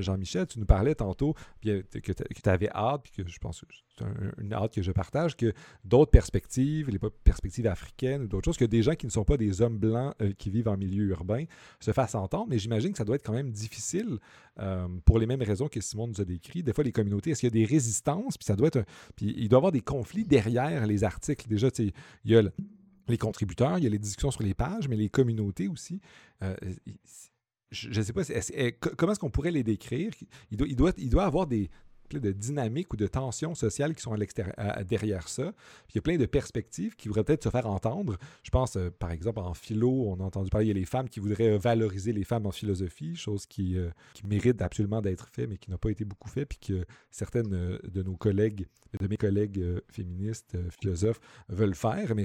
Jean-Michel, 0.00 0.46
tu 0.46 0.58
nous 0.58 0.66
parlais 0.66 0.94
tantôt 0.94 1.34
euh, 1.66 1.82
que 2.02 2.12
tu 2.12 2.48
avais 2.48 2.70
hâte, 2.70 3.02
puis 3.02 3.12
que 3.12 3.28
je 3.28 3.38
pense 3.38 3.60
que 3.60 3.66
c'est 3.98 4.04
une 4.38 4.52
hâte 4.52 4.74
que 4.74 4.82
je 4.82 4.92
partage, 4.92 5.36
que 5.36 5.52
d'autres 5.84 6.10
perspectives, 6.10 6.90
les 6.90 6.98
perspectives 7.24 7.66
africaines 7.66 8.22
ou 8.22 8.26
d'autres 8.26 8.46
choses, 8.46 8.56
que 8.56 8.64
des 8.64 8.82
gens 8.82 8.94
qui 8.94 9.06
ne 9.06 9.10
sont 9.10 9.24
pas 9.24 9.36
des 9.36 9.60
hommes 9.60 9.78
blancs 9.78 10.14
euh, 10.20 10.32
qui 10.32 10.50
vivent 10.50 10.68
en 10.68 10.76
milieu 10.76 11.04
urbain 11.08 11.44
se 11.80 11.92
fassent 11.92 12.14
entendre. 12.14 12.46
Mais 12.48 12.58
j'imagine 12.58 12.92
que 12.92 12.98
ça 12.98 13.04
doit 13.04 13.16
être 13.16 13.24
quand 13.24 13.34
même 13.34 13.50
difficile 13.50 14.18
pour 15.06 15.18
les 15.18 15.24
mêmes 15.24 15.42
raisons 15.42 15.66
que 15.68 15.80
Simon 15.80 16.06
nous 16.08 16.20
a 16.20 16.26
décrit. 16.26 16.62
Des 16.62 16.74
fois, 16.74 16.84
les 16.84 16.92
communautés, 16.92 17.30
est-ce 17.30 17.40
qu'il 17.40 17.48
y 17.48 17.52
a 17.52 17.58
des 17.58 17.64
résistances, 17.64 18.36
puis 18.36 18.44
ça 18.44 18.54
doit 18.54 18.66
être. 18.66 18.84
puis 19.16 19.34
il 19.34 19.48
doit 19.48 19.56
y 19.56 19.60
avoir 19.60 19.72
des 19.72 19.80
conflits 19.80 20.26
derrière 20.26 20.86
les 20.86 21.04
articles. 21.04 21.48
Déjà, 21.48 21.68
il 21.78 21.92
y 22.26 22.36
a 22.36 22.42
les 23.08 23.18
contributeurs, 23.18 23.78
il 23.78 23.84
y 23.84 23.86
a 23.86 23.90
les 23.90 23.98
discussions 23.98 24.30
sur 24.30 24.42
les 24.42 24.52
pages, 24.52 24.88
mais 24.88 24.96
les 24.96 25.08
communautés 25.08 25.68
aussi 25.68 26.00
je 27.72 27.88
ne 27.88 28.04
sais 28.04 28.12
pas, 28.12 28.22
comment 28.96 29.12
est-ce 29.12 29.20
qu'on 29.20 29.30
pourrait 29.30 29.50
les 29.50 29.62
décrire? 29.62 30.12
Il 30.50 30.76
doit 30.76 31.24
avoir 31.24 31.46
des, 31.46 31.70
de 32.20 32.32
dynamiques 32.32 32.92
ou 32.92 32.96
de 32.96 33.06
tensions 33.06 33.54
sociales 33.54 33.94
qui 33.94 34.02
sont 34.02 34.12
à 34.56 34.84
derrière 34.84 35.28
ça. 35.28 35.52
Puis 35.86 35.94
il 35.94 35.96
y 35.96 35.98
a 35.98 36.02
plein 36.02 36.16
de 36.16 36.26
perspectives 36.26 36.96
qui 36.96 37.08
voudraient 37.08 37.24
peut-être 37.24 37.44
se 37.44 37.48
faire 37.48 37.66
entendre. 37.66 38.16
Je 38.42 38.50
pense, 38.50 38.76
euh, 38.76 38.90
par 38.90 39.10
exemple, 39.10 39.40
en 39.40 39.54
philo, 39.54 39.90
on 40.08 40.20
a 40.20 40.24
entendu 40.24 40.50
parler, 40.50 40.66
il 40.66 40.68
y 40.68 40.72
a 40.72 40.74
les 40.74 40.84
femmes 40.84 41.08
qui 41.08 41.20
voudraient 41.20 41.52
euh, 41.52 41.58
valoriser 41.58 42.12
les 42.12 42.24
femmes 42.24 42.46
en 42.46 42.52
philosophie, 42.52 43.14
chose 43.16 43.46
qui, 43.46 43.76
euh, 43.78 43.90
qui 44.14 44.26
mérite 44.26 44.60
absolument 44.62 45.00
d'être 45.00 45.28
fait, 45.28 45.46
mais 45.46 45.56
qui 45.56 45.70
n'a 45.70 45.78
pas 45.78 45.90
été 45.90 46.04
beaucoup 46.04 46.28
fait, 46.28 46.46
puis 46.46 46.58
que 46.58 46.84
certaines 47.10 47.50
de 47.50 48.02
nos 48.02 48.16
collègues, 48.16 48.66
de 48.98 49.06
mes 49.06 49.16
collègues 49.16 49.62
féministes, 49.88 50.56
philosophes, 50.80 51.20
veulent 51.48 51.74
faire. 51.74 52.14
Mais 52.14 52.24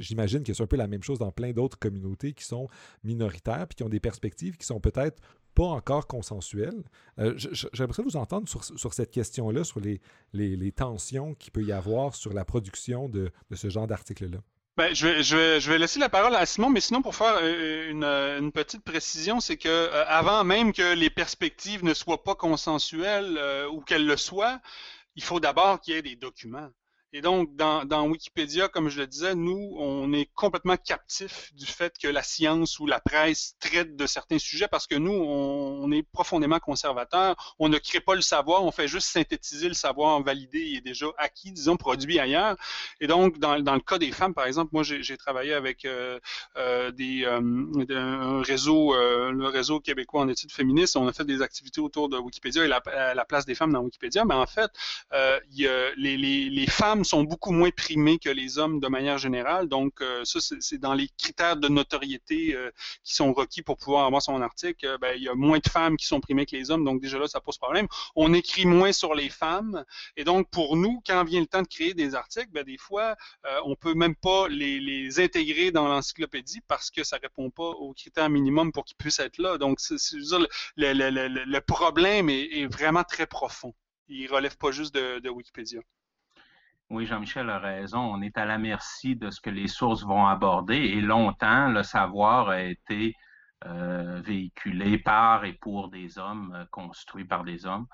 j'imagine 0.00 0.42
que 0.42 0.52
c'est 0.54 0.62
un 0.62 0.66
peu 0.66 0.76
la 0.76 0.88
même 0.88 1.02
chose 1.02 1.18
dans 1.18 1.32
plein 1.32 1.52
d'autres 1.52 1.78
communautés 1.78 2.32
qui 2.32 2.44
sont 2.44 2.68
minoritaires, 3.04 3.66
puis 3.68 3.76
qui 3.76 3.82
ont 3.82 3.88
des 3.88 4.00
perspectives 4.00 4.56
qui 4.56 4.66
sont 4.66 4.80
peut-être 4.80 5.20
pas 5.54 5.64
encore 5.64 6.06
consensuel. 6.06 6.82
Euh, 7.18 7.34
J'aimerais 7.72 8.02
vous 8.02 8.16
entendre 8.16 8.48
sur, 8.48 8.64
sur 8.64 8.94
cette 8.94 9.10
question-là, 9.10 9.64
sur 9.64 9.80
les, 9.80 10.00
les, 10.32 10.72
tensions 10.72 11.34
qu'il 11.34 11.52
peut 11.52 11.62
y 11.62 11.72
avoir 11.72 12.14
sur 12.14 12.32
la 12.32 12.44
production 12.44 13.08
de, 13.08 13.30
de 13.50 13.56
ce 13.56 13.68
genre 13.68 13.86
d'article-là. 13.86 14.38
Ben, 14.76 14.94
je, 14.94 15.06
vais, 15.06 15.22
je, 15.22 15.36
vais, 15.36 15.60
je 15.60 15.70
vais 15.70 15.78
laisser 15.78 16.00
la 16.00 16.08
parole 16.08 16.34
à 16.34 16.46
Simon, 16.46 16.70
mais 16.70 16.80
sinon, 16.80 17.02
pour 17.02 17.14
faire 17.14 17.36
euh, 17.42 17.90
une, 17.90 18.04
une 18.04 18.52
petite 18.52 18.82
précision, 18.82 19.38
c'est 19.40 19.58
que 19.58 19.68
euh, 19.68 20.04
avant 20.06 20.44
même 20.44 20.72
que 20.72 20.94
les 20.94 21.10
perspectives 21.10 21.84
ne 21.84 21.92
soient 21.92 22.22
pas 22.22 22.34
consensuelles 22.34 23.38
ou 23.70 23.80
qu'elles 23.82 24.06
le 24.06 24.16
soient, 24.16 24.60
il 25.14 25.22
faut 25.22 25.40
d'abord 25.40 25.80
qu'il 25.80 25.94
y 25.94 25.96
ait 25.98 26.02
des 26.02 26.16
documents. 26.16 26.70
Et 27.14 27.20
donc, 27.20 27.54
dans, 27.56 27.84
dans, 27.84 28.06
Wikipédia, 28.08 28.68
comme 28.68 28.88
je 28.88 28.98
le 28.98 29.06
disais, 29.06 29.34
nous, 29.34 29.74
on 29.76 30.14
est 30.14 30.30
complètement 30.34 30.78
captifs 30.78 31.52
du 31.54 31.66
fait 31.66 31.92
que 31.98 32.08
la 32.08 32.22
science 32.22 32.78
ou 32.78 32.86
la 32.86 33.00
presse 33.00 33.54
traite 33.60 33.96
de 33.96 34.06
certains 34.06 34.38
sujets 34.38 34.66
parce 34.66 34.86
que 34.86 34.94
nous, 34.94 35.12
on, 35.12 35.92
est 35.92 36.02
profondément 36.02 36.58
conservateurs. 36.58 37.54
On 37.58 37.68
ne 37.68 37.76
crée 37.76 38.00
pas 38.00 38.14
le 38.14 38.22
savoir, 38.22 38.64
on 38.64 38.70
fait 38.70 38.88
juste 38.88 39.08
synthétiser 39.08 39.68
le 39.68 39.74
savoir 39.74 40.22
validé 40.22 40.72
et 40.74 40.80
déjà 40.80 41.06
acquis, 41.18 41.52
disons, 41.52 41.76
produit 41.76 42.18
ailleurs. 42.18 42.56
Et 42.98 43.06
donc, 43.06 43.38
dans, 43.38 43.60
dans 43.60 43.74
le 43.74 43.80
cas 43.80 43.98
des 43.98 44.10
femmes, 44.10 44.32
par 44.32 44.46
exemple, 44.46 44.70
moi, 44.72 44.82
j'ai 44.82 45.16
travaillé 45.18 45.52
avec 45.52 45.84
euh, 45.84 46.18
euh, 46.56 46.92
des, 46.92 47.24
euh, 47.26 47.40
un 47.90 48.42
réseau, 48.42 48.94
euh, 48.94 49.32
le 49.32 49.48
réseau 49.48 49.80
québécois 49.80 50.22
en 50.22 50.28
études 50.28 50.52
féministes. 50.52 50.96
On 50.96 51.06
a 51.06 51.12
fait 51.12 51.26
des 51.26 51.42
activités 51.42 51.82
autour 51.82 52.08
de 52.08 52.16
Wikipédia 52.16 52.64
et 52.64 52.68
la, 52.68 52.80
la 53.14 53.24
place 53.26 53.44
des 53.44 53.54
femmes 53.54 53.72
dans 53.74 53.80
Wikipédia. 53.80 54.24
Mais 54.24 54.34
en 54.34 54.46
fait, 54.46 54.70
il 55.50 55.60
y 55.60 55.68
a 55.68 55.90
les, 55.96 56.16
les, 56.16 56.48
les 56.48 56.66
femmes 56.66 57.01
sont 57.04 57.24
beaucoup 57.24 57.52
moins 57.52 57.70
primés 57.70 58.18
que 58.18 58.28
les 58.28 58.58
hommes 58.58 58.80
de 58.80 58.88
manière 58.88 59.18
générale. 59.18 59.68
Donc, 59.68 60.00
euh, 60.00 60.24
ça, 60.24 60.38
c'est 60.40 60.78
dans 60.78 60.94
les 60.94 61.08
critères 61.18 61.56
de 61.56 61.68
notoriété 61.68 62.54
euh, 62.54 62.70
qui 63.04 63.14
sont 63.14 63.32
requis 63.32 63.62
pour 63.62 63.76
pouvoir 63.76 64.06
avoir 64.06 64.22
son 64.22 64.40
article. 64.40 64.86
Euh, 64.86 64.98
ben, 64.98 65.14
il 65.16 65.22
y 65.22 65.28
a 65.28 65.34
moins 65.34 65.58
de 65.58 65.68
femmes 65.68 65.96
qui 65.96 66.06
sont 66.06 66.20
primées 66.20 66.46
que 66.46 66.56
les 66.56 66.70
hommes. 66.70 66.84
Donc, 66.84 67.00
déjà 67.00 67.18
là, 67.18 67.26
ça 67.26 67.40
pose 67.40 67.58
problème. 67.58 67.86
On 68.16 68.32
écrit 68.34 68.66
moins 68.66 68.92
sur 68.92 69.14
les 69.14 69.28
femmes. 69.28 69.84
Et 70.16 70.24
donc, 70.24 70.50
pour 70.50 70.76
nous, 70.76 71.02
quand 71.06 71.24
vient 71.24 71.40
le 71.40 71.46
temps 71.46 71.62
de 71.62 71.68
créer 71.68 71.94
des 71.94 72.14
articles, 72.14 72.50
ben, 72.50 72.64
des 72.64 72.78
fois, 72.78 73.16
on 73.64 73.76
peut 73.76 73.94
même 73.94 74.14
pas 74.14 74.48
les, 74.48 75.20
intégrer 75.20 75.70
dans 75.70 75.88
l'encyclopédie 75.88 76.60
parce 76.66 76.90
que 76.90 77.04
ça 77.04 77.18
répond 77.22 77.50
pas 77.50 77.68
aux 77.68 77.92
critères 77.92 78.30
minimums 78.30 78.72
pour 78.72 78.84
qu'ils 78.84 78.96
puissent 78.96 79.18
être 79.18 79.38
là. 79.38 79.58
Donc, 79.58 79.78
c'est, 79.80 79.96
le, 80.76 80.92
le, 80.92 81.44
le, 81.44 81.60
problème 81.60 82.30
est, 82.30 82.66
vraiment 82.66 83.04
très 83.04 83.26
profond. 83.26 83.74
Il 84.08 84.26
relève 84.28 84.56
pas 84.56 84.70
juste 84.70 84.94
de 84.94 85.28
Wikipédia. 85.28 85.80
Oui, 86.92 87.06
Jean-Michel 87.06 87.48
a 87.48 87.58
raison. 87.58 88.00
On 88.00 88.20
est 88.20 88.36
à 88.36 88.44
la 88.44 88.58
merci 88.58 89.16
de 89.16 89.30
ce 89.30 89.40
que 89.40 89.48
les 89.48 89.66
sources 89.66 90.04
vont 90.04 90.26
aborder 90.26 90.76
et 90.76 91.00
longtemps, 91.00 91.68
le 91.68 91.82
savoir 91.82 92.50
a 92.50 92.60
été 92.60 93.16
euh, 93.64 94.20
véhiculé 94.22 94.98
par 94.98 95.46
et 95.46 95.54
pour 95.54 95.88
des 95.88 96.18
hommes, 96.18 96.52
euh, 96.54 96.66
construit 96.70 97.24
par 97.24 97.44
des 97.44 97.64
hommes. 97.64 97.86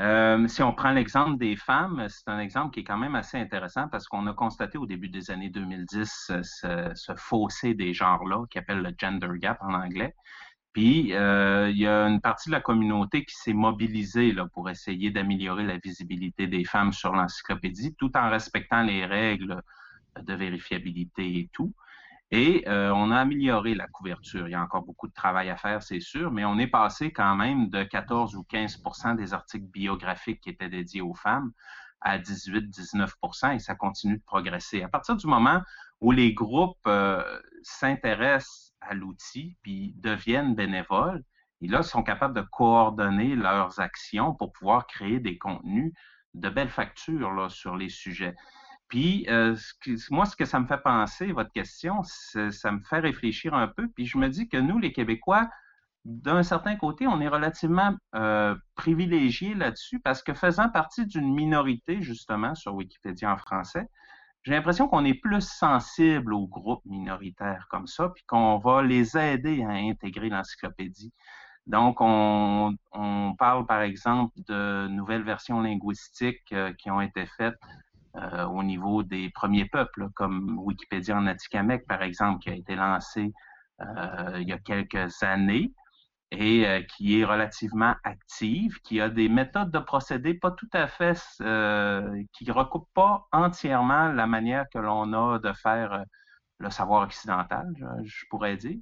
Euh, 0.00 0.46
si 0.48 0.62
on 0.62 0.74
prend 0.74 0.90
l'exemple 0.90 1.38
des 1.38 1.56
femmes, 1.56 2.06
c'est 2.10 2.28
un 2.28 2.38
exemple 2.38 2.74
qui 2.74 2.80
est 2.80 2.84
quand 2.84 2.98
même 2.98 3.14
assez 3.14 3.38
intéressant 3.38 3.88
parce 3.88 4.06
qu'on 4.06 4.26
a 4.26 4.34
constaté 4.34 4.76
au 4.76 4.84
début 4.84 5.08
des 5.08 5.30
années 5.30 5.48
2010 5.48 6.32
ce, 6.42 7.14
fossé 7.16 7.72
des 7.72 7.94
genres-là, 7.94 8.44
qui 8.50 8.58
appelle 8.58 8.82
le 8.82 8.92
gender 8.98 9.30
gap 9.38 9.56
en 9.62 9.72
anglais. 9.72 10.14
Puis, 10.76 11.14
euh, 11.14 11.70
il 11.70 11.78
y 11.78 11.86
a 11.86 12.06
une 12.06 12.20
partie 12.20 12.50
de 12.50 12.52
la 12.52 12.60
communauté 12.60 13.24
qui 13.24 13.34
s'est 13.34 13.54
mobilisée 13.54 14.32
là, 14.32 14.46
pour 14.52 14.68
essayer 14.68 15.10
d'améliorer 15.10 15.64
la 15.64 15.78
visibilité 15.78 16.48
des 16.48 16.64
femmes 16.66 16.92
sur 16.92 17.14
l'encyclopédie, 17.14 17.94
tout 17.94 18.14
en 18.14 18.28
respectant 18.28 18.82
les 18.82 19.06
règles 19.06 19.62
de 20.20 20.34
vérifiabilité 20.34 21.38
et 21.38 21.50
tout. 21.50 21.74
Et 22.30 22.62
euh, 22.68 22.92
on 22.94 23.10
a 23.10 23.16
amélioré 23.16 23.74
la 23.74 23.86
couverture. 23.86 24.48
Il 24.48 24.50
y 24.50 24.54
a 24.54 24.60
encore 24.60 24.82
beaucoup 24.82 25.08
de 25.08 25.14
travail 25.14 25.48
à 25.48 25.56
faire, 25.56 25.82
c'est 25.82 26.00
sûr, 26.00 26.30
mais 26.30 26.44
on 26.44 26.58
est 26.58 26.66
passé 26.66 27.10
quand 27.10 27.36
même 27.36 27.70
de 27.70 27.82
14 27.82 28.36
ou 28.36 28.44
15% 28.52 29.16
des 29.16 29.32
articles 29.32 29.68
biographiques 29.72 30.42
qui 30.42 30.50
étaient 30.50 30.68
dédiés 30.68 31.00
aux 31.00 31.14
femmes 31.14 31.52
à 32.02 32.18
18-19% 32.18 33.54
et 33.54 33.60
ça 33.60 33.74
continue 33.76 34.18
de 34.18 34.24
progresser. 34.26 34.82
À 34.82 34.88
partir 34.88 35.16
du 35.16 35.26
moment 35.26 35.62
où 36.02 36.12
les 36.12 36.34
groupes 36.34 36.76
euh, 36.86 37.22
s'intéressent 37.62 38.65
à 38.88 38.94
l'outil, 38.94 39.56
puis 39.62 39.94
deviennent 39.96 40.54
bénévoles. 40.54 41.22
Et 41.60 41.68
là, 41.68 41.82
sont 41.82 42.02
capables 42.02 42.34
de 42.34 42.42
coordonner 42.42 43.34
leurs 43.34 43.80
actions 43.80 44.34
pour 44.34 44.52
pouvoir 44.52 44.86
créer 44.86 45.20
des 45.20 45.38
contenus 45.38 45.92
de 46.34 46.48
belles 46.50 46.70
factures 46.70 47.32
là, 47.32 47.48
sur 47.48 47.76
les 47.76 47.88
sujets. 47.88 48.34
Puis, 48.88 49.26
euh, 49.28 49.56
moi, 50.10 50.26
ce 50.26 50.36
que 50.36 50.44
ça 50.44 50.60
me 50.60 50.66
fait 50.66 50.78
penser, 50.78 51.32
votre 51.32 51.50
question, 51.50 52.02
ça 52.04 52.72
me 52.72 52.80
fait 52.88 53.00
réfléchir 53.00 53.54
un 53.54 53.66
peu. 53.68 53.88
Puis, 53.88 54.06
je 54.06 54.16
me 54.18 54.28
dis 54.28 54.48
que 54.48 54.58
nous, 54.58 54.78
les 54.78 54.92
Québécois, 54.92 55.48
d'un 56.04 56.44
certain 56.44 56.76
côté, 56.76 57.08
on 57.08 57.20
est 57.20 57.28
relativement 57.28 57.96
euh, 58.14 58.54
privilégiés 58.76 59.54
là-dessus 59.54 59.98
parce 59.98 60.22
que 60.22 60.34
faisant 60.34 60.68
partie 60.68 61.04
d'une 61.04 61.34
minorité, 61.34 62.00
justement, 62.00 62.54
sur 62.54 62.74
Wikipédia 62.74 63.32
en 63.32 63.36
français, 63.36 63.88
j'ai 64.46 64.52
l'impression 64.52 64.86
qu'on 64.86 65.04
est 65.04 65.20
plus 65.20 65.40
sensible 65.40 66.32
aux 66.32 66.46
groupes 66.46 66.84
minoritaires 66.84 67.66
comme 67.68 67.88
ça, 67.88 68.10
puis 68.10 68.22
qu'on 68.28 68.58
va 68.58 68.80
les 68.80 69.18
aider 69.18 69.64
à 69.64 69.70
intégrer 69.70 70.28
l'encyclopédie. 70.28 71.12
Donc, 71.66 71.96
on, 72.00 72.76
parle 73.40 73.66
par 73.66 73.82
exemple 73.82 74.32
de 74.46 74.86
nouvelles 74.86 75.24
versions 75.24 75.60
linguistiques 75.60 76.52
euh, 76.52 76.72
qui 76.74 76.92
ont 76.92 77.00
été 77.00 77.26
faites 77.26 77.58
euh, 78.14 78.44
au 78.44 78.62
niveau 78.62 79.02
des 79.02 79.30
premiers 79.30 79.64
peuples, 79.64 80.10
comme 80.14 80.56
Wikipédia 80.60 81.16
en 81.16 81.26
Atikamekw, 81.26 81.84
par 81.88 82.02
exemple, 82.02 82.38
qui 82.38 82.50
a 82.50 82.54
été 82.54 82.76
lancé 82.76 83.32
euh, 83.80 84.38
il 84.40 84.48
y 84.48 84.52
a 84.52 84.58
quelques 84.58 85.24
années 85.24 85.72
et 86.32 86.66
euh, 86.66 86.82
qui 86.82 87.20
est 87.20 87.24
relativement 87.24 87.94
active, 88.04 88.80
qui 88.82 89.00
a 89.00 89.08
des 89.08 89.28
méthodes 89.28 89.70
de 89.70 89.78
procédé 89.78 90.34
pas 90.34 90.50
tout 90.50 90.68
à 90.72 90.88
fait, 90.88 91.20
euh, 91.40 92.22
qui 92.32 92.50
recoupent 92.50 92.92
pas 92.94 93.28
entièrement 93.32 94.08
la 94.12 94.26
manière 94.26 94.66
que 94.72 94.78
l'on 94.78 95.12
a 95.12 95.38
de 95.38 95.52
faire 95.52 95.92
euh, 95.92 96.02
le 96.58 96.70
savoir 96.70 97.02
occidental, 97.02 97.66
je, 98.02 98.24
pourrais 98.30 98.56
dire, 98.56 98.78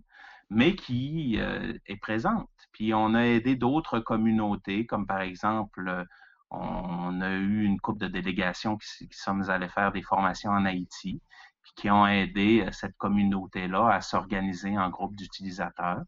mais 0.49 0.77
qui 0.77 1.37
est 1.37 1.97
présente. 1.97 2.49
Puis 2.73 2.95
on 2.95 3.15
a 3.15 3.23
aidé 3.23 3.57
d'autres 3.57 3.99
communautés, 3.99 4.87
comme 4.87 5.09
par 5.09 5.21
exemple, 5.23 6.07
on 6.51 7.21
a 7.21 7.31
eu 7.31 7.65
une 7.65 7.81
couple 7.81 8.03
de 8.03 8.07
délégations 8.07 8.77
qui, 8.79 9.09
qui 9.09 9.19
sommes 9.19 9.51
allés 9.51 9.69
faire 9.69 9.91
des 9.91 10.03
formations 10.03 10.53
en 10.53 10.65
Haïti, 10.65 11.21
puis 11.63 11.73
qui 11.75 11.91
ont 11.91 12.07
aidé 12.07 12.65
cette 12.71 12.97
communauté-là 12.97 13.89
à 13.89 14.01
s'organiser 14.01 14.79
en 14.79 14.89
groupe 14.89 15.17
d'utilisateurs 15.17 16.05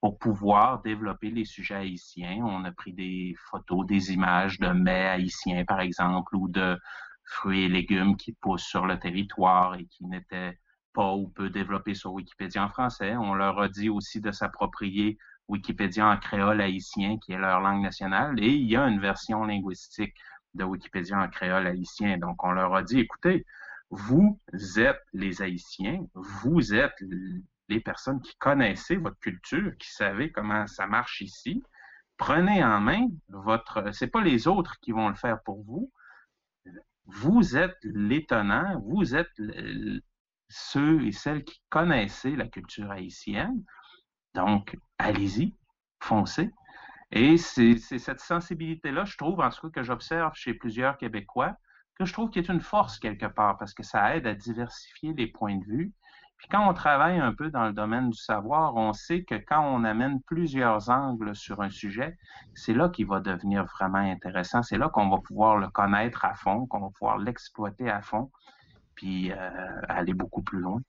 pour 0.00 0.18
pouvoir 0.18 0.82
développer 0.82 1.30
les 1.30 1.44
sujets 1.44 1.74
haïtiens. 1.74 2.42
On 2.42 2.64
a 2.64 2.72
pris 2.72 2.92
des 2.92 3.34
photos, 3.50 3.86
des 3.86 4.12
images 4.12 4.58
de 4.58 4.68
mets 4.68 5.06
haïtiens, 5.06 5.64
par 5.64 5.80
exemple, 5.80 6.34
ou 6.36 6.48
de 6.48 6.78
fruits 7.24 7.64
et 7.64 7.68
légumes 7.68 8.16
qui 8.16 8.32
poussent 8.32 8.66
sur 8.66 8.86
le 8.86 8.98
territoire 8.98 9.74
et 9.76 9.86
qui 9.86 10.06
n'étaient 10.06 10.58
pas 10.92 11.14
ou 11.14 11.28
peu 11.28 11.50
développé 11.50 11.94
sur 11.94 12.12
Wikipédia 12.12 12.64
en 12.64 12.68
français. 12.68 13.16
On 13.16 13.34
leur 13.34 13.60
a 13.60 13.68
dit 13.68 13.88
aussi 13.88 14.20
de 14.20 14.32
s'approprier 14.32 15.18
Wikipédia 15.48 16.06
en 16.06 16.16
créole 16.16 16.60
haïtien, 16.60 17.18
qui 17.18 17.32
est 17.32 17.38
leur 17.38 17.60
langue 17.60 17.82
nationale, 17.82 18.38
et 18.42 18.48
il 18.48 18.68
y 18.68 18.76
a 18.76 18.86
une 18.86 19.00
version 19.00 19.44
linguistique 19.44 20.14
de 20.54 20.64
Wikipédia 20.64 21.20
en 21.20 21.28
créole 21.28 21.66
haïtien. 21.66 22.18
Donc, 22.18 22.42
on 22.42 22.52
leur 22.52 22.74
a 22.74 22.82
dit, 22.82 23.00
écoutez, 23.00 23.44
vous 23.90 24.38
êtes 24.76 25.02
les 25.12 25.42
Haïtiens, 25.42 26.04
vous 26.14 26.74
êtes 26.74 26.94
les 27.70 27.80
personnes 27.80 28.20
qui 28.20 28.36
connaissez 28.36 28.96
votre 28.96 29.18
culture, 29.20 29.72
qui 29.78 29.90
savez 29.90 30.30
comment 30.30 30.66
ça 30.66 30.86
marche 30.86 31.22
ici. 31.22 31.62
Prenez 32.16 32.62
en 32.62 32.80
main 32.80 33.08
votre. 33.28 33.92
C'est 33.92 34.08
pas 34.08 34.20
les 34.20 34.46
autres 34.46 34.78
qui 34.80 34.92
vont 34.92 35.08
le 35.08 35.14
faire 35.14 35.42
pour 35.42 35.62
vous. 35.64 35.90
Vous 37.06 37.56
êtes 37.56 37.78
l'étonnant, 37.82 38.78
vous 38.80 39.14
êtes 39.16 39.32
ceux 40.48 41.02
et 41.06 41.12
celles 41.12 41.44
qui 41.44 41.62
connaissaient 41.70 42.36
la 42.36 42.46
culture 42.46 42.90
haïtienne. 42.90 43.64
Donc, 44.34 44.76
allez-y, 44.98 45.56
foncez. 46.00 46.52
Et 47.12 47.38
c'est 47.38 47.78
cette 47.78 48.20
sensibilité-là, 48.20 49.04
je 49.04 49.16
trouve, 49.16 49.40
en 49.40 49.50
tout 49.50 49.70
cas, 49.70 49.80
que 49.80 49.82
j'observe 49.82 50.32
chez 50.34 50.54
plusieurs 50.54 50.98
Québécois, 50.98 51.56
que 51.96 52.04
je 52.04 52.12
trouve 52.12 52.30
qui 52.30 52.38
est 52.38 52.48
une 52.48 52.60
force 52.60 52.98
quelque 52.98 53.26
part, 53.26 53.58
parce 53.58 53.74
que 53.74 53.82
ça 53.82 54.16
aide 54.16 54.26
à 54.26 54.34
diversifier 54.34 55.12
les 55.14 55.26
points 55.26 55.56
de 55.56 55.64
vue. 55.64 55.92
Puis 56.40 56.48
quand 56.48 56.66
on 56.66 56.72
travaille 56.72 57.18
un 57.18 57.34
peu 57.34 57.50
dans 57.50 57.66
le 57.66 57.74
domaine 57.74 58.08
du 58.08 58.16
savoir, 58.16 58.74
on 58.74 58.94
sait 58.94 59.24
que 59.24 59.34
quand 59.34 59.62
on 59.62 59.84
amène 59.84 60.22
plusieurs 60.22 60.88
angles 60.88 61.36
sur 61.36 61.60
un 61.60 61.68
sujet, 61.68 62.16
c'est 62.54 62.72
là 62.72 62.88
qu'il 62.88 63.06
va 63.06 63.20
devenir 63.20 63.66
vraiment 63.66 63.98
intéressant. 63.98 64.62
C'est 64.62 64.78
là 64.78 64.88
qu'on 64.88 65.10
va 65.10 65.18
pouvoir 65.18 65.58
le 65.58 65.68
connaître 65.68 66.24
à 66.24 66.32
fond, 66.32 66.66
qu'on 66.66 66.80
va 66.80 66.88
pouvoir 66.98 67.18
l'exploiter 67.18 67.90
à 67.90 68.00
fond, 68.00 68.30
puis 68.94 69.30
euh, 69.32 69.80
aller 69.86 70.14
beaucoup 70.14 70.40
plus 70.40 70.60
loin. 70.60 70.80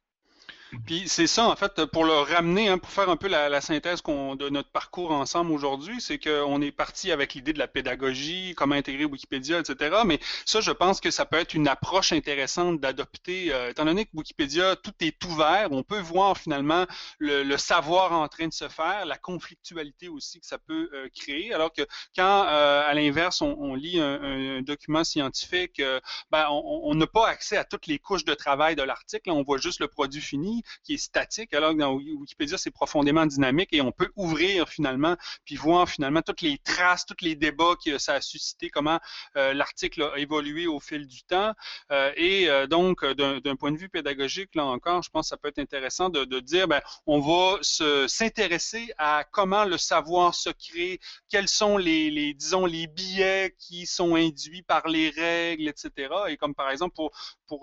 Puis 0.85 1.03
c'est 1.07 1.27
ça, 1.27 1.48
en 1.48 1.56
fait, 1.56 1.85
pour 1.85 2.06
le 2.06 2.14
ramener, 2.14 2.69
hein, 2.69 2.77
pour 2.77 2.89
faire 2.89 3.10
un 3.10 3.18
peu 3.18 3.27
la, 3.27 3.61
synthèse 3.61 4.02
de 4.03 4.49
notre 4.49 4.69
parcours 4.69 5.11
ensemble 5.11 5.52
aujourd'hui, 5.52 5.99
c'est 5.99 6.18
qu'on 6.18 6.61
est 6.61 6.72
parti 6.72 7.11
avec 7.11 7.34
l'idée 7.34 7.53
de 7.53 7.60
la 7.60 7.68
pédagogie, 7.68 8.53
comment 8.56 8.76
intégrer 8.76 9.06
Wikipédia, 9.06 9.60
etc. 9.60 9.98
Mais 10.06 10.19
ça, 10.45 10.61
je 10.61 10.72
pense 10.72 11.02
que 11.02 11.11
ça 11.11 11.26
peut 11.26 11.38
être 11.38 11.53
une 11.53 11.68
approche 11.68 12.14
intéressante 12.14 12.80
d'adopter, 12.80 13.53
euh, 13.53 13.69
étant 13.69 13.85
donné 13.85 14.06
que 14.06 14.11
Wikipédia, 14.14 14.76
tout 14.77 14.93
est 15.02 15.23
ouvert, 15.26 15.68
on 15.72 15.84
peut 15.84 15.99
voir 15.99 16.38
finalement 16.38 16.85
le, 17.19 17.57
savoir 17.57 18.14
en 18.14 18.27
train 18.27 18.48
de 18.48 18.53
se 18.53 18.69
faire, 18.69 19.06
la 19.06 19.18
conflictualité 19.18 20.07
aussi 20.07 20.39
que 20.39 20.48
ça 20.48 20.57
peut 20.57 20.89
euh, 20.93 21.10
créer, 21.14 21.53
alors 21.53 21.73
que 21.73 21.81
quand, 22.15 22.45
euh, 22.48 22.84
à 22.88 22.93
l'inverse, 22.93 23.41
on, 23.41 23.76
lit 23.76 23.99
un, 23.99 24.61
document 24.61 25.03
scientifique, 25.03 25.81
ben, 26.30 26.48
on 26.49 26.93
n'a 26.95 27.07
pas 27.07 27.27
accès 27.27 27.57
à 27.57 27.64
toutes 27.64 27.88
les 27.88 27.99
couches 27.99 28.26
de 28.26 28.34
travail 28.34 28.76
de 28.76 28.84
l'article, 28.84 29.31
on 29.31 29.43
voit 29.43 29.57
juste 29.57 29.80
le 29.80 29.88
produit 29.88 30.22
fini 30.22 30.61
qui 30.84 30.96
est 30.96 30.98
statique, 30.98 31.54
alors 31.54 31.74
que 31.74 31.78
dans 31.78 31.94
Wikipédia, 31.94 32.58
c'est 32.58 32.72
profondément 32.72 33.26
dynamique 33.26 33.70
et 33.72 33.82
on 33.82 33.92
peut 33.92 34.12
ouvrir 34.16 34.70
finalement, 34.70 35.16
puis 35.46 35.56
voir 35.56 35.90
finalement 35.90 36.22
toutes 36.22 36.42
les 36.42 36.58
traces, 36.58 37.06
tous 37.06 37.24
les 37.24 37.36
débats 37.36 37.76
que 37.84 37.98
ça 37.98 38.14
a 38.14 38.22
suscité, 38.22 38.70
comment 38.70 39.00
euh, 39.38 39.54
l'article 39.54 40.04
a 40.04 40.18
évolué 40.18 40.68
au 40.68 40.80
fil 40.80 41.08
du 41.08 41.24
temps. 41.24 41.54
Euh, 41.92 42.12
et 42.16 42.50
euh, 42.50 42.68
donc, 42.68 43.06
d'un 43.06 43.56
point 43.56 43.72
de 43.72 43.78
vue 43.78 43.90
pédagogique, 43.90 44.56
là 44.56 44.66
encore, 44.66 45.04
je 45.04 45.10
pense 45.10 45.26
que 45.26 45.30
ça 45.30 45.38
peut 45.38 45.50
être 45.50 45.60
intéressant 45.60 46.10
de, 46.10 46.40
dire, 46.40 46.68
ben, 46.68 46.82
on 47.06 47.20
va 47.20 47.60
s'intéresser 47.62 48.92
à 48.98 49.24
comment 49.32 49.66
le 49.66 49.78
savoir 49.78 50.36
se 50.36 50.50
crée, 50.50 51.00
quels 51.30 51.48
sont 51.48 51.78
les, 51.78 52.34
disons, 52.34 52.66
les 52.66 52.88
biais 52.88 53.56
qui 53.60 53.86
sont 53.86 54.16
induits 54.16 54.64
par 54.64 54.88
les 54.88 55.10
règles, 55.10 55.68
etc. 55.68 56.14
Et 56.30 56.38
comme 56.38 56.56
par 56.56 56.70
exemple, 56.70 56.96
pour, 56.96 57.12
pour 57.48 57.62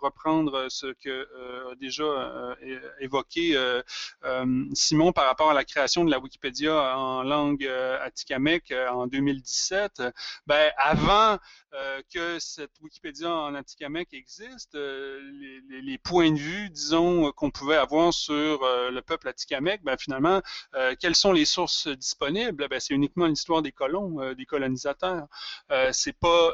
reprendre 0.00 0.66
ce 0.68 0.86
que 0.86 1.28
déjà 1.76 2.04
euh, 2.18 2.54
évoqué 3.00 3.56
euh, 3.56 3.82
euh, 4.24 4.64
Simon 4.74 5.12
par 5.12 5.26
rapport 5.26 5.50
à 5.50 5.54
la 5.54 5.64
création 5.64 6.04
de 6.04 6.10
la 6.10 6.18
Wikipédia 6.18 6.96
en 6.98 7.22
langue 7.22 7.66
atikamekw 7.66 8.72
en 8.90 9.06
2017, 9.06 10.02
ben, 10.46 10.72
avant 10.76 11.38
que 12.12 12.38
cette 12.38 12.72
Wikipédia 12.80 13.30
en 13.30 13.54
atikamekw 13.54 14.14
existe, 14.14 14.74
les, 14.74 15.98
points 15.98 16.30
de 16.30 16.38
vue, 16.38 16.70
disons, 16.70 17.30
qu'on 17.32 17.50
pouvait 17.50 17.76
avoir 17.76 18.12
sur 18.12 18.60
le 18.64 19.00
peuple 19.00 19.28
atikamekw, 19.28 19.82
ben, 19.84 19.96
finalement, 19.96 20.40
quelles 21.00 21.14
sont 21.14 21.32
les 21.32 21.44
sources 21.44 21.88
disponibles? 21.88 22.68
Ben, 22.68 22.80
c'est 22.80 22.94
uniquement 22.94 23.26
l'histoire 23.26 23.62
des 23.62 23.72
colons, 23.72 24.32
des 24.34 24.46
colonisateurs. 24.46 25.26
c'est 25.92 26.16
pas 26.18 26.52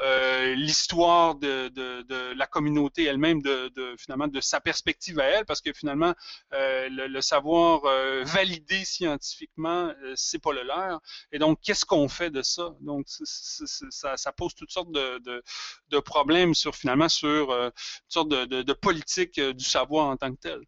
l'histoire 0.55 1.36
de, 1.36 2.35
la 2.36 2.47
communauté 2.47 3.05
elle-même, 3.05 3.41
de, 3.43 3.95
finalement, 3.99 4.28
de 4.28 4.41
sa 4.41 4.61
perspective 4.61 5.19
à 5.20 5.24
elle, 5.24 5.45
parce 5.55 5.60
que 5.60 5.72
finalement, 5.72 6.12
euh, 6.52 6.89
le, 6.90 7.20
savoir 7.20 7.85
euh, 7.85 8.24
validé 8.24 8.85
scientifiquement, 8.85 9.93
euh, 10.02 10.12
c'est 10.16 10.40
pas 10.40 10.52
le 10.52 10.64
leur. 10.64 11.01
Et 11.31 11.39
donc, 11.39 11.60
qu'est-ce 11.62 11.85
qu'on 11.86 12.09
fait 12.09 12.31
de 12.31 12.43
ça? 12.43 12.74
Donc, 12.81 13.06
ça, 13.06 14.32
pose 14.32 14.55
toutes 14.56 14.72
sortes 14.72 14.90
de, 14.90 16.01
problèmes 16.01 16.55
sur 16.55 16.74
finalement 16.74 17.09
sur 17.09 17.52
une 17.52 17.70
sorte 18.09 18.31
de, 18.31 18.72
politique 18.72 19.40
du 19.40 19.64
savoir 19.64 20.09
en 20.09 20.16
tant 20.16 20.32
que 20.32 20.40
tel. 20.40 20.60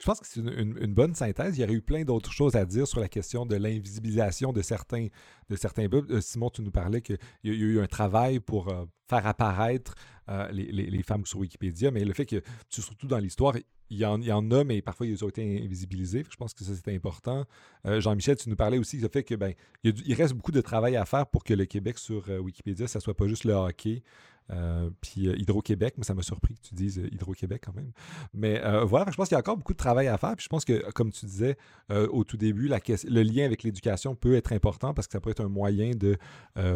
Je 0.00 0.04
pense 0.04 0.20
que 0.20 0.26
c'est 0.26 0.40
une, 0.40 0.94
bonne 0.94 1.14
synthèse. 1.14 1.56
Il 1.56 1.60
y 1.60 1.64
aurait 1.64 1.74
eu 1.74 1.82
plein 1.82 2.04
d'autres 2.04 2.32
choses 2.32 2.56
à 2.56 2.64
dire 2.64 2.86
sur 2.86 3.00
la 3.00 3.08
question 3.08 3.46
de 3.46 3.54
l'invisibilisation 3.54 4.52
de 4.52 4.60
certains, 4.60 5.06
de 5.48 5.56
certains 5.56 5.86
Simon, 6.20 6.50
tu 6.50 6.62
nous 6.62 6.72
parlais 6.72 7.00
qu'il 7.00 7.18
y 7.44 7.50
a 7.50 7.52
eu 7.52 7.80
un 7.80 7.86
travail 7.86 8.40
pour 8.40 8.72
faire 9.08 9.26
apparaître 9.26 9.94
euh, 10.30 10.48
les, 10.52 11.02
femmes 11.02 11.26
sur 11.26 11.40
Wikipédia, 11.40 11.90
mais 11.90 12.04
le 12.04 12.14
fait 12.14 12.24
que, 12.24 12.42
surtout 12.70 13.06
dans 13.06 13.18
l'histoire, 13.18 13.54
il 13.90 13.98
y, 13.98 14.06
en, 14.06 14.18
il 14.20 14.26
y 14.26 14.30
a, 14.30 14.40
mais 14.64 14.80
parfois 14.80 15.06
ils 15.06 15.22
ont 15.22 15.28
été 15.28 15.62
invisibilisés. 15.62 16.24
Je 16.30 16.36
pense 16.36 16.54
que 16.54 16.64
ça, 16.64 16.72
c'est 16.74 16.94
important. 16.94 17.44
Euh, 17.84 18.00
Jean-Michel, 18.00 18.36
tu 18.36 18.48
nous 18.48 18.56
parlais 18.56 18.78
aussi 18.78 18.96
du 18.96 19.06
fait 19.08 19.22
que 19.22 19.34
ben, 19.34 19.52
il, 19.82 20.14
reste 20.14 20.32
beaucoup 20.32 20.52
de 20.52 20.62
travail 20.62 20.96
à 20.96 21.04
faire 21.04 21.26
pour 21.26 21.44
que 21.44 21.52
le 21.52 21.66
Québec 21.66 21.98
sur 21.98 22.24
euh, 22.30 22.38
Wikipédia, 22.38 22.88
ça 22.88 23.00
soit 23.00 23.14
pas 23.14 23.28
juste 23.28 23.44
le 23.44 23.52
hockey. 23.52 24.02
Euh, 24.50 24.90
puis 25.00 25.28
euh, 25.28 25.36
Hydro-Québec, 25.38 25.94
mais 25.96 26.04
ça 26.04 26.14
m'a 26.14 26.22
surpris 26.22 26.54
que 26.54 26.60
tu 26.60 26.74
dises 26.74 26.98
euh, 26.98 27.08
Hydro-Québec 27.12 27.62
quand 27.64 27.74
même. 27.74 27.92
Mais 28.34 28.60
voilà, 28.84 29.06
je 29.10 29.16
pense 29.16 29.28
qu'il 29.28 29.34
y 29.34 29.36
a 29.36 29.40
encore 29.40 29.56
beaucoup 29.56 29.72
de 29.72 29.78
travail 29.78 30.06
à 30.08 30.18
faire. 30.18 30.36
Puis 30.36 30.44
je 30.44 30.48
pense 30.48 30.64
que, 30.64 30.90
comme 30.92 31.10
tu 31.10 31.26
disais 31.26 31.56
au 31.90 32.24
tout 32.24 32.36
début, 32.36 32.68
le 32.68 33.22
lien 33.22 33.44
avec 33.44 33.62
l'éducation 33.62 34.14
peut 34.14 34.34
être 34.34 34.52
important 34.52 34.94
parce 34.94 35.06
que 35.06 35.12
ça 35.12 35.20
peut 35.20 35.30
être 35.30 35.44
un 35.44 35.48
moyen 35.48 35.92
de 35.92 36.16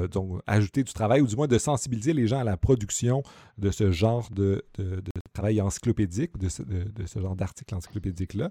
donc, 0.09 0.41
ajouter 0.47 0.83
du 0.83 0.93
travail 0.93 1.21
ou 1.21 1.27
du 1.27 1.37
moins 1.37 1.47
de 1.47 1.59
sensibiliser 1.59 2.13
les 2.13 2.27
gens 2.27 2.41
à 2.41 2.45
la 2.45 2.57
production 2.57 3.23
de 3.59 3.71
ce 3.71 3.91
genre 3.91 4.29
de, 4.31 4.65
travail 5.33 5.61
encyclopédique, 5.61 6.37
de 6.39 6.49
ce, 6.49 6.63
de 6.63 7.07
ce 7.07 7.21
genre 7.21 7.37
d'article 7.37 7.75
encyclopédique-là. 7.75 8.51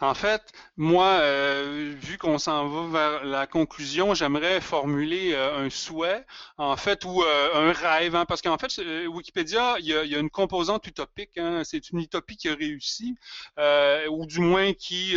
En 0.00 0.12
fait, 0.14 0.42
moi, 0.76 1.06
euh, 1.20 1.94
vu 1.96 2.18
qu'on 2.18 2.38
s'en 2.38 2.68
va 2.68 2.98
vers 2.98 3.24
la 3.24 3.46
conclusion, 3.46 4.12
j'aimerais 4.12 4.60
formuler 4.60 5.32
euh, 5.32 5.64
un 5.64 5.70
souhait, 5.70 6.26
en 6.58 6.76
fait, 6.76 7.04
ou 7.04 7.22
euh, 7.22 7.70
un 7.70 7.72
rêve, 7.72 8.16
hein, 8.16 8.26
parce 8.26 8.42
qu'en 8.42 8.58
fait, 8.58 8.76
Wikipédia, 9.06 9.76
il 9.78 9.86
y, 9.86 9.94
a, 9.94 10.18
une 10.18 10.30
composante 10.30 10.86
utopique. 10.88 11.38
Hein, 11.38 11.62
c'est 11.64 11.90
une 11.90 12.00
utopie 12.00 12.36
qui 12.36 12.48
a 12.48 12.54
réussi, 12.54 13.16
ou 14.10 14.26
du 14.26 14.40
moins 14.40 14.72
qui, 14.74 15.16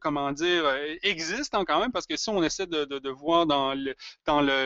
comment 0.00 0.32
dire, 0.32 0.64
existe 1.02 1.54
hein, 1.54 1.64
quand 1.66 1.80
même, 1.80 1.92
parce 1.92 2.06
que 2.06 2.16
si 2.16 2.28
on 2.28 2.42
essaie 2.42 2.66
de, 2.66 3.10
voir 3.10 3.46
dans 3.46 3.72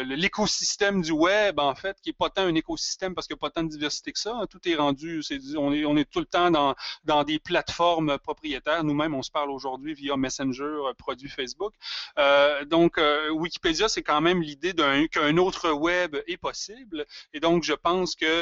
l'écosystème 0.05 1.03
du 1.03 1.13
web, 1.13 1.61
en 1.61 1.75
fait, 1.75 1.99
qui 2.03 2.11
est 2.11 2.19
pas 2.19 2.31
tant 2.31 2.43
un 2.43 2.55
écosystème 2.55 3.15
parce 3.15 3.27
qu'il 3.27 3.35
n'y 3.35 3.41
a 3.41 3.47
pas 3.47 3.51
tant 3.51 3.63
de 3.63 3.69
diversité 3.69 4.13
que 4.13 4.19
ça, 4.19 4.41
tout 4.51 4.67
est 4.69 4.75
rendu, 4.75 5.23
on 5.57 5.73
est, 5.73 5.85
on 5.85 5.97
est 5.97 6.11
tout 6.11 6.21
le 6.21 6.27
temps 6.27 6.51
dans, 6.51 6.75
dans 7.05 7.25
des 7.25 7.39
plateformes 7.39 8.19
propriétaires. 8.19 8.83
Nous-mêmes, 8.83 9.15
on 9.21 9.23
se 9.23 9.31
parle 9.31 9.51
aujourd'hui 9.51 9.93
via 9.93 10.17
Messenger, 10.17 10.65
euh, 10.65 10.95
produit 10.95 11.29
Facebook. 11.29 11.75
Euh, 12.19 12.65
donc, 12.65 12.97
euh, 12.97 13.29
Wikipédia, 13.31 13.87
c'est 13.87 14.03
quand 14.03 14.23
même 14.23 14.41
l'idée 14.41 14.73
qu'un 15.13 15.37
autre 15.37 15.71
web 15.73 16.17
est 16.27 16.39
possible. 16.39 17.05
Et 17.35 17.41
donc, 17.41 17.63
je 17.63 17.75
pense 17.75 18.17
que 18.17 18.33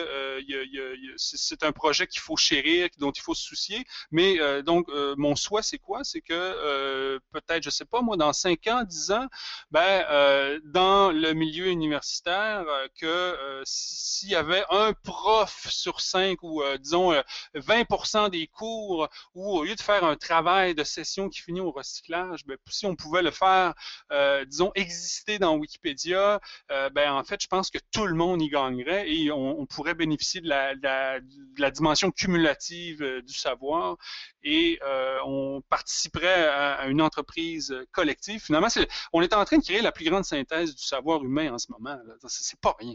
c'est 1.17 1.65
un 1.65 1.73
projet 1.73 2.07
qu'il 2.07 2.21
faut 2.21 2.37
chérir, 2.37 2.89
dont 2.99 3.11
il 3.11 3.21
faut 3.21 3.35
se 3.35 3.43
soucier. 3.43 3.85
Mais 4.13 4.63
donc, 4.63 4.87
mon 5.17 5.35
souhait, 5.35 5.63
c'est 5.63 5.79
quoi? 5.79 6.05
C'est 6.05 6.21
que 6.21 7.19
peut-être, 7.33 7.65
je 7.65 7.71
sais 7.71 7.85
pas, 7.85 8.01
moi, 8.01 8.17
dans 8.17 8.33
5 8.33 8.67
ans, 8.69 8.85
10 8.85 9.11
ans, 9.11 9.27
ben, 9.71 10.61
dans 10.65 11.11
le 11.11 11.33
milieu 11.33 11.67
universitaire, 11.67 12.65
que 13.01 13.63
s'il 13.65 14.31
y 14.31 14.37
avait 14.37 14.65
un 14.71 14.93
prof 14.93 15.67
sur 15.71 16.01
5 16.01 16.43
ou, 16.43 16.63
disons, 16.79 17.13
20% 17.55 18.31
des 18.31 18.47
cours 18.47 19.09
où, 19.35 19.59
au 19.59 19.65
lieu 19.65 19.75
de 19.75 19.81
faire 19.81 20.05
un 20.05 20.17
travail 20.17 20.68
de 20.75 20.85
session 20.85 21.29
qui 21.29 21.41
finit 21.41 21.61
au 21.61 21.71
recyclage, 21.71 22.45
ben, 22.47 22.57
si 22.69 22.87
on 22.87 22.97
pouvait 22.97 23.23
le 23.23 23.31
faire, 23.31 23.75
euh, 24.13 24.45
disons, 24.45 24.73
exister 24.75 25.39
dans 25.39 25.57
Wikipédia, 25.57 26.41
euh, 26.71 26.91
ben, 26.91 27.13
en 27.13 27.25
fait, 27.25 27.41
je 27.43 27.49
pense 27.49 27.71
que 27.71 27.79
tout 27.93 28.07
le 28.07 28.15
monde 28.15 28.43
y 28.43 28.49
gagnerait 28.49 29.11
et 29.11 29.31
on, 29.31 29.67
pourrait 29.67 29.95
bénéficier 29.95 30.41
de 30.41 30.49
la, 30.49 31.71
dimension 31.71 32.11
cumulative 32.11 33.03
euh, 33.03 33.23
du 33.23 33.35
savoir 33.35 33.97
et 34.43 34.81
on 35.25 35.63
participerait 35.69 36.49
à, 36.49 36.87
une 36.87 37.03
entreprise 37.03 37.75
collective. 37.93 38.43
Finalement, 38.43 38.69
on 39.13 39.23
est 39.23 39.35
en 39.35 39.45
train 39.45 39.59
de 39.59 39.65
créer 39.65 39.83
la 39.83 39.93
plus 39.93 40.05
grande 40.05 40.25
synthèse 40.25 40.75
du 40.75 40.83
savoir 40.83 41.23
humain 41.25 41.53
en 41.53 41.59
ce 41.59 41.71
moment. 41.71 41.99
C'est 42.27 42.61
pas 42.61 42.75
rien. 42.79 42.95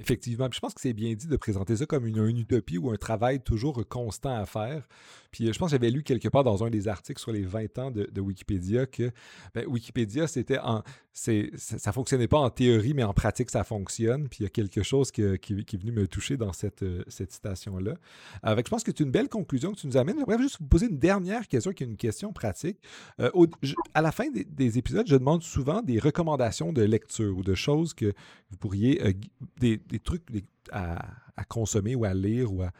Effectivement. 0.00 0.48
je 0.52 0.58
pense 0.58 0.74
que 0.74 0.80
c'est 0.80 0.92
bien 0.92 1.14
dit 1.14 1.28
de 1.28 1.36
présenter 1.36 1.76
ça 1.76 1.86
comme 1.86 2.04
une, 2.04 2.36
utopie 2.36 2.78
ou 2.78 2.90
un 2.90 2.96
travail 2.96 3.40
toujours 3.40 3.86
constant 3.88 4.34
à 4.34 4.44
faire. 4.44 4.88
Puis 5.30 5.52
je 5.52 5.58
pense 5.58 5.70
que 5.70 5.76
j'avais 5.76 5.90
lu 5.90 6.02
quelque 6.02 6.28
part 6.28 6.42
dans 6.42 6.64
un 6.64 6.70
des 6.70 6.88
articles 6.88 7.20
sur 7.20 7.30
les 7.30 7.42
20 7.42 7.78
ans 7.78 7.90
de, 7.92 8.20
Wikipédia 8.20 8.86
que 8.86 9.12
ben, 9.54 9.66
Wikipédia, 9.66 10.26
c'était 10.26 10.58
en. 10.58 10.82
C'est, 11.16 11.52
ça 11.56 11.90
ne 11.90 11.92
fonctionnait 11.92 12.26
pas 12.26 12.38
en 12.38 12.50
théorie, 12.50 12.92
mais 12.92 13.04
en 13.04 13.14
pratique, 13.14 13.48
ça 13.48 13.62
fonctionne. 13.62 14.28
Puis 14.28 14.38
il 14.40 14.42
y 14.42 14.46
a 14.46 14.48
quelque 14.48 14.82
chose 14.82 15.12
qui, 15.12 15.22
est 15.22 15.76
venu 15.76 15.92
me 15.92 16.08
toucher 16.08 16.36
dans 16.36 16.52
cette, 16.52 16.84
cette 17.06 17.30
citation-là. 17.30 17.94
Avec, 18.42 18.66
je 18.66 18.70
pense 18.70 18.82
que 18.82 18.90
c'est 18.90 19.04
une 19.04 19.12
belle 19.12 19.28
conclusion 19.28 19.72
que 19.72 19.78
tu 19.78 19.86
nous 19.86 19.96
amènes. 19.96 20.16
J'aimerais 20.18 20.42
juste 20.42 20.56
vous 20.60 20.66
poser 20.66 20.86
une 20.86 20.98
dernière 20.98 21.46
question 21.46 21.72
qui 21.72 21.84
est 21.84 21.86
une 21.86 21.96
question 21.96 22.32
pratique. 22.32 22.78
Euh, 23.20 23.30
à 23.94 24.02
la 24.02 24.10
fin 24.10 24.24
des, 24.28 24.78
épisodes, 24.78 25.06
je 25.06 25.14
demande 25.14 25.44
souvent 25.44 25.82
des 25.82 26.00
recommandations 26.00 26.72
de 26.72 26.82
lecture 26.82 27.38
ou 27.38 27.44
de 27.44 27.54
choses 27.54 27.94
que 27.94 28.12
vous 28.50 28.56
pourriez. 28.56 29.00
Euh, 29.06 29.12
des, 29.60 29.78
des 29.94 30.00
trucs 30.00 30.24
à, 30.72 31.44
consommer 31.48 31.94
ou 31.94 32.04
à 32.04 32.14
lire 32.14 32.52
ou 32.52 32.62
à, 32.62 32.70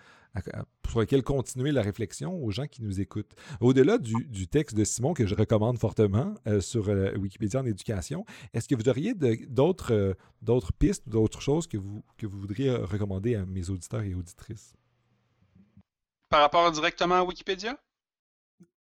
sur 0.89 1.01
lesquels 1.01 1.23
continuer 1.23 1.71
la 1.71 1.83
réflexion 1.83 2.37
aux 2.43 2.51
gens 2.51 2.67
qui 2.67 2.83
nous 2.83 3.01
écoutent. 3.01 3.35
Au-delà 3.61 3.99
du, 3.99 4.47
texte 4.49 4.77
de 4.77 4.85
Simon 4.85 5.15
que 5.15 5.27
je 5.27 5.35
recommande 5.35 5.79
fortement 5.79 6.35
euh, 6.47 6.61
sur 6.61 6.89
euh, 6.89 7.17
Wikipédia 7.17 7.61
en 7.61 7.67
éducation, 7.67 8.25
est-ce 8.53 8.69
que 8.69 8.75
vous 8.75 8.89
auriez 8.89 9.15
d'autres 9.15 9.93
euh, 9.93 10.15
d'autres 10.43 10.73
pistes, 10.73 11.09
d'autres 11.09 11.41
choses 11.41 11.67
que 11.67 11.77
vous, 11.77 12.03
que 12.19 12.27
vous 12.27 12.39
voudriez 12.39 12.71
recommander 12.71 13.37
à 13.37 13.47
mes 13.47 13.71
auditeurs 13.71 14.03
et 14.03 14.15
auditrices? 14.15 14.75
Par 16.29 16.41
rapport 16.41 16.71
directement 16.73 17.17
à 17.17 17.23
Wikipédia? 17.23 17.79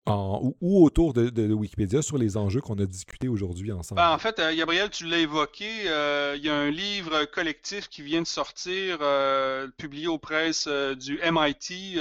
Ou, 0.07 0.83
autour 0.83 1.13
de, 1.13 1.53
Wikipédia 1.53 2.01
sur 2.01 2.17
les 2.17 2.37
enjeux 2.37 2.61
qu'on 2.61 2.77
a 2.79 2.85
discutés 2.85 3.27
aujourd'hui 3.27 3.71
ensemble? 3.71 4.01
Ben, 4.01 4.09
en 4.09 4.17
fait, 4.17 4.39
euh, 4.39 4.55
Gabriel, 4.55 4.89
tu 4.89 5.05
l'as 5.05 5.19
évoqué, 5.19 5.69
euh, 5.87 6.33
il 6.37 6.43
y 6.43 6.49
a 6.49 6.55
un 6.55 6.71
livre 6.71 7.25
collectif 7.25 7.87
qui 7.87 8.01
vient 8.01 8.21
de 8.21 8.27
sortir, 8.27 8.97
euh, 9.01 9.67
publié 9.77 10.07
aux 10.07 10.17
presses 10.17 10.67
du 10.67 11.19
MIT, 11.23 11.99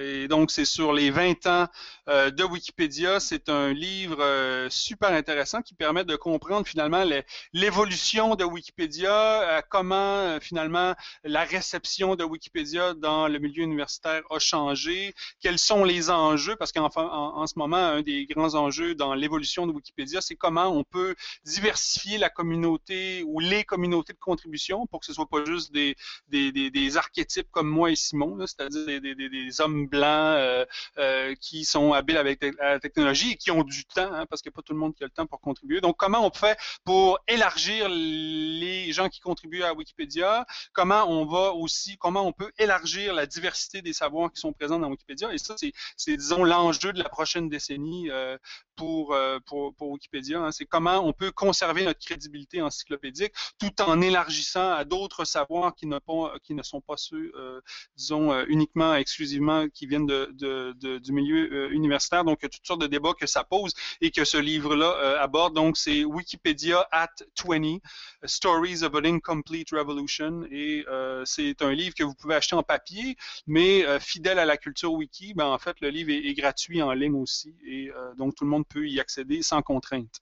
et 0.00 0.28
donc 0.28 0.50
c'est 0.50 0.64
sur 0.64 0.92
les 0.92 1.10
20 1.10 1.46
ans 1.46 1.68
de 2.06 2.44
Wikipédia. 2.44 3.20
C'est 3.20 3.48
un 3.48 3.72
livre 3.72 4.66
super 4.70 5.12
intéressant 5.12 5.62
qui 5.62 5.74
permet 5.74 6.04
de 6.04 6.16
comprendre 6.16 6.66
finalement 6.66 7.04
l'évolution 7.52 8.34
de 8.34 8.44
Wikipédia, 8.44 9.62
comment 9.68 10.38
finalement 10.40 10.94
la 11.24 11.44
réception 11.44 12.16
de 12.16 12.24
Wikipédia 12.24 12.94
dans 12.94 13.28
le 13.28 13.38
milieu 13.38 13.64
universitaire 13.64 14.22
a 14.30 14.38
changé, 14.38 15.14
quels 15.40 15.58
sont 15.58 15.84
les 15.84 16.10
enjeux, 16.10 16.56
parce 16.56 16.72
qu'en 16.72 16.90
en, 16.96 17.41
en 17.42 17.46
ce 17.46 17.58
moment, 17.58 17.76
un 17.76 18.02
des 18.02 18.26
grands 18.26 18.54
enjeux 18.54 18.94
dans 18.94 19.14
l'évolution 19.14 19.66
de 19.66 19.72
Wikipédia, 19.72 20.20
c'est 20.20 20.36
comment 20.36 20.68
on 20.68 20.84
peut 20.84 21.14
diversifier 21.44 22.18
la 22.18 22.30
communauté 22.30 23.24
ou 23.26 23.40
les 23.40 23.64
communautés 23.64 24.12
de 24.12 24.18
contribution 24.18 24.86
pour 24.86 25.00
que 25.00 25.06
ce 25.06 25.12
soit 25.12 25.28
pas 25.28 25.44
juste 25.44 25.72
des, 25.72 25.96
des, 26.28 26.52
des, 26.52 26.96
archétypes 26.96 27.48
comme 27.50 27.68
moi 27.68 27.90
et 27.90 27.96
Simon, 27.96 28.38
c'est-à-dire 28.46 29.00
des, 29.00 29.14
des, 29.14 29.60
hommes 29.60 29.86
blancs 29.86 30.02
euh, 30.04 30.64
euh, 30.98 31.34
qui 31.40 31.64
sont 31.64 31.92
habiles 31.92 32.16
avec 32.16 32.44
la 32.58 32.78
technologie 32.78 33.32
et 33.32 33.36
qui 33.36 33.50
ont 33.50 33.64
du 33.64 33.84
temps, 33.84 34.12
hein, 34.12 34.26
parce 34.26 34.40
qu'il 34.40 34.50
n'y 34.50 34.54
a 34.54 34.56
pas 34.56 34.62
tout 34.62 34.72
le 34.72 34.78
monde 34.78 34.94
qui 34.94 35.02
a 35.02 35.06
le 35.06 35.10
temps 35.10 35.26
pour 35.26 35.40
contribuer. 35.40 35.80
Donc, 35.80 35.96
comment 35.96 36.26
on 36.26 36.30
fait 36.30 36.58
pour 36.84 37.18
élargir 37.26 37.88
les 37.88 38.92
gens 38.92 39.08
qui 39.08 39.20
contribuent 39.20 39.62
à 39.64 39.74
Wikipédia? 39.74 40.46
Comment 40.72 41.10
on 41.10 41.26
va 41.26 41.52
aussi, 41.52 41.96
comment 41.98 42.26
on 42.26 42.32
peut 42.32 42.52
élargir 42.58 43.14
la 43.14 43.26
diversité 43.26 43.82
des 43.82 43.92
savoirs 43.92 44.30
qui 44.32 44.40
sont 44.40 44.52
présents 44.52 44.78
dans 44.78 44.88
Wikipédia? 44.88 45.32
Et 45.32 45.38
ça, 45.38 45.56
c'est, 45.56 46.16
disons, 46.16 46.44
l'enjeu 46.44 46.92
de 46.92 47.02
la 47.02 47.08
prochaine 47.32 47.48
décennie 47.48 48.10
euh, 48.10 48.36
pour, 48.76 49.14
euh, 49.14 49.38
pour, 49.46 49.74
pour, 49.74 49.90
Wikipédia. 49.90 50.40
Hein. 50.40 50.52
C'est 50.52 50.64
comment 50.64 51.06
on 51.06 51.12
peut 51.12 51.30
conserver 51.30 51.84
notre 51.84 52.00
crédibilité 52.00 52.62
encyclopédique 52.62 53.32
tout 53.58 53.82
en 53.82 54.00
élargissant 54.00 54.72
à 54.72 54.84
d'autres 54.84 55.24
savoirs 55.24 55.74
qui 55.74 55.86
ne, 55.86 56.62
sont 56.62 56.80
pas 56.80 56.96
ceux, 56.96 57.32
euh, 57.36 57.60
disons, 57.96 58.44
uniquement, 58.46 58.94
exclusivement, 58.94 59.68
qui 59.68 59.86
viennent 59.86 60.06
du 60.06 61.12
milieu 61.12 61.72
universitaire. 61.72 62.24
Donc, 62.24 62.38
il 62.42 62.44
y 62.44 62.46
a 62.46 62.50
toutes 62.50 62.66
sortes 62.66 62.82
de 62.82 62.86
débats 62.86 63.14
que 63.18 63.26
ça 63.26 63.44
pose 63.44 63.72
et 64.00 64.10
que 64.10 64.24
ce 64.24 64.38
livre-là 64.38 65.20
aborde. 65.20 65.54
Donc, 65.54 65.76
c'est 65.76 66.04
Wikipédia 66.04 66.86
at 66.92 67.10
20, 67.44 67.78
Stories 68.24 68.82
of 68.82 68.94
an 68.94 69.04
Incomplete 69.04 69.70
Revolution. 69.72 70.44
Et 70.50 70.84
c'est 71.24 71.62
un 71.62 71.72
livre 71.72 71.94
que 71.94 72.04
vous 72.04 72.14
pouvez 72.14 72.34
acheter 72.34 72.56
en 72.56 72.62
papier, 72.62 73.16
mais 73.46 73.84
fidèle 74.00 74.38
à 74.38 74.44
la 74.44 74.56
culture 74.56 74.92
wiki, 74.92 75.34
ben, 75.34 75.46
en 75.46 75.58
fait, 75.58 75.76
le 75.80 75.88
livre 75.88 76.10
est, 76.10 76.34
gratuit 76.34 76.82
en 76.82 76.92
ligne 76.92 77.14
aussi. 77.14 77.54
Et 77.64 77.90
euh, 77.90 78.14
donc, 78.14 78.34
tout 78.34 78.44
le 78.44 78.50
monde 78.50 78.61
peut 78.64 78.88
y 78.88 79.00
accéder 79.00 79.42
sans 79.42 79.62
contrainte. 79.62 80.20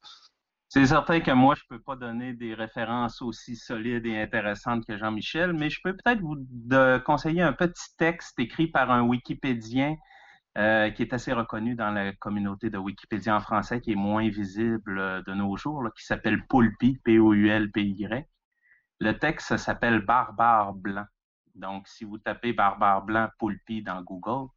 C'est 0.69 0.87
certain 0.87 1.19
que 1.19 1.33
moi, 1.33 1.57
je 1.57 1.63
ne 1.69 1.77
peux 1.77 1.83
pas 1.83 1.97
donner 1.97 2.33
des 2.33 2.55
références 2.55 3.23
aussi 3.23 3.57
solides 3.57 4.07
et 4.07 4.21
intéressantes 4.21 4.87
que 4.87 4.97
Jean-Michel, 4.97 5.53
mais 5.53 5.69
je 5.69 5.81
peux 5.83 5.97
peut-être 5.97 6.21
vous 6.21 6.37
conseiller 7.05 7.43
un 7.43 7.53
petit 7.53 7.97
texte 7.97 8.39
écrit 8.39 8.69
par 8.69 8.91
un 8.93 9.03
Wikipédien 9.03 9.97
euh, 10.59 10.91
qui 10.91 11.03
est 11.03 11.13
assez 11.13 11.33
reconnu 11.33 11.75
dans 11.75 11.91
la 11.91 12.13
communauté 12.13 12.71
de 12.71 12.79
Wikipédia 12.79 13.37
en 13.37 13.41
français, 13.41 13.81
qui 13.81 13.93
est 13.93 13.97
moins 13.97 14.29
visible 14.29 14.99
euh, 14.99 15.23
de 15.23 15.33
nos 15.33 15.57
jours, 15.57 15.85
qui 15.97 16.05
s'appelle 16.05 16.45
Poulpi, 16.47 17.01
P-O-U-L-P-Y. 17.05 18.29
Le 19.01 19.19
texte 19.19 19.57
s'appelle 19.57 20.05
Barbare 20.05 20.75
blanc. 20.75 21.07
Donc, 21.55 21.89
si 21.89 22.05
vous 22.05 22.19
tapez 22.19 22.53
Barbare 22.53 23.03
blanc 23.05 23.29
Poulpi 23.39 23.83
dans 23.83 24.03
Google, 24.03 24.49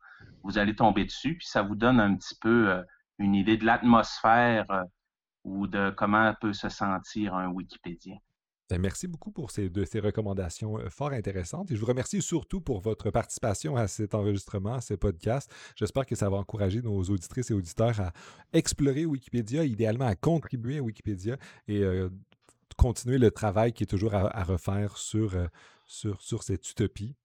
vous 0.43 0.57
allez 0.57 0.75
tomber 0.75 1.05
dessus, 1.05 1.37
puis 1.37 1.47
ça 1.47 1.61
vous 1.61 1.75
donne 1.75 1.99
un 1.99 2.15
petit 2.15 2.37
peu 2.39 2.69
euh, 2.69 2.83
une 3.19 3.35
idée 3.35 3.57
de 3.57 3.65
l'atmosphère 3.65 4.69
euh, 4.71 4.83
ou 5.43 5.67
de 5.67 5.91
comment 5.91 6.33
peut 6.39 6.53
se 6.53 6.69
sentir 6.69 7.35
un 7.35 7.49
Wikipédien. 7.49 8.17
Ben, 8.69 8.79
merci 8.79 9.07
beaucoup 9.07 9.31
pour 9.31 9.51
ces, 9.51 9.69
de 9.69 9.83
ces 9.83 9.99
recommandations 9.99 10.79
euh, 10.79 10.89
fort 10.89 11.11
intéressantes 11.11 11.69
et 11.69 11.75
je 11.75 11.79
vous 11.79 11.85
remercie 11.85 12.21
surtout 12.21 12.61
pour 12.61 12.79
votre 12.79 13.11
participation 13.11 13.75
à 13.75 13.87
cet 13.87 14.15
enregistrement, 14.15 14.75
à 14.75 14.81
ce 14.81 14.93
podcast. 14.93 15.53
J'espère 15.75 16.05
que 16.05 16.15
ça 16.15 16.29
va 16.29 16.37
encourager 16.37 16.81
nos 16.81 17.01
auditrices 17.03 17.51
et 17.51 17.53
auditeurs 17.53 17.99
à 17.99 18.13
explorer 18.53 19.05
Wikipédia, 19.05 19.65
idéalement 19.65 20.05
à 20.05 20.15
contribuer 20.15 20.77
à 20.77 20.81
Wikipédia 20.81 21.37
et 21.67 21.83
continuer 22.77 23.17
le 23.17 23.29
travail 23.29 23.73
qui 23.73 23.83
est 23.83 23.87
toujours 23.87 24.15
à, 24.15 24.43
refaire 24.43 24.97
sur, 24.97 25.35
sur, 25.85 26.21
sur 26.21 26.41
cette 26.41 26.67
utopie 26.71 27.15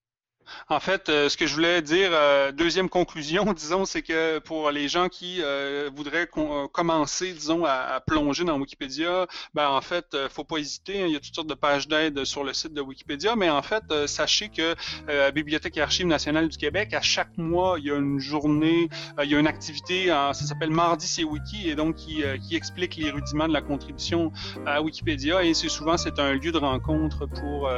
en 0.68 0.80
fait, 0.80 1.08
euh, 1.08 1.28
ce 1.28 1.36
que 1.36 1.46
je 1.46 1.54
voulais 1.54 1.82
dire, 1.82 2.10
euh, 2.12 2.52
deuxième 2.52 2.88
conclusion, 2.88 3.52
disons, 3.56 3.84
c'est 3.84 4.02
que 4.02 4.38
pour 4.38 4.70
les 4.70 4.88
gens 4.88 5.08
qui 5.08 5.38
euh, 5.40 5.90
voudraient 5.94 6.28
commencer, 6.72 7.32
disons, 7.32 7.64
à, 7.64 8.02
plonger 8.06 8.44
dans 8.44 8.58
Wikipédia, 8.58 9.26
ben 9.54 9.68
en 9.68 9.80
fait, 9.80 10.16
faut 10.30 10.44
pas 10.44 10.58
hésiter. 10.58 11.02
Hein, 11.02 11.06
il 11.06 11.12
y 11.12 11.16
a 11.16 11.20
toutes 11.20 11.34
sortes 11.34 11.48
de 11.48 11.54
pages 11.54 11.88
d'aide 11.88 12.24
sur 12.24 12.44
le 12.44 12.52
site 12.52 12.72
de 12.72 12.80
Wikipédia, 12.80 13.36
mais 13.36 13.50
en 13.50 13.62
fait, 13.62 13.82
sachez 14.06 14.48
que 14.48 14.74
la 15.06 15.30
Bibliothèque 15.30 15.76
et 15.76 15.82
Archives 15.82 16.06
nationales 16.06 16.48
du 16.48 16.56
Québec, 16.56 16.94
à 16.94 17.00
chaque 17.00 17.36
mois, 17.36 17.76
il 17.78 17.86
y 17.86 17.90
a 17.90 17.96
une 17.96 18.18
journée, 18.18 18.88
il 19.22 19.30
y 19.30 19.34
a 19.34 19.38
une 19.38 19.46
activité, 19.46 20.06
ça 20.06 20.34
s'appelle 20.34 20.70
Mardi 20.70 21.06
c'est 21.06 21.24
Wiki, 21.24 21.68
et 21.68 21.74
donc 21.74 21.96
qui, 21.96 22.22
qui 22.46 22.56
explique 22.56 22.96
les 22.96 23.10
rudiments 23.10 23.48
de 23.48 23.52
la 23.52 23.62
contribution 23.62 24.32
à 24.64 24.80
Wikipédia. 24.80 25.42
Et 25.42 25.54
c'est 25.54 25.68
souvent 25.68 25.96
c'est 25.96 26.18
un 26.18 26.34
lieu 26.34 26.52
de 26.52 26.58
rencontre 26.58 27.26
pour 27.26 27.70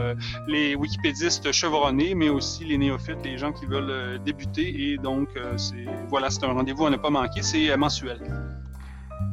les 0.46 0.74
wikipédistes 0.74 1.52
chevronnés, 1.52 2.14
mais 2.14 2.28
aussi 2.28 2.59
les 2.64 2.78
néophytes, 2.78 3.24
les 3.24 3.38
gens 3.38 3.52
qui 3.52 3.66
veulent 3.66 3.90
euh, 3.90 4.18
débuter. 4.18 4.92
Et 4.92 4.96
donc, 4.98 5.28
euh, 5.36 5.56
voilà, 6.08 6.30
c'est 6.30 6.44
un 6.44 6.52
rendez-vous 6.52 6.86
à 6.86 6.90
ne 6.90 6.96
pas 6.96 7.10
manquer. 7.10 7.42
C'est 7.42 7.70
euh, 7.70 7.76
mensuel. 7.76 8.20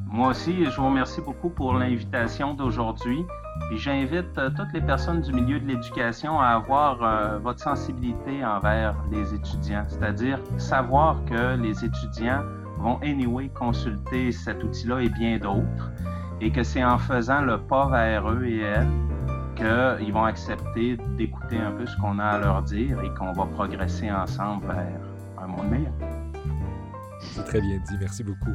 Moi 0.06 0.30
aussi, 0.30 0.66
je 0.66 0.76
vous 0.76 0.86
remercie 0.86 1.22
beaucoup 1.22 1.50
pour 1.50 1.74
l'invitation 1.74 2.54
d'aujourd'hui. 2.54 3.26
Et 3.72 3.78
j'invite 3.78 4.34
toutes 4.56 4.74
les 4.74 4.82
personnes 4.82 5.22
du 5.22 5.34
milieu 5.34 5.60
de 5.60 5.68
l'éducation 5.68 6.40
à 6.40 6.50
avoir 6.50 7.40
votre 7.40 7.60
sensibilité 7.60 8.46
envers 8.46 8.96
les 9.12 9.34
étudiants, 9.34 9.84
c'est-à-dire 9.88 10.40
savoir 10.58 11.18
que 11.26 11.58
les 11.58 11.84
étudiants 11.84 12.44
vont 12.78 13.00
anyway 13.02 13.50
consulter 13.50 14.32
cet 14.32 14.64
outil-là 14.64 15.02
et 15.02 15.10
bien 15.10 15.38
d'autres, 15.40 15.92
et 16.40 16.52
que 16.52 16.64
c'est 16.64 16.84
en 16.84 17.00
faisant 17.00 17.42
le 17.42 17.58
pas 17.58 17.90
vers 17.90 18.30
eux 18.30 18.46
et 18.46 18.60
elles 18.60 18.88
qu'ils 19.58 20.14
vont 20.14 20.24
accepter 20.24 20.98
d'écouter 21.18 21.58
un 21.58 21.72
peu 21.72 21.86
ce 21.86 21.98
qu'on 21.98 22.20
a 22.20 22.26
à 22.26 22.40
leur 22.40 22.62
dire 22.62 23.02
et 23.02 23.10
qu'on 23.16 23.34
va 23.34 23.46
progresser 23.46 24.12
ensemble 24.12 24.68
vers 24.68 25.02
un 25.42 25.48
monde 25.48 25.70
meilleur. 25.70 25.94
C'est 27.22 27.44
très 27.44 27.62
bien 27.62 27.78
dit, 27.88 27.96
merci 28.00 28.24
beaucoup. 28.24 28.54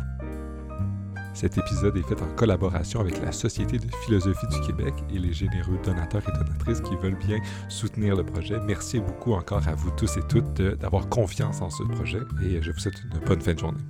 Cet 1.34 1.56
épisode 1.56 1.96
est 1.96 2.02
fait 2.02 2.20
en 2.22 2.28
collaboration 2.36 3.00
avec 3.00 3.20
la 3.22 3.32
Société 3.32 3.78
de 3.78 3.88
philosophie 4.04 4.46
du 4.48 4.60
Québec 4.66 4.94
et 5.10 5.18
les 5.18 5.32
généreux 5.32 5.78
donateurs 5.82 6.22
et 6.28 6.44
donatrices 6.44 6.82
qui 6.82 6.94
veulent 6.96 7.18
bien 7.26 7.38
soutenir 7.68 8.14
le 8.14 8.22
projet. 8.22 8.58
Merci 8.66 9.00
beaucoup 9.00 9.32
encore 9.32 9.66
à 9.66 9.74
vous 9.74 9.90
tous 9.92 10.18
et 10.18 10.22
toutes 10.28 10.60
d'avoir 10.60 11.08
confiance 11.08 11.62
en 11.62 11.70
ce 11.70 11.82
projet 11.84 12.20
et 12.44 12.60
je 12.60 12.70
vous 12.70 12.78
souhaite 12.78 13.02
une 13.02 13.18
bonne 13.26 13.40
fin 13.40 13.54
de 13.54 13.58
journée. 13.58 13.80